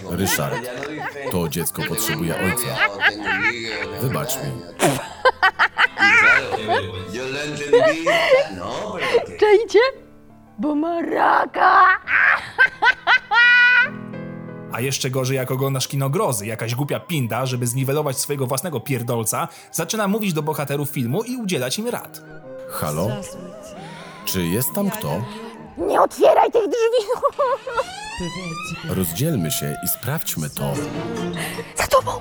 Ryszard, 0.09 0.69
to 1.31 1.49
dziecko 1.49 1.81
potrzebuje 1.83 2.35
ojca. 2.35 2.77
Wybacz 4.01 4.35
mi. 4.35 4.51
Czajcie? 9.39 10.04
Bo 10.59 10.75
ma 10.75 11.01
raka! 11.01 11.87
A 14.71 14.81
jeszcze 14.81 15.09
gorzej 15.09 15.37
jak 15.37 15.51
oglądasz 15.51 15.87
kino 15.87 16.09
grozy, 16.09 16.45
jakaś 16.45 16.75
głupia 16.75 16.99
pinda, 16.99 17.45
żeby 17.45 17.67
zniwelować 17.67 18.17
swojego 18.19 18.47
własnego 18.47 18.79
pierdolca, 18.79 19.47
zaczyna 19.71 20.07
mówić 20.07 20.33
do 20.33 20.43
bohaterów 20.43 20.89
filmu 20.89 21.23
i 21.23 21.37
udzielać 21.37 21.79
im 21.79 21.87
rad. 21.87 22.21
Halo? 22.69 23.07
Czy 24.25 24.43
jest 24.45 24.73
tam 24.75 24.89
kto? 24.89 25.21
Nie 25.77 26.01
otwieraj 26.01 26.51
tych 26.51 26.63
drzwi! 26.67 27.07
Rozdzielmy 28.89 29.51
się 29.51 29.75
i 29.85 29.87
sprawdźmy 29.87 30.49
to. 30.49 30.73
Za 31.75 31.87
tobą! 31.87 32.11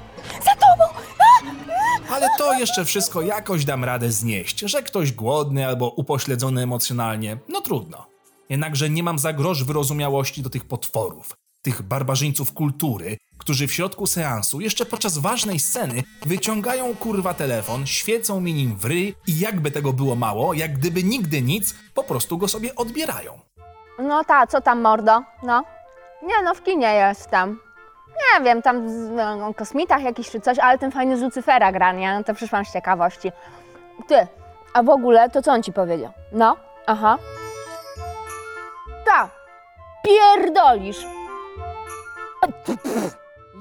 Za 0.45 0.51
tobą! 0.55 1.01
Ale 2.11 2.27
to 2.39 2.53
jeszcze 2.53 2.85
wszystko 2.85 3.23
jakoś 3.23 3.65
dam 3.65 3.85
radę 3.85 4.11
znieść, 4.13 4.61
że 4.61 4.83
ktoś 4.83 5.13
głodny 5.13 5.67
albo 5.67 5.89
upośledzony 5.91 6.63
emocjonalnie, 6.63 7.37
no 7.49 7.61
trudno. 7.61 8.14
Jednakże 8.49 8.91
nie 8.91 9.03
mam 9.03 9.19
za 9.19 9.33
grosz 9.33 9.65
wyrozumiałości 9.65 10.43
do 10.43 10.51
tych 10.51 10.65
potworów, 10.65 11.37
tych 11.63 11.83
barbarzyńców 11.83 12.53
kultury, 12.53 13.17
którzy 13.39 13.67
w 13.67 13.73
środku 13.73 14.07
seansu, 14.07 14.61
jeszcze 14.61 14.87
podczas 14.87 15.19
ważnej 15.19 15.59
sceny, 15.59 16.03
wyciągają 16.27 16.95
kurwa 16.97 17.35
telefon, 17.35 17.87
świecą 17.87 18.41
mi 18.41 18.55
nim 18.55 18.77
w 18.77 18.85
ryj 18.85 19.15
i 19.27 19.39
jakby 19.39 19.71
tego 19.71 19.93
było 19.93 20.17
mało, 20.17 20.55
jak 20.55 20.79
gdyby 20.79 21.03
nigdy 21.03 21.43
nic, 21.43 21.75
po 21.95 22.05
prostu 22.05 22.39
go 22.39 22.49
sobie 22.49 22.75
odbierają. 22.75 23.41
No 23.99 24.25
ta, 24.25 24.47
co 24.47 24.61
tam 24.61 24.81
mordo? 24.81 25.23
No. 25.43 25.65
Nie 26.23 26.43
no, 26.45 26.55
w 26.55 26.63
kinie 26.63 26.95
jestem. 26.95 27.59
Nie 28.09 28.45
wiem, 28.45 28.63
tam 28.63 28.91
z, 28.91 29.11
no, 29.11 29.55
kosmitach 29.55 30.03
jakiś 30.03 30.31
czy 30.31 30.41
coś, 30.41 30.59
ale 30.59 30.79
ten 30.79 30.91
fajny 30.91 31.19
z 31.19 31.23
Lucyfera 31.23 31.73
gra, 31.73 31.93
nie? 31.93 32.15
No 32.15 32.25
to 32.25 32.35
przyszłam 32.35 32.65
z 32.65 32.73
ciekawości. 32.73 33.33
Ty, 34.09 34.27
a 34.75 34.83
w 34.83 34.89
ogóle 34.89 35.31
to 35.31 35.43
co 35.43 35.53
on 35.53 35.63
ci 35.63 35.73
powiedział? 35.73 36.13
No, 36.33 36.57
aha. 36.87 37.19
Pierdolisz. 40.05 41.07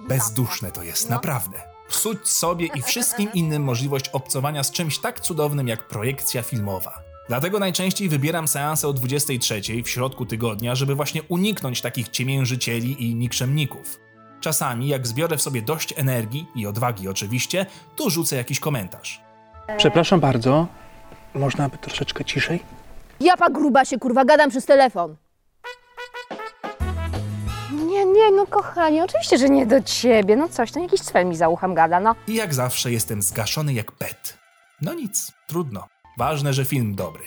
Bezduszne 0.07 0.71
to 0.71 0.83
jest, 0.83 1.09
naprawdę. 1.09 1.57
Psuć 1.89 2.29
sobie 2.29 2.67
i 2.75 2.81
wszystkim 2.81 3.33
innym 3.33 3.63
możliwość 3.63 4.09
obcowania 4.09 4.63
z 4.63 4.71
czymś 4.71 4.99
tak 4.99 5.19
cudownym 5.19 5.67
jak 5.67 5.87
projekcja 5.87 6.41
filmowa. 6.41 6.99
Dlatego 7.27 7.59
najczęściej 7.59 8.09
wybieram 8.09 8.47
seanse 8.47 8.87
o 8.87 8.93
23 8.93 9.61
w 9.83 9.89
środku 9.89 10.25
tygodnia, 10.25 10.75
żeby 10.75 10.95
właśnie 10.95 11.23
uniknąć 11.23 11.81
takich 11.81 12.09
ciemiężycieli 12.09 13.03
i 13.09 13.15
nikczemników. 13.15 13.99
Czasami, 14.41 14.87
jak 14.87 15.07
zbiorę 15.07 15.37
w 15.37 15.41
sobie 15.41 15.61
dość 15.61 15.93
energii 15.97 16.47
i 16.55 16.67
odwagi 16.67 17.07
oczywiście, 17.07 17.65
tu 17.95 18.09
rzucę 18.09 18.35
jakiś 18.35 18.59
komentarz. 18.59 19.21
Przepraszam 19.77 20.19
bardzo, 20.19 20.67
można 21.33 21.69
by 21.69 21.77
troszeczkę 21.77 22.25
ciszej? 22.25 22.59
Ja 23.19 23.37
pa 23.37 23.49
gruba 23.49 23.85
się 23.85 23.99
kurwa 23.99 24.25
gadam 24.25 24.49
przez 24.49 24.65
telefon. 24.65 25.15
Nie, 27.71 28.05
nie, 28.05 28.31
no 28.31 28.47
kochanie, 28.47 29.03
oczywiście, 29.03 29.37
że 29.37 29.49
nie 29.49 29.65
do 29.65 29.81
ciebie. 29.81 30.35
No 30.35 30.49
coś, 30.49 30.73
no 30.73 30.81
jakiś 30.81 31.01
cwel 31.01 31.25
mi 31.25 31.35
za 31.35 31.49
uchem 31.49 31.73
gada, 31.73 31.99
no. 31.99 32.15
I 32.27 32.35
jak 32.35 32.53
zawsze 32.53 32.91
jestem 32.91 33.21
zgaszony 33.21 33.73
jak 33.73 33.91
pet. 33.91 34.37
No 34.81 34.93
nic, 34.93 35.31
trudno. 35.47 35.87
Ważne, 36.17 36.53
że 36.53 36.65
film 36.65 36.95
dobry. 36.95 37.23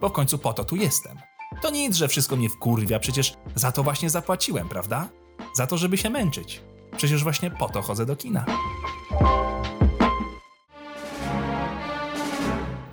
Bo 0.00 0.08
w 0.08 0.12
końcu 0.12 0.38
po 0.38 0.52
to 0.52 0.64
tu 0.64 0.76
jestem. 0.76 1.16
To 1.62 1.70
nic, 1.70 1.96
że 1.96 2.08
wszystko 2.08 2.36
mnie 2.36 2.48
wkurwia, 2.48 2.98
przecież 2.98 3.34
za 3.54 3.72
to 3.72 3.82
właśnie 3.82 4.10
zapłaciłem, 4.10 4.68
prawda? 4.68 5.08
Za 5.54 5.66
to, 5.66 5.78
żeby 5.78 5.96
się 5.96 6.10
męczyć. 6.10 6.62
Przecież 6.96 7.24
właśnie 7.24 7.50
po 7.50 7.68
to 7.68 7.82
chodzę 7.82 8.06
do 8.06 8.16
kina. 8.16 8.44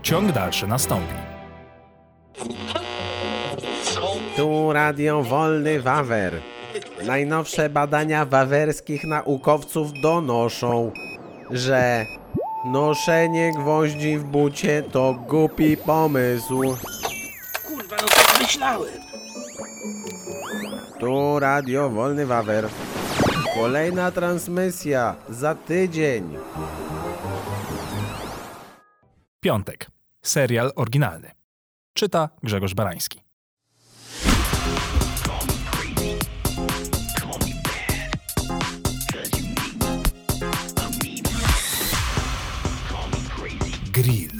Ciąg 0.04 0.32
dalszy 0.32 0.68
nastąpi. 0.68 1.14
Tu 4.38 4.74
Radio 4.74 5.24
Wolny 5.24 5.82
Wawer. 5.82 6.42
Najnowsze 7.06 7.70
badania 7.70 8.26
wawerskich 8.26 9.04
naukowców 9.04 9.92
donoszą, 10.02 10.92
że 11.52 12.06
noszenie 12.66 13.52
gwoździ 13.60 14.18
w 14.18 14.24
bucie 14.24 14.84
to 14.84 15.14
głupi 15.14 15.78
pomysł. 15.78 16.62
Kurwa, 17.68 17.96
no 18.02 18.08
tak 18.08 18.42
myślałem. 18.42 18.94
Tu 21.00 21.40
Radio 21.40 21.90
Wolny 21.90 22.26
Wawer. 22.26 22.70
Kolejna 23.56 24.12
transmisja 24.12 25.16
za 25.30 25.56
tydzień. 25.56 26.38
Piątek. 29.40 29.88
Serial 30.22 30.72
oryginalny. 30.76 31.32
Czyta 31.94 32.30
Grzegorz 32.44 32.74
Barański. 32.74 33.27
Grill. 43.98 44.32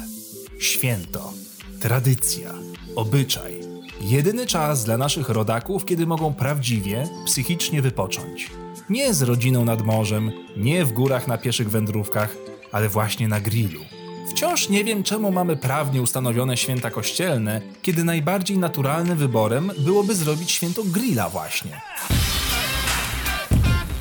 Święto. 0.60 1.34
Tradycja. 1.80 2.54
Obyczaj. 2.96 3.54
Jedyny 4.02 4.46
czas 4.46 4.84
dla 4.84 4.98
naszych 4.98 5.30
rodaków, 5.30 5.86
kiedy 5.86 6.08
mogą 6.08 6.34
prawdziwie, 6.34 7.08
psychicznie 7.26 7.82
wypocząć. 7.82 8.52
Nie 8.90 9.14
z 9.14 9.22
rodziną 9.22 9.66
nad 9.66 9.82
morzem, 9.86 10.32
nie 10.58 10.86
w 10.86 10.94
górach 10.94 11.28
na 11.28 11.38
pieszych 11.38 11.70
wędrówkach, 11.70 12.36
ale 12.72 12.90
właśnie 12.90 13.28
na 13.28 13.40
grillu. 13.40 13.82
Wciąż 14.30 14.70
nie 14.70 14.84
wiem, 14.84 15.04
czemu 15.04 15.32
mamy 15.32 15.56
prawnie 15.56 16.02
ustanowione 16.02 16.58
święta 16.58 16.92
kościelne, 16.92 17.62
kiedy 17.82 18.04
najbardziej 18.04 18.58
naturalnym 18.58 19.18
wyborem 19.18 19.72
byłoby 19.80 20.16
zrobić 20.16 20.52
święto 20.52 20.84
grilla 20.84 21.30
właśnie. 21.30 21.82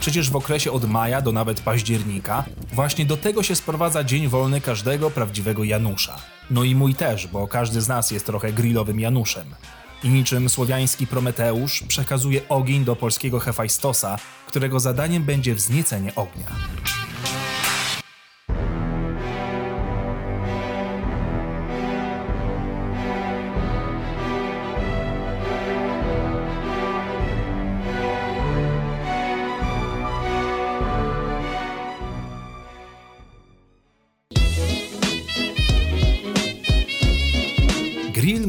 Przecież 0.06 0.30
w 0.30 0.36
okresie 0.36 0.72
od 0.72 0.84
maja 0.84 1.20
do 1.20 1.32
nawet 1.32 1.60
października 1.60 2.44
właśnie 2.72 3.06
do 3.06 3.16
tego 3.16 3.42
się 3.42 3.54
sprowadza 3.54 4.04
dzień 4.04 4.28
wolny 4.28 4.60
każdego 4.60 5.10
prawdziwego 5.10 5.64
Janusza. 5.64 6.16
No 6.50 6.64
i 6.64 6.74
mój 6.74 6.94
też, 6.94 7.26
bo 7.26 7.48
każdy 7.48 7.80
z 7.80 7.88
nas 7.88 8.10
jest 8.10 8.26
trochę 8.26 8.52
grillowym 8.52 9.00
Januszem. 9.00 9.54
I 10.04 10.08
niczym 10.08 10.48
słowiański 10.48 11.06
Prometeusz 11.06 11.82
przekazuje 11.88 12.48
ogień 12.48 12.84
do 12.84 12.96
polskiego 12.96 13.38
Hefajstosa, 13.38 14.16
którego 14.46 14.80
zadaniem 14.80 15.24
będzie 15.24 15.54
wzniecenie 15.54 16.14
ognia. 16.14 16.46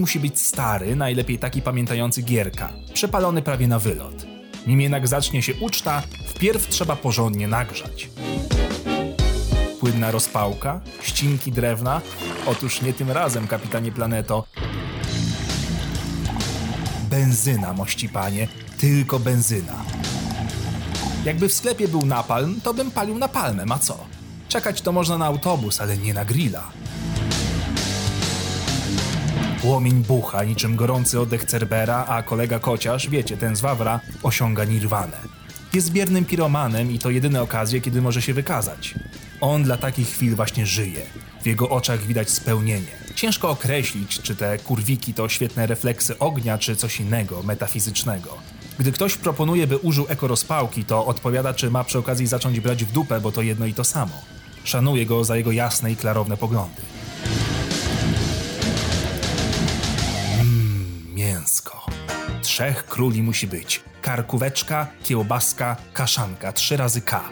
Musi 0.07 0.19
być 0.19 0.39
stary, 0.39 0.95
najlepiej 0.95 1.39
taki 1.39 1.61
pamiętający 1.61 2.21
gierka, 2.21 2.73
przepalony 2.93 3.41
prawie 3.41 3.67
na 3.67 3.79
wylot. 3.79 4.25
Nim 4.67 4.81
jednak 4.81 5.07
zacznie 5.07 5.43
się 5.43 5.53
uczta, 5.53 6.03
wpierw 6.27 6.67
trzeba 6.67 6.95
porządnie 6.95 7.47
nagrzać. 7.47 8.09
Płynna 9.79 10.11
rozpałka, 10.11 10.81
ścinki 11.01 11.51
drewna? 11.51 12.01
Otóż 12.45 12.81
nie 12.81 12.93
tym 12.93 13.11
razem, 13.11 13.47
kapitanie 13.47 13.91
Planeto. 13.91 14.47
benzyna, 17.09 17.73
mości 17.73 18.09
panie, 18.09 18.47
tylko 18.77 19.19
benzyna. 19.19 19.84
Jakby 21.25 21.49
w 21.49 21.53
sklepie 21.53 21.88
był 21.88 22.05
napalm, 22.05 22.61
to 22.61 22.73
bym 22.73 22.91
palił 22.91 23.17
napalmem, 23.17 23.71
a 23.71 23.79
co? 23.79 23.97
Czekać 24.49 24.81
to 24.81 24.91
można 24.91 25.17
na 25.17 25.25
autobus, 25.25 25.81
ale 25.81 25.97
nie 25.97 26.13
na 26.13 26.25
grilla. 26.25 26.71
Płomień 29.61 30.03
bucha 30.03 30.43
niczym 30.43 30.75
gorący 30.75 31.19
oddech 31.19 31.45
Cerbera, 31.45 32.05
a 32.07 32.23
kolega 32.23 32.59
kociarz, 32.59 33.09
wiecie, 33.09 33.38
ten 33.38 33.55
z 33.55 33.61
Wawra, 33.61 33.99
osiąga 34.23 34.63
nirwanę. 34.63 35.17
Jest 35.73 35.91
biernym 35.91 36.25
piromanem 36.25 36.91
i 36.91 36.99
to 36.99 37.09
jedyne 37.09 37.41
okazje, 37.41 37.81
kiedy 37.81 38.01
może 38.01 38.21
się 38.21 38.34
wykazać. 38.34 38.95
On 39.41 39.63
dla 39.63 39.77
takich 39.77 40.07
chwil 40.07 40.35
właśnie 40.35 40.65
żyje. 40.65 41.01
W 41.41 41.45
jego 41.45 41.69
oczach 41.69 41.99
widać 41.99 42.29
spełnienie. 42.29 42.91
Ciężko 43.15 43.49
określić, 43.49 44.21
czy 44.21 44.35
te 44.35 44.57
kurwiki 44.57 45.13
to 45.13 45.29
świetne 45.29 45.67
refleksy 45.67 46.19
ognia, 46.19 46.57
czy 46.57 46.75
coś 46.75 46.99
innego, 46.99 47.43
metafizycznego. 47.43 48.38
Gdy 48.79 48.91
ktoś 48.91 49.17
proponuje, 49.17 49.67
by 49.67 49.77
użył 49.77 50.05
ekorozpałki, 50.09 50.85
to 50.85 51.05
odpowiada, 51.05 51.53
czy 51.53 51.71
ma 51.71 51.84
przy 51.84 51.97
okazji 51.97 52.27
zacząć 52.27 52.59
brać 52.59 52.85
w 52.85 52.91
dupę, 52.91 53.21
bo 53.21 53.31
to 53.31 53.41
jedno 53.41 53.65
i 53.65 53.73
to 53.73 53.84
samo. 53.84 54.21
Szanuję 54.63 55.05
go 55.05 55.23
za 55.23 55.38
jego 55.38 55.51
jasne 55.51 55.91
i 55.91 55.95
klarowne 55.95 56.38
poglądy. 56.38 56.81
Mięsko. 61.57 61.85
Trzech 62.41 62.85
króli 62.85 63.23
musi 63.23 63.47
być. 63.47 63.81
Karkóweczka, 64.01 64.88
kiełbaska, 65.03 65.75
kaszanka. 65.93 66.51
Trzy 66.51 66.77
razy 66.77 67.01
K. 67.01 67.29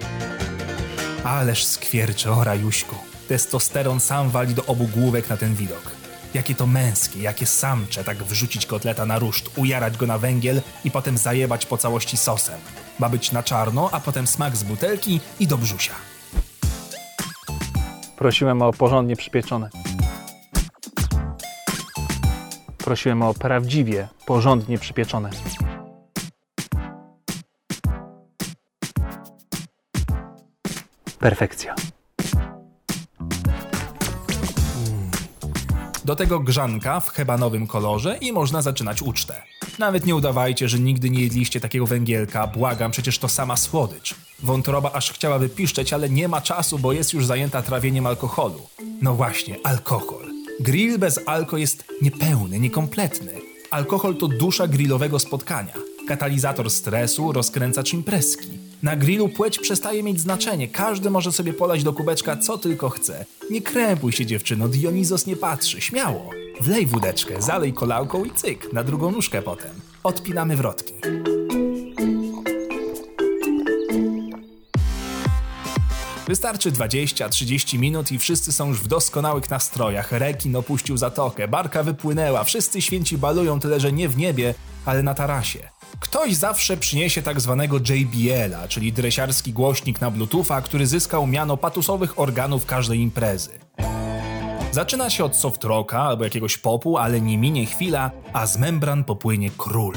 Ależ 1.23 1.65
skwierczy, 1.65 2.31
o 2.31 2.43
rajuśku. 2.43 2.95
Testosteron 3.27 3.99
sam 3.99 4.29
wali 4.29 4.53
do 4.53 4.65
obu 4.65 4.87
główek 4.87 5.29
na 5.29 5.37
ten 5.37 5.55
widok. 5.55 5.91
Jakie 6.33 6.55
to 6.55 6.67
męskie, 6.67 7.21
jakie 7.21 7.45
samcze, 7.45 8.03
tak 8.03 8.23
wrzucić 8.23 8.65
kotleta 8.65 9.05
na 9.05 9.19
ruszt, 9.19 9.49
ujarać 9.57 9.97
go 9.97 10.07
na 10.07 10.17
węgiel 10.17 10.61
i 10.83 10.91
potem 10.91 11.17
zajebać 11.17 11.65
po 11.65 11.77
całości 11.77 12.17
sosem. 12.17 12.59
Ma 12.99 13.09
być 13.09 13.31
na 13.31 13.43
czarno, 13.43 13.89
a 13.91 13.99
potem 13.99 14.27
smak 14.27 14.55
z 14.55 14.63
butelki 14.63 15.19
i 15.39 15.47
do 15.47 15.57
brzusia. 15.57 15.93
Prosiłem 18.17 18.61
o 18.61 18.73
porządnie 18.73 19.15
przypieczone. 19.15 19.69
Prosiłem 22.85 23.21
o 23.21 23.33
prawdziwie, 23.33 24.07
porządnie 24.25 24.77
przypieczone. 24.77 25.29
Perfekcja. 31.19 31.75
Do 36.05 36.15
tego 36.15 36.39
grzanka 36.39 36.99
w 36.99 37.09
hebanowym 37.09 37.67
kolorze 37.67 38.17
i 38.17 38.31
można 38.31 38.61
zaczynać 38.61 39.01
ucztę. 39.01 39.43
Nawet 39.79 40.05
nie 40.05 40.15
udawajcie, 40.15 40.69
że 40.69 40.79
nigdy 40.79 41.09
nie 41.09 41.21
jedliście 41.21 41.59
takiego 41.59 41.85
węgielka, 41.85 42.47
błagam, 42.47 42.91
przecież 42.91 43.19
to 43.19 43.29
sama 43.29 43.57
słodycz. 43.57 44.15
Wątroba 44.43 44.91
aż 44.91 45.11
chciałaby 45.11 45.49
piszczeć, 45.49 45.93
ale 45.93 46.09
nie 46.09 46.27
ma 46.27 46.41
czasu, 46.41 46.79
bo 46.79 46.93
jest 46.93 47.13
już 47.13 47.25
zajęta 47.25 47.61
trawieniem 47.61 48.05
alkoholu. 48.05 48.61
No 49.01 49.13
właśnie, 49.13 49.55
alkohol. 49.63 50.34
Grill 50.59 50.97
bez 50.97 51.19
alko 51.25 51.57
jest 51.57 51.83
niepełny, 52.01 52.59
niekompletny. 52.59 53.31
Alkohol 53.71 54.15
to 54.15 54.27
dusza 54.27 54.67
grillowego 54.67 55.19
spotkania. 55.19 55.73
Katalizator 56.07 56.71
stresu, 56.71 57.31
rozkręcacz 57.31 57.93
imprezki. 57.93 58.47
Na 58.83 58.95
grillu 58.95 59.29
płeć 59.29 59.59
przestaje 59.59 60.03
mieć 60.03 60.19
znaczenie, 60.19 60.67
każdy 60.67 61.09
może 61.09 61.31
sobie 61.31 61.53
polać 61.53 61.83
do 61.83 61.93
kubeczka 61.93 62.37
co 62.37 62.57
tylko 62.57 62.89
chce. 62.89 63.25
Nie 63.51 63.61
krępuj 63.61 64.11
się 64.11 64.25
dziewczyno, 64.25 64.67
Dionizos 64.67 65.27
nie 65.27 65.35
patrzy, 65.35 65.81
śmiało. 65.81 66.29
Wlej 66.61 66.85
wódeczkę, 66.85 67.41
zalej 67.41 67.73
kolałką 67.73 68.25
i 68.25 68.31
cyk, 68.31 68.73
na 68.73 68.83
drugą 68.83 69.11
nóżkę 69.11 69.41
potem. 69.41 69.71
Odpinamy 70.03 70.55
wrotki. 70.55 70.93
Wystarczy 76.27 76.71
20-30 76.71 77.79
minut 77.79 78.11
i 78.11 78.19
wszyscy 78.19 78.51
są 78.51 78.67
już 78.67 78.79
w 78.79 78.87
doskonałych 78.87 79.49
nastrojach. 79.49 80.11
Rekin 80.11 80.55
opuścił 80.55 80.97
zatokę, 80.97 81.47
barka 81.47 81.83
wypłynęła, 81.83 82.43
wszyscy 82.43 82.81
święci 82.81 83.17
balują 83.17 83.59
tyle, 83.59 83.79
że 83.79 83.91
nie 83.91 84.09
w 84.09 84.17
niebie, 84.17 84.53
ale 84.85 85.03
na 85.03 85.13
tarasie. 85.13 85.59
Ktoś 85.99 86.35
zawsze 86.35 86.77
przyniesie 86.77 87.21
tak 87.21 87.41
zwanego 87.41 87.77
JBL-a, 87.77 88.67
czyli 88.67 88.93
dresiarski 88.93 89.53
głośnik 89.53 90.01
na 90.01 90.11
Bluetootha, 90.11 90.61
który 90.61 90.87
zyskał 90.87 91.27
miano 91.27 91.57
patusowych 91.57 92.19
organów 92.19 92.65
każdej 92.65 92.99
imprezy. 92.99 93.59
Zaczyna 94.71 95.09
się 95.09 95.25
od 95.25 95.35
soft 95.35 95.63
rocka 95.63 96.01
albo 96.01 96.23
jakiegoś 96.23 96.57
popu, 96.57 96.97
ale 96.97 97.21
nie 97.21 97.37
minie 97.37 97.65
chwila, 97.65 98.11
a 98.33 98.45
z 98.45 98.57
membran 98.57 99.03
popłynie 99.03 99.49
król. 99.57 99.95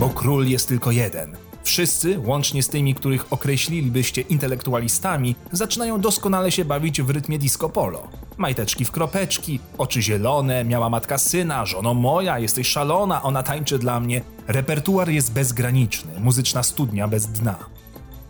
Bo 0.00 0.08
król 0.08 0.46
jest 0.46 0.68
tylko 0.68 0.90
jeden. 0.90 1.51
Wszyscy, 1.62 2.18
łącznie 2.18 2.62
z 2.62 2.68
tymi, 2.68 2.94
których 2.94 3.32
określilibyście 3.32 4.20
intelektualistami, 4.20 5.36
zaczynają 5.52 6.00
doskonale 6.00 6.52
się 6.52 6.64
bawić 6.64 7.02
w 7.02 7.10
rytmie 7.10 7.38
disco 7.38 7.68
polo. 7.68 8.08
Majteczki 8.36 8.84
w 8.84 8.90
kropeczki, 8.90 9.60
oczy 9.78 10.02
zielone, 10.02 10.64
miała 10.64 10.90
matka 10.90 11.18
syna, 11.18 11.66
żono 11.66 11.94
moja, 11.94 12.38
jesteś 12.38 12.68
szalona, 12.68 13.22
ona 13.22 13.42
tańczy 13.42 13.78
dla 13.78 14.00
mnie. 14.00 14.22
Repertuar 14.46 15.08
jest 15.08 15.32
bezgraniczny, 15.32 16.20
muzyczna 16.20 16.62
studnia 16.62 17.08
bez 17.08 17.26
dna. 17.26 17.58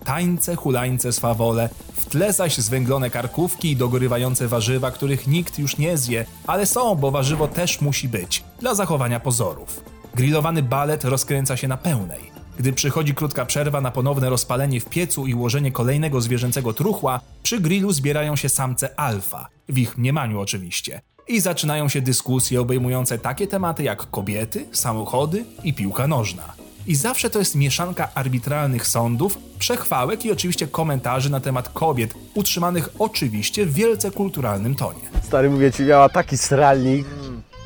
Tańce, 0.04 0.56
hulańce, 0.56 1.12
swawole, 1.12 1.68
w 1.92 2.06
tle 2.06 2.32
zaś 2.32 2.58
zwęglone 2.58 3.10
karkówki 3.10 3.70
i 3.70 3.76
dogorywające 3.76 4.48
warzywa, 4.48 4.90
których 4.90 5.26
nikt 5.26 5.58
już 5.58 5.78
nie 5.78 5.98
zje, 5.98 6.26
ale 6.46 6.66
są, 6.66 6.94
bo 6.94 7.10
warzywo 7.10 7.48
też 7.48 7.80
musi 7.80 8.08
być, 8.08 8.44
dla 8.60 8.74
zachowania 8.74 9.20
pozorów. 9.20 9.84
Grillowany 10.14 10.62
balet 10.62 11.04
rozkręca 11.04 11.56
się 11.56 11.68
na 11.68 11.76
pełnej. 11.76 12.31
Gdy 12.58 12.72
przychodzi 12.72 13.14
krótka 13.14 13.46
przerwa 13.46 13.80
na 13.80 13.90
ponowne 13.90 14.30
rozpalenie 14.30 14.80
w 14.80 14.84
piecu 14.84 15.26
i 15.26 15.34
ułożenie 15.34 15.72
kolejnego 15.72 16.20
zwierzęcego 16.20 16.72
truchła, 16.72 17.20
przy 17.42 17.60
grillu 17.60 17.92
zbierają 17.92 18.36
się 18.36 18.48
samce 18.48 19.00
alfa, 19.00 19.48
w 19.68 19.78
ich 19.78 19.98
mniemaniu 19.98 20.40
oczywiście. 20.40 21.00
I 21.28 21.40
zaczynają 21.40 21.88
się 21.88 22.00
dyskusje 22.00 22.60
obejmujące 22.60 23.18
takie 23.18 23.46
tematy 23.46 23.82
jak 23.82 24.10
kobiety, 24.10 24.66
samochody 24.72 25.44
i 25.64 25.74
piłka 25.74 26.06
nożna. 26.06 26.52
I 26.86 26.94
zawsze 26.94 27.30
to 27.30 27.38
jest 27.38 27.54
mieszanka 27.54 28.08
arbitralnych 28.14 28.86
sądów, 28.86 29.38
przechwałek 29.58 30.24
i 30.24 30.32
oczywiście 30.32 30.66
komentarzy 30.66 31.30
na 31.30 31.40
temat 31.40 31.68
kobiet, 31.68 32.14
utrzymanych 32.34 32.88
oczywiście 32.98 33.66
w 33.66 33.74
wielce 33.74 34.10
kulturalnym 34.10 34.74
tonie. 34.74 35.00
Stary, 35.22 35.50
mówię 35.50 35.72
ci, 35.72 35.82
miała 35.82 36.08
taki 36.08 36.38
sralnik, 36.38 37.06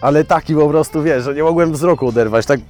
ale 0.00 0.24
taki 0.24 0.54
po 0.54 0.68
prostu, 0.68 1.02
wiesz, 1.02 1.24
że 1.24 1.34
nie 1.34 1.42
mogłem 1.42 1.72
wzroku 1.72 2.08
oderwać. 2.08 2.46
Tak, 2.46 2.60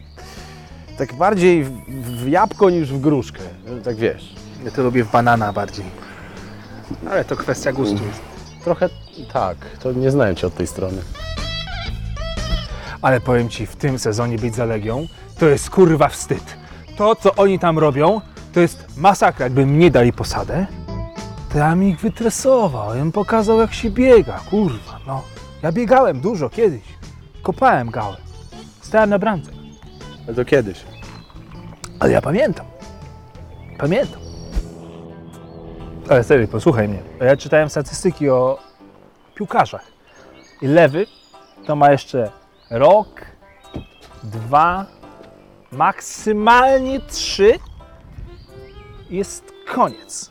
tak 0.99 1.15
bardziej 1.15 1.65
w, 1.65 1.71
w 1.89 2.29
jabłko 2.29 2.71
niż 2.71 2.93
w 2.93 3.01
gruszkę. 3.01 3.43
Tak 3.85 3.97
wiesz. 3.97 4.35
Ja 4.65 4.71
to 4.71 4.83
lubię 4.83 5.05
w 5.05 5.11
banana 5.11 5.53
bardziej. 5.53 5.85
Ale 7.11 7.25
to 7.25 7.37
kwestia 7.37 7.73
gustu 7.73 8.05
jest. 8.05 8.21
Trochę 8.65 8.89
tak, 9.33 9.57
to 9.83 9.93
nie 9.93 10.11
znałem 10.11 10.37
cię 10.37 10.47
od 10.47 10.55
tej 10.55 10.67
strony. 10.67 10.99
Ale 13.03 13.21
powiem 13.21 13.49
ci, 13.49 13.67
w 13.67 13.77
tym 13.77 13.99
sezonie 13.99 14.39
być 14.39 14.55
za 14.55 14.65
Legią 14.65 15.07
to 15.39 15.47
jest 15.47 15.71
kurwa 15.71 16.09
wstyd. 16.09 16.57
To, 16.97 17.17
co 17.17 17.35
oni 17.35 17.59
tam 17.59 17.79
robią, 17.79 18.21
to 18.53 18.61
jest 18.61 18.97
masakra. 18.97 19.47
Jakby 19.47 19.67
mnie 19.67 19.91
dali 19.91 20.13
posadę, 20.13 20.67
to 21.53 21.59
ja 21.59 21.71
bym 21.71 21.85
ich 21.85 22.01
wytresował, 22.01 22.89
ja 22.89 22.95
bym 22.95 23.13
pokazał, 23.13 23.61
jak 23.61 23.75
się 23.75 23.91
biega, 23.91 24.41
kurwa, 24.51 25.01
no. 25.07 25.23
Ja 25.63 25.73
biegałem 25.73 26.21
dużo 26.21 26.51
kiedyś. 26.51 26.83
Kopałem 27.43 27.91
gałę. 27.91 28.17
Stałem 28.81 29.11
na 29.11 29.19
bramce. 29.19 29.56
Ale 30.27 30.35
to 30.37 30.45
kiedyś. 30.45 30.85
Ale 32.01 32.13
ja 32.13 32.23
pamiętam. 32.23 32.67
Pamiętam. 33.79 34.21
Ale 36.11 36.25
serio, 36.25 36.49
posłuchaj 36.49 36.89
mnie. 36.89 37.03
Ja 37.21 37.37
czytałem 37.37 37.71
statystyki 37.71 38.31
o 38.31 38.59
piłkarzach. 39.35 39.85
I 40.63 40.67
lewy 40.67 41.07
to 41.67 41.77
ma 41.77 41.91
jeszcze 41.91 42.31
rok, 42.71 43.27
dwa, 44.23 44.87
maksymalnie 45.73 47.01
trzy. 47.01 47.55
i 49.11 49.17
Jest 49.17 49.53
koniec. 49.75 50.31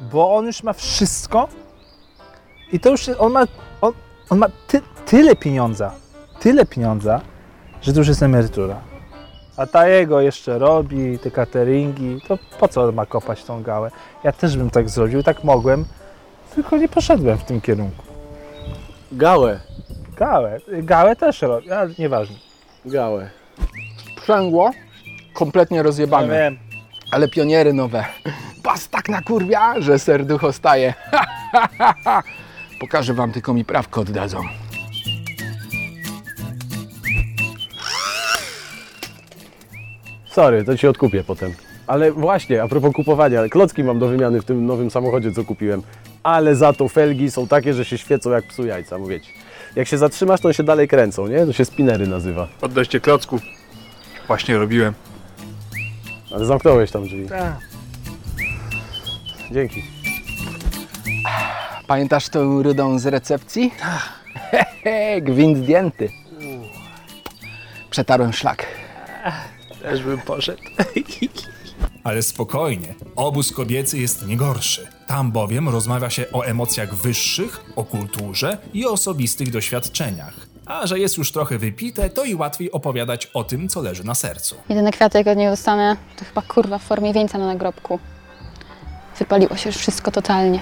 Bo 0.00 0.34
on 0.34 0.46
już 0.46 0.62
ma 0.62 0.72
wszystko. 0.72 1.48
I 2.72 2.80
to 2.80 2.90
już 2.90 3.08
on 3.08 3.32
ma, 3.32 3.44
on, 3.80 3.92
on 4.30 4.38
ma 4.38 4.46
ty, 4.66 4.80
tyle 5.06 5.36
pieniądza, 5.36 5.92
tyle 6.40 6.66
pieniądza, 6.66 7.20
że 7.82 7.92
to 7.92 7.98
już 7.98 8.08
jest 8.08 8.22
emerytura. 8.22 8.91
A 9.56 9.66
ta 9.66 9.88
jego 9.88 10.20
jeszcze 10.20 10.58
robi, 10.58 11.18
te 11.18 11.30
cateringi, 11.30 12.20
to 12.28 12.38
po 12.60 12.68
co 12.68 12.82
on 12.82 12.94
ma 12.94 13.06
kopać 13.06 13.44
tą 13.44 13.62
gałę? 13.62 13.90
Ja 14.24 14.32
też 14.32 14.56
bym 14.56 14.70
tak 14.70 14.88
zrobił, 14.88 15.22
tak 15.22 15.44
mogłem, 15.44 15.84
tylko 16.54 16.76
nie 16.76 16.88
poszedłem 16.88 17.38
w 17.38 17.44
tym 17.44 17.60
kierunku. 17.60 18.02
Gałę. 19.12 19.60
Gałę, 20.16 20.60
gałę 20.68 21.16
też 21.16 21.42
robi, 21.42 21.70
ale 21.70 21.90
nieważne. 21.98 22.36
Gałę. 22.84 23.30
Sprzęgło, 24.16 24.70
kompletnie 25.34 25.82
rozjebane. 25.82 26.34
Ja 26.34 26.40
wiem. 26.40 26.58
Ale 27.10 27.28
pioniery 27.28 27.72
nowe. 27.72 28.04
Pas 28.62 28.88
tak 28.88 29.08
na 29.08 29.22
kurwia, 29.22 29.80
że 29.80 29.98
serducho 29.98 30.52
staje. 30.52 30.94
Pokażę 32.80 33.14
wam, 33.14 33.32
tylko 33.32 33.54
mi 33.54 33.64
prawko 33.64 34.00
oddadzą. 34.00 34.61
Sorry, 40.32 40.64
to 40.64 40.76
ci 40.76 40.86
odkupię 40.86 41.24
potem. 41.24 41.54
Ale 41.86 42.12
właśnie, 42.12 42.62
a 42.62 42.68
propos 42.68 42.92
kupowania, 42.92 43.48
klocki 43.48 43.84
mam 43.84 43.98
do 43.98 44.08
wymiany 44.08 44.40
w 44.40 44.44
tym 44.44 44.66
nowym 44.66 44.90
samochodzie, 44.90 45.32
co 45.32 45.44
kupiłem. 45.44 45.82
Ale 46.22 46.54
za 46.54 46.72
to 46.72 46.88
felgi 46.88 47.30
są 47.30 47.46
takie, 47.48 47.74
że 47.74 47.84
się 47.84 47.98
świecą 47.98 48.30
jak 48.30 48.46
psu 48.46 48.66
jajca, 48.66 48.98
mówię 48.98 49.20
ci. 49.20 49.32
Jak 49.76 49.88
się 49.88 49.98
zatrzymasz, 49.98 50.40
to 50.40 50.48
one 50.48 50.54
się 50.54 50.62
dalej 50.62 50.88
kręcą, 50.88 51.26
nie? 51.26 51.46
To 51.46 51.52
się 51.52 51.64
spinery 51.64 52.06
nazywa. 52.06 52.48
Odnośnie 52.60 53.00
klocków. 53.00 53.42
Właśnie 54.26 54.58
robiłem. 54.58 54.94
Ale 56.34 56.44
zamknąłeś 56.44 56.90
tam 56.90 57.04
drzwi. 57.04 57.28
Tak. 57.28 57.56
Dzięki. 59.50 59.82
Pamiętasz 61.86 62.28
tą 62.28 62.62
rudą 62.62 62.98
z 62.98 63.06
recepcji? 63.06 63.70
Hehe, 64.50 65.20
gwint 65.30 65.58
zdjęty. 65.58 66.10
Przetarłem 67.90 68.32
szlak. 68.32 68.66
Też 69.82 70.02
bym 70.02 70.20
poszedł. 70.20 70.62
Ale 72.04 72.22
spokojnie, 72.22 72.94
obóz 73.16 73.52
kobiecy 73.52 73.98
jest 73.98 74.26
nie 74.26 74.36
gorszy. 74.36 74.88
Tam 75.06 75.32
bowiem 75.32 75.68
rozmawia 75.68 76.10
się 76.10 76.24
o 76.32 76.42
emocjach 76.42 76.94
wyższych, 76.94 77.64
o 77.76 77.84
kulturze 77.84 78.58
i 78.74 78.86
o 78.86 78.90
osobistych 78.90 79.50
doświadczeniach. 79.50 80.34
A 80.66 80.86
że 80.86 80.98
jest 80.98 81.18
już 81.18 81.32
trochę 81.32 81.58
wypite, 81.58 82.10
to 82.10 82.24
i 82.24 82.34
łatwiej 82.34 82.72
opowiadać 82.72 83.26
o 83.26 83.44
tym, 83.44 83.68
co 83.68 83.80
leży 83.82 84.04
na 84.04 84.14
sercu. 84.14 84.54
Jedyne 84.68 84.92
kwiaty, 84.92 85.18
jakie 85.18 85.30
od 85.30 85.38
niej 85.38 85.48
dostanę, 85.50 85.96
to 86.18 86.24
chyba 86.24 86.42
kurwa 86.42 86.78
w 86.78 86.82
formie 86.82 87.12
wieńca 87.12 87.38
na 87.38 87.46
nagrobku. 87.46 87.98
Wypaliło 89.18 89.56
się 89.56 89.68
już 89.68 89.76
wszystko 89.76 90.10
totalnie. 90.10 90.60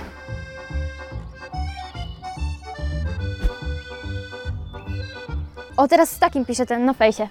O, 5.77 5.89
teraz 5.89 6.11
z 6.11 6.19
takim 6.19 6.45
pisze 6.45 6.67
ten 6.67 6.85
na 6.85 6.95
fejsie. 6.95 7.29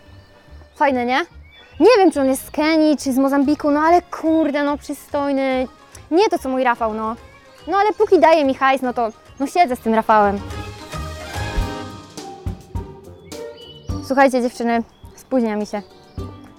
Fajne, 0.75 1.05
nie? 1.05 1.38
Nie 1.79 1.97
wiem, 1.97 2.11
czy 2.11 2.21
on 2.21 2.27
jest 2.27 2.45
z 2.45 2.51
Kenii, 2.51 2.97
czy 2.97 3.13
z 3.13 3.17
Mozambiku, 3.17 3.71
no 3.71 3.79
ale 3.79 4.01
kurde, 4.01 4.63
no 4.63 4.77
przystojny. 4.77 5.67
Nie 6.11 6.29
to, 6.29 6.39
co 6.39 6.49
mój 6.49 6.63
Rafał, 6.63 6.93
no. 6.93 7.15
No 7.67 7.77
ale 7.77 7.93
póki 7.93 8.19
daje 8.19 8.45
mi 8.45 8.53
hajs, 8.53 8.81
no 8.81 8.93
to 8.93 9.09
no 9.39 9.47
siedzę 9.47 9.75
z 9.75 9.79
tym 9.79 9.93
Rafałem. 9.93 10.39
Słuchajcie, 14.07 14.41
dziewczyny, 14.41 14.83
spóźnia 15.15 15.55
mi 15.55 15.65
się. 15.65 15.81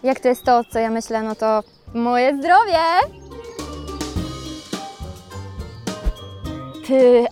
Jak 0.02 0.20
to 0.20 0.28
jest 0.28 0.44
to, 0.44 0.64
co 0.64 0.78
ja 0.78 0.90
myślę, 0.90 1.22
no 1.22 1.34
to 1.34 1.62
moje 1.94 2.36
zdrowie! 2.36 3.19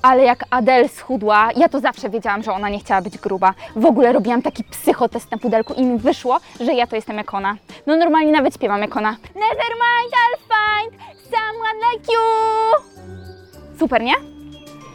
Ale 0.03 0.25
jak 0.25 0.45
Adele 0.51 0.89
schudła, 0.89 1.49
ja 1.57 1.69
to 1.69 1.81
zawsze 1.81 2.11
wiedziałam, 2.11 2.43
że 2.43 2.53
ona 2.53 2.69
nie 2.69 2.79
chciała 2.79 3.03
być 3.03 3.19
gruba. 3.19 3.55
W 3.77 3.85
ogóle 3.85 4.13
robiłam 4.13 4.43
taki 4.43 4.65
psychotest 4.65 5.31
na 5.31 5.39
pudelku 5.39 5.75
i 5.75 5.83
mi 5.83 5.99
wyszło, 5.99 6.41
że 6.61 6.75
ja 6.75 6.87
to 6.87 6.97
jestem 6.97 7.17
jak 7.17 7.35
ona. 7.35 7.57
No 7.87 7.97
normalnie 7.97 8.33
nawet 8.33 8.55
śpiewam 8.55 8.81
jak 8.81 8.97
ona. 8.97 9.17
Never 9.35 9.73
mind, 9.85 10.13
I'll 10.13 10.39
find 10.49 11.03
someone 11.31 11.93
like 11.93 12.13
you. 12.13 12.21
Super, 13.79 14.03
nie? 14.03 14.15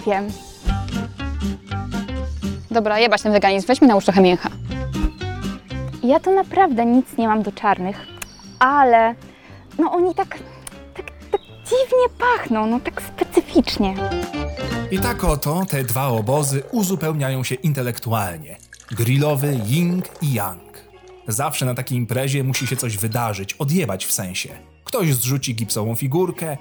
Wiem. 0.06 0.27
Dobra, 2.72 2.99
jebać 2.99 3.22
ten 3.22 3.31
weganizm, 3.31 3.68
weź 3.68 3.81
mi 3.81 3.88
nałóż 3.88 4.06
trochę 4.06 4.22
mięcha. 4.22 4.49
Ja 6.03 6.19
to 6.19 6.31
naprawdę 6.31 6.85
nic 6.85 7.18
nie 7.18 7.27
mam 7.27 7.44
do 7.44 7.52
czarnych, 7.52 8.07
ale 8.60 9.15
no 9.80 9.91
oni 9.91 10.15
tak 10.15 10.38
dziwnie 11.73 12.09
pachną, 12.19 12.67
no 12.67 12.79
tak 12.79 13.01
specyficznie. 13.01 13.95
I 14.91 14.99
tak 14.99 15.23
oto 15.23 15.65
te 15.69 15.83
dwa 15.83 16.07
obozy 16.07 16.63
uzupełniają 16.71 17.43
się 17.43 17.55
intelektualnie. 17.55 18.57
Grillowy 18.91 19.59
Ying 19.67 20.05
i 20.21 20.33
Yang. 20.33 20.83
Zawsze 21.27 21.65
na 21.65 21.73
takiej 21.75 21.97
imprezie 21.97 22.43
musi 22.43 22.67
się 22.67 22.75
coś 22.75 22.97
wydarzyć, 22.97 23.53
odjebać 23.53 24.05
w 24.05 24.11
sensie. 24.11 24.49
Ktoś 24.83 25.13
zrzuci 25.13 25.55
gipsową 25.55 25.95
figurkę, 25.95 26.57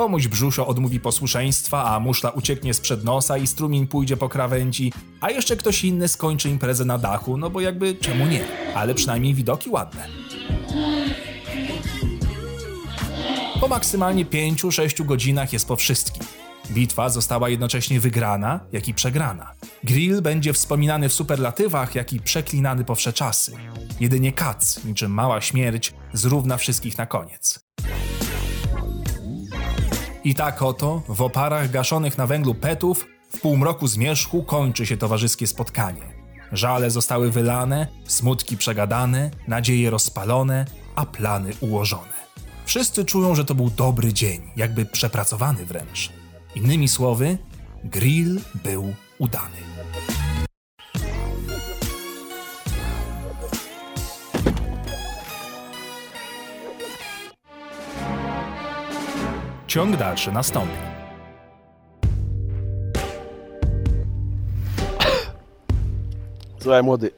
komuś 0.00 0.28
brzuszo 0.28 0.66
odmówi 0.66 1.00
posłuszeństwa, 1.00 1.84
a 1.84 2.00
muszla 2.00 2.30
ucieknie 2.30 2.74
sprzed 2.74 3.04
nosa 3.04 3.38
i 3.38 3.46
strumień 3.46 3.86
pójdzie 3.86 4.16
po 4.16 4.28
krawędzi, 4.28 4.92
a 5.20 5.30
jeszcze 5.30 5.56
ktoś 5.56 5.84
inny 5.84 6.08
skończy 6.08 6.50
imprezę 6.50 6.84
na 6.84 6.98
dachu, 6.98 7.36
no 7.36 7.50
bo 7.50 7.60
jakby 7.60 7.94
czemu 7.94 8.26
nie, 8.26 8.44
ale 8.74 8.94
przynajmniej 8.94 9.34
widoki 9.34 9.70
ładne. 9.70 10.29
Po 13.60 13.68
maksymalnie 13.68 14.26
5-6 14.26 15.04
godzinach 15.04 15.52
jest 15.52 15.68
po 15.68 15.76
wszystkim. 15.76 16.22
Bitwa 16.70 17.08
została 17.08 17.48
jednocześnie 17.48 18.00
wygrana, 18.00 18.60
jak 18.72 18.88
i 18.88 18.94
przegrana. 18.94 19.54
Grill 19.84 20.22
będzie 20.22 20.52
wspominany 20.52 21.08
w 21.08 21.12
superlatywach, 21.12 21.94
jak 21.94 22.12
i 22.12 22.20
przeklinany 22.20 22.84
po 22.84 22.96
czasy. 22.96 23.52
Jedynie 24.00 24.32
kac, 24.32 24.84
niczym 24.84 25.12
mała 25.12 25.40
śmierć, 25.40 25.94
zrówna 26.12 26.56
wszystkich 26.56 26.98
na 26.98 27.06
koniec. 27.06 27.60
I 30.24 30.34
tak 30.34 30.62
oto, 30.62 31.02
w 31.08 31.22
oparach 31.22 31.70
gaszonych 31.70 32.18
na 32.18 32.26
węglu 32.26 32.54
petów, 32.54 33.06
w 33.30 33.40
półmroku 33.40 33.86
zmierzchu 33.86 34.42
kończy 34.42 34.86
się 34.86 34.96
towarzyskie 34.96 35.46
spotkanie. 35.46 36.09
Żale 36.52 36.90
zostały 36.90 37.30
wylane, 37.30 37.86
smutki 38.06 38.56
przegadane, 38.56 39.30
nadzieje 39.48 39.90
rozpalone, 39.90 40.64
a 40.96 41.06
plany 41.06 41.52
ułożone. 41.60 42.20
Wszyscy 42.64 43.04
czują, 43.04 43.34
że 43.34 43.44
to 43.44 43.54
był 43.54 43.70
dobry 43.70 44.12
dzień, 44.12 44.40
jakby 44.56 44.86
przepracowany 44.86 45.66
wręcz. 45.66 46.12
Innymi 46.54 46.88
słowy, 46.88 47.38
grill 47.84 48.40
był 48.64 48.94
udany. 49.18 49.56
Ciąg 59.66 59.96
dalszy 59.96 60.32
nastąpi. 60.32 60.89
Słuchaj, 66.62 66.82
młody. 66.82 67.10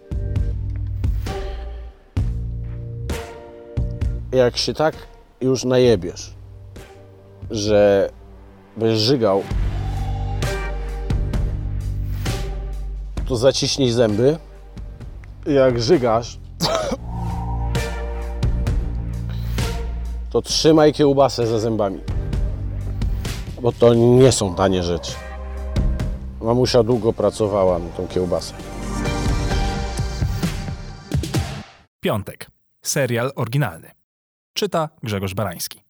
Jak 4.33 4.57
się 4.57 4.75
tak 4.75 4.95
już 5.41 5.65
najebiesz, 5.65 6.35
że 7.51 8.11
będziesz 8.77 9.01
żygał, 9.01 9.43
to 13.29 13.37
zaciśnij 13.37 13.91
zęby. 13.91 14.39
Jak 15.47 15.83
żygasz, 15.83 16.39
to 20.31 20.43
trzymaj 20.43 20.93
kiełbasę 20.93 21.47
za 21.47 21.59
zębami. 21.59 22.01
Bo 23.63 23.73
to 23.73 23.95
nie 23.95 24.33
są 24.33 24.55
tanie 24.55 24.83
rzeczy. 24.83 25.13
Mamusia 26.41 26.83
długo 26.83 27.13
pracowała 27.13 27.79
na 27.79 27.89
tą 27.89 28.09
kiełbasę. 28.09 28.72
Piątek. 32.05 32.51
Serial 32.85 33.33
oryginalny. 33.37 33.91
Czyta 34.55 34.89
Grzegorz 35.03 35.35
Barański. 35.35 35.83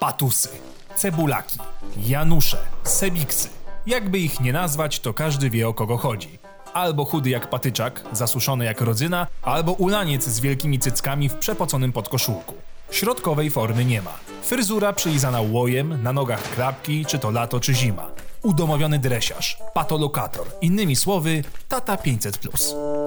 Patusy, 0.00 0.48
cebulaki, 0.96 1.58
janusze, 2.06 2.58
sebiksy. 2.82 3.48
Jakby 3.86 4.18
ich 4.18 4.40
nie 4.40 4.52
nazwać, 4.52 5.00
to 5.00 5.14
każdy 5.14 5.50
wie 5.50 5.68
o 5.68 5.74
kogo 5.74 5.96
chodzi. 5.96 6.38
Albo 6.74 7.04
chudy 7.04 7.30
jak 7.30 7.50
patyczak, 7.50 8.04
zasuszony 8.12 8.64
jak 8.64 8.80
rodzyna, 8.80 9.26
albo 9.42 9.72
ulaniec 9.72 10.24
z 10.24 10.40
wielkimi 10.40 10.78
cyckami 10.78 11.28
w 11.28 11.34
przepoconym 11.34 11.92
podkoszulku. 11.92 12.54
Środkowej 12.90 13.50
formy 13.50 13.84
nie 13.84 14.02
ma. 14.02 14.18
Fryzura 14.42 14.92
przylizana 14.92 15.40
łojem, 15.40 16.02
na 16.02 16.12
nogach 16.12 16.42
klapki, 16.54 17.06
czy 17.06 17.18
to 17.18 17.30
lato, 17.30 17.60
czy 17.60 17.74
zima. 17.74 18.10
Udomowiony 18.42 18.98
dresiarz, 18.98 19.58
patolokator. 19.74 20.46
Innymi 20.60 20.96
słowy, 20.96 21.44
tata 21.68 21.94
500+. 21.94 22.99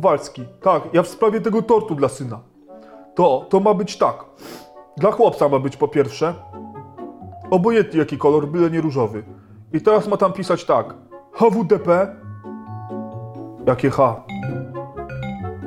Kowalski. 0.00 0.44
Tak, 0.62 0.82
ja 0.92 1.02
w 1.02 1.08
sprawie 1.08 1.40
tego 1.40 1.62
tortu 1.62 1.94
dla 1.94 2.08
syna. 2.08 2.40
To, 3.14 3.46
to 3.48 3.60
ma 3.60 3.74
być 3.74 3.98
tak. 3.98 4.24
Dla 4.96 5.10
chłopca 5.10 5.48
ma 5.48 5.58
być 5.58 5.76
po 5.76 5.88
pierwsze. 5.88 6.34
Obojętnie 7.50 7.98
jaki 7.98 8.18
kolor, 8.18 8.48
byle 8.48 8.70
nie 8.70 8.80
różowy. 8.80 9.22
I 9.72 9.80
teraz 9.80 10.08
ma 10.08 10.16
tam 10.16 10.32
pisać 10.32 10.64
tak. 10.64 10.94
HWDP. 11.32 12.16
Jakie 13.66 13.90
H? 13.90 14.22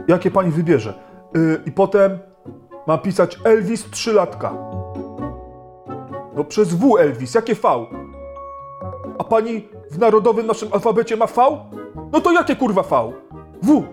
Jakie 0.08 0.32
pani 0.32 0.52
wybierze? 0.52 0.94
Yy, 1.36 1.62
I 1.66 1.72
potem 1.72 2.20
ma 2.88 2.98
pisać 2.98 3.40
Elvis 3.44 3.90
trzylatka. 3.92 4.54
No 6.36 6.44
przez 6.44 6.74
W 6.74 6.98
Elvis, 6.98 7.36
jakie 7.36 7.56
V? 7.56 7.70
A 9.18 9.24
pani 9.24 9.68
w 9.92 10.00
narodowym 10.00 10.48
naszym 10.48 10.74
alfabecie 10.74 11.18
ma 11.18 11.28
V? 11.28 11.42
No 12.12 12.22
to 12.22 12.32
jakie 12.32 12.56
kurwa 12.56 12.84
V? 12.84 13.12
W. 13.64 13.84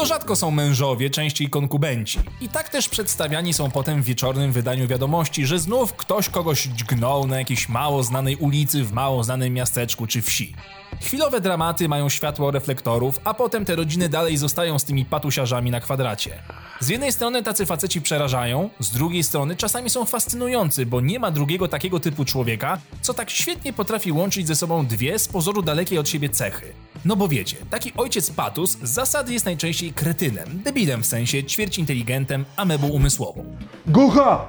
To 0.00 0.06
rzadko 0.06 0.36
są 0.36 0.50
mężowie, 0.50 1.10
częściej 1.10 1.48
konkubenci. 1.50 2.18
I 2.40 2.48
tak 2.48 2.68
też 2.68 2.88
przedstawiani 2.88 3.54
są 3.54 3.70
potem 3.70 4.02
w 4.02 4.04
wieczornym 4.04 4.52
wydaniu 4.52 4.88
wiadomości, 4.88 5.46
że 5.46 5.58
znów 5.58 5.92
ktoś 5.92 6.28
kogoś 6.28 6.62
dźgnął 6.62 7.26
na 7.26 7.38
jakiejś 7.38 7.68
mało 7.68 8.02
znanej 8.02 8.36
ulicy 8.36 8.84
w 8.84 8.92
mało 8.92 9.24
znanym 9.24 9.54
miasteczku 9.54 10.06
czy 10.06 10.22
wsi. 10.22 10.54
Chwilowe 11.00 11.40
dramaty 11.40 11.88
mają 11.88 12.08
światło 12.08 12.50
reflektorów, 12.50 13.20
a 13.24 13.34
potem 13.34 13.64
te 13.64 13.76
rodziny 13.76 14.08
dalej 14.08 14.36
zostają 14.36 14.78
z 14.78 14.84
tymi 14.84 15.04
patusiarzami 15.04 15.70
na 15.70 15.80
kwadracie. 15.80 16.42
Z 16.80 16.88
jednej 16.88 17.12
strony 17.12 17.42
tacy 17.42 17.66
faceci 17.66 18.02
przerażają, 18.02 18.70
z 18.78 18.90
drugiej 18.90 19.22
strony 19.22 19.56
czasami 19.56 19.90
są 19.90 20.04
fascynujący, 20.04 20.86
bo 20.86 21.00
nie 21.00 21.18
ma 21.18 21.30
drugiego 21.30 21.68
takiego 21.68 22.00
typu 22.00 22.24
człowieka, 22.24 22.78
co 23.00 23.14
tak 23.14 23.30
świetnie 23.30 23.72
potrafi 23.72 24.12
łączyć 24.12 24.46
ze 24.46 24.56
sobą 24.56 24.86
dwie 24.86 25.18
z 25.18 25.28
pozoru 25.28 25.62
dalekie 25.62 26.00
od 26.00 26.08
siebie 26.08 26.28
cechy. 26.28 26.72
No 27.04 27.16
bo 27.16 27.28
wiecie, 27.28 27.56
taki 27.70 27.92
ojciec 27.96 28.30
patus 28.30 28.70
z 28.82 28.90
zasady 28.90 29.32
jest 29.32 29.44
najczęściej 29.44 29.92
kretynem, 29.92 30.62
debilem 30.64 31.02
w 31.02 31.06
sensie, 31.06 31.44
ćwierć 31.44 31.78
inteligentem, 31.78 32.44
amebą 32.56 32.88
umysłową. 32.88 33.44
Gocha! 33.86 34.48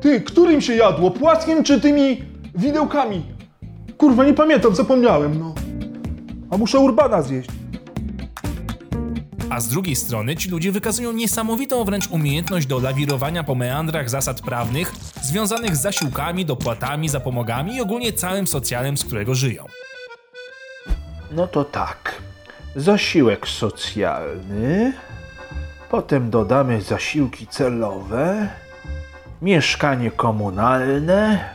Ty, 0.00 0.20
którym 0.20 0.60
się 0.60 0.74
jadło? 0.74 1.10
Płaskim 1.10 1.64
czy 1.64 1.80
tymi 1.80 2.24
widełkami? 2.54 3.22
Kurwa, 3.98 4.24
nie 4.24 4.34
pamiętam, 4.34 4.74
zapomniałem, 4.74 5.38
no. 5.38 5.54
A 6.50 6.56
muszę 6.56 6.78
Urbana 6.78 7.22
zjeść. 7.22 7.48
A 9.50 9.60
z 9.60 9.68
drugiej 9.68 9.96
strony 9.96 10.36
ci 10.36 10.50
ludzie 10.50 10.72
wykazują 10.72 11.12
niesamowitą 11.12 11.84
wręcz 11.84 12.10
umiejętność 12.10 12.66
do 12.66 12.78
lawirowania 12.78 13.44
po 13.44 13.54
meandrach 13.54 14.10
zasad 14.10 14.40
prawnych 14.40 14.92
związanych 15.22 15.76
z 15.76 15.82
zasiłkami, 15.82 16.44
dopłatami, 16.44 17.08
zapomogami 17.08 17.76
i 17.76 17.80
ogólnie 17.80 18.12
całym 18.12 18.46
socjalem, 18.46 18.96
z 18.96 19.04
którego 19.04 19.34
żyją. 19.34 19.64
No 21.34 21.46
to 21.46 21.64
tak. 21.64 22.22
Zasiłek 22.76 23.48
socjalny. 23.48 24.92
Potem 25.90 26.30
dodamy 26.30 26.82
zasiłki 26.82 27.46
celowe. 27.46 28.48
Mieszkanie 29.42 30.10
komunalne. 30.10 31.54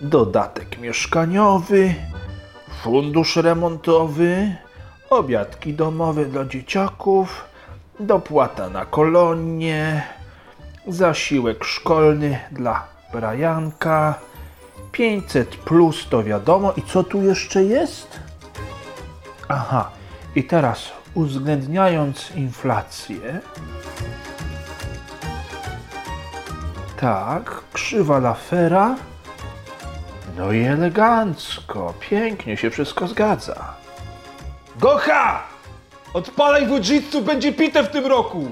Dodatek 0.00 0.78
mieszkaniowy. 0.78 1.94
Fundusz 2.82 3.36
remontowy. 3.36 4.56
Obiadki 5.10 5.74
domowe 5.74 6.24
dla 6.24 6.44
dzieciaków. 6.44 7.44
Dopłata 8.00 8.70
na 8.70 8.84
kolonie. 8.86 10.02
Zasiłek 10.86 11.64
szkolny 11.64 12.38
dla 12.52 12.86
Brajanka. 13.12 14.14
500 14.92 15.56
plus 15.56 16.08
to 16.08 16.22
wiadomo. 16.22 16.72
I 16.72 16.82
co 16.82 17.04
tu 17.04 17.22
jeszcze 17.22 17.64
jest? 17.64 18.29
Aha, 19.52 19.90
i 20.34 20.44
teraz 20.44 20.92
uwzględniając 21.14 22.30
inflację. 22.30 23.40
Tak, 27.00 27.60
krzywa 27.72 28.18
lafera. 28.18 28.96
No 30.36 30.52
i 30.52 30.60
elegancko, 30.64 31.94
pięknie 32.00 32.56
się 32.56 32.70
wszystko 32.70 33.08
zgadza. 33.08 33.74
Gocha! 34.76 35.42
Odpalaj 36.14 36.68
Fujitsu, 36.68 37.22
będzie 37.22 37.52
pite 37.52 37.82
w 37.84 37.90
tym 37.90 38.06
roku! 38.06 38.50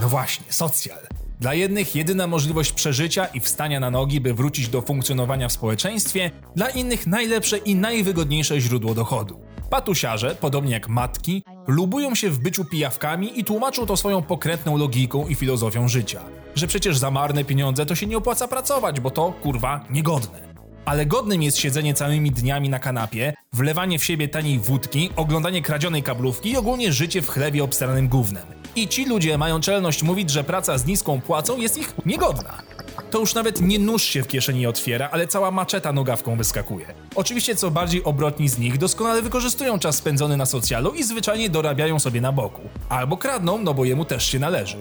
No 0.00 0.08
właśnie, 0.08 0.52
socjal. 0.52 1.03
Dla 1.40 1.54
jednych 1.54 1.96
jedyna 1.96 2.26
możliwość 2.26 2.72
przeżycia 2.72 3.24
i 3.24 3.40
wstania 3.40 3.80
na 3.80 3.90
nogi, 3.90 4.20
by 4.20 4.34
wrócić 4.34 4.68
do 4.68 4.82
funkcjonowania 4.82 5.48
w 5.48 5.52
społeczeństwie, 5.52 6.30
dla 6.56 6.70
innych 6.70 7.06
najlepsze 7.06 7.58
i 7.58 7.74
najwygodniejsze 7.74 8.60
źródło 8.60 8.94
dochodu. 8.94 9.40
Patusiarze, 9.70 10.36
podobnie 10.40 10.72
jak 10.72 10.88
matki, 10.88 11.42
lubują 11.66 12.14
się 12.14 12.30
w 12.30 12.38
byciu 12.38 12.64
pijawkami 12.64 13.40
i 13.40 13.44
tłumaczą 13.44 13.86
to 13.86 13.96
swoją 13.96 14.22
pokrętną 14.22 14.76
logiką 14.76 15.26
i 15.28 15.34
filozofią 15.34 15.88
życia. 15.88 16.20
Że 16.54 16.66
przecież 16.66 16.98
za 16.98 17.10
marne 17.10 17.44
pieniądze 17.44 17.86
to 17.86 17.94
się 17.94 18.06
nie 18.06 18.16
opłaca 18.16 18.48
pracować, 18.48 19.00
bo 19.00 19.10
to, 19.10 19.32
kurwa, 19.32 19.84
niegodne. 19.90 20.54
Ale 20.84 21.06
godnym 21.06 21.42
jest 21.42 21.58
siedzenie 21.58 21.94
całymi 21.94 22.30
dniami 22.30 22.68
na 22.68 22.78
kanapie, 22.78 23.34
wlewanie 23.52 23.98
w 23.98 24.04
siebie 24.04 24.28
taniej 24.28 24.58
wódki, 24.58 25.10
oglądanie 25.16 25.62
kradzionej 25.62 26.02
kablówki 26.02 26.50
i 26.50 26.56
ogólnie 26.56 26.92
życie 26.92 27.22
w 27.22 27.28
chlebie 27.28 27.64
obstaranym 27.64 28.08
gównem. 28.08 28.63
I 28.76 28.88
ci 28.88 29.04
ludzie 29.04 29.38
mają 29.38 29.60
czelność 29.60 30.02
mówić, 30.02 30.30
że 30.30 30.44
praca 30.44 30.78
z 30.78 30.86
niską 30.86 31.20
płacą 31.20 31.56
jest 31.56 31.78
ich 31.78 31.92
niegodna. 32.06 32.62
To 33.10 33.18
już 33.18 33.34
nawet 33.34 33.60
nie 33.60 33.78
nóż 33.78 34.02
się 34.02 34.22
w 34.22 34.28
kieszeni 34.28 34.66
otwiera, 34.66 35.08
ale 35.12 35.26
cała 35.26 35.50
maczeta 35.50 35.92
nogawką 35.92 36.36
wyskakuje. 36.36 36.86
Oczywiście 37.14 37.56
co 37.56 37.70
bardziej 37.70 38.04
obrotni 38.04 38.48
z 38.48 38.58
nich 38.58 38.78
doskonale 38.78 39.22
wykorzystują 39.22 39.78
czas 39.78 39.96
spędzony 39.96 40.36
na 40.36 40.46
socjalu 40.46 40.90
i 40.90 41.02
zwyczajnie 41.04 41.50
dorabiają 41.50 41.98
sobie 41.98 42.20
na 42.20 42.32
boku. 42.32 42.60
Albo 42.88 43.16
kradną, 43.16 43.58
no 43.58 43.74
bo 43.74 43.84
jemu 43.84 44.04
też 44.04 44.26
się 44.26 44.38
należy. 44.38 44.76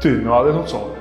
Ty, 0.00 0.22
no 0.24 0.36
ale 0.36 0.52
no 0.52 0.64
co? 0.64 0.99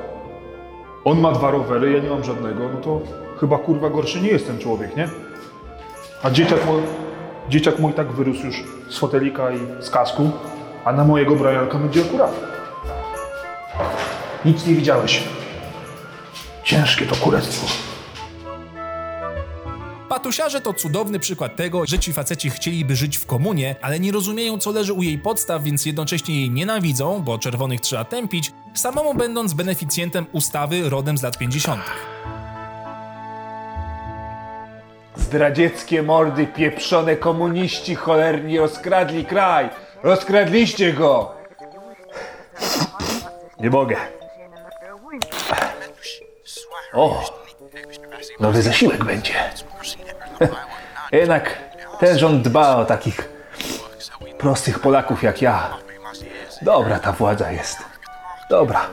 On 1.05 1.19
ma 1.19 1.31
dwa 1.31 1.51
rowery, 1.51 1.91
ja 1.91 1.99
nie 1.99 2.09
mam 2.09 2.23
żadnego, 2.23 2.59
no 2.73 2.81
to 2.81 3.01
chyba 3.39 3.57
kurwa 3.57 3.89
gorszy 3.89 4.21
nie 4.21 4.29
jest 4.29 4.47
ten 4.47 4.59
człowiek, 4.59 4.95
nie? 4.95 5.09
A 6.23 6.31
dzieciak 6.31 6.65
mój, 6.65 6.81
dzieciak 7.49 7.79
mój 7.79 7.93
tak 7.93 8.11
wyrósł 8.11 8.45
już 8.45 8.63
z 8.89 8.97
fotelika 8.97 9.51
i 9.51 9.83
z 9.83 9.89
kasku, 9.89 10.31
a 10.85 10.91
na 10.91 11.03
mojego 11.03 11.35
Brianka 11.35 11.77
będzie 11.77 12.01
akurat. 12.01 12.31
Nic 14.45 14.67
nie 14.67 14.75
widziałeś. 14.75 15.23
Ciężkie 16.63 17.05
to 17.05 17.15
kurectwo. 17.15 17.88
Patusiarze 20.09 20.61
to 20.61 20.73
cudowny 20.73 21.19
przykład 21.19 21.55
tego, 21.55 21.85
że 21.85 21.99
ci 21.99 22.13
faceci 22.13 22.49
chcieliby 22.49 22.95
żyć 22.95 23.17
w 23.17 23.25
komunie, 23.25 23.75
ale 23.81 23.99
nie 23.99 24.11
rozumieją 24.11 24.57
co 24.57 24.71
leży 24.71 24.93
u 24.93 25.03
jej 25.03 25.17
podstaw, 25.17 25.63
więc 25.63 25.85
jednocześnie 25.85 26.35
jej 26.35 26.49
nienawidzą, 26.49 27.19
bo 27.19 27.37
czerwonych 27.37 27.81
trzeba 27.81 28.03
tępić, 28.03 28.51
samemu 28.73 29.13
będąc 29.13 29.53
beneficjentem 29.53 30.25
ustawy 30.31 30.89
rodem 30.89 31.17
z 31.17 31.23
lat 31.23 31.37
50. 31.37 31.81
Zdradzieckie 35.15 36.03
mordy, 36.03 36.47
pieprzone 36.47 37.15
komuniści 37.15 37.95
cholerni 37.95 38.59
rozkradli 38.59 39.25
kraj! 39.25 39.69
Rozkradliście 40.03 40.93
go! 40.93 41.31
Nie 43.59 43.69
mogę. 43.69 43.97
O! 46.93 47.23
Nowy 48.39 48.61
zasiłek 48.61 49.03
będzie. 49.03 49.33
Jednak 51.11 51.57
ten 51.99 52.19
rząd 52.19 52.47
dba 52.47 52.75
o 52.75 52.85
takich 52.85 53.29
prostych 54.37 54.79
Polaków 54.79 55.23
jak 55.23 55.41
ja. 55.41 55.77
Dobra 56.61 56.99
ta 56.99 57.11
władza 57.11 57.51
jest. 57.51 57.77
Dobra. 58.49 58.89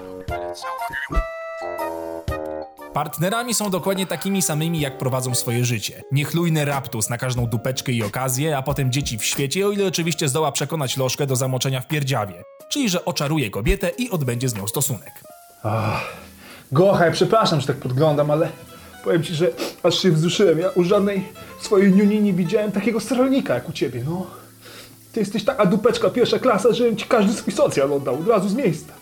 Partnerami 2.92 3.54
są 3.54 3.70
dokładnie 3.70 4.06
takimi 4.06 4.42
samymi, 4.42 4.80
jak 4.80 4.98
prowadzą 4.98 5.34
swoje 5.34 5.64
życie. 5.64 6.02
Niechlujny 6.12 6.64
raptus 6.64 7.10
na 7.10 7.18
każdą 7.18 7.46
dupeczkę 7.46 7.92
i 7.92 8.02
okazję, 8.02 8.58
a 8.58 8.62
potem 8.62 8.92
dzieci 8.92 9.18
w 9.18 9.24
świecie, 9.24 9.66
o 9.66 9.70
ile 9.70 9.86
oczywiście 9.86 10.28
zdoła 10.28 10.52
przekonać 10.52 10.96
lożkę 10.96 11.26
do 11.26 11.36
zamoczenia 11.36 11.80
w 11.80 11.86
pierdziawie. 11.86 12.42
Czyli, 12.68 12.88
że 12.88 13.04
oczaruje 13.04 13.50
kobietę 13.50 13.88
i 13.88 14.10
odbędzie 14.10 14.48
z 14.48 14.54
nią 14.54 14.66
stosunek. 14.66 15.12
Ach, 15.62 16.02
Gocha, 16.72 17.06
ja 17.06 17.12
przepraszam, 17.12 17.60
że 17.60 17.66
tak 17.66 17.76
podglądam, 17.76 18.30
ale 18.30 18.48
powiem 19.06 19.22
ci, 19.22 19.34
że 19.34 19.50
aż 19.82 19.98
się 19.98 20.10
wzruszyłem. 20.10 20.58
Ja 20.58 20.70
u 20.70 20.84
żadnej 20.84 21.24
swojej 21.60 21.92
niuni 21.92 22.20
nie 22.20 22.32
widziałem 22.32 22.72
takiego 22.72 23.00
sterolnika 23.00 23.54
jak 23.54 23.68
u 23.68 23.72
ciebie, 23.72 24.02
no. 24.08 24.26
Ty 25.12 25.20
jesteś 25.20 25.44
taka 25.44 25.66
dupeczka 25.66 26.10
pierwsza 26.10 26.38
klasa, 26.38 26.72
żebym 26.72 26.96
ci 26.96 27.06
każdy 27.06 27.32
swój 27.32 27.52
socjal 27.52 27.92
oddał 27.92 28.14
od 28.14 28.28
razu 28.28 28.48
z 28.48 28.54
miejsca. 28.54 28.92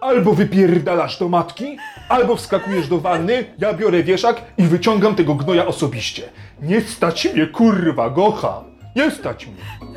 Albo 0.00 0.34
wypierdalasz 0.34 1.18
do 1.18 1.28
matki, 1.28 1.76
albo 2.08 2.36
wskakujesz 2.36 2.88
do 2.88 2.98
wanny, 2.98 3.44
ja 3.58 3.74
biorę 3.74 4.02
wieszak 4.02 4.42
i 4.58 4.62
wyciągam 4.62 5.14
tego 5.14 5.34
gnoja 5.34 5.66
osobiście. 5.66 6.28
Nie 6.62 6.80
stać 6.80 7.28
mnie, 7.34 7.46
kurwa, 7.46 8.10
Gocha. 8.10 8.64
Nie 8.96 9.10
stać 9.10 9.46
mnie. 9.46 9.90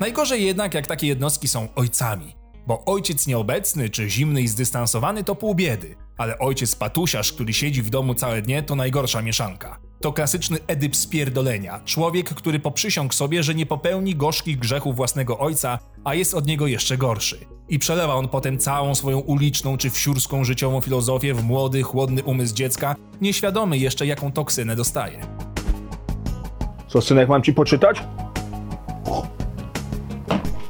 Najgorzej 0.00 0.46
jednak, 0.46 0.74
jak 0.74 0.86
takie 0.86 1.06
jednostki 1.06 1.48
są 1.48 1.68
ojcami. 1.76 2.34
Bo 2.66 2.84
ojciec 2.84 3.26
nieobecny 3.26 3.90
czy 3.90 4.10
zimny 4.10 4.42
i 4.42 4.48
zdystansowany 4.48 5.24
to 5.24 5.34
pół 5.34 5.54
biedy, 5.54 5.94
ale 6.16 6.38
ojciec 6.38 6.74
patusiarz, 6.76 7.32
który 7.32 7.52
siedzi 7.52 7.82
w 7.82 7.90
domu 7.90 8.14
całe 8.14 8.42
dnie, 8.42 8.62
to 8.62 8.74
najgorsza 8.74 9.22
mieszanka. 9.22 9.78
To 10.00 10.12
klasyczny 10.12 10.58
Edyp 10.66 10.96
spierdolenia. 10.96 11.80
Człowiek, 11.84 12.34
który 12.34 12.60
poprzysiągł 12.60 13.14
sobie, 13.14 13.42
że 13.42 13.54
nie 13.54 13.66
popełni 13.66 14.14
gorzkich 14.14 14.58
grzechów 14.58 14.96
własnego 14.96 15.38
ojca, 15.38 15.78
a 16.04 16.14
jest 16.14 16.34
od 16.34 16.46
niego 16.46 16.66
jeszcze 16.66 16.96
gorszy. 16.96 17.38
I 17.68 17.78
przelewa 17.78 18.14
on 18.14 18.28
potem 18.28 18.58
całą 18.58 18.94
swoją 18.94 19.18
uliczną 19.18 19.76
czy 19.76 19.90
wsiórską 19.90 20.44
życiową 20.44 20.80
filozofię 20.80 21.34
w 21.34 21.44
młody, 21.44 21.82
chłodny 21.82 22.22
umysł 22.22 22.54
dziecka, 22.54 22.96
nieświadomy 23.20 23.78
jeszcze 23.78 24.06
jaką 24.06 24.32
toksynę 24.32 24.76
dostaje. 24.76 25.20
Co, 26.88 27.00
synek, 27.00 27.28
mam 27.28 27.42
ci 27.42 27.52
poczytać? 27.52 28.02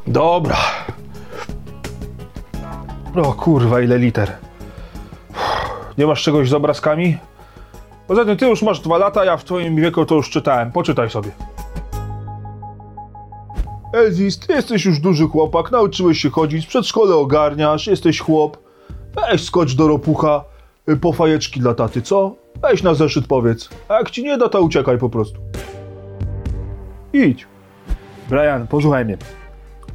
Dobra. 0.07 0.57
O 3.15 3.33
kurwa, 3.33 3.81
ile 3.81 3.99
liter. 3.99 4.33
Nie 5.99 6.07
masz 6.07 6.23
czegoś 6.23 6.49
z 6.49 6.55
obrazkami? 6.55 7.17
Poza 8.07 8.25
tym 8.25 8.37
ty 8.37 8.47
już 8.47 8.63
masz 8.63 8.81
dwa 8.81 8.99
lata, 8.99 9.25
ja 9.25 9.37
w 9.37 9.45
twoim 9.45 9.77
wieku 9.77 10.07
to 10.07 10.15
już 10.15 10.31
czytałem. 10.31 10.73
Poczytaj 10.73 11.11
sobie. 11.11 11.31
Elvis, 13.93 14.39
ty 14.39 14.53
jesteś 14.53 14.85
już 14.85 14.99
duży 14.99 15.25
chłopak, 15.27 15.71
nauczyłeś 15.71 16.19
się 16.19 16.31
chodzić, 16.31 16.65
w 16.65 16.69
przedszkole 16.69 17.15
ogarniasz, 17.15 17.87
jesteś 17.87 18.21
chłop. 18.21 18.59
Weź 19.15 19.45
skocz 19.45 19.75
do 19.75 19.89
ropucha 19.89 20.45
y, 20.89 20.97
po 20.97 21.13
fajeczki 21.13 21.61
dla 21.61 21.75
taty, 21.75 22.03
co? 22.03 22.35
Weź 22.63 22.83
na 22.83 22.95
zeszyt 22.95 23.27
powiedz. 23.27 23.69
A 23.89 23.95
jak 23.95 24.11
ci 24.11 24.23
nie 24.23 24.39
da, 24.39 24.49
to 24.49 24.61
uciekaj 24.63 24.99
po 24.99 25.11
prostu. 25.11 25.41
Idź. 27.13 27.47
Brian, 28.29 28.67
posłuchaj 28.67 29.05
mnie. 29.05 29.19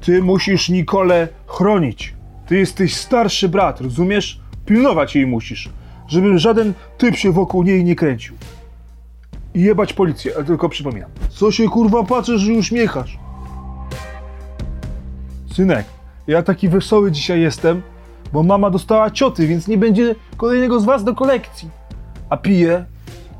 Ty 0.01 0.23
musisz 0.23 0.69
Nikolę 0.69 1.27
chronić. 1.47 2.13
Ty 2.47 2.57
jesteś 2.57 2.95
starszy 2.95 3.49
brat, 3.49 3.81
rozumiesz? 3.81 4.39
Pilnować 4.65 5.15
jej 5.15 5.27
musisz, 5.27 5.69
żeby 6.09 6.39
żaden 6.39 6.73
typ 6.97 7.15
się 7.15 7.31
wokół 7.31 7.63
niej 7.63 7.83
nie 7.83 7.95
kręcił. 7.95 8.35
I 9.53 9.61
jebać 9.61 9.93
policję, 9.93 10.31
ale 10.35 10.45
tylko 10.45 10.69
przypominam. 10.69 11.09
Co 11.29 11.51
się 11.51 11.69
kurwa 11.69 12.03
patrzysz 12.03 12.47
i 12.47 12.51
uśmiechasz? 12.51 13.19
Synek, 15.53 15.85
ja 16.27 16.43
taki 16.43 16.69
wesoły 16.69 17.11
dzisiaj 17.11 17.41
jestem, 17.41 17.81
bo 18.33 18.43
mama 18.43 18.69
dostała 18.69 19.11
cioty, 19.11 19.47
więc 19.47 19.67
nie 19.67 19.77
będzie 19.77 20.15
kolejnego 20.37 20.79
z 20.79 20.85
was 20.85 21.03
do 21.03 21.15
kolekcji. 21.15 21.69
A 22.29 22.37
piję, 22.37 22.85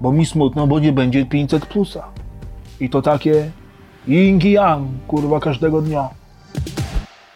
bo 0.02 0.12
mi 0.12 0.26
smutno, 0.26 0.68
bo 0.68 0.80
nie 0.80 0.94
będzie 0.94 1.26
500 1.26 1.66
plusa. 1.66 2.04
I 2.80 2.90
to 2.90 3.02
takie 3.02 3.52
yin 4.08 4.40
yang, 4.44 4.88
kurwa, 5.08 5.40
każdego 5.40 5.82
dnia. 5.82 6.10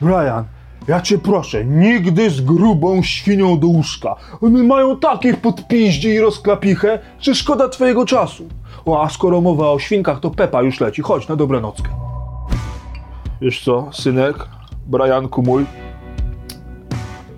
Brian, 0.01 0.45
ja 0.87 1.01
cię 1.01 1.17
proszę, 1.17 1.65
nigdy 1.65 2.29
z 2.29 2.41
grubą 2.41 3.03
świnią 3.03 3.59
do 3.59 3.67
łóżka. 3.67 4.15
One 4.41 4.63
mają 4.63 4.99
takich 4.99 5.37
podpiździe 5.37 6.15
i 6.15 6.19
rozklapichę, 6.19 6.99
że 7.19 7.35
szkoda 7.35 7.69
twojego 7.69 8.05
czasu. 8.05 8.47
O, 8.85 9.03
a 9.03 9.09
skoro 9.09 9.41
mowa 9.41 9.71
o 9.71 9.79
świnkach, 9.79 10.19
to 10.19 10.31
Pepa 10.31 10.61
już 10.61 10.79
leci. 10.79 11.01
Chodź 11.01 11.27
na 11.27 11.35
dobranockę. 11.35 11.89
Wiesz 13.41 13.63
co, 13.63 13.89
synek, 13.93 14.47
Brianku 14.87 15.41
mój, 15.41 15.65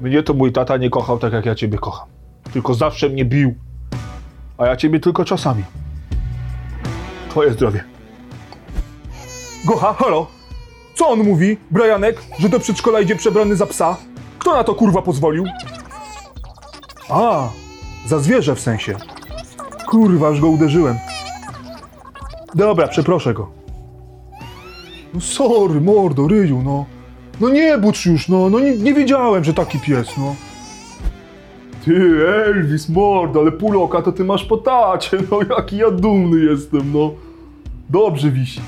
mnie 0.01 0.23
to 0.23 0.33
mój 0.33 0.51
tata 0.51 0.77
nie 0.77 0.89
kochał 0.89 1.19
tak, 1.19 1.33
jak 1.33 1.45
ja 1.45 1.55
ciebie 1.55 1.77
kocham. 1.77 2.07
Tylko 2.53 2.73
zawsze 2.73 3.09
mnie 3.09 3.25
bił, 3.25 3.55
a 4.57 4.65
ja 4.65 4.75
ciebie 4.75 4.99
tylko 4.99 5.25
czasami. 5.25 5.63
Twoje 7.29 7.53
zdrowie. 7.53 7.83
Gocha, 9.67 9.93
halo! 9.93 10.27
Co 10.95 11.09
on 11.09 11.23
mówi, 11.23 11.57
Brianek, 11.71 12.21
że 12.39 12.49
do 12.49 12.59
przedszkola 12.59 12.99
idzie 12.99 13.15
przebrany 13.15 13.55
za 13.55 13.65
psa? 13.65 13.97
Kto 14.39 14.55
na 14.55 14.63
to 14.63 14.75
kurwa 14.75 15.01
pozwolił? 15.01 15.45
A, 17.09 17.49
za 18.07 18.19
zwierzę 18.19 18.55
w 18.55 18.59
sensie. 18.59 18.95
Kurwa, 19.87 20.29
już 20.29 20.41
go 20.41 20.47
uderzyłem. 20.47 20.95
Dobra, 22.55 22.87
przeproszę 22.87 23.33
go. 23.33 23.51
No 25.13 25.21
sorry, 25.21 25.81
mordo, 25.81 26.27
ryju, 26.27 26.61
no. 26.63 26.85
No 27.41 27.49
nie 27.49 27.77
budź 27.77 28.05
już, 28.05 28.29
no, 28.29 28.49
no 28.49 28.59
nie, 28.59 28.77
nie 28.77 28.93
wiedziałem, 28.93 29.43
że 29.43 29.53
taki 29.53 29.79
pies, 29.79 30.17
no. 30.17 30.35
Ty, 31.85 32.25
Elvis, 32.45 32.89
mordo, 32.89 33.39
ale 33.39 33.51
pół 33.51 33.87
to 33.87 34.11
ty 34.11 34.23
masz 34.23 34.45
po 34.45 34.57
tacie, 34.57 35.17
no 35.31 35.39
jaki 35.57 35.77
ja 35.77 35.91
dumny 35.91 36.51
jestem, 36.51 36.93
no. 36.93 37.11
Dobrze 37.89 38.31
wisi. 38.31 38.61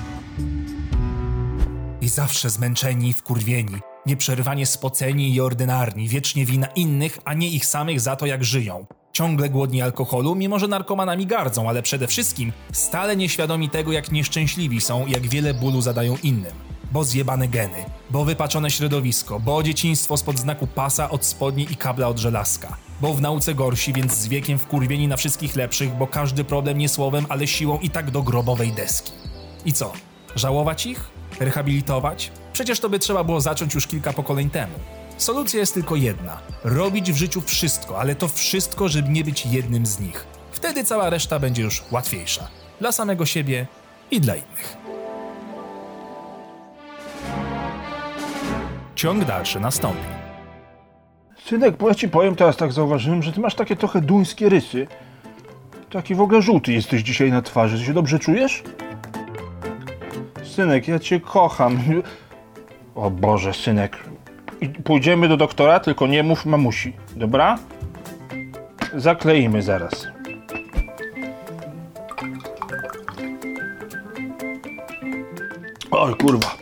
I 2.08 2.10
zawsze 2.10 2.50
zmęczeni 2.50 3.10
i 3.10 3.14
wkurwieni, 3.14 3.76
nieprzerwanie 4.06 4.66
spoceni 4.66 5.34
i 5.34 5.42
ordynarni, 5.42 6.08
wiecznie 6.08 6.46
wina 6.46 6.68
innych, 6.68 7.20
a 7.26 7.34
nie 7.34 7.50
ich 7.50 7.66
samych 7.66 8.02
za 8.02 8.16
to, 8.16 8.26
jak 8.26 8.44
żyją. 8.44 8.86
Ciągle 9.14 9.50
głodni 9.50 9.82
alkoholu, 9.82 10.36
mimo 10.36 10.60
że 10.60 10.68
narkomanami 10.68 11.26
gardzą, 11.26 11.70
ale 11.70 11.82
przede 11.82 12.08
wszystkim 12.08 12.54
stale 12.72 13.16
nieświadomi 13.16 13.70
tego, 13.70 13.92
jak 13.92 14.12
nieszczęśliwi 14.12 14.82
są 14.82 15.06
i 15.06 15.12
jak 15.12 15.28
wiele 15.28 15.54
bólu 15.54 15.82
zadają 15.82 16.18
innym. 16.24 16.54
Bo 16.92 17.04
zjebane 17.04 17.48
geny, 17.48 17.86
bo 18.10 18.26
wypaczone 18.26 18.72
środowisko, 18.72 19.40
bo 19.40 19.64
dzieciństwo 19.64 20.18
spod 20.18 20.40
znaku 20.40 20.68
pasa 20.68 21.10
od 21.10 21.26
spodni 21.26 21.68
i 21.72 21.76
kabla 21.76 22.08
od 22.08 22.20
żelazka. 22.20 22.78
Bo 23.02 23.14
w 23.14 23.22
nauce 23.22 23.54
gorsi, 23.54 23.94
więc 23.94 24.14
z 24.14 24.28
wiekiem 24.28 24.60
wkurwieni 24.60 25.08
na 25.08 25.18
wszystkich 25.18 25.56
lepszych, 25.56 25.96
bo 25.96 26.08
każdy 26.08 26.44
problem 26.44 26.78
nie 26.78 26.90
słowem, 26.90 27.26
ale 27.30 27.48
siłą 27.48 27.80
i 27.80 27.90
tak 27.90 28.12
do 28.12 28.24
grobowej 28.24 28.72
deski. 28.72 29.12
I 29.66 29.74
co? 29.74 29.94
Żałować 30.36 30.86
ich? 30.86 31.17
Rehabilitować? 31.40 32.32
Przecież 32.54 32.80
to 32.80 32.90
by 32.90 33.00
trzeba 33.00 33.24
było 33.24 33.42
zacząć 33.42 33.76
już 33.76 33.88
kilka 33.88 34.14
pokoleń 34.14 34.50
temu. 34.50 34.74
Solucja 35.18 35.60
jest 35.60 35.74
tylko 35.74 35.96
jedna: 35.96 36.38
robić 36.64 37.12
w 37.12 37.18
życiu 37.18 37.42
wszystko, 37.42 38.00
ale 38.00 38.16
to 38.16 38.28
wszystko, 38.28 38.88
żeby 38.90 39.10
nie 39.10 39.24
być 39.24 39.46
jednym 39.46 39.86
z 39.86 40.00
nich. 40.00 40.26
Wtedy 40.52 40.84
cała 40.84 41.10
reszta 41.10 41.40
będzie 41.40 41.62
już 41.62 41.84
łatwiejsza 41.92 42.48
dla 42.80 42.92
samego 42.92 43.26
siebie 43.26 43.68
i 44.12 44.22
dla 44.22 44.36
innych. 44.36 44.78
Ciąg 48.96 49.26
dalszy 49.26 49.60
nastąpi. 49.60 50.04
Synek, 51.46 51.78
bo 51.78 51.88
ja 51.90 51.96
ci 51.96 52.10
powiem 52.10 52.36
teraz 52.36 52.58
tak 52.58 52.72
zauważyłem, 52.72 53.24
że 53.24 53.32
ty 53.32 53.40
masz 53.40 53.56
takie 53.56 53.76
trochę 53.76 54.02
duńskie 54.02 54.50
rysy. 54.50 54.88
Taki 55.90 56.16
w 56.16 56.22
ogóle 56.22 56.42
żółty 56.42 56.74
jesteś 56.74 57.02
dzisiaj 57.02 57.32
na 57.32 57.42
twarzy. 57.42 57.78
Ty 57.78 57.86
się 57.86 57.94
dobrze 57.94 58.20
czujesz? 58.20 58.64
Synek, 60.58 60.88
ja 60.88 61.00
cię 61.00 61.20
kocham. 61.20 61.80
O 62.96 63.12
Boże, 63.12 63.54
synek. 63.54 63.98
I 64.62 64.70
pójdziemy 64.70 65.28
do 65.28 65.38
doktora, 65.38 65.80
tylko 65.80 66.08
nie 66.08 66.24
mów 66.24 66.46
mamusi, 66.46 66.94
dobra? 67.16 67.58
Zakleimy 68.96 69.62
zaraz. 69.62 70.08
Oj, 75.92 76.16
kurwa. 76.16 76.58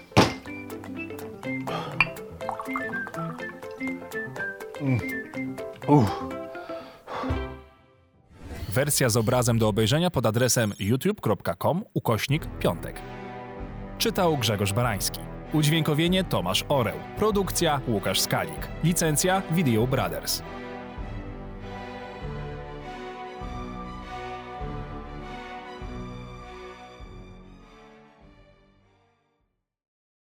Mm. 4.82 5.00
Uff. 5.88 6.24
Wersja 8.70 9.10
z 9.10 9.18
obrazem 9.18 9.60
do 9.60 9.68
obejrzenia 9.68 10.10
pod 10.12 10.26
adresem 10.26 10.74
youtube.com 10.80 11.84
ukośnik 11.94 12.48
piątek. 12.60 13.02
Czytał 13.98 14.38
Grzegorz 14.38 14.74
Barański. 14.74 15.20
Udźwiękowienie 15.54 16.24
Tomasz 16.24 16.66
Oreł. 16.70 16.96
Produkcja 17.18 17.82
Łukasz 17.88 18.20
Skalik. 18.20 18.68
Licencja 18.84 19.42
Video 19.52 19.88
Brothers. 19.88 20.42